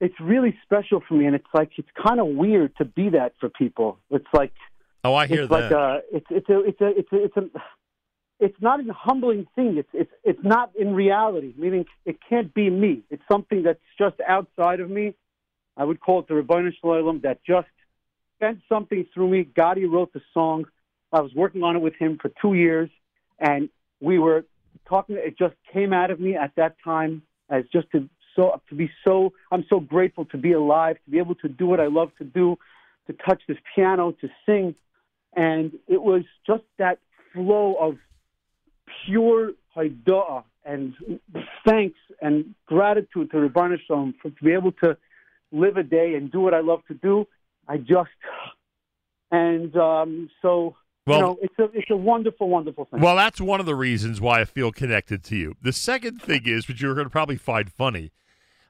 it's 0.00 0.18
really 0.20 0.56
special 0.64 1.02
for 1.06 1.14
me. 1.14 1.26
And 1.26 1.34
it's 1.34 1.46
like 1.54 1.70
it's 1.76 1.88
kind 2.06 2.20
of 2.20 2.26
weird 2.28 2.76
to 2.78 2.84
be 2.84 3.10
that 3.10 3.34
for 3.40 3.48
people. 3.48 3.98
It's 4.10 4.26
like 4.32 4.52
Oh, 5.06 5.14
I 5.14 5.28
hear 5.28 5.42
it's 5.42 5.50
that. 5.50 5.62
like 5.62 5.70
a, 5.70 6.00
it's 6.12 6.26
it's 6.30 6.48
a 6.48 6.60
it's 6.64 6.80
a 6.80 6.86
it's 6.98 7.12
a 7.12 7.24
it's 7.24 7.36
a 7.36 7.60
it's 8.40 8.56
not 8.60 8.80
a 8.80 8.92
humbling 8.92 9.46
thing. 9.54 9.76
It's 9.76 9.88
it's 9.92 10.10
it's 10.24 10.40
not 10.42 10.72
in 10.76 10.94
reality. 10.94 11.54
Meaning 11.56 11.86
it 12.04 12.18
can't 12.28 12.52
be 12.52 12.68
me. 12.70 13.02
It's 13.08 13.22
something 13.30 13.62
that's 13.62 13.78
just 13.98 14.16
outside 14.26 14.80
of 14.80 14.90
me. 14.90 15.14
I 15.76 15.84
would 15.84 16.00
call 16.00 16.20
it 16.20 16.28
the 16.28 16.34
Rebbeinu 16.34 16.72
Shalom 16.80 17.20
that 17.22 17.38
just 17.44 17.68
sent 18.40 18.58
something 18.68 19.06
through 19.14 19.28
me. 19.28 19.44
Gotti 19.44 19.88
wrote 19.88 20.12
the 20.12 20.22
song. 20.34 20.64
I 21.12 21.20
was 21.20 21.32
working 21.34 21.62
on 21.62 21.76
it 21.76 21.82
with 21.82 21.94
him 21.94 22.18
for 22.20 22.32
two 22.42 22.54
years, 22.54 22.90
and 23.38 23.68
we 24.00 24.18
were 24.18 24.44
talking. 24.88 25.16
It 25.16 25.38
just 25.38 25.54
came 25.72 25.92
out 25.92 26.10
of 26.10 26.20
me 26.20 26.36
at 26.36 26.52
that 26.56 26.76
time 26.84 27.22
as 27.50 27.64
just 27.72 27.90
to 27.92 28.08
so 28.34 28.60
to 28.68 28.74
be 28.74 28.90
so. 29.04 29.32
I'm 29.50 29.64
so 29.68 29.80
grateful 29.80 30.24
to 30.26 30.36
be 30.36 30.52
alive, 30.52 30.96
to 31.04 31.10
be 31.10 31.18
able 31.18 31.34
to 31.36 31.48
do 31.48 31.66
what 31.66 31.80
I 31.80 31.86
love 31.86 32.10
to 32.18 32.24
do, 32.24 32.56
to 33.06 33.12
touch 33.26 33.42
this 33.48 33.56
piano, 33.74 34.12
to 34.20 34.28
sing, 34.44 34.74
and 35.34 35.72
it 35.88 36.02
was 36.02 36.22
just 36.46 36.64
that 36.78 36.98
flow 37.32 37.74
of 37.74 37.96
pure 39.04 39.52
haidah 39.76 40.44
and 40.64 40.94
thanks 41.66 41.98
and 42.20 42.54
gratitude 42.66 43.30
to 43.30 43.78
Shalom 43.86 44.14
for 44.20 44.30
to 44.30 44.44
be 44.44 44.52
able 44.52 44.72
to 44.72 44.96
live 45.52 45.76
a 45.76 45.82
day 45.82 46.14
and 46.14 46.30
do 46.30 46.40
what 46.40 46.54
I 46.54 46.60
love 46.60 46.80
to 46.88 46.94
do. 46.94 47.26
I 47.68 47.78
just 47.78 48.10
and 49.30 49.76
um, 49.76 50.30
so 50.42 50.76
Well- 51.06 51.18
you 51.18 51.24
know 51.24 51.38
it's 51.42 51.58
a 51.58 51.78
it's 51.78 51.90
a 51.90 51.96
wonderful 51.96 52.48
wonderful 52.48 52.84
thing. 52.86 53.00
Well, 53.00 53.16
that's 53.16 53.40
one 53.40 53.60
of 53.60 53.66
the 53.66 53.74
reasons 53.74 54.20
why 54.20 54.40
I 54.40 54.44
feel 54.44 54.72
connected 54.72 55.22
to 55.24 55.36
you. 55.36 55.54
The 55.62 55.72
second 55.72 56.20
thing 56.20 56.42
is, 56.46 56.66
which 56.68 56.80
you're 56.82 56.94
going 56.94 57.06
to 57.06 57.10
probably 57.10 57.36
find 57.36 57.70
funny. 57.70 58.12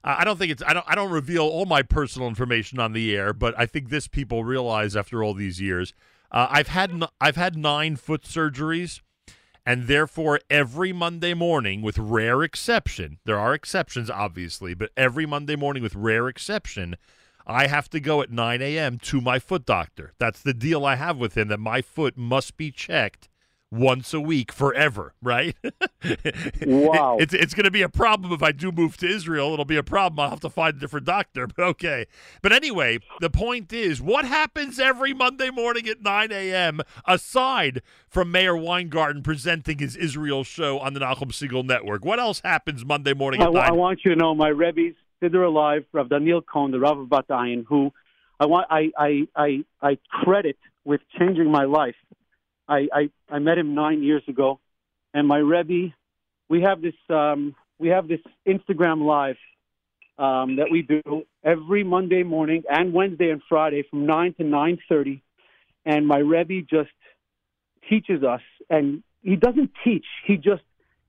I 0.05 0.21
I 0.21 0.25
don't 0.25 0.39
think 0.39 0.53
it's. 0.53 0.63
I 0.67 0.73
don't. 0.75 0.85
I 0.89 0.95
don't 0.95 1.11
reveal 1.11 1.43
all 1.45 1.67
my 1.67 1.83
personal 1.83 2.29
information 2.29 2.79
on 2.79 2.93
the 2.93 3.17
air, 3.17 3.33
but 3.33 3.55
I 3.59 3.67
think 3.67 3.89
this 3.89 4.07
people 4.09 4.45
realize 4.45 4.95
after 4.97 5.23
all 5.25 5.35
these 5.35 5.61
years. 5.61 5.95
Uh, 6.31 6.47
I've 6.51 6.69
had 6.69 6.91
n- 6.91 7.05
I've 7.21 7.37
had 7.37 7.57
nine 7.57 7.97
foot 7.97 8.23
surgeries, 8.23 9.01
and 9.65 9.87
therefore 9.87 10.41
every 10.51 10.93
Monday 10.93 11.35
morning, 11.35 11.83
with 11.83 11.99
rare 11.99 12.43
exception, 12.43 13.19
there 13.25 13.39
are 13.39 13.55
exceptions 13.55 14.11
obviously, 14.11 14.75
but 14.75 14.91
every 14.97 15.25
Monday 15.25 15.57
morning, 15.57 15.83
with 15.83 15.95
rare 15.95 16.29
exception, 16.29 16.97
I 17.47 17.69
have 17.69 17.89
to 17.91 18.01
go 18.01 18.23
at 18.23 18.31
9 18.31 18.61
a.m. 18.61 18.99
to 18.99 19.21
my 19.21 19.39
foot 19.39 19.65
doctor. 19.65 20.13
That's 20.19 20.43
the 20.43 20.55
deal 20.55 20.85
I 20.85 20.97
have 20.97 21.17
with 21.17 21.37
him 21.37 21.49
that 21.49 21.61
my 21.61 21.81
foot 21.81 22.17
must 22.17 22.57
be 22.57 22.71
checked 22.71 23.29
once 23.71 24.15
a 24.15 24.21
week 24.21 24.53
forever, 24.53 25.15
right? 25.23 25.57
Wow. 26.65 27.17
it's 27.19 27.35
it's 27.35 27.53
going 27.53 27.65
to 27.65 27.71
be 27.71 27.83
a 27.83 27.89
problem 27.89 28.33
if 28.33 28.43
I 28.43 28.53
do 28.53 28.71
move 28.71 28.97
to 28.99 29.09
Israel. 29.09 29.53
It'll 29.53 29.65
be 29.65 29.77
a 29.77 29.83
problem. 29.83 30.21
I'll 30.21 30.31
have 30.31 30.41
to 30.41 30.51
find 30.51 30.77
a 30.77 30.79
different 30.79 31.05
doctor, 31.07 31.47
but 31.57 31.63
okay. 31.63 32.07
But 32.43 32.53
anyway, 32.53 32.99
the 33.21 33.31
point 33.31 33.73
is 33.73 34.01
what 34.01 34.25
happens 34.25 34.79
every 34.79 35.13
Monday 35.13 35.51
morning 35.51 35.89
at 35.89 36.03
9 36.03 36.31
a.m. 36.33 36.81
aside 37.07 37.83
from 38.09 38.31
Mayor 38.31 38.57
Weingarten 38.57 39.23
presenting 39.23 39.79
his 39.79 39.97
Israel 39.97 40.45
show 40.45 40.79
on 40.79 40.95
the 40.95 41.01
Nachum 41.01 41.33
Segal 41.33 41.65
Network? 41.65 42.05
What 42.05 42.21
else 42.21 42.41
happens 42.45 42.85
Monday 42.85 43.15
morning 43.15 43.43
I, 43.43 43.47
at 43.47 43.53
wa- 43.53 43.61
9? 43.63 43.69
I 43.69 43.73
want 43.73 44.05
you 44.05 44.13
to 44.13 44.17
know 44.17 44.35
my 44.35 44.49
Rebbe's 44.49 44.95
Siddur 45.23 45.47
alive, 45.47 45.85
Rav 45.93 46.09
Daniel 46.09 46.43
Cohn, 46.43 46.71
the 46.71 46.79
Rav 46.79 46.99
of 46.99 47.09
Bat 47.09 47.29
Ayin, 47.29 47.65
who 47.67 47.93
I 48.39 48.47
want 48.47 48.67
I, 48.71 48.91
I, 48.97 49.29
I, 49.35 49.65
I 49.81 49.99
credit 50.09 50.59
with 50.85 51.01
changing 51.19 51.51
my 51.51 51.65
life. 51.65 51.95
I, 52.69 52.89
I, 52.93 53.11
I 53.31 53.39
met 53.39 53.59
him 53.59 53.75
nine 53.75 54.03
years 54.03 54.23
ago, 54.29 54.61
and 55.15 55.27
my 55.27 55.39
Rebbe, 55.39 55.95
we 56.49 56.63
have 56.63 56.83
this 56.83 56.95
um, 57.09 57.55
we 57.79 57.89
have 57.89 58.09
this 58.09 58.21
Instagram 58.47 59.05
live 59.05 59.37
um, 60.19 60.57
that 60.57 60.71
we 60.71 60.83
do 60.83 61.25
every 61.45 61.85
Monday 61.85 62.23
morning 62.23 62.65
and 62.69 62.93
Wednesday 62.93 63.31
and 63.31 63.43
Friday 63.49 63.85
from 63.89 64.07
nine 64.07 64.35
to 64.35 64.45
nine 64.45 64.79
thirty, 64.89 65.23
and 65.85 66.07
my 66.07 66.19
Rebbe 66.19 66.63
just 66.69 66.91
teaches 67.89 68.23
us, 68.23 68.43
and 68.69 69.03
he 69.23 69.37
doesn't 69.37 69.71
teach. 69.85 70.07
He 70.25 70.37
just 70.37 70.63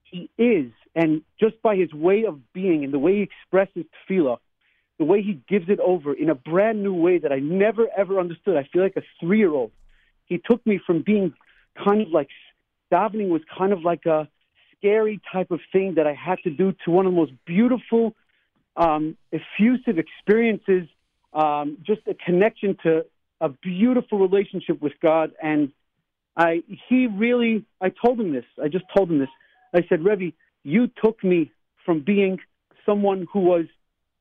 he 0.04 0.30
is, 0.38 0.72
and 0.98 1.22
just 1.40 1.62
by 1.62 1.76
his 1.76 1.94
way 1.94 2.26
of 2.26 2.40
being 2.54 2.84
and 2.84 2.92
the 2.92 2.98
way 2.98 3.18
he 3.18 3.22
expresses 3.22 3.86
tefillah, 4.10 4.38
the 4.98 5.06
way 5.06 5.22
he 5.22 5.40
gives 5.48 5.70
it 5.70 5.80
over 5.80 6.12
in 6.12 6.28
a 6.32 6.36
brand 6.36 6.82
new 6.82 6.94
way 6.94 7.20
that 7.20 7.32
I 7.32 7.38
never 7.38 7.86
ever 7.96 8.20
understood. 8.20 8.58
I 8.58 8.68
feel 8.74 8.82
like 8.82 8.98
a 8.98 9.04
three 9.20 9.38
year 9.38 9.52
old. 9.52 9.72
He 10.26 10.40
took 10.40 10.66
me 10.66 10.80
from 10.86 11.04
being 11.04 11.34
kind 11.86 12.02
of 12.02 12.10
like 12.10 12.30
davening 12.92 13.30
was 13.30 13.44
kind 13.56 13.74
of 13.74 13.84
like 13.84 14.08
a 14.08 14.28
scary 14.76 15.22
type 15.32 15.52
of 15.52 15.60
thing 15.72 15.96
that 15.96 16.08
I 16.08 16.14
had 16.14 16.40
to 16.46 16.50
do 16.50 16.74
to 16.84 16.92
one 16.92 17.06
of 17.06 17.12
the 17.12 17.16
most 17.16 17.34
beautiful, 17.46 18.16
um, 18.76 19.16
effusive 19.32 20.00
experiences. 20.00 20.88
Um, 21.32 21.78
just 21.86 22.02
a 22.08 22.16
connection 22.16 22.76
to 22.82 23.06
a 23.40 23.50
beautiful 23.50 24.18
relationship 24.18 24.82
with 24.82 24.94
God, 25.00 25.34
and 25.44 25.72
I 26.36 26.64
he 26.90 27.06
really 27.06 27.66
I 27.80 27.90
told 27.90 28.20
him 28.20 28.34
this. 28.34 28.46
I 28.64 28.68
just 28.68 28.86
told 28.96 29.12
him 29.12 29.20
this. 29.20 29.30
I 29.76 29.86
said, 29.90 30.04
Rebbe, 30.04 30.32
you 30.68 30.92
took 31.02 31.24
me 31.24 31.50
from 31.86 32.02
being 32.02 32.40
someone 32.86 33.26
who 33.32 33.40
was 33.40 33.66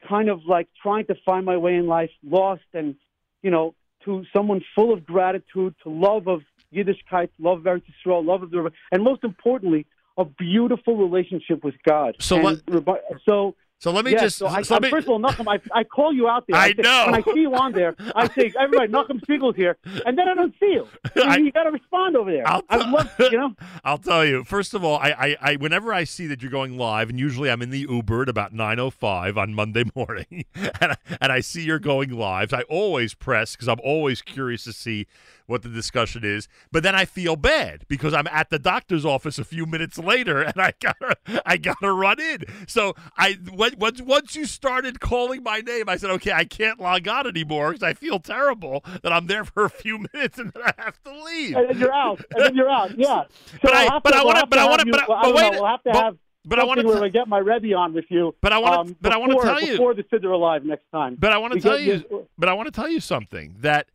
kind 0.08 0.28
of 0.28 0.44
like 0.46 0.68
trying 0.80 1.04
to 1.06 1.16
find 1.24 1.44
my 1.44 1.56
way 1.56 1.74
in 1.74 1.88
life, 1.88 2.10
lost, 2.22 2.62
and 2.72 2.94
you 3.42 3.50
know, 3.50 3.74
to 4.04 4.24
someone 4.34 4.60
full 4.72 4.92
of 4.92 5.04
gratitude, 5.04 5.74
to 5.82 5.88
love 5.90 6.28
of 6.28 6.42
Yiddishkeit, 6.72 7.30
love 7.40 7.58
of 7.58 7.64
Eretz 7.64 7.82
Yisrael, 7.90 8.24
love 8.24 8.44
of 8.44 8.50
the, 8.52 8.70
and 8.92 9.02
most 9.02 9.24
importantly, 9.24 9.86
a 10.16 10.24
beautiful 10.24 10.96
relationship 10.96 11.64
with 11.64 11.74
God. 11.82 12.14
So 12.20 12.46
And 12.46 12.62
Rabbi- 12.68 13.00
so. 13.28 13.56
So 13.78 13.90
let 13.92 14.06
me 14.06 14.12
yes, 14.12 14.22
just- 14.22 14.38
So 14.38 14.46
I, 14.46 14.62
so 14.62 14.76
I- 14.76 14.80
me- 14.80 14.90
first 14.90 15.06
of 15.06 15.10
all, 15.10 15.20
Nachum, 15.20 15.46
I, 15.46 15.60
I 15.78 15.84
call 15.84 16.12
you 16.12 16.28
out 16.28 16.46
there. 16.48 16.56
I 16.56 16.68
say- 16.72 16.82
know. 16.82 17.04
When 17.06 17.14
I 17.14 17.22
see 17.22 17.40
you 17.40 17.54
on 17.54 17.72
there, 17.72 17.94
I 18.14 18.26
say, 18.28 18.52
everybody, 18.58 18.90
Nachum 18.90 19.20
Segal's 19.26 19.54
here, 19.54 19.76
and 20.06 20.16
then 20.16 20.28
I 20.28 20.34
don't 20.34 20.54
see 20.58 20.72
you. 20.72 20.88
You, 21.14 21.30
you 21.44 21.52
got 21.52 21.64
to 21.64 21.70
respond 21.70 22.16
over 22.16 22.32
there. 22.32 22.48
I'll 22.48 22.62
I 22.70 22.78
would 22.78 22.88
love, 22.88 23.10
you 23.18 23.38
know. 23.38 23.52
I'll 23.84 23.98
tell 23.98 24.24
you. 24.24 24.44
First 24.44 24.72
of 24.72 24.82
all, 24.82 24.96
I, 24.98 25.10
I, 25.10 25.36
I 25.52 25.56
whenever 25.56 25.92
I 25.92 26.04
see 26.04 26.26
that 26.28 26.40
you're 26.40 26.50
going 26.50 26.78
live, 26.78 27.10
and 27.10 27.18
usually 27.18 27.50
I'm 27.50 27.60
in 27.60 27.68
the 27.70 27.80
Uber 27.88 28.22
at 28.22 28.28
about 28.30 28.54
9:05 28.54 29.36
on 29.36 29.52
Monday 29.54 29.84
morning, 29.94 30.44
and 30.54 30.92
I, 30.92 30.96
and 31.20 31.30
I 31.32 31.40
see 31.40 31.62
you're 31.62 31.78
going 31.78 32.10
live, 32.10 32.54
I 32.54 32.62
always 32.62 33.12
press 33.14 33.52
because 33.56 33.68
I'm 33.68 33.80
always 33.84 34.22
curious 34.22 34.64
to 34.64 34.72
see 34.72 35.06
what 35.46 35.62
the 35.62 35.68
discussion 35.68 36.24
is. 36.24 36.48
But 36.72 36.82
then 36.82 36.94
I 36.96 37.04
feel 37.04 37.36
bad 37.36 37.84
because 37.88 38.12
I'm 38.14 38.26
at 38.28 38.50
the 38.50 38.58
doctor's 38.58 39.04
office 39.04 39.38
a 39.38 39.44
few 39.44 39.64
minutes 39.66 39.96
later, 39.98 40.40
and 40.42 40.54
I 40.60 40.72
gotta 40.80 41.16
I 41.44 41.56
gotta 41.58 41.92
run 41.92 42.18
in. 42.20 42.44
So 42.66 42.94
I 43.18 43.34
when, 43.54 43.65
once 43.78 44.00
once 44.02 44.36
you 44.36 44.44
started 44.46 45.00
calling 45.00 45.42
my 45.42 45.60
name, 45.60 45.88
I 45.88 45.96
said, 45.96 46.10
okay, 46.10 46.32
I 46.32 46.44
can't 46.44 46.80
log 46.80 47.06
on 47.08 47.26
anymore 47.26 47.70
because 47.72 47.82
I 47.82 47.94
feel 47.94 48.18
terrible 48.18 48.84
that 49.02 49.12
I'm 49.12 49.26
there 49.26 49.44
for 49.44 49.64
a 49.64 49.70
few 49.70 49.98
minutes 50.12 50.38
and 50.38 50.52
then 50.52 50.62
I 50.64 50.72
have 50.78 51.02
to 51.04 51.24
leave. 51.24 51.56
And 51.56 51.70
then 51.70 51.78
you're 51.78 51.94
out. 51.94 52.20
And 52.34 52.44
then 52.44 52.54
you're 52.54 52.70
out. 52.70 52.96
Yeah. 52.98 53.24
So 53.52 53.58
But 53.62 53.74
I- 53.74 53.98
but 54.00 54.10
to- 54.10 54.16
I 54.16 54.22
but 54.24 54.32
to 54.32 54.38
I 54.38 54.44
but 54.44 54.58
I- 54.58 54.64
well, 55.08 55.18
I 55.18 55.22
but 55.22 55.34
wait 55.34 55.52
know, 55.52 55.60
We'll 55.62 55.66
have 55.70 55.82
to 55.84 55.90
but- 55.92 56.04
have. 56.04 56.16
but 56.44 56.58
I 56.58 56.64
wanna 56.64 56.82
something 56.82 57.00
where 57.00 57.08
t- 57.10 57.12
get 57.18 57.28
my 57.28 57.38
Rebbe 57.38 57.74
on 57.74 57.92
with 57.94 58.04
you. 58.08 58.34
But 58.40 58.52
I 58.52 58.58
wanna- 58.58 58.80
um, 58.80 58.96
but 59.00 59.12
I 59.12 59.16
wanna 59.16 59.34
tell 59.40 59.60
you- 59.60 59.72
before 59.72 59.94
the 59.94 60.02
Siddur 60.04 60.32
Alive 60.32 60.64
next 60.64 60.84
time. 60.92 61.16
But 61.18 61.32
I 61.32 61.38
want 61.38 61.54
to 61.54 61.60
tell 61.60 61.78
you, 61.78 62.28
but 62.38 62.48
I 62.48 62.52
want 62.52 62.66
to 62.66 62.72
tell 62.72 62.88
you 62.88 63.00
something 63.00 63.56
that 63.60 63.88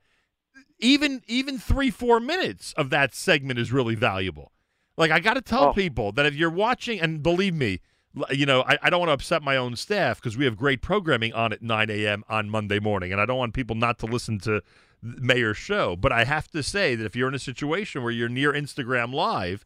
even 0.79 1.21
even 1.27 1.57
three 1.59 1.91
four 1.91 2.19
minutes 2.19 2.73
of 2.73 2.89
that 2.89 3.13
segment 3.13 3.59
is 3.59 3.71
really 3.71 3.95
valuable. 3.95 4.51
Like 4.97 5.11
I 5.11 5.19
got 5.19 5.35
to 5.35 5.41
tell 5.41 5.65
Oh. 5.69 5.73
people 5.73 6.11
that 6.13 6.25
if 6.25 6.35
you're 6.35 6.49
watching, 6.51 6.99
and 6.99 7.21
believe 7.23 7.53
me, 7.53 7.79
you 8.31 8.45
know 8.45 8.61
I, 8.63 8.77
I 8.83 8.89
don't 8.89 8.99
want 8.99 9.09
to 9.09 9.13
upset 9.13 9.41
my 9.41 9.55
own 9.57 9.75
staff 9.75 10.19
because 10.19 10.37
we 10.37 10.45
have 10.45 10.57
great 10.57 10.81
programming 10.81 11.33
on 11.33 11.53
at 11.53 11.61
9 11.61 11.89
a.m. 11.89 12.23
on 12.29 12.49
Monday 12.49 12.79
morning, 12.79 13.11
and 13.11 13.21
I 13.21 13.25
don't 13.25 13.37
want 13.37 13.53
people 13.53 13.75
not 13.75 13.99
to 13.99 14.05
listen 14.05 14.39
to 14.39 14.61
Mayor's 15.01 15.57
show. 15.57 15.95
But 15.95 16.11
I 16.11 16.25
have 16.25 16.49
to 16.51 16.61
say 16.63 16.95
that 16.95 17.05
if 17.05 17.15
you're 17.15 17.29
in 17.29 17.35
a 17.35 17.39
situation 17.39 18.03
where 18.03 18.11
you're 18.11 18.29
near 18.29 18.51
Instagram 18.53 19.13
Live, 19.13 19.65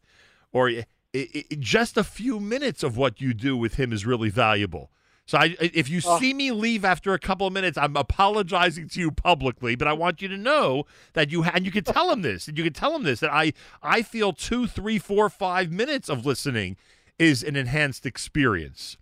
or 0.52 0.68
i 0.68 0.86
i 1.14 1.28
i 1.50 1.54
just 1.58 1.96
a 1.96 2.04
few 2.04 2.38
minutes 2.40 2.82
of 2.82 2.96
what 2.96 3.20
you 3.20 3.34
do 3.34 3.56
with 3.56 3.74
him 3.74 3.92
is 3.92 4.04
really 4.06 4.30
valuable. 4.30 4.90
So 5.28 5.38
I, 5.38 5.56
if 5.58 5.88
you 5.88 6.00
Oh. 6.04 6.20
see 6.20 6.32
me 6.32 6.52
leave 6.52 6.84
after 6.84 7.12
a 7.12 7.18
couple 7.18 7.48
of 7.48 7.52
minutes, 7.52 7.76
I'm 7.76 7.96
apologizing 7.96 8.88
to 8.90 9.00
you 9.00 9.10
publicly, 9.10 9.74
but 9.74 9.88
I 9.88 9.92
want 9.92 10.22
you 10.22 10.28
to 10.28 10.36
know 10.36 10.84
that 11.14 11.32
you 11.32 11.42
ha- 11.42 11.50
and 11.54 11.64
you 11.66 11.72
can 11.72 11.82
tell 11.82 12.12
him 12.12 12.22
this, 12.22 12.46
and 12.46 12.56
you 12.56 12.62
can 12.62 12.72
tell 12.72 12.94
him 12.94 13.02
this 13.02 13.18
that 13.20 13.32
I 13.32 13.52
I 13.82 14.02
feel 14.02 14.32
two, 14.32 14.68
three, 14.68 14.98
four, 15.00 15.28
five 15.28 15.72
minutes 15.72 16.08
of 16.08 16.24
listening 16.24 16.76
is 17.18 17.42
an 17.42 17.56
enhanced 17.56 18.06
experience. 18.06 18.96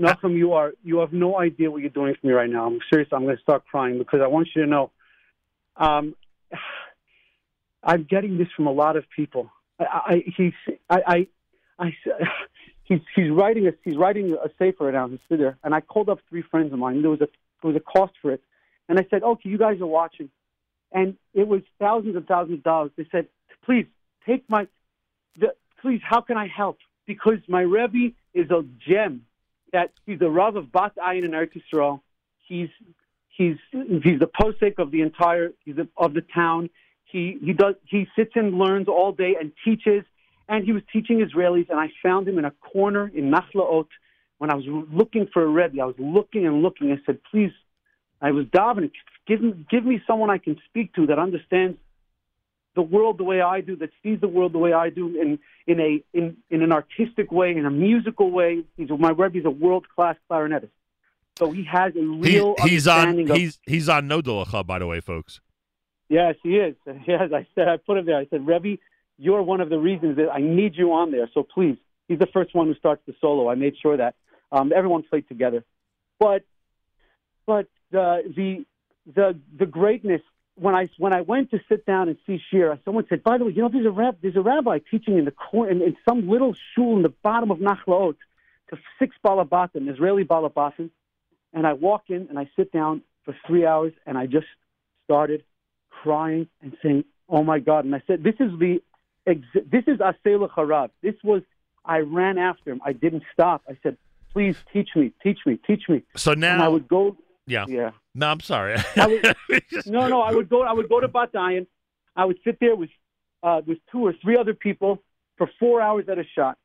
Nachum, 0.00 0.36
you 0.36 0.52
are 0.52 0.72
you 0.84 0.98
have 0.98 1.12
no 1.12 1.38
idea 1.38 1.70
what 1.70 1.80
you're 1.80 1.90
doing 1.90 2.14
for 2.20 2.26
me 2.26 2.32
right 2.32 2.50
now. 2.50 2.66
I'm 2.66 2.80
serious. 2.90 3.08
I'm 3.12 3.24
going 3.24 3.36
to 3.36 3.42
start 3.42 3.64
crying 3.66 3.98
because 3.98 4.20
I 4.22 4.26
want 4.26 4.48
you 4.54 4.62
to 4.62 4.68
know. 4.68 4.90
Um, 5.76 6.14
I'm 7.82 8.04
getting 8.04 8.36
this 8.36 8.48
from 8.54 8.66
a 8.66 8.72
lot 8.72 8.96
of 8.96 9.04
people. 9.14 9.50
I, 9.78 9.84
I 9.84 10.24
he's 10.36 10.52
I, 10.90 11.00
I 11.06 11.26
I 11.78 11.96
he's 12.84 13.00
he's 13.14 13.30
writing 13.30 13.66
a 13.68 13.72
he's 13.84 13.96
writing 13.96 14.32
a 14.32 14.48
sefer 14.58 14.90
now. 14.92 15.08
He's 15.08 15.18
there, 15.30 15.56
and 15.64 15.74
I 15.74 15.80
called 15.80 16.10
up 16.10 16.18
three 16.28 16.42
friends 16.42 16.72
of 16.72 16.78
mine. 16.78 17.00
There 17.00 17.10
was 17.10 17.22
a 17.22 17.28
there 17.62 17.72
was 17.72 17.76
a 17.76 17.80
cost 17.80 18.12
for 18.20 18.32
it, 18.32 18.42
and 18.88 18.98
I 18.98 19.06
said, 19.08 19.22
"Okay, 19.22 19.48
you 19.48 19.56
guys 19.56 19.80
are 19.80 19.86
watching," 19.86 20.28
and 20.92 21.16
it 21.32 21.48
was 21.48 21.62
thousands 21.78 22.16
and 22.16 22.26
thousands 22.26 22.58
of 22.58 22.64
dollars. 22.64 22.90
They 22.96 23.06
said, 23.10 23.28
"Please 23.64 23.86
take 24.26 24.44
my, 24.50 24.66
the, 25.38 25.54
please, 25.80 26.00
how 26.04 26.20
can 26.20 26.36
I 26.36 26.48
help?" 26.48 26.78
Because 27.06 27.38
my 27.48 27.60
Rebbe 27.60 28.14
is 28.34 28.50
a 28.50 28.64
gem. 28.86 29.22
That 29.72 29.92
he's 30.06 30.18
the 30.18 30.30
Rav 30.30 30.56
of 30.56 30.72
Bat 30.72 30.92
Ayin 30.96 31.24
in 31.24 31.32
Eretz 31.32 31.52
Yisrael. 31.54 32.00
He's 32.46 32.68
he's 33.28 33.56
he's 33.70 34.18
the 34.18 34.30
posek 34.40 34.78
of 34.78 34.90
the 34.90 35.02
entire 35.02 35.52
he's 35.64 35.76
of 35.96 36.14
the 36.14 36.22
town. 36.22 36.70
He 37.04 37.38
he 37.42 37.52
does 37.52 37.74
he 37.84 38.06
sits 38.16 38.32
and 38.34 38.58
learns 38.58 38.88
all 38.88 39.12
day 39.12 39.36
and 39.38 39.52
teaches. 39.64 40.04
And 40.48 40.64
he 40.64 40.72
was 40.72 40.82
teaching 40.92 41.18
Israelis, 41.18 41.68
and 41.70 41.80
I 41.80 41.88
found 42.02 42.28
him 42.28 42.38
in 42.38 42.44
a 42.44 42.52
corner 42.52 43.10
in 43.12 43.32
Nachlaot 43.32 43.88
when 44.38 44.50
I 44.50 44.54
was 44.54 44.64
looking 44.68 45.26
for 45.32 45.42
a 45.42 45.46
Rebbe. 45.46 45.82
I 45.82 45.86
was 45.86 45.96
looking 45.98 46.46
and 46.46 46.62
looking. 46.62 46.92
I 46.92 46.98
said, 47.04 47.18
"Please," 47.30 47.52
I 48.20 48.30
was 48.30 48.46
davening, 48.46 48.92
"Give 49.26 49.40
me 49.40 49.54
give 49.68 49.84
me 49.84 50.00
someone 50.06 50.30
I 50.30 50.38
can 50.38 50.56
speak 50.68 50.94
to 50.94 51.06
that 51.06 51.18
understands 51.18 51.78
the 52.76 52.82
world 52.82 53.18
the 53.18 53.24
way 53.24 53.40
I 53.40 53.60
do, 53.62 53.74
that 53.76 53.90
sees 54.02 54.20
the 54.20 54.28
world 54.28 54.52
the 54.52 54.58
way 54.58 54.72
I 54.72 54.90
do, 54.90 55.20
in 55.20 55.38
in 55.66 55.80
a 55.80 56.04
in 56.16 56.36
in 56.50 56.62
an 56.62 56.70
artistic 56.72 57.32
way, 57.32 57.50
in 57.56 57.66
a 57.66 57.70
musical 57.70 58.30
way. 58.30 58.62
He's 58.76 58.88
my 58.90 59.10
Rebbe 59.10 59.38
is 59.38 59.44
a 59.44 59.50
world 59.50 59.86
class 59.94 60.16
clarinetist, 60.30 60.70
so 61.38 61.50
he 61.50 61.64
has 61.64 61.90
a 61.96 62.00
He, 62.00 62.04
real 62.36 62.54
he's 62.62 62.86
on 62.86 63.18
of- 63.28 63.36
he's 63.36 63.58
he's 63.66 63.88
on 63.88 64.08
Nodeh 64.08 64.44
Lecha, 64.44 64.64
by 64.64 64.78
the 64.78 64.86
way, 64.86 65.00
folks. 65.00 65.40
Yes, 66.08 66.36
he 66.44 66.56
is. 66.58 66.76
Yes, 67.06 67.32
I 67.34 67.46
said 67.54 67.66
I 67.66 67.78
put 67.78 67.98
him 67.98 68.06
there. 68.06 68.16
I 68.18 68.26
said, 68.26 68.46
Rebbe, 68.46 68.80
you're 69.18 69.42
one 69.42 69.60
of 69.60 69.70
the 69.70 69.78
reasons 69.78 70.16
that 70.18 70.28
I 70.32 70.38
need 70.40 70.76
you 70.76 70.92
on 70.92 71.10
there. 71.10 71.28
So 71.34 71.42
please, 71.42 71.76
he's 72.08 72.20
the 72.20 72.28
first 72.36 72.54
one 72.54 72.66
who 72.68 72.74
starts 72.74 73.02
the 73.06 73.14
solo. 73.20 73.48
I 73.48 73.54
made 73.56 73.74
sure 73.82 73.96
that 73.96 74.14
um, 74.52 74.72
everyone 74.72 75.02
played 75.02 75.26
together. 75.28 75.64
But 76.20 76.42
but 77.46 77.66
the 77.90 78.22
the 78.36 78.64
the 79.14 79.38
the 79.58 79.66
greatness 79.66 80.20
when 80.56 80.74
I 80.74 80.88
when 80.98 81.12
I 81.12 81.20
went 81.20 81.50
to 81.50 81.60
sit 81.68 81.86
down 81.86 82.08
and 82.08 82.16
see 82.26 82.40
Shira, 82.50 82.78
someone 82.84 83.06
said, 83.08 83.22
by 83.22 83.38
the 83.38 83.44
way, 83.44 83.52
you 83.52 83.62
know, 83.62 83.68
there's 83.68 83.86
a 83.86 83.90
rab, 83.90 84.16
there's 84.22 84.36
a 84.36 84.40
rabbi 84.40 84.78
teaching 84.90 85.18
in 85.18 85.24
the 85.26 85.30
cor- 85.30 85.68
in, 85.68 85.82
in 85.82 85.96
some 86.08 86.28
little 86.28 86.54
shul 86.74 86.96
in 86.96 87.02
the 87.02 87.12
bottom 87.22 87.50
of 87.50 87.58
Nachlaot 87.58 88.16
to 88.70 88.78
six 88.98 89.14
balabatim, 89.24 89.90
Israeli 89.92 90.24
balabatim, 90.24 90.90
and 91.52 91.66
I 91.66 91.74
walk 91.74 92.04
in 92.08 92.26
and 92.28 92.38
I 92.38 92.50
sit 92.56 92.72
down 92.72 93.02
for 93.24 93.36
three 93.46 93.66
hours 93.66 93.92
and 94.06 94.16
I 94.16 94.26
just 94.26 94.46
started 95.04 95.44
crying 95.90 96.48
and 96.62 96.76
saying, 96.82 97.04
"Oh 97.28 97.44
my 97.44 97.58
God!" 97.58 97.84
And 97.84 97.94
I 97.94 98.02
said, 98.06 98.22
"This 98.22 98.36
is 98.40 98.58
the 98.58 98.82
ex- 99.26 99.40
this 99.54 99.84
is 99.86 99.98
Asela 99.98 100.50
Harab. 100.50 100.90
This 101.02 101.14
was 101.22 101.42
I 101.84 101.98
ran 101.98 102.38
after 102.38 102.70
him. 102.70 102.80
I 102.84 102.94
didn't 102.94 103.24
stop. 103.32 103.62
I 103.68 103.76
said, 103.82 103.98
"Please 104.32 104.56
teach 104.72 104.90
me, 104.96 105.12
teach 105.22 105.40
me, 105.44 105.58
teach 105.66 105.82
me." 105.88 106.02
So 106.16 106.32
and 106.32 106.44
I 106.44 106.68
would 106.68 106.88
go. 106.88 107.16
yeah, 107.46 107.66
Yeah. 107.68 107.90
No, 108.14 108.28
I'm 108.28 108.40
sorry. 108.40 108.76
I 108.96 109.06
would, 109.06 109.35
no, 109.86 110.08
no. 110.08 110.20
I 110.20 110.32
would 110.32 110.48
go. 110.48 110.62
I 110.62 110.72
would 110.72 110.88
go 110.88 111.00
to 111.00 111.08
Bat 111.08 111.32
Ayin. 111.34 111.66
I 112.14 112.24
would 112.24 112.38
sit 112.44 112.58
there 112.60 112.76
with 112.76 112.90
uh, 113.42 113.62
with 113.66 113.78
two 113.90 114.06
or 114.06 114.14
three 114.22 114.36
other 114.36 114.54
people 114.54 115.02
for 115.36 115.50
four 115.58 115.80
hours 115.80 116.08
at 116.08 116.18
a 116.18 116.24
shot, 116.34 116.58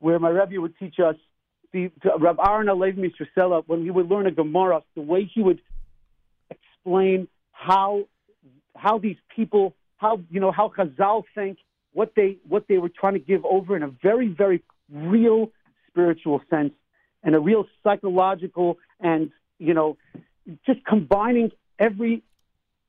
where 0.00 0.18
my 0.18 0.30
Rebbe 0.30 0.60
would 0.60 0.76
teach 0.78 0.98
us 0.98 1.16
the, 1.72 1.90
Rav 2.18 2.38
Aaron 2.38 2.66
Alev 2.68 2.96
Misrasela 2.96 3.62
when 3.66 3.82
he 3.82 3.90
would 3.90 4.08
learn 4.08 4.26
a 4.26 4.30
Gemara, 4.30 4.82
the 4.94 5.02
way 5.02 5.30
he 5.32 5.42
would 5.42 5.60
explain 6.50 7.28
how 7.52 8.04
how 8.76 8.98
these 8.98 9.16
people, 9.34 9.74
how 9.96 10.20
you 10.30 10.40
know 10.40 10.52
how 10.52 10.72
Chazal 10.76 11.24
think, 11.34 11.58
what 11.92 12.12
they 12.16 12.38
what 12.48 12.66
they 12.68 12.78
were 12.78 12.90
trying 12.90 13.14
to 13.14 13.18
give 13.18 13.44
over 13.44 13.76
in 13.76 13.82
a 13.82 13.88
very 13.88 14.28
very 14.28 14.62
real 14.90 15.50
spiritual 15.88 16.40
sense, 16.50 16.72
and 17.22 17.34
a 17.34 17.40
real 17.40 17.66
psychological 17.82 18.78
and 19.00 19.30
you 19.58 19.74
know 19.74 19.96
just 20.64 20.84
combining 20.84 21.50
every 21.78 22.22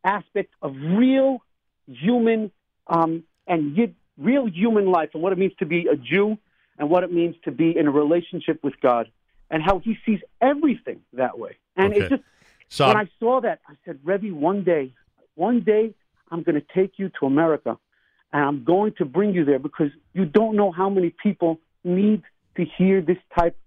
aspect 0.03 0.53
of 0.61 0.75
real 0.75 1.41
human 1.87 2.51
um, 2.87 3.23
and 3.47 3.77
real 4.17 4.47
human 4.47 4.85
life 4.85 5.09
and 5.13 5.21
what 5.23 5.33
it 5.33 5.37
means 5.39 5.53
to 5.59 5.65
be 5.65 5.87
a 5.87 5.95
Jew 5.95 6.37
and 6.77 6.89
what 6.89 7.03
it 7.03 7.11
means 7.11 7.35
to 7.45 7.51
be 7.51 7.77
in 7.77 7.87
a 7.87 7.91
relationship 7.91 8.63
with 8.63 8.79
God 8.81 9.09
and 9.49 9.63
how 9.63 9.79
he 9.79 9.97
sees 10.05 10.19
everything 10.41 11.01
that 11.13 11.37
way. 11.39 11.57
And 11.75 11.93
Okay. 11.93 12.05
it 12.05 12.09
just 12.09 12.23
So 12.69 12.87
when 12.87 12.97
I'm- 12.97 13.07
I 13.07 13.19
saw 13.19 13.39
that, 13.41 13.61
I 13.67 13.75
said, 13.85 13.99
Rebbe, 14.03 14.33
one 14.35 14.63
day, 14.63 14.91
one 15.35 15.61
day 15.61 15.93
I'm 16.29 16.43
going 16.43 16.55
to 16.55 16.65
take 16.73 16.99
you 16.99 17.09
to 17.19 17.25
America 17.25 17.77
and 18.33 18.43
I'm 18.43 18.63
going 18.65 18.93
to 18.93 19.05
bring 19.05 19.33
you 19.33 19.45
there 19.45 19.59
because 19.59 19.91
you 20.13 20.25
don't 20.25 20.55
know 20.57 20.71
how 20.71 20.89
many 20.89 21.11
people 21.11 21.59
need 21.85 22.23
to 22.57 22.65
hear 22.65 23.01
this 23.01 23.17
type 23.37 23.57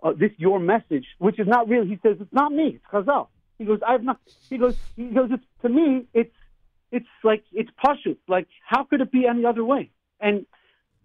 uh, 0.00 0.12
this 0.12 0.30
your 0.38 0.60
message, 0.60 1.06
which 1.18 1.40
is 1.40 1.48
not 1.48 1.68
real. 1.68 1.84
He 1.84 1.98
says 2.04 2.16
it's 2.20 2.32
not 2.32 2.52
me, 2.52 2.76
it's 2.76 2.84
Chazal. 2.86 3.26
He 3.58 3.64
goes, 3.64 3.80
I've 3.86 4.04
not. 4.04 4.20
He 4.48 4.56
goes, 4.58 4.76
he 4.96 5.08
goes. 5.08 5.30
It's 5.32 5.44
to 5.62 5.68
me, 5.68 6.06
it's 6.14 6.34
it's 6.92 7.06
like 7.24 7.44
it's 7.52 7.70
pashut. 7.84 8.16
Like 8.28 8.46
how 8.64 8.84
could 8.84 9.00
it 9.00 9.10
be 9.10 9.26
any 9.26 9.44
other 9.44 9.64
way? 9.64 9.90
And 10.20 10.46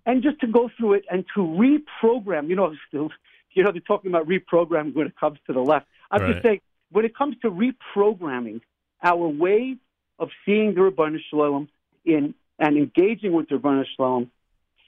and 0.06 0.22
just 0.22 0.40
to 0.42 0.48
go 0.48 0.70
through 0.78 0.94
it 0.94 1.06
and 1.10 1.26
to 1.36 1.42
reprogram. 1.42 2.50
You 2.50 2.56
know, 2.56 2.74
still, 2.88 3.10
you 3.54 3.64
know, 3.64 3.72
they're 3.72 3.82
talking 3.82 4.12
about 4.12 4.28
reprogramming 4.28 4.96
when 4.96 5.08
it 5.08 5.16
comes 5.20 5.40
to 5.48 5.54
the 5.54 5.62
left. 5.62 5.88
I'm 6.12 6.22
Right. 6.22 6.34
just 6.34 6.44
saying 6.44 6.62
when 6.92 7.06
it 7.06 7.16
comes 7.16 7.36
to 7.42 7.50
reprogramming 7.50 8.62
our 9.04 9.28
way 9.28 9.78
of 10.20 10.30
seeing 10.46 10.76
the 10.76 10.82
Rabbanu 10.82 11.18
Shalom 11.30 11.68
in 12.06 12.36
and 12.60 12.78
engaging 12.78 13.34
with 13.34 13.50
the 13.50 13.56
Rabbanu 13.56 13.86
Shalom 13.96 14.32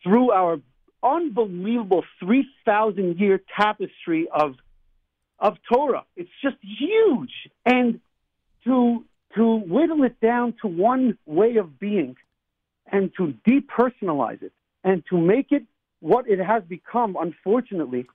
through 0.04 0.32
our 0.32 0.60
unbelievable 1.04 2.04
3,000 2.20 3.20
year 3.20 3.42
tapestry 3.58 4.28
of 4.30 4.56
of 5.40 5.58
Torah. 5.72 6.06
It's 6.16 6.30
just 6.42 6.58
huge. 6.62 7.34
And 7.66 8.00
to 8.66 9.04
to 9.36 9.56
whittle 9.58 10.04
it 10.04 10.20
down 10.22 10.54
to 10.62 10.68
one 10.68 11.18
way 11.26 11.58
of 11.58 11.78
being 11.80 12.16
and 12.92 13.12
to 13.18 13.34
depersonalize 13.46 14.42
it 14.42 14.54
and 14.84 15.04
to 15.10 15.18
make 15.18 15.52
it 15.52 15.64
what 16.00 16.30
it 16.30 16.40
has 16.40 16.64
become, 16.64 17.18
unfortunately, 17.20 18.06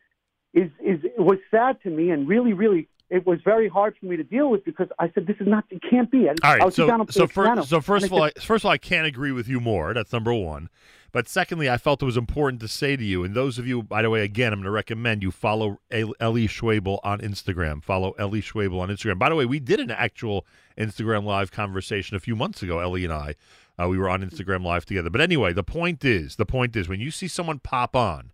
is 0.55 0.71
is 0.83 1.01
was 1.19 1.39
sad 1.51 1.83
to 1.83 1.91
me 1.91 2.11
and 2.11 2.29
really, 2.29 2.53
really 2.53 2.89
it 3.11 3.27
was 3.27 3.41
very 3.45 3.69
hard 3.69 3.97
for 3.99 4.07
me 4.07 4.17
to 4.17 4.23
deal 4.23 4.51
with 4.51 4.65
because 4.65 4.89
I 4.99 5.11
said 5.13 5.27
this 5.27 5.37
is 5.41 5.49
not 5.49 5.65
it 5.71 5.83
can't 5.89 6.11
be. 6.11 6.29
I, 6.29 6.31
All 6.31 6.37
I 6.43 6.59
right. 6.59 6.73
So, 6.73 6.87
down 6.87 7.11
so, 7.11 7.23
the 7.23 7.29
first, 7.29 7.69
so 7.69 7.81
first 7.81 8.07
of 8.07 8.13
all, 8.13 8.21
said, 8.21 8.33
I, 8.37 8.41
first 8.41 8.63
of 8.63 8.67
all, 8.67 8.73
I 8.73 8.79
can't 8.79 9.07
agree 9.07 9.33
with 9.33 9.49
you 9.49 9.61
more. 9.61 9.93
That's 9.93 10.13
number 10.13 10.33
one. 10.33 10.71
But 11.13 11.29
secondly, 11.29 11.69
I 11.69 11.77
felt 11.77 12.03
it 12.03 12.05
was 12.05 12.17
important 12.17 12.61
to 12.61 12.69
say 12.69 12.95
to 12.95 13.05
you, 13.05 13.25
and 13.25 13.35
those 13.35 13.59
of 13.59 13.67
you, 13.67 13.83
by 13.83 14.03
the 14.03 14.11
way, 14.11 14.23
again, 14.23 14.53
I'm 14.53 14.61
going 14.61 14.67
to 14.67 14.71
recommend 14.71 15.25
you 15.25 15.33
follow 15.33 15.81
Eli 15.93 16.47
Schwebel 16.47 17.01
on 17.03 17.21
Instagram. 17.21 17.83
Follow 17.83 18.15
Eli 18.21 18.39
Schwebel 18.39 18.79
on 18.79 18.91
Instagram. 18.91 19.19
By 19.19 19.29
the 19.29 19.35
way, 19.35 19.45
we 19.45 19.59
did 19.59 19.81
an 19.81 19.91
actual 19.91 20.47
Instagram 20.79 21.25
live 21.25 21.51
conversation 21.51 22.17
a 22.17 22.21
few 22.21 22.37
months 22.37 22.63
ago. 22.63 22.81
Eli 22.81 23.01
and 23.03 23.13
I, 23.13 23.35
uh, 23.77 23.89
we 23.89 23.99
were 23.99 24.09
on 24.09 24.23
Instagram 24.23 24.65
live 24.65 24.85
together. 24.85 25.11
But 25.11 25.21
anyway, 25.21 25.53
the 25.53 25.65
point 25.65 26.05
is, 26.05 26.37
the 26.37 26.47
point 26.47 26.77
is, 26.77 26.89
when 26.89 27.01
you 27.01 27.11
see 27.11 27.27
someone 27.27 27.59
pop 27.59 27.97
on 27.97 28.31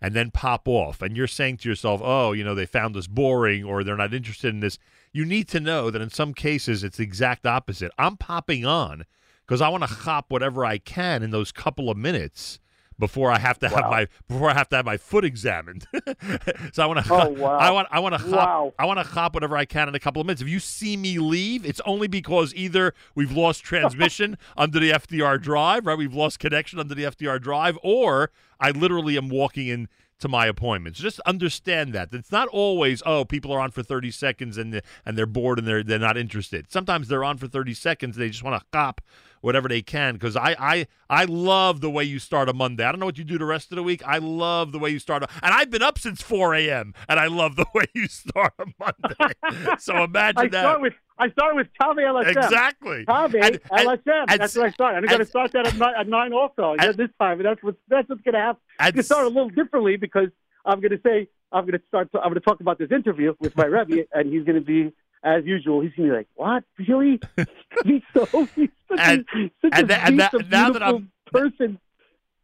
and 0.00 0.14
then 0.14 0.30
pop 0.30 0.66
off, 0.66 1.02
and 1.02 1.16
you're 1.16 1.26
saying 1.26 1.58
to 1.58 1.68
yourself, 1.68 2.00
"Oh, 2.02 2.32
you 2.32 2.44
know, 2.44 2.54
they 2.54 2.66
found 2.66 2.94
this 2.94 3.06
boring, 3.06 3.64
or 3.64 3.84
they're 3.84 3.96
not 3.96 4.14
interested 4.14 4.54
in 4.54 4.60
this," 4.60 4.78
you 5.12 5.24
need 5.24 5.48
to 5.48 5.60
know 5.60 5.90
that 5.90 6.02
in 6.02 6.10
some 6.10 6.34
cases 6.34 6.82
it's 6.82 6.96
the 6.96 7.04
exact 7.04 7.46
opposite. 7.46 7.92
I'm 7.98 8.16
popping 8.16 8.64
on 8.64 9.04
because 9.46 9.60
I 9.60 9.68
want 9.68 9.82
to 9.82 9.94
hop 9.94 10.26
whatever 10.30 10.64
I 10.64 10.78
can 10.78 11.22
in 11.22 11.30
those 11.30 11.52
couple 11.52 11.90
of 11.90 11.96
minutes 11.96 12.60
before 13.00 13.32
I 13.32 13.38
have 13.38 13.58
to 13.60 13.68
have 13.68 13.90
my 13.90 14.06
before 14.28 14.50
I 14.50 14.54
have 14.54 14.68
to 14.68 14.76
have 14.76 14.84
my 14.84 14.96
foot 14.96 15.24
examined. 15.24 15.86
so 16.72 16.82
I 16.82 16.86
want 16.86 17.04
to 17.04 17.12
Oh, 17.12 17.30
wow. 17.30 17.56
I 17.56 17.70
want 17.72 17.88
I 17.90 17.98
want 17.98 18.14
to 18.14 18.18
hop 18.18 18.30
Wow. 18.30 18.74
I 18.78 18.84
want 18.84 18.98
to 19.00 19.04
hop 19.04 19.34
whatever 19.34 19.56
I 19.56 19.64
can 19.64 19.88
in 19.88 19.94
a 19.94 19.98
couple 19.98 20.20
of 20.20 20.26
minutes. 20.26 20.42
If 20.42 20.48
you 20.48 20.60
see 20.60 20.96
me 20.96 21.18
leave, 21.18 21.66
it's 21.66 21.80
only 21.84 22.06
because 22.06 22.54
either 22.54 22.94
we've 23.14 23.32
lost 23.32 23.64
transmission 23.64 24.38
under 24.56 24.78
the 24.78 24.90
FDR 24.90 25.40
drive, 25.42 25.86
right? 25.86 25.98
We've 25.98 26.14
lost 26.14 26.38
connection 26.38 26.78
under 26.78 26.94
the 26.94 27.04
FDR 27.04 27.40
drive, 27.40 27.78
or 27.82 28.30
I 28.60 28.70
literally 28.70 29.16
am 29.16 29.28
walking 29.28 29.66
in 29.66 29.88
to 30.20 30.28
my 30.28 30.46
appointments. 30.46 31.00
Just 31.00 31.18
understand 31.20 31.94
that 31.94 32.10
it's 32.12 32.30
not 32.30 32.46
always 32.48 33.02
oh 33.06 33.24
people 33.24 33.52
are 33.52 33.60
on 33.60 33.70
for 33.70 33.82
thirty 33.82 34.10
seconds 34.10 34.58
and 34.58 34.80
and 35.04 35.18
they're 35.18 35.26
bored 35.26 35.58
and 35.58 35.66
they're 35.66 35.82
they're 35.82 35.98
not 35.98 36.16
interested. 36.16 36.70
Sometimes 36.70 37.08
they're 37.08 37.24
on 37.24 37.38
for 37.38 37.48
thirty 37.48 37.74
seconds 37.74 38.16
and 38.16 38.24
they 38.24 38.30
just 38.30 38.44
want 38.44 38.60
to 38.60 38.78
hop 38.78 39.00
whatever 39.40 39.68
they 39.68 39.82
can 39.82 40.14
because 40.14 40.36
I, 40.36 40.54
I 40.58 40.86
I 41.08 41.24
love 41.24 41.80
the 41.80 41.90
way 41.90 42.04
you 42.04 42.18
start 42.18 42.48
a 42.48 42.52
Monday. 42.52 42.84
I 42.84 42.92
don't 42.92 43.00
know 43.00 43.06
what 43.06 43.18
you 43.18 43.24
do 43.24 43.38
the 43.38 43.44
rest 43.44 43.72
of 43.72 43.76
the 43.76 43.82
week. 43.82 44.02
I 44.06 44.18
love 44.18 44.72
the 44.72 44.78
way 44.78 44.90
you 44.90 44.98
start, 44.98 45.22
a, 45.22 45.28
and 45.42 45.54
I've 45.54 45.70
been 45.70 45.82
up 45.82 45.98
since 45.98 46.20
four 46.22 46.54
a.m. 46.54 46.94
and 47.08 47.18
I 47.18 47.26
love 47.26 47.56
the 47.56 47.66
way 47.74 47.84
you 47.94 48.06
start 48.08 48.52
a 48.58 48.66
Monday. 48.78 49.76
so 49.78 50.04
imagine 50.04 50.12
that 50.12 50.38
I 50.38 50.48
that. 50.48 50.60
start 50.60 50.80
with 50.80 50.92
I 51.18 51.30
start 51.30 51.54
with 51.56 51.66
Tave 51.80 51.96
LSM. 51.96 52.28
Exactly. 52.44 53.04
Tave 53.06 53.34
And- 53.34 53.44
and- 53.44 53.60
LSM. 53.88 54.24
and- 54.28 54.40
that's 54.40 54.56
what 54.56 54.66
I 54.66 54.70
start. 54.70 54.96
And 54.96 55.04
I'm 55.04 55.08
going 55.08 55.18
to 55.20 55.26
start 55.26 55.52
that 55.52 55.66
at 55.66 55.76
nine, 55.76 55.94
at 55.98 56.08
nine 56.08 56.32
also. 56.32 56.74
Yeah, 56.78 56.92
this 56.92 57.10
time. 57.20 57.38
And 57.40 57.44
that's 57.46 57.62
what 57.62 57.74
that's 57.88 58.08
what's 58.08 58.22
going 58.22 58.34
to 58.34 58.40
happen. 58.40 58.60
I'm 58.78 58.92
going 58.92 58.96
to 58.98 59.02
start 59.02 59.24
a 59.26 59.28
little 59.28 59.50
differently 59.50 59.96
because 59.96 60.28
I'm 60.64 60.80
going 60.80 60.92
to 60.92 61.00
say 61.04 61.28
I'm 61.52 61.64
going 61.66 61.78
to 61.78 61.82
start. 61.88 62.08
I'm 62.14 62.22
going 62.22 62.34
to 62.34 62.40
talk 62.40 62.60
about 62.60 62.78
this 62.78 62.90
interview 62.90 63.34
with 63.40 63.56
my 63.56 63.64
Rebbe, 63.64 64.04
and 64.14 64.32
he's 64.32 64.44
going 64.44 64.54
to 64.58 64.64
be 64.64 64.92
as 65.22 65.44
usual. 65.44 65.80
He's 65.80 65.92
going 65.94 66.08
to 66.08 66.12
be 66.14 66.18
like, 66.18 66.28
"What? 66.34 66.64
Really? 66.78 67.20
he's 67.84 68.02
so 68.16 68.26
he's 68.54 68.68
such 68.88 68.98
And- 69.00 69.24
a, 69.34 69.50
such 69.62 69.72
and 69.72 69.84
a 69.84 69.86
that- 69.86 70.08
and 70.08 70.16
beast 70.18 70.32
that- 70.32 70.40
of 70.40 70.50
now 70.50 70.70
that 70.70 70.78
beautiful 70.80 70.94
I'm- 70.96 71.12
person." 71.32 71.78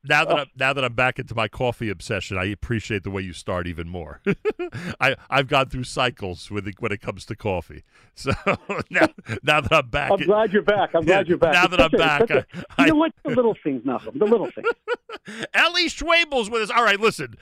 now 0.08 0.24
that 0.24 0.34
oh. 0.36 0.40
I'm, 0.42 0.46
now 0.56 0.72
that 0.72 0.84
I'm 0.84 0.92
back 0.92 1.18
into 1.18 1.34
my 1.34 1.48
coffee 1.48 1.90
obsession, 1.90 2.38
I 2.38 2.44
appreciate 2.44 3.02
the 3.02 3.10
way 3.10 3.22
you 3.22 3.32
start 3.32 3.66
even 3.66 3.88
more. 3.88 4.20
I 5.00 5.16
I've 5.28 5.48
gone 5.48 5.68
through 5.68 5.82
cycles 5.82 6.48
with 6.48 6.68
it 6.68 6.76
when 6.78 6.92
it 6.92 7.00
comes 7.00 7.24
to 7.26 7.34
coffee. 7.36 7.82
So 8.18 8.30
now 8.88 9.08
now 9.42 9.60
that 9.60 9.72
I'm 9.72 9.88
back, 9.90 10.10
I'm 10.12 10.20
glad 10.20 10.52
you're 10.52 10.62
back. 10.62 10.94
I'm 10.94 11.05
glad 11.05 11.28
you're 11.28 11.36
back. 11.36 11.52
Now 11.55 11.64
It's 11.64 11.70
that 11.76 11.80
I'm 11.82 11.94
a- 11.94 11.98
back, 11.98 12.30
a- 12.30 12.46
I, 12.78 12.84
you 12.86 12.92
know 12.92 12.96
what? 12.98 13.12
The 13.24 13.30
little 13.34 13.56
things, 13.62 13.82
nothing. 13.84 14.16
The 14.18 14.24
little 14.24 14.50
things. 14.50 14.68
Eli 15.55 15.88
Schwebel's 15.88 16.48
with 16.48 16.62
us. 16.62 16.70
All 16.70 16.84
right, 16.84 16.98
listen. 17.00 17.34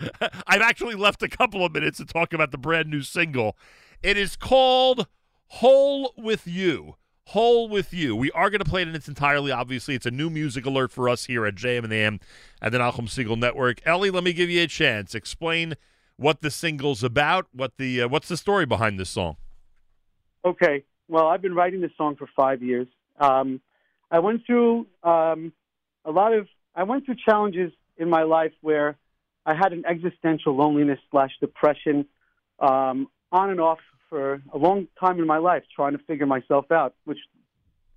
I've 0.46 0.62
actually 0.62 0.94
left 0.94 1.22
a 1.22 1.28
couple 1.28 1.64
of 1.64 1.72
minutes 1.72 1.98
to 1.98 2.04
talk 2.06 2.32
about 2.32 2.50
the 2.50 2.58
brand 2.58 2.88
new 2.88 3.02
single. 3.02 3.56
It 4.02 4.16
is 4.16 4.34
called 4.36 5.06
Whole 5.48 6.12
with 6.16 6.46
You. 6.46 6.96
Whole 7.28 7.68
with 7.68 7.94
You. 7.94 8.14
We 8.14 8.30
are 8.32 8.50
going 8.50 8.60
to 8.60 8.68
play 8.68 8.82
it 8.82 8.88
in 8.88 8.94
its 8.94 9.08
entirely, 9.08 9.50
obviously. 9.50 9.94
It's 9.94 10.06
a 10.06 10.10
new 10.10 10.28
music 10.28 10.66
alert 10.66 10.92
for 10.92 11.08
us 11.08 11.24
here 11.24 11.46
at 11.46 11.54
JM 11.54 11.84
and 11.84 11.92
the 11.92 11.96
AM 11.96 12.20
at 12.60 12.72
the 12.72 12.78
Nachum 12.78 13.08
Segal 13.08 13.38
Network. 13.38 13.80
Eli, 13.86 14.10
let 14.10 14.24
me 14.24 14.32
give 14.32 14.50
you 14.50 14.62
a 14.62 14.66
chance. 14.66 15.14
Explain 15.14 15.74
what 16.16 16.42
the 16.42 16.50
single's 16.50 17.02
about. 17.02 17.46
What 17.52 17.76
the 17.78 18.02
uh, 18.02 18.08
What's 18.08 18.28
the 18.28 18.36
story 18.36 18.66
behind 18.66 18.98
this 18.98 19.10
song? 19.10 19.36
Okay. 20.44 20.84
Well, 21.08 21.26
I've 21.26 21.42
been 21.42 21.54
writing 21.54 21.80
this 21.80 21.92
song 21.96 22.16
for 22.16 22.28
five 22.36 22.62
years. 22.62 22.86
Um, 23.18 23.60
I 24.10 24.18
went 24.18 24.46
through 24.46 24.86
um, 25.02 25.52
a 26.04 26.10
lot 26.10 26.34
of. 26.34 26.48
I 26.74 26.82
went 26.82 27.06
through 27.06 27.16
challenges 27.24 27.72
in 27.96 28.10
my 28.10 28.24
life 28.24 28.52
where 28.60 28.96
I 29.46 29.54
had 29.54 29.72
an 29.72 29.84
existential 29.86 30.56
loneliness 30.56 30.98
slash 31.10 31.30
depression, 31.40 32.06
um, 32.58 33.08
on 33.30 33.50
and 33.50 33.60
off 33.60 33.78
for 34.14 34.40
a 34.52 34.58
long 34.58 34.86
time 35.00 35.18
in 35.18 35.26
my 35.26 35.38
life, 35.38 35.64
trying 35.74 35.90
to 35.92 35.98
figure 36.04 36.24
myself 36.26 36.70
out. 36.70 36.94
Which 37.04 37.18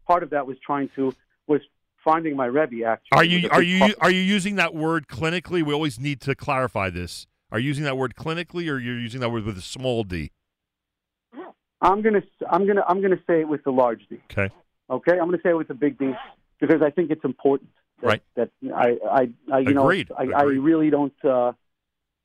part 0.07 0.23
of 0.23 0.31
that 0.31 0.47
was 0.47 0.57
trying 0.65 0.89
to 0.95 1.13
was 1.45 1.61
finding 2.03 2.35
my 2.35 2.47
Rebbe. 2.47 2.83
Actually, 2.83 3.17
Are 3.17 3.23
you 3.23 3.49
are 3.51 3.61
you 3.61 3.79
part- 3.79 3.95
are 4.01 4.09
you 4.11 4.21
using 4.21 4.55
that 4.55 4.73
word 4.73 5.07
clinically? 5.07 5.61
We 5.63 5.73
always 5.73 5.99
need 5.99 6.19
to 6.21 6.33
clarify 6.33 6.89
this. 6.89 7.27
Are 7.51 7.59
you 7.59 7.67
using 7.67 7.83
that 7.83 7.97
word 7.97 8.15
clinically, 8.15 8.67
or 8.67 8.79
you're 8.79 8.99
using 8.99 9.21
that 9.21 9.29
word 9.29 9.43
with 9.43 9.59
a 9.59 9.61
small 9.61 10.03
d? 10.03 10.31
I'm 11.81 12.01
gonna 12.01 12.23
I'm 12.49 12.65
gonna 12.65 12.83
I'm 12.87 12.99
gonna 13.03 13.19
say 13.27 13.41
it 13.41 13.47
with 13.47 13.63
the 13.63 13.71
large 13.71 14.01
D. 14.09 14.19
Okay. 14.31 14.51
Okay, 14.89 15.11
I'm 15.11 15.27
going 15.27 15.37
to 15.37 15.43
say 15.43 15.49
it 15.49 15.57
with 15.57 15.69
a 15.69 15.73
big 15.73 15.97
D 15.99 16.13
because 16.61 16.81
I 16.81 16.89
think 16.91 17.11
it's 17.11 17.25
important. 17.25 17.69
That, 18.01 18.07
Right. 18.07 18.23
That 18.37 18.49
I, 18.73 18.97
I, 19.11 19.29
I 19.51 19.59
you 19.59 19.77
Agreed. 19.79 20.09
know, 20.09 20.15
I, 20.17 20.23
I 20.31 20.43
really 20.43 20.89
don't, 20.89 21.13
uh, 21.25 21.51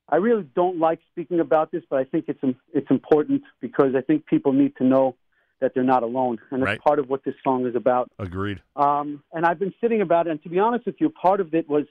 I 0.09 0.17
really 0.17 0.43
don't 0.55 0.79
like 0.79 0.99
speaking 1.11 1.39
about 1.39 1.71
this, 1.71 1.83
but 1.89 1.99
I 1.99 2.03
think 2.03 2.25
it's 2.27 2.39
it's 2.73 2.89
important 2.91 3.43
because 3.61 3.95
I 3.95 4.01
think 4.01 4.25
people 4.25 4.53
need 4.53 4.75
to 4.77 4.83
know 4.83 5.15
that 5.59 5.73
they're 5.73 5.83
not 5.83 6.03
alone, 6.03 6.39
and 6.51 6.61
that's 6.61 6.67
Right. 6.71 6.81
part 6.81 6.99
of 6.99 7.09
what 7.09 7.23
this 7.23 7.35
song 7.43 7.65
is 7.65 7.75
about. 7.75 8.11
Agreed. 8.19 8.61
Um, 8.75 9.23
and 9.31 9.45
I've 9.45 9.59
been 9.59 9.73
sitting 9.79 10.01
about 10.01 10.27
it, 10.27 10.31
and 10.31 10.43
to 10.43 10.49
be 10.49 10.59
honest 10.59 10.85
with 10.85 10.99
you, 10.99 11.09
part 11.09 11.39
of 11.39 11.53
it 11.53 11.69
was 11.69 11.85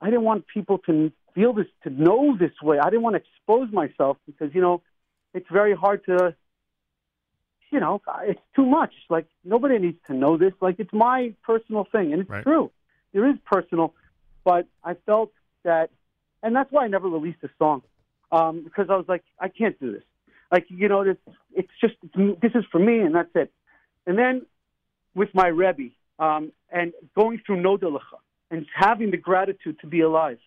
I 0.00 0.06
didn't 0.06 0.24
want 0.24 0.46
people 0.52 0.78
to 0.78 1.12
feel 1.34 1.52
this, 1.52 1.66
to 1.84 1.90
know 1.90 2.36
this 2.36 2.52
way. 2.62 2.78
I 2.78 2.90
didn't 2.90 3.02
want 3.02 3.14
to 3.14 3.22
expose 3.22 3.72
myself 3.72 4.16
because 4.26 4.54
you 4.54 4.60
know 4.60 4.82
it's 5.32 5.48
very 5.50 5.74
hard 5.74 6.04
to 6.06 6.34
you 7.70 7.80
know, 7.80 8.00
it's 8.22 8.40
too 8.56 8.64
much. 8.66 8.92
Like 9.10 9.26
nobody 9.44 9.78
needs 9.78 9.98
to 10.06 10.14
know 10.14 10.36
this. 10.36 10.52
Like 10.60 10.76
it's 10.78 10.92
my 10.92 11.34
personal 11.42 11.86
thing, 11.90 12.12
and 12.12 12.22
it's 12.22 12.30
Right. 12.30 12.42
true. 12.42 12.70
It 13.12 13.20
is 13.20 13.36
personal, 13.44 13.94
but 14.44 14.66
I 14.84 14.94
felt 15.06 15.32
that, 15.64 15.90
and 16.42 16.54
that's 16.54 16.70
why 16.70 16.84
I 16.84 16.88
never 16.88 17.08
released 17.08 17.42
a 17.42 17.48
song 17.58 17.82
um, 18.30 18.62
because 18.64 18.86
I 18.90 18.96
was 18.96 19.06
like, 19.08 19.24
I 19.40 19.48
can't 19.48 19.78
do 19.80 19.92
this. 19.92 20.02
Like 20.50 20.66
you 20.68 20.88
know, 20.88 21.04
this 21.04 21.16
it's 21.54 21.68
just 21.80 21.94
it's, 22.02 22.40
this 22.40 22.52
is 22.54 22.64
for 22.70 22.78
me, 22.78 23.00
and 23.00 23.14
that's 23.14 23.30
it. 23.34 23.52
And 24.06 24.18
then 24.18 24.46
with 25.14 25.28
my 25.34 25.48
Rebbe 25.48 25.90
um, 26.18 26.52
and 26.70 26.92
going 27.14 27.40
through 27.44 27.62
Nodeh 27.62 27.82
Lecha 27.82 28.18
and 28.50 28.66
having 28.74 29.10
the 29.10 29.16
gratitude 29.16 29.78
to 29.80 29.86
be 29.86 30.00
alive, 30.00 30.38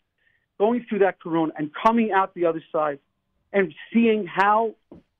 going 0.57 0.85
through 0.89 0.99
that 0.99 1.19
Corona 1.19 1.53
and 1.55 1.69
coming 1.73 2.11
out 2.11 2.33
the 2.33 2.45
other 2.45 2.63
side, 2.71 2.99
and 3.53 3.73
seeing 3.93 4.25
how 4.25 4.75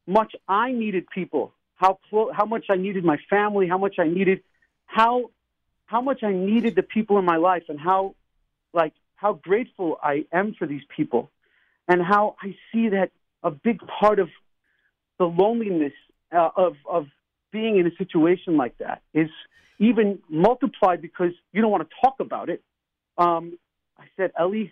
much 0.08 0.36
I 0.48 0.72
needed 0.72 1.06
people, 1.14 1.54
how 1.76 2.00
clo- 2.10 2.32
how 2.34 2.46
much 2.46 2.66
I 2.70 2.76
needed 2.76 3.04
my 3.04 3.18
family, 3.30 3.68
how 3.68 3.78
much 3.78 4.00
I 4.00 4.08
needed, 4.08 4.42
how 4.86 5.30
how 5.86 6.02
much 6.02 6.24
I 6.24 6.32
needed 6.32 6.76
the 6.76 6.84
people 6.84 7.20
in 7.20 7.26
my 7.26 7.38
life, 7.38 7.64
and 7.70 7.80
how 7.80 8.16
like 8.74 8.94
how 9.22 9.34
grateful 9.34 9.98
I 10.02 10.26
am 10.34 10.56
for 10.58 10.66
these 10.66 10.82
people, 10.96 11.30
and 11.88 12.02
how 12.02 12.36
I 12.42 12.56
see 12.72 12.90
that 12.90 13.12
a 13.44 13.52
big 13.52 13.80
part 14.00 14.20
of 14.20 14.30
the 15.20 15.26
loneliness 15.26 15.94
uh, 16.36 16.50
of 16.56 16.74
of 16.90 17.06
being 17.52 17.78
in 17.78 17.86
a 17.86 17.96
situation 17.98 18.58
like 18.58 18.76
that 18.80 19.04
is 19.14 19.30
even 19.78 20.20
multiplied 20.30 21.02
because 21.02 21.34
you 21.54 21.62
don't 21.62 21.72
want 21.72 21.88
to 21.88 21.96
talk 22.04 22.16
about 22.20 22.50
it. 22.50 22.64
Um, 23.18 23.58
I 24.00 24.06
said, 24.18 24.32
Eli, 24.40 24.68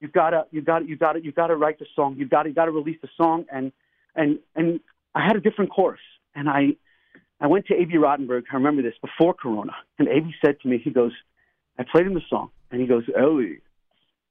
you 0.00 0.08
gotta, 0.08 0.46
you 0.50 0.62
gotta, 0.62 0.86
you 0.86 0.96
gotta, 0.96 1.22
you 1.22 1.32
gotta 1.32 1.56
write 1.56 1.78
the 1.78 1.86
song. 1.94 2.16
You 2.16 2.26
gotta, 2.26 2.48
you 2.48 2.54
gotta 2.54 2.70
release 2.70 2.98
the 3.02 3.08
song. 3.16 3.44
And 3.52 3.72
and 4.14 4.38
and 4.56 4.80
I 5.14 5.26
had 5.26 5.36
a 5.36 5.40
different 5.40 5.70
course, 5.70 6.00
and 6.34 6.48
I 6.48 6.76
I 7.38 7.48
went 7.48 7.66
to 7.66 7.74
Avi 7.74 7.94
Rottenberg. 7.94 8.44
I 8.50 8.54
remember 8.54 8.80
this 8.80 8.94
before 9.02 9.34
Corona, 9.34 9.72
and 9.98 10.08
Avi 10.08 10.34
said 10.42 10.58
to 10.60 10.68
me, 10.68 10.80
he 10.82 10.90
goes, 10.90 11.12
I 11.78 11.84
played 11.90 12.06
him 12.06 12.14
the 12.14 12.22
song, 12.30 12.50
and 12.70 12.80
he 12.80 12.86
goes, 12.86 13.04
Eli. 13.08 13.56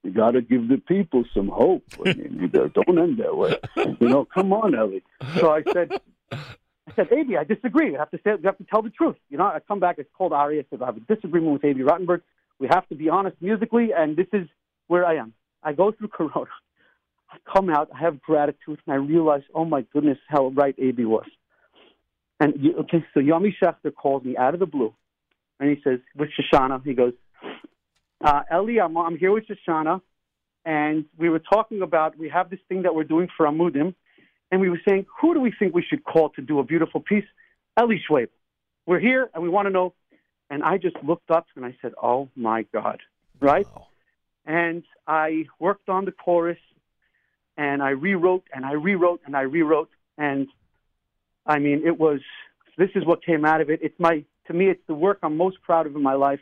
You 0.03 0.11
got 0.11 0.31
to 0.31 0.41
give 0.41 0.67
the 0.67 0.77
people 0.77 1.23
some 1.33 1.47
hope. 1.47 1.83
I 2.05 2.13
mean, 2.13 2.37
you 2.41 2.47
don't- 2.47 2.73
don't 2.85 2.99
end 2.99 3.17
that 3.19 3.35
way. 3.37 3.57
You 3.77 4.09
know, 4.09 4.25
come 4.25 4.51
on, 4.53 4.73
Eli. 4.75 4.99
So 5.39 5.51
I 5.51 5.63
said, 5.71 5.91
I 6.31 6.93
said, 6.95 7.07
Avi, 7.13 7.37
I 7.37 7.43
disagree. 7.45 7.91
You 7.91 7.97
have 7.97 8.11
to 8.11 8.17
say, 8.17 8.31
you 8.31 8.43
have 8.45 8.57
to 8.57 8.65
tell 8.65 8.81
the 8.81 8.89
truth. 8.89 9.15
You 9.29 9.37
know, 9.37 9.45
I 9.45 9.59
come 9.65 9.79
back. 9.79 9.95
It's 9.99 10.09
called 10.17 10.33
Ari. 10.33 10.59
I 10.59 10.65
said, 10.69 10.81
I 10.81 10.87
have 10.87 10.97
a 10.97 10.99
disagreement 11.01 11.53
with 11.53 11.65
Avi 11.65 11.81
Rottenberg. 11.83 12.21
We 12.59 12.67
have 12.67 12.87
to 12.89 12.95
be 12.95 13.09
honest 13.09 13.37
musically, 13.41 13.91
and 13.93 14.15
this 14.17 14.27
is 14.33 14.47
where 14.87 15.05
I 15.05 15.15
am. 15.15 15.33
I 15.63 15.71
go 15.73 15.91
through 15.91 16.07
Corona. 16.13 16.49
I 17.31 17.37
come 17.51 17.69
out. 17.69 17.89
I 17.95 17.99
have 17.99 18.21
gratitude, 18.21 18.79
and 18.85 18.93
I 18.93 18.95
realize, 18.95 19.41
oh 19.55 19.65
my 19.65 19.81
goodness, 19.93 20.17
how 20.27 20.49
right 20.49 20.75
Avi 20.77 21.05
was. 21.05 21.25
And 22.39 22.53
okay, 22.79 23.05
so 23.13 23.21
Yami 23.21 23.53
Schechter 23.61 23.93
calls 23.95 24.23
me 24.25 24.35
out 24.35 24.53
of 24.53 24.59
the 24.59 24.65
blue, 24.65 24.93
and 25.59 25.69
he 25.69 25.81
says, 25.83 25.99
with 26.17 26.29
Shoshana, 26.37 26.83
he 26.83 26.93
goes, 26.93 27.13
uh, 28.23 28.41
Eli, 28.51 28.83
I'm, 28.83 28.97
I'm 28.97 29.17
here 29.17 29.31
with 29.31 29.45
Shoshana, 29.47 30.01
and 30.65 31.05
we 31.17 31.29
were 31.29 31.39
talking 31.39 31.81
about 31.81 32.17
we 32.17 32.29
have 32.29 32.49
this 32.49 32.59
thing 32.69 32.83
that 32.83 32.95
we're 32.95 33.03
doing 33.03 33.27
for 33.35 33.45
Amudim, 33.45 33.93
and 34.51 34.61
we 34.61 34.69
were 34.69 34.81
saying, 34.87 35.05
who 35.19 35.33
do 35.33 35.41
we 35.41 35.51
think 35.57 35.75
we 35.75 35.83
should 35.83 36.03
call 36.03 36.29
to 36.29 36.41
do 36.41 36.59
a 36.59 36.63
beautiful 36.63 37.01
piece? 37.01 37.25
Eli 37.79 37.97
Schwab. 38.07 38.29
We're 38.85 38.99
here, 38.99 39.29
and 39.33 39.43
we 39.43 39.49
want 39.49 39.67
to 39.67 39.71
know. 39.71 39.93
And 40.49 40.63
I 40.63 40.77
just 40.77 40.95
looked 41.03 41.31
up 41.31 41.47
and 41.55 41.65
I 41.65 41.75
said, 41.81 41.93
oh 42.01 42.29
my 42.35 42.63
God, 42.73 42.99
right? 43.39 43.67
And 44.45 44.83
I 45.07 45.45
worked 45.59 45.89
on 45.89 46.05
the 46.05 46.11
chorus, 46.11 46.59
and 47.57 47.81
I 47.81 47.89
rewrote 47.89 48.43
and 48.53 48.65
I 48.65 48.73
rewrote 48.73 49.21
and 49.25 49.35
I 49.35 49.41
rewrote, 49.41 49.89
and 50.17 50.47
I 51.45 51.59
mean, 51.59 51.83
it 51.85 51.99
was. 51.99 52.19
This 52.75 52.89
is 52.95 53.05
what 53.05 53.23
came 53.23 53.45
out 53.45 53.61
of 53.61 53.69
it. 53.69 53.81
It's 53.83 53.99
my 53.99 54.23
to 54.47 54.53
me, 54.53 54.69
it's 54.69 54.81
the 54.87 54.95
work 54.95 55.19
I'm 55.23 55.37
most 55.37 55.61
proud 55.61 55.85
of 55.85 55.95
in 55.95 56.01
my 56.01 56.13
life. 56.13 56.39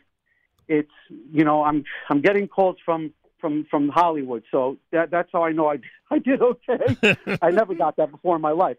It's 0.72 0.98
you 1.10 1.44
know, 1.44 1.64
I'm 1.64 1.84
I'm 2.10 2.22
getting 2.22 2.48
calls 2.48 2.78
from 2.86 3.14
from 3.42 3.66
from 3.70 3.90
Hollywood, 3.90 4.44
so 4.52 4.78
that 4.92 5.12
that's 5.12 5.30
how 5.34 5.44
I 5.44 5.52
know 5.52 5.70
I 5.70 5.80
I 6.12 6.20
did 6.20 6.42
okay. 6.42 7.18
I 7.42 7.52
never 7.52 7.76
got 7.76 7.98
that 7.98 8.10
before 8.10 8.38
in 8.38 8.42
my 8.42 8.52
life, 8.52 8.78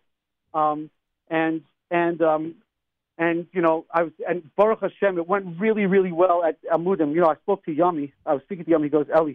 um, 0.54 0.88
and 1.28 1.60
and 1.90 2.22
um, 2.22 2.54
and 3.18 3.46
you 3.52 3.60
know, 3.60 3.84
I 3.92 4.04
was 4.04 4.12
and 4.26 4.42
Baruch 4.56 4.80
Hashem, 4.80 5.18
it 5.18 5.28
went 5.28 5.60
really 5.60 5.84
really 5.84 6.12
well 6.12 6.42
at 6.42 6.56
Amudim. 6.64 7.14
You 7.14 7.20
know, 7.20 7.28
I 7.28 7.36
spoke 7.36 7.62
to 7.66 7.72
Yummy. 7.72 8.14
I 8.24 8.32
was 8.32 8.42
speaking 8.44 8.64
to 8.64 8.70
Yummy. 8.70 8.86
He 8.86 8.90
goes, 8.90 9.06
Eli, 9.14 9.34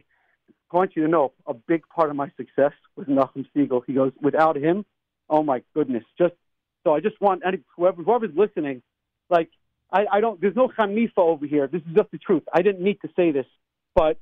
I 0.71 0.75
want 0.75 0.95
you 0.95 1.03
to 1.03 1.07
know 1.07 1.33
a 1.45 1.53
big 1.53 1.87
part 1.87 2.09
of 2.09 2.15
my 2.15 2.31
success 2.37 2.73
was 2.95 3.05
Nachum 3.05 3.45
Segal. 3.55 3.83
He 3.85 3.93
goes, 3.93 4.13
without 4.19 4.57
him, 4.57 4.83
oh 5.29 5.43
my 5.43 5.61
goodness, 5.75 6.03
just 6.17 6.33
so 6.83 6.95
I 6.95 7.01
just 7.01 7.21
want 7.21 7.43
any 7.45 7.59
whoever 7.75 8.01
whoever's 8.01 8.35
listening, 8.35 8.81
like 9.29 9.49
I, 9.91 10.05
I 10.11 10.21
don't. 10.21 10.39
There's 10.41 10.55
no 10.55 10.67
chanifa 10.67 11.17
over 11.17 11.45
here. 11.45 11.67
This 11.67 11.81
is 11.81 11.95
just 11.95 12.11
the 12.11 12.17
truth. 12.17 12.43
I 12.53 12.61
didn't 12.61 12.81
need 12.83 12.99
to 13.01 13.09
say 13.15 13.31
this, 13.31 13.45
but 13.95 14.19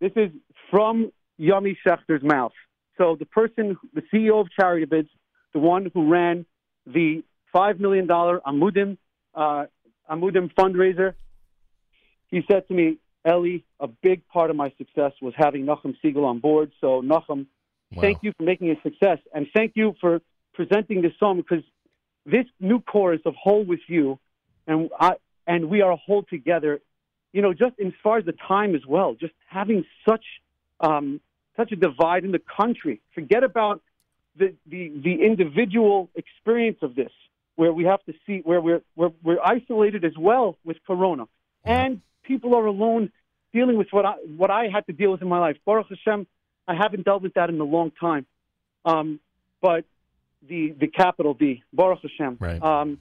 this 0.00 0.12
is 0.16 0.30
from 0.70 1.12
Yami 1.38 1.76
Schechter's 1.86 2.22
mouth. 2.22 2.52
So 2.98 3.16
the 3.18 3.26
person, 3.26 3.76
the 3.92 4.02
CEO 4.12 4.40
of 4.40 4.48
Charity 4.58 4.86
Bids, 4.86 5.08
the 5.52 5.60
one 5.60 5.90
who 5.92 6.10
ran 6.10 6.46
the 6.86 7.22
five 7.52 7.80
million 7.80 8.06
dollar 8.06 8.40
Amudim 8.46 8.98
uh, 9.34 9.66
Amudim 10.10 10.52
fundraiser, 10.54 11.14
he 12.28 12.42
said 12.50 12.66
to 12.68 12.74
me, 12.74 12.98
Eli, 13.26 13.58
a 13.80 13.86
big 13.86 14.26
part 14.28 14.50
of 14.50 14.56
my 14.56 14.72
success 14.76 15.12
was 15.22 15.32
having 15.36 15.64
Nachum 15.64 15.94
Segal 16.04 16.24
on 16.24 16.40
board. 16.40 16.72
So 16.80 17.02
Nachum, 17.02 17.46
thank 18.00 18.18
you 18.22 18.32
for 18.36 18.42
making 18.42 18.68
it 18.68 18.78
a 18.78 18.82
success, 18.82 19.18
and 19.32 19.46
thank 19.54 19.72
you 19.76 19.94
for 20.00 20.20
presenting 20.54 21.02
this 21.02 21.12
song 21.18 21.36
because 21.38 21.64
this 22.26 22.46
new 22.60 22.80
chorus 22.80 23.20
of 23.24 23.34
"Whole 23.34 23.64
with 23.64 23.80
You," 23.88 24.18
and 24.66 24.90
I 24.98 25.14
and 25.46 25.68
we 25.68 25.82
are 25.82 25.96
whole 25.96 26.22
together. 26.22 26.80
You 27.32 27.42
know, 27.42 27.52
just 27.52 27.74
as 27.84 27.92
far 28.02 28.18
as 28.18 28.24
the 28.24 28.34
time 28.46 28.74
as 28.74 28.86
well, 28.86 29.14
just 29.14 29.34
having 29.48 29.84
such 30.08 30.24
um, 30.80 31.20
such 31.56 31.72
a 31.72 31.76
divide 31.76 32.24
in 32.24 32.32
the 32.32 32.40
country. 32.56 33.00
Forget 33.14 33.42
about 33.42 33.82
the, 34.36 34.54
the 34.66 34.92
the 35.02 35.24
individual 35.24 36.10
experience 36.14 36.78
of 36.82 36.94
this, 36.94 37.10
where 37.56 37.72
we 37.72 37.84
have 37.84 38.02
to 38.04 38.14
see 38.26 38.40
where 38.44 38.60
we're 38.60 38.82
we're, 38.96 39.12
we're 39.22 39.42
isolated 39.42 40.04
as 40.04 40.16
well 40.18 40.56
with 40.64 40.76
Corona, 40.86 41.24
and 41.64 42.00
people 42.22 42.54
are 42.54 42.66
alone 42.66 43.10
dealing 43.52 43.76
with 43.76 43.88
what 43.90 44.04
I 44.04 44.14
what 44.36 44.50
I 44.50 44.68
had 44.72 44.86
to 44.86 44.92
deal 44.92 45.10
with 45.10 45.22
in 45.22 45.28
my 45.28 45.38
life. 45.38 45.56
Baruch 45.64 45.86
Hashem, 45.88 46.26
I 46.68 46.74
haven't 46.74 47.04
dealt 47.04 47.22
with 47.22 47.34
that 47.34 47.50
in 47.50 47.60
a 47.60 47.64
long 47.64 47.92
time. 48.00 48.26
Um, 48.84 49.20
but 49.60 49.84
the 50.46 50.74
the 50.78 50.88
capital 50.88 51.34
D, 51.34 51.62
Baruch 51.72 52.00
Hashem. 52.02 52.36
Right. 52.40 52.62
Um, 52.62 52.98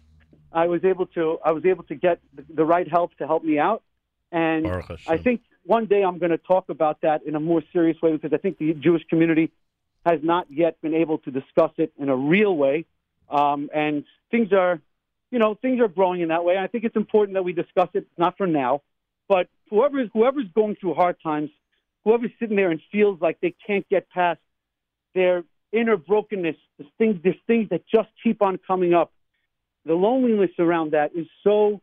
I 0.54 0.68
was 0.68 0.84
able 0.84 1.08
to 1.08 1.40
I 1.44 1.52
was 1.52 1.66
able 1.66 1.84
to 1.86 1.96
get 1.96 2.20
the, 2.36 2.46
the 2.54 2.66
right 2.66 2.88
help 2.88 3.16
to 3.18 3.28
help 3.28 3.44
me 3.44 3.60
out, 3.60 3.84
and 4.32 4.66
I 5.08 5.18
think 5.18 5.42
one 5.66 5.86
day 5.86 6.04
I'm 6.04 6.20
going 6.20 6.32
to 6.32 6.38
talk 6.38 6.70
about 6.70 7.02
that 7.02 7.24
in 7.24 7.36
a 7.36 7.40
more 7.40 7.64
serious 7.72 8.02
way 8.02 8.12
because 8.12 8.34
I 8.34 8.38
think 8.38 8.58
the 8.58 8.74
Jewish 8.74 9.04
community 9.10 9.52
has 10.06 10.20
not 10.22 10.48
yet 10.50 10.80
been 10.82 10.94
able 10.94 11.18
to 11.20 11.32
discuss 11.32 11.72
it 11.78 11.94
in 11.98 12.10
a 12.10 12.16
real 12.16 12.56
way, 12.56 12.86
um, 13.30 13.70
and 13.74 14.04
things 14.32 14.52
are, 14.52 14.80
you 15.32 15.40
know, 15.40 15.56
things 15.56 15.80
are 15.80 15.88
growing 15.88 16.22
in 16.22 16.30
that 16.30 16.44
way. 16.44 16.58
I 16.58 16.68
think 16.68 16.84
it's 16.84 16.96
important 16.96 17.36
that 17.36 17.44
we 17.44 17.54
discuss 17.54 17.90
it, 17.94 18.06
not 18.18 18.38
for 18.38 18.48
now, 18.48 18.82
but 19.28 19.48
whoever 19.70 20.06
whoever's 20.14 20.48
going 20.54 20.76
through 20.76 20.94
hard 20.94 21.18
times, 21.24 21.50
whoever's 22.04 22.32
sitting 22.40 22.58
there 22.58 22.70
and 22.70 22.82
feels 22.92 23.20
like 23.22 23.40
they 23.42 23.56
can't 23.66 23.88
get 23.90 24.10
past 24.10 24.40
their 25.16 25.44
inner 25.72 25.98
brokenness, 25.98 26.56
the 26.78 26.86
things, 26.98 27.20
there's 27.24 27.36
things 27.48 27.70
that 27.70 27.86
just 27.88 28.10
keep 28.24 28.42
on 28.42 28.60
coming 28.68 28.94
up. 28.94 29.12
The 29.86 29.94
loneliness 29.94 30.52
around 30.60 30.92
that 30.92 31.16
is 31.16 31.28
so 31.44 31.82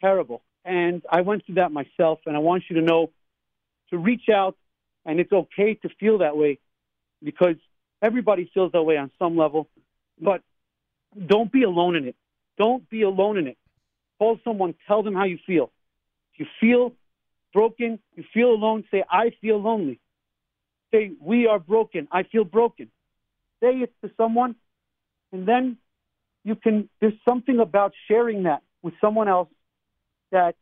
terrible. 0.00 0.42
And 0.64 1.02
I 1.10 1.20
went 1.20 1.46
through 1.46 1.56
that 1.56 1.72
myself, 1.72 2.20
and 2.26 2.34
I 2.36 2.40
want 2.40 2.64
you 2.68 2.76
to 2.76 2.82
know 2.82 3.10
to 3.90 3.98
reach 3.98 4.28
out, 4.28 4.56
and 5.04 5.20
it's 5.20 5.32
okay 5.32 5.74
to 5.74 5.88
feel 6.00 6.18
that 6.18 6.36
way 6.36 6.58
because 7.22 7.56
everybody 8.02 8.50
feels 8.52 8.72
that 8.72 8.82
way 8.82 8.96
on 8.96 9.10
some 9.18 9.36
level. 9.36 9.68
But 10.20 10.42
don't 11.24 11.52
be 11.52 11.62
alone 11.62 11.94
in 11.94 12.08
it. 12.08 12.16
Don't 12.58 12.88
be 12.90 13.02
alone 13.02 13.38
in 13.38 13.46
it. 13.46 13.58
Call 14.18 14.40
someone, 14.42 14.74
tell 14.88 15.02
them 15.02 15.14
how 15.14 15.24
you 15.24 15.38
feel. 15.46 15.70
If 16.34 16.40
you 16.40 16.46
feel 16.60 16.92
broken, 17.52 18.00
you 18.16 18.24
feel 18.34 18.50
alone, 18.50 18.84
say, 18.90 19.04
I 19.08 19.30
feel 19.40 19.58
lonely. 19.62 20.00
Say, 20.92 21.12
we 21.20 21.46
are 21.46 21.58
broken. 21.58 22.08
I 22.10 22.24
feel 22.24 22.44
broken. 22.44 22.90
Say 23.62 23.76
it 23.76 23.92
to 24.02 24.10
someone, 24.16 24.56
and 25.32 25.46
then 25.46 25.78
you 26.46 26.54
can, 26.54 26.88
there's 27.00 27.18
something 27.28 27.58
about 27.58 27.92
sharing 28.06 28.44
that 28.44 28.62
with 28.80 28.94
someone 29.00 29.28
else 29.28 29.48
that 30.30 30.54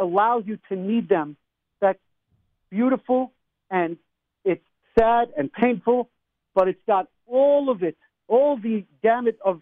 allows 0.00 0.44
you 0.46 0.58
to 0.70 0.74
need 0.74 1.10
them. 1.10 1.36
That's 1.82 1.98
beautiful 2.70 3.32
and 3.70 3.98
it's 4.44 4.64
sad 4.98 5.28
and 5.36 5.52
painful, 5.52 6.08
but 6.54 6.68
it's 6.68 6.80
got 6.86 7.08
all 7.26 7.68
of 7.68 7.82
it, 7.82 7.98
all 8.28 8.56
the 8.56 8.86
gamut 9.02 9.38
of 9.44 9.60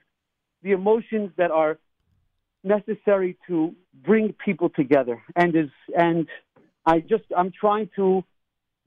the 0.63 0.71
emotions 0.71 1.31
that 1.37 1.51
are 1.51 1.79
necessary 2.63 3.37
to 3.49 3.75
bring 4.05 4.35
people 4.45 4.69
together. 4.71 5.21
And 5.35 5.57
is 5.57 5.71
and 5.97 6.29
I 6.87 7.01
just 7.01 7.25
I'm 7.37 7.51
trying 7.51 7.91
to 7.97 8.23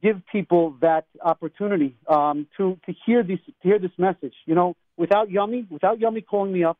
give 0.01 0.22
people 0.32 0.77
that 0.82 1.06
opportunity 1.22 1.98
um, 2.08 2.48
to 2.58 2.80
to 2.85 2.93
hear 3.06 3.24
this 3.24 3.40
to 3.45 3.53
hear 3.61 3.77
this 3.77 3.91
message. 3.98 4.33
You 4.45 4.56
know, 4.56 4.75
without 4.98 5.30
Yummy, 5.30 5.66
without 5.70 6.00
Yummy 6.00 6.22
calling 6.22 6.52
me 6.52 6.64
up 6.64 6.78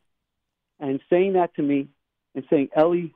and 0.80 1.00
saying 1.10 1.34
that 1.34 1.56
to 1.56 1.62
me 1.62 1.88
and 2.36 2.44
saying, 2.50 2.70
Eli, 2.78 3.08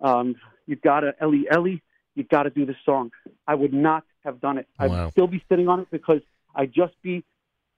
um, 0.00 0.36
you 0.66 0.76
gotta 0.76 1.14
Eli 1.22 1.44
Eli, 1.52 1.76
you 2.14 2.24
gotta 2.24 2.50
do 2.50 2.66
this 2.66 2.76
song. 2.84 3.10
I 3.46 3.54
would 3.54 3.72
not 3.72 4.04
have 4.24 4.40
done 4.40 4.58
it. 4.58 4.66
I'd 4.78 5.10
still 5.12 5.26
be 5.26 5.42
sitting 5.48 5.68
on 5.68 5.80
it 5.80 5.88
because 5.90 6.20
I'd 6.54 6.72
just 6.72 6.94
be 7.02 7.24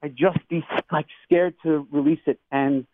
I'd 0.02 0.16
just 0.16 0.38
be 0.48 0.64
like 0.90 1.06
scared 1.24 1.54
to 1.62 1.86
release 1.90 2.20
it 2.26 2.40
and 2.50 2.86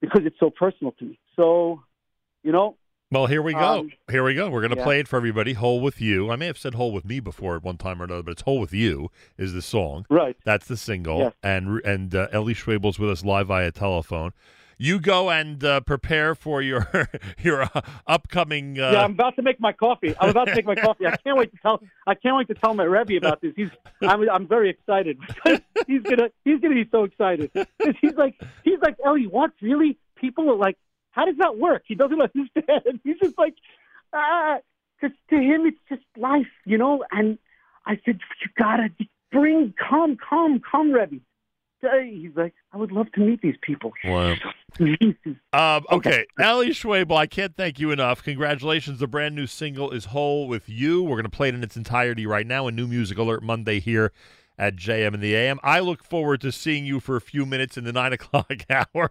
because 0.00 0.22
it's 0.24 0.38
so 0.38 0.50
personal 0.50 0.92
to 0.92 1.04
me. 1.04 1.18
So, 1.36 1.82
you 2.42 2.52
know, 2.52 2.76
Well, 3.12 3.26
here 3.26 3.42
we 3.42 3.52
go. 3.52 3.80
Um, 3.80 3.92
here 4.10 4.24
we 4.24 4.34
go. 4.34 4.48
We're 4.48 4.62
going 4.62 4.70
to 4.70 4.78
yeah. 4.78 4.84
play 4.84 4.98
it 4.98 5.06
for 5.06 5.16
everybody. 5.18 5.52
Whole 5.52 5.80
with 5.80 6.00
you. 6.00 6.30
I 6.30 6.36
may 6.36 6.46
have 6.46 6.56
said 6.56 6.74
whole 6.76 6.92
with 6.92 7.04
me 7.04 7.20
before 7.20 7.56
at 7.56 7.62
one 7.62 7.76
time 7.76 8.00
or 8.00 8.06
another, 8.06 8.22
but 8.22 8.30
it's 8.30 8.42
whole 8.42 8.58
with 8.58 8.72
you 8.72 9.10
is 9.36 9.52
the 9.52 9.60
song. 9.60 10.06
Right. 10.08 10.34
That's 10.46 10.66
the 10.66 10.78
single. 10.78 11.18
Yes. 11.18 11.34
And 11.42 11.84
and 11.84 12.14
uh, 12.14 12.28
Eli 12.34 12.54
Schwebel's 12.54 12.98
with 12.98 13.10
us 13.10 13.22
live 13.22 13.48
via 13.48 13.70
telephone. 13.70 14.32
You 14.78 14.98
go 14.98 15.30
and 15.30 15.62
uh, 15.62 15.82
prepare 15.82 16.34
for 16.34 16.62
your 16.62 16.88
your 17.42 17.64
uh, 17.64 17.82
upcoming. 18.06 18.80
Uh, 18.80 18.92
yeah, 18.92 19.04
I'm 19.04 19.12
about 19.12 19.36
to 19.36 19.42
make 19.42 19.60
my 19.60 19.72
coffee. 19.72 20.14
I'm 20.18 20.30
about 20.30 20.46
to 20.46 20.54
make 20.54 20.64
my 20.64 20.74
coffee. 20.74 21.06
I 21.06 21.14
can't 21.18 21.36
wait 21.36 21.52
to 21.52 21.58
tell. 21.60 21.82
I 22.06 22.14
can't 22.14 22.34
wait 22.34 22.48
to 22.48 22.54
tell 22.54 22.72
my 22.72 22.84
Rebbe 22.84 23.18
about 23.18 23.42
this. 23.42 23.52
He's. 23.56 23.68
I'm. 24.00 24.26
I'm 24.30 24.48
very 24.48 24.70
excited. 24.70 25.18
he's 25.86 26.02
gonna. 26.02 26.30
He's 26.46 26.60
gonna 26.60 26.74
be 26.74 26.88
so 26.90 27.04
excited. 27.04 27.50
He's 28.00 28.14
like. 28.14 28.40
He's 28.64 28.80
like 28.80 28.96
Eli. 29.06 29.26
What 29.26 29.50
really? 29.60 29.98
People 30.16 30.50
are 30.50 30.56
like. 30.56 30.78
How 31.12 31.24
does 31.24 31.36
that 31.38 31.56
work? 31.56 31.84
He 31.86 31.94
doesn't 31.94 32.20
understand. 32.34 33.00
He's 33.04 33.18
just 33.18 33.38
like. 33.38 33.54
Ah. 34.12 34.58
Because 35.02 35.16
to 35.30 35.36
him 35.36 35.66
it's 35.66 35.80
just 35.88 36.02
life, 36.16 36.46
you 36.64 36.78
know. 36.78 37.04
And 37.10 37.38
I 37.86 37.98
said, 38.04 38.20
you 38.40 38.48
gotta 38.56 38.88
bring. 39.32 39.74
Come, 39.76 40.16
come, 40.16 40.60
come, 40.60 40.92
Rebbe. 40.92 41.16
He's 42.04 42.30
like, 42.36 42.54
I 42.72 42.76
would 42.76 42.92
love 42.92 43.10
to 43.12 43.20
meet 43.20 43.40
these 43.42 43.56
people. 43.60 43.92
Wow. 44.04 44.34
Um, 45.52 45.84
okay, 45.90 46.24
Eli 46.40 46.68
Schwebel, 46.68 47.14
I 47.14 47.26
can't 47.26 47.54
thank 47.54 47.78
you 47.78 47.90
enough. 47.90 48.22
Congratulations. 48.22 49.00
The 49.00 49.06
brand 49.06 49.34
new 49.34 49.46
single 49.46 49.90
is 49.90 50.06
Whole 50.06 50.48
with 50.48 50.66
You. 50.66 51.02
We're 51.02 51.16
going 51.16 51.24
to 51.24 51.28
play 51.28 51.48
it 51.48 51.54
in 51.54 51.62
its 51.62 51.76
entirety 51.76 52.24
right 52.24 52.46
now. 52.46 52.66
A 52.68 52.72
new 52.72 52.86
music 52.86 53.18
alert 53.18 53.42
Monday 53.42 53.80
here 53.80 54.12
at 54.58 54.76
JM 54.76 55.14
and 55.14 55.22
the 55.22 55.34
AM. 55.34 55.58
I 55.62 55.80
look 55.80 56.04
forward 56.04 56.40
to 56.42 56.52
seeing 56.52 56.84
you 56.84 57.00
for 57.00 57.16
a 57.16 57.20
few 57.20 57.44
minutes 57.46 57.76
in 57.76 57.84
the 57.84 57.92
nine 57.92 58.12
o'clock 58.12 58.52
hour, 58.70 59.10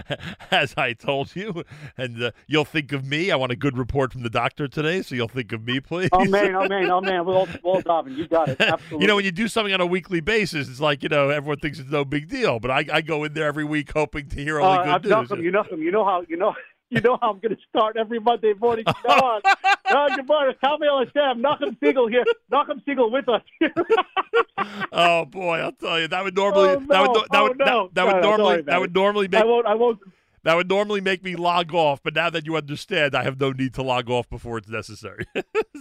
as 0.50 0.74
I 0.76 0.92
told 0.92 1.34
you. 1.36 1.64
And 1.96 2.22
uh, 2.22 2.30
you'll 2.46 2.64
think 2.64 2.92
of 2.92 3.04
me. 3.04 3.30
I 3.30 3.36
want 3.36 3.52
a 3.52 3.56
good 3.56 3.76
report 3.78 4.12
from 4.12 4.22
the 4.22 4.30
doctor 4.30 4.68
today, 4.68 5.02
so 5.02 5.14
you'll 5.14 5.28
think 5.28 5.52
of 5.52 5.64
me, 5.64 5.80
please. 5.80 6.08
Oh 6.12 6.24
man, 6.24 6.54
oh 6.54 6.68
man, 6.68 6.90
oh 6.90 7.00
man. 7.00 7.24
We're 7.24 7.34
all, 7.62 7.80
diving. 7.82 8.14
You 8.14 8.26
got 8.28 8.48
it. 8.48 8.60
Absolutely. 8.60 8.98
You 9.00 9.06
know, 9.06 9.16
when 9.16 9.24
you 9.24 9.30
do 9.32 9.48
something 9.48 9.72
on 9.72 9.80
a 9.80 9.86
weekly 9.86 10.20
basis, 10.20 10.68
it's 10.68 10.80
like, 10.80 11.02
you 11.02 11.08
know, 11.08 11.28
everyone 11.30 11.58
thinks 11.58 11.78
it's 11.78 11.90
no 11.90 12.04
big 12.04 12.28
deal. 12.28 12.58
But 12.58 12.70
I, 12.70 12.84
I 12.92 13.00
go 13.00 13.24
in 13.24 13.32
there 13.34 13.46
every 13.46 13.64
week 13.64 13.92
hoping 13.92 14.28
to 14.30 14.36
hear 14.36 14.60
only 14.60 14.78
Uh, 14.78 14.98
good 14.98 15.12
I've 15.12 15.22
news. 15.22 15.30
him. 15.38 15.44
You 15.44 15.50
know. 15.52 15.64
You 15.70 15.90
know 15.92 16.04
how. 16.04 16.24
You 16.28 16.36
know. 16.36 16.54
You 16.90 17.00
know 17.02 17.18
how 17.20 17.30
I'm 17.32 17.38
going 17.38 17.54
to 17.54 17.60
start 17.68 17.96
every 17.98 18.18
Monday 18.18 18.54
morning. 18.58 18.84
Come 19.06 19.20
on. 19.20 19.42
Uh, 19.84 20.16
good 20.16 20.26
morning. 20.26 20.54
Kamil 20.64 20.98
Hashem. 21.00 21.42
Nachum 21.42 21.78
Segal 21.80 22.08
here. 22.10 22.24
Nachum 22.50 22.82
Segal 22.84 23.10
with 23.12 23.28
us. 23.28 23.42
oh 24.92 25.24
boy, 25.26 25.58
I'll 25.58 25.72
tell 25.72 26.00
you 26.00 26.08
that 26.08 26.24
would 26.24 26.34
normally 26.34 26.68
Oh, 26.70 26.80
that 26.88 27.00
would 27.00 27.16
that 27.16 27.28
Oh, 27.32 27.42
would 27.48 27.58
no. 27.58 27.90
that, 27.92 27.94
that 27.94 28.06
would 28.06 28.22
No, 28.22 28.30
no, 28.30 28.36
normally 28.36 28.62
that 28.62 28.80
would 28.80 28.94
normally 28.94 29.28
make 29.28 29.40
I 29.40 29.44
won't. 29.44 29.66
I 29.66 29.74
won't. 29.74 29.98
that 30.44 30.54
would 30.54 30.68
normally 30.68 31.02
make 31.02 31.22
me 31.22 31.36
log 31.36 31.74
off. 31.74 32.00
But 32.02 32.14
now 32.14 32.30
that 32.30 32.46
you 32.46 32.56
understand, 32.56 33.14
I 33.14 33.22
have 33.22 33.38
no 33.38 33.52
need 33.52 33.74
to 33.74 33.82
log 33.82 34.08
off 34.08 34.28
before 34.30 34.56
it's 34.56 34.68
necessary. 34.68 35.26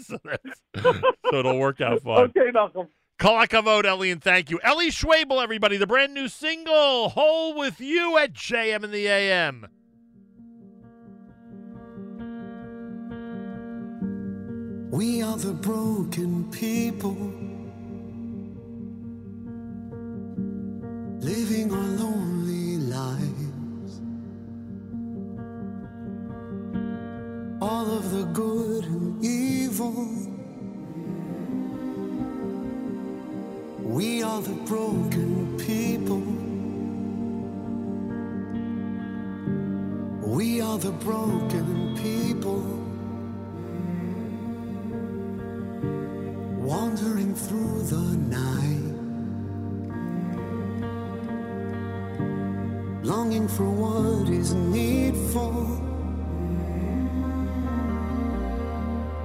so, 0.03 0.17
that's, 0.25 0.61
so 1.31 1.39
it'll 1.39 1.57
work 1.57 1.79
out 1.79 2.01
fine. 2.01 2.25
Okay, 2.25 2.51
Nachum. 2.53 2.87
Kol 3.17 3.37
hakavod, 3.37 3.85
Eli, 3.85 4.07
and 4.07 4.21
thank 4.21 4.51
you, 4.51 4.59
Eli 4.67 4.89
Schwebel. 4.89 5.41
Everybody, 5.41 5.77
the 5.77 5.87
brand 5.87 6.13
new 6.13 6.27
single 6.27 7.09
"Whole 7.09 7.57
with 7.57 7.79
You" 7.79 8.17
at 8.17 8.33
JM 8.33 8.83
in 8.83 8.91
the 8.91 9.07
AM. 9.07 9.67
We 14.89 15.21
are 15.21 15.35
the 15.35 15.51
broken 15.51 16.49
people 16.49 17.17
living 21.19 21.73
our 21.73 21.87
lonely 21.99 22.77
lives. 22.77 23.99
All 27.61 27.85
of 27.97 28.11
the 28.11 28.23
good 28.31 28.85
and 28.85 29.25
evil. 29.25 30.07
We 33.83 34.23
are 34.23 34.41
the 34.41 34.55
broken 34.71 35.57
people. 35.57 36.23
We 40.33 40.61
are 40.61 40.77
the 40.77 40.91
broken 40.91 41.97
people. 41.97 42.86
Wandering 46.67 47.33
through 47.33 47.81
the 47.83 48.05
night, 48.27 48.93
longing 53.05 53.47
for 53.47 53.69
what 53.69 54.27
is 54.27 54.53
needful. 54.53 55.53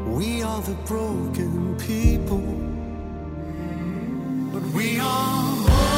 We 0.06 0.44
are 0.44 0.62
the 0.62 0.76
broken 0.86 1.76
people, 1.78 2.46
but 4.52 4.62
we 4.72 5.00
are. 5.00 5.91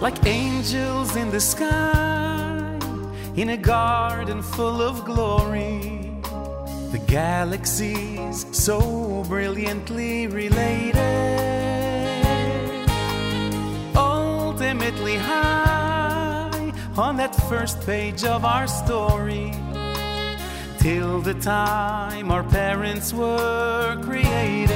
Like 0.00 0.24
angels 0.24 1.14
in 1.14 1.30
the 1.30 1.40
sky, 1.40 2.78
in 3.36 3.50
a 3.50 3.56
garden 3.56 4.40
full 4.42 4.80
of 4.80 5.04
glory. 5.04 6.10
The 6.90 7.02
galaxies 7.06 8.46
so 8.50 9.24
brilliantly 9.28 10.26
related, 10.26 10.96
ultimately 13.94 15.16
high 15.16 16.72
on 16.96 17.16
that 17.18 17.34
first 17.48 17.84
page 17.86 18.24
of 18.24 18.44
our 18.44 18.66
story. 18.66 19.52
Till 20.78 21.20
the 21.20 21.34
time 21.34 22.30
our 22.30 22.42
parents 22.42 23.12
were 23.12 23.98
created. 24.02 24.70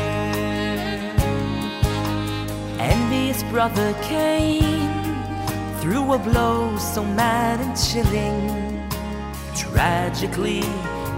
And 2.79 2.93
Envious 3.15 3.43
brother 3.45 3.95
Cain 4.03 4.74
threw 5.95 6.13
a 6.15 6.19
blow 6.19 6.77
so 6.77 7.05
mad 7.05 7.61
and 7.61 7.77
chilling. 7.77 8.49
Tragically, 9.55 10.65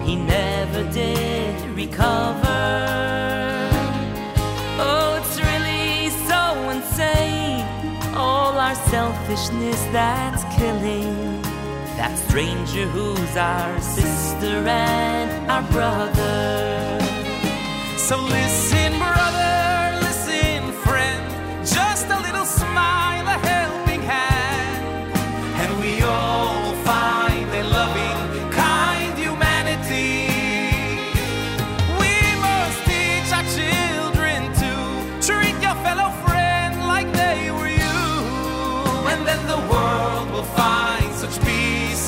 he 0.04 0.16
never 0.16 0.82
did 0.92 1.54
recover. 1.70 2.60
Oh, 4.86 5.16
it's 5.18 5.36
really 5.40 6.10
so 6.30 6.42
insane. 6.74 7.64
All 8.14 8.52
our 8.66 8.74
selfishness 8.92 9.82
that's 9.96 10.44
killing. 10.58 11.40
That 11.96 12.14
stranger 12.28 12.84
who's 12.84 13.34
our 13.34 13.80
sister 13.80 14.56
and 14.68 15.50
our 15.50 15.64
brother. 15.72 17.00
So 17.96 18.18
listen, 18.18 18.92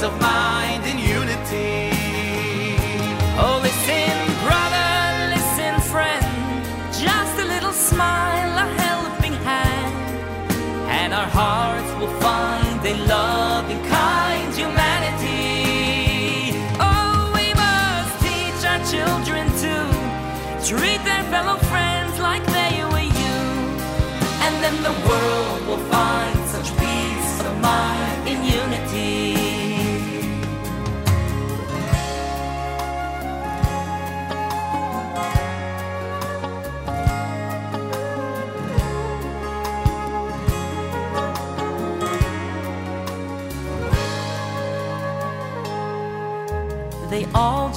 of 0.02 0.20
mind 0.20 0.37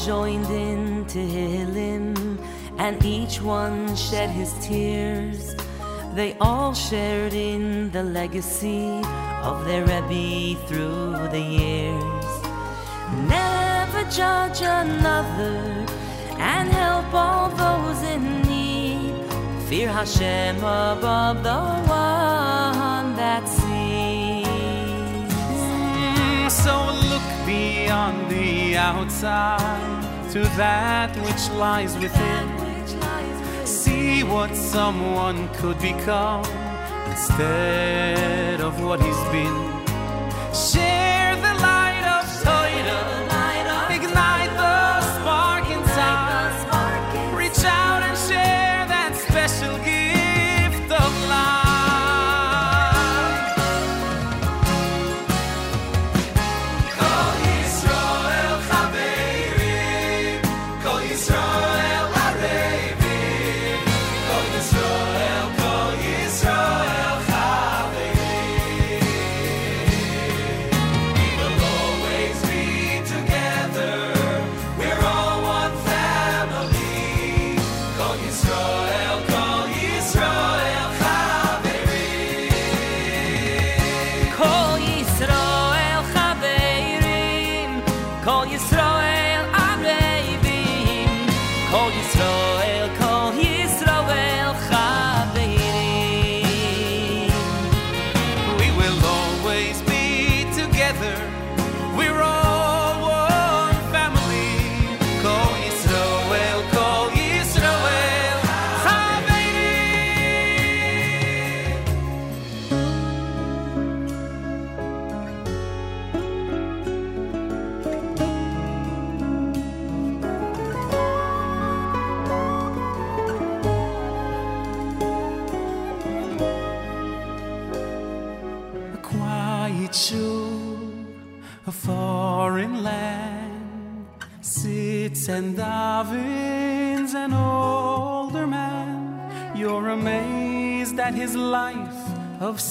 joined 0.05 0.49
in 0.49 1.05
to 1.05 1.19
heal 1.19 1.69
him, 1.69 2.39
and 2.77 3.03
each 3.05 3.41
one 3.41 3.95
shed 3.95 4.29
his 4.29 4.53
tears. 4.65 5.55
They 6.15 6.35
all 6.41 6.73
shared 6.73 7.33
in 7.33 7.91
the 7.91 8.03
legacy 8.03 9.01
of 9.43 9.65
their 9.65 9.81
Rebbe 9.85 10.59
through 10.67 11.13
the 11.29 11.39
years. 11.39 12.25
Never 13.27 14.03
judge 14.09 14.61
another 14.61 15.85
and 16.37 16.69
help 16.69 17.13
all 17.13 17.49
those 17.49 18.01
in 18.03 18.41
need. 18.41 19.13
Fear 19.69 19.89
Hashem 19.89 20.57
above 20.57 21.43
the 21.43 21.61
one 21.87 23.15
that 23.15 23.47
sees. 23.47 24.47
Mm, 25.59 26.49
So 26.49 27.00
beyond 27.51 28.31
the 28.31 28.77
outside 28.77 30.31
to 30.31 30.39
that 30.61 31.11
which 31.25 31.43
lies 31.63 31.93
within. 31.97 32.45
See 33.65 34.23
what 34.23 34.55
someone 34.55 35.49
could 35.59 35.79
become 35.79 36.45
instead 37.11 38.61
of 38.61 38.73
what 38.83 39.01
he's 39.01 39.23
been. 39.35 39.80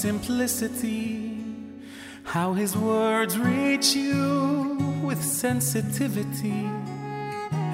Simplicity, 0.01 1.37
how 2.25 2.55
his 2.55 2.75
words 2.75 3.39
reach 3.39 3.95
you 3.95 4.79
with 5.03 5.23
sensitivity, 5.23 6.65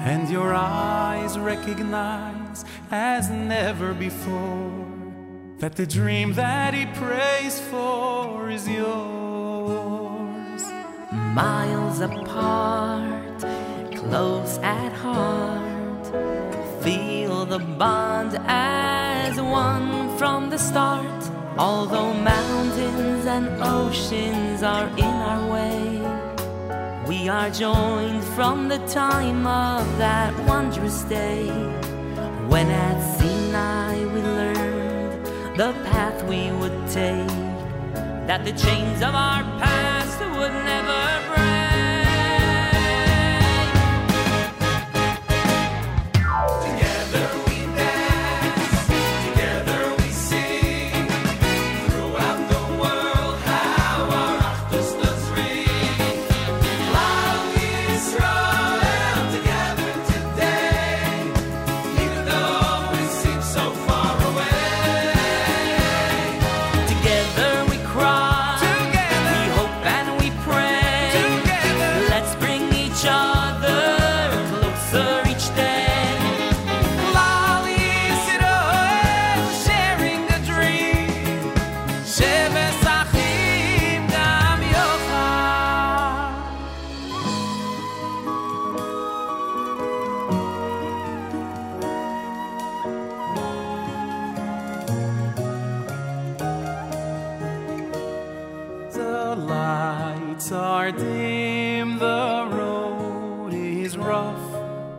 and 0.09 0.29
your 0.29 0.53
eyes 0.53 1.39
recognize 1.39 2.65
as 2.91 3.29
never 3.29 3.93
before 3.93 4.73
that 5.59 5.77
the 5.77 5.87
dream 5.87 6.33
that 6.33 6.73
he 6.73 6.85
prays 7.01 7.61
for 7.71 8.49
is 8.49 8.67
yours. 8.67 10.63
miles 11.33 12.01
apart, 12.01 13.39
close 13.95 14.57
at 14.57 14.91
heart. 14.91 16.05
Feel 16.83 17.45
the 17.45 17.59
bond 17.59 18.37
as 18.47 19.39
one 19.39 20.17
from 20.17 20.49
the 20.49 20.57
start. 20.57 21.36
Although 21.59 22.13
mountains 22.13 23.25
and 23.25 23.47
oceans 23.63 24.61
are 24.61 24.87
in 24.89 25.03
our 25.03 25.51
way, 25.51 26.01
we 27.07 27.27
are 27.29 27.49
joined 27.49 28.23
from 28.23 28.67
the 28.67 28.77
time 28.87 29.47
of 29.47 29.97
that 29.97 30.37
wondrous 30.45 31.01
day. 31.05 31.47
When 32.47 32.69
at 32.69 33.01
Sinai 33.17 34.05
we 34.05 34.21
learned 34.21 35.25
the 35.57 35.73
path 35.89 36.23
we 36.25 36.51
would 36.51 36.77
take 36.89 37.27
that 38.27 38.45
the 38.45 38.51
chains 38.51 39.01
of 39.01 39.15
our 39.15 39.41
past 39.57 40.19
would 40.37 40.53
never 40.63 41.16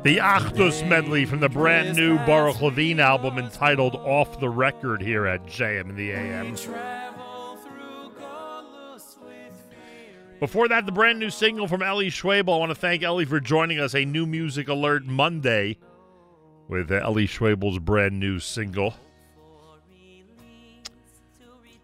The 0.08 0.16
Achdus 0.16 0.88
medley 0.88 1.26
from 1.26 1.40
the 1.40 1.50
brand 1.50 1.94
new 1.94 2.16
Baruch 2.24 2.62
Levine 2.62 2.98
album 2.98 3.36
entitled 3.36 3.94
Off 3.94 4.40
the 4.40 4.48
Record 4.48 5.02
here 5.02 5.26
at 5.26 5.44
JM 5.44 5.90
in 5.90 5.96
the 5.96 6.12
AM. 6.12 6.56
Before 10.40 10.66
that, 10.66 10.86
the 10.86 10.92
brand 10.92 11.18
new 11.18 11.28
single 11.28 11.68
from 11.68 11.82
Eli 11.82 12.06
Schwebel. 12.06 12.54
I 12.54 12.58
want 12.58 12.70
to 12.70 12.74
thank 12.74 13.02
Eli 13.02 13.26
for 13.26 13.38
joining 13.38 13.80
us. 13.80 13.94
A 13.94 14.06
new 14.06 14.24
music 14.24 14.68
alert 14.68 15.04
Monday 15.04 15.76
with 16.68 16.90
Eli 16.90 17.26
Schwebel's 17.26 17.78
brand 17.78 18.18
new 18.18 18.38
single. 18.38 18.94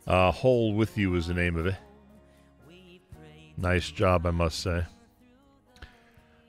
Uh, 0.07 0.31
Whole 0.31 0.73
With 0.73 0.97
You 0.97 1.15
is 1.17 1.27
the 1.27 1.35
name 1.35 1.57
of 1.57 1.67
it. 1.67 1.77
Nice 3.59 3.91
job, 3.91 4.25
I 4.25 4.31
must 4.31 4.61
say. 4.61 4.87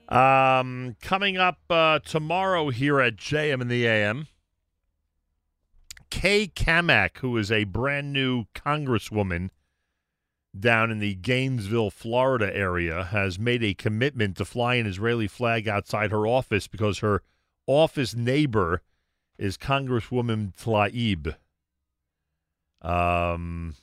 Um, 0.08 0.96
coming 1.02 1.38
up 1.38 1.60
uh, 1.70 2.00
tomorrow 2.00 2.70
here 2.70 3.02
at 3.02 3.16
JM 3.16 3.62
in 3.62 3.68
the 3.68 3.88
AM, 3.88 4.28
Kat 6.12 6.54
Cammack, 6.56 7.18
who 7.18 7.36
is 7.38 7.52
a 7.52 7.64
brand 7.64 8.14
new 8.14 8.46
congresswoman 8.54 9.50
down 10.58 10.92
in 10.92 11.00
the 11.00 11.16
Gainesville, 11.16 11.90
Florida 11.90 12.56
area, 12.56 13.06
has 13.06 13.40
made 13.40 13.64
a 13.64 13.74
commitment 13.74 14.38
to 14.38 14.46
fly 14.46 14.76
an 14.76 14.86
Israeli 14.86 15.28
flag 15.28 15.68
outside 15.68 16.12
her 16.12 16.28
office 16.28 16.68
because 16.68 17.00
her 17.00 17.24
office 17.68 18.16
neighbor 18.16 18.82
is 19.38 19.58
Congresswoman 19.58 20.54
Tlaib. 20.56 21.36
Um, 22.82 23.74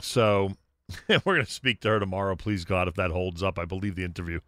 so 0.00 0.56
we're 1.08 1.34
going 1.34 1.44
to 1.44 1.50
speak 1.50 1.80
to 1.80 1.88
her 1.88 2.00
tomorrow, 2.00 2.36
please 2.36 2.64
God, 2.64 2.88
if 2.88 2.94
that 2.94 3.10
holds 3.10 3.42
up. 3.42 3.58
I 3.58 3.64
believe 3.64 3.94
the 3.94 4.04
interview 4.04 4.40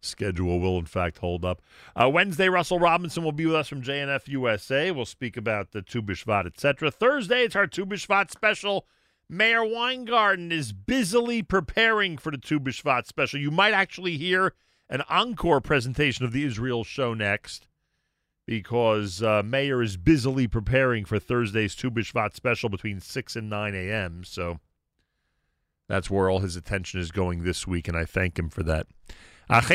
schedule 0.00 0.60
will, 0.60 0.78
in 0.78 0.86
fact, 0.86 1.18
hold 1.18 1.44
up. 1.44 1.62
Uh, 1.94 2.08
Wednesday, 2.08 2.48
Russell 2.48 2.78
Robinson 2.78 3.22
will 3.22 3.32
be 3.32 3.46
with 3.46 3.54
us 3.54 3.68
from 3.68 3.82
JNF 3.82 4.28
USA. 4.28 4.90
We'll 4.90 5.04
speak 5.04 5.36
about 5.36 5.72
the 5.72 5.82
Tu 5.82 6.02
B'Shvat, 6.02 6.46
etc. 6.46 6.90
Thursday, 6.90 7.42
it's 7.42 7.56
our 7.56 7.66
Tu 7.66 7.86
B'Shvat 7.86 8.30
special. 8.30 8.86
Mayor 9.28 9.64
Weingarten 9.64 10.52
is 10.52 10.72
busily 10.72 11.42
preparing 11.42 12.18
for 12.18 12.30
the 12.30 12.38
Tu 12.38 12.60
B'Shvat 12.60 13.06
special. 13.06 13.40
You 13.40 13.50
might 13.50 13.72
actually 13.72 14.18
hear 14.18 14.54
an 14.90 15.02
encore 15.08 15.60
presentation 15.60 16.24
of 16.24 16.32
the 16.32 16.44
Israel 16.44 16.84
show 16.84 17.14
next 17.14 17.66
because 18.44 19.22
uh, 19.22 19.42
Mayor 19.44 19.82
is 19.82 19.96
busily 19.96 20.48
preparing 20.48 21.04
for 21.04 21.18
Thursday's 21.18 21.74
Tu 21.74 21.90
B'Shvat 21.90 22.34
special 22.34 22.68
between 22.68 23.00
6 23.00 23.36
and 23.36 23.48
9 23.48 23.74
a.m. 23.74 24.24
So 24.24 24.58
that's 25.88 26.10
where 26.10 26.30
all 26.30 26.40
his 26.40 26.56
attention 26.56 27.00
is 27.00 27.10
going 27.10 27.44
this 27.44 27.66
week, 27.66 27.88
and 27.88 27.96
I 27.96 28.04
thank 28.04 28.38
him 28.38 28.48
for 28.48 28.62
that. 28.62 28.86
And 29.48 29.70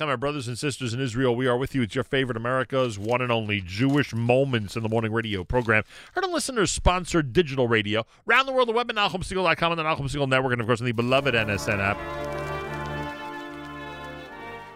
our 0.00 0.16
brothers 0.16 0.48
and 0.48 0.56
sisters 0.56 0.94
in 0.94 1.00
Israel, 1.00 1.36
we 1.36 1.46
are 1.46 1.56
with 1.56 1.74
you. 1.74 1.82
It's 1.82 1.94
your 1.94 2.04
favorite 2.04 2.36
America's 2.36 2.98
one 2.98 3.20
and 3.20 3.30
only 3.30 3.60
Jewish 3.60 4.14
Moments 4.14 4.76
in 4.76 4.82
the 4.82 4.88
Morning 4.88 5.12
radio 5.12 5.44
program. 5.44 5.82
Heard 6.14 6.24
on 6.24 6.32
listeners 6.32 6.70
sponsored 6.70 7.32
digital 7.32 7.68
radio. 7.68 8.06
Around 8.26 8.46
the 8.46 8.52
world, 8.52 8.68
the 8.68 8.72
web 8.72 8.88
at 8.88 8.96
NachumSegal.com 8.96 9.72
and 9.72 9.78
the 9.78 9.82
Nachum 9.82 10.08
Segal 10.08 10.28
Network, 10.28 10.52
and 10.52 10.62
of 10.62 10.66
course 10.66 10.80
on 10.80 10.86
the 10.86 10.92
beloved 10.92 11.34
NSN 11.34 11.78
app. 11.78 11.98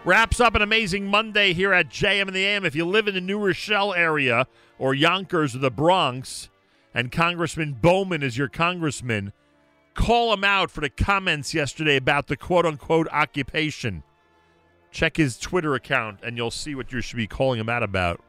Wraps 0.05 0.39
up 0.39 0.53
an 0.53 0.61
amazing 0.61 1.07
Monday 1.07 1.53
here 1.53 1.73
at 1.73 1.89
JM 1.89 2.27
in 2.27 2.33
the 2.35 2.45
AM. 2.45 2.63
If 2.63 2.75
you 2.75 2.85
live 2.85 3.07
in 3.07 3.15
the 3.15 3.21
New 3.21 3.39
Rochelle 3.39 3.91
area 3.95 4.45
or 4.77 4.93
Yonkers 4.93 5.55
or 5.55 5.59
the 5.59 5.71
Bronx, 5.71 6.49
and 6.93 7.11
Congressman 7.11 7.73
Bowman 7.73 8.21
is 8.21 8.37
your 8.37 8.47
congressman, 8.49 9.33
call 9.95 10.33
him 10.33 10.43
out 10.43 10.69
for 10.69 10.81
the 10.81 10.89
comments 10.89 11.53
yesterday 11.53 11.95
about 11.95 12.27
the 12.27 12.37
quote 12.37 12.65
unquote 12.65 13.07
occupation. 13.11 14.03
Check 14.91 15.17
his 15.17 15.37
Twitter 15.37 15.73
account 15.73 16.19
and 16.21 16.37
you'll 16.37 16.51
see 16.51 16.75
what 16.75 16.91
you 16.91 17.01
should 17.01 17.17
be 17.17 17.27
calling 17.27 17.59
him 17.59 17.69
out 17.69 17.83
about. 17.83 18.21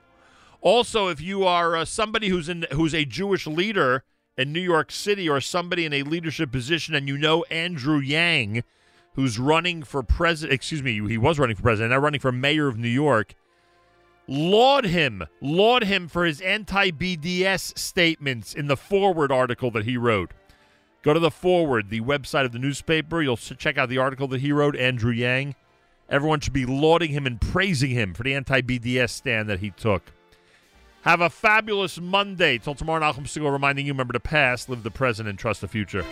Also, 0.62 1.08
if 1.08 1.20
you 1.20 1.44
are 1.44 1.76
uh, 1.76 1.84
somebody 1.84 2.28
who's 2.28 2.48
in 2.48 2.66
who's 2.72 2.94
a 2.94 3.04
Jewish 3.04 3.46
leader 3.46 4.02
in 4.36 4.52
New 4.52 4.60
York 4.60 4.90
City 4.90 5.28
or 5.28 5.40
somebody 5.40 5.84
in 5.84 5.92
a 5.92 6.02
leadership 6.02 6.50
position 6.50 6.94
and 6.94 7.08
you 7.08 7.16
know 7.16 7.44
Andrew 7.50 7.98
Yang, 7.98 8.64
who's 9.14 9.38
running 9.38 9.82
for 9.82 10.02
president, 10.02 10.54
excuse 10.54 10.82
me, 10.82 11.06
he 11.08 11.18
was 11.18 11.38
running 11.38 11.56
for 11.56 11.62
president, 11.62 11.92
now 11.92 11.98
running 11.98 12.20
for 12.20 12.32
mayor 12.32 12.68
of 12.68 12.76
New 12.76 12.88
York, 12.88 13.34
laud 14.26 14.84
him, 14.84 15.24
laud 15.40 15.84
him 15.84 16.08
for 16.08 16.24
his 16.24 16.40
anti 16.40 16.90
BDS 16.90 17.78
statements 17.78 18.52
in 18.54 18.66
the 18.66 18.76
forward 18.76 19.30
article 19.30 19.70
that 19.70 19.84
he 19.84 19.96
wrote. 19.96 20.32
Go 21.06 21.14
to 21.14 21.20
the 21.20 21.30
forward, 21.30 21.88
the 21.88 22.00
website 22.00 22.46
of 22.46 22.50
the 22.50 22.58
newspaper. 22.58 23.22
You'll 23.22 23.36
check 23.36 23.78
out 23.78 23.88
the 23.88 23.98
article 23.98 24.26
that 24.26 24.40
he 24.40 24.50
wrote, 24.50 24.74
Andrew 24.74 25.12
Yang. 25.12 25.54
Everyone 26.10 26.40
should 26.40 26.52
be 26.52 26.66
lauding 26.66 27.12
him 27.12 27.26
and 27.26 27.40
praising 27.40 27.90
him 27.92 28.12
for 28.12 28.24
the 28.24 28.34
anti 28.34 28.60
BDS 28.60 29.10
stand 29.10 29.48
that 29.48 29.60
he 29.60 29.70
took. 29.70 30.02
Have 31.02 31.20
a 31.20 31.30
fabulous 31.30 32.00
Monday. 32.00 32.58
Till 32.58 32.74
tomorrow, 32.74 33.00
Nachum 33.00 33.22
Segal 33.22 33.52
reminding 33.52 33.86
you 33.86 33.92
remember 33.92 34.14
the 34.14 34.18
past, 34.18 34.68
live 34.68 34.82
the 34.82 34.90
present, 34.90 35.28
and 35.28 35.38
trust 35.38 35.60
the 35.60 35.68
future. 35.68 36.04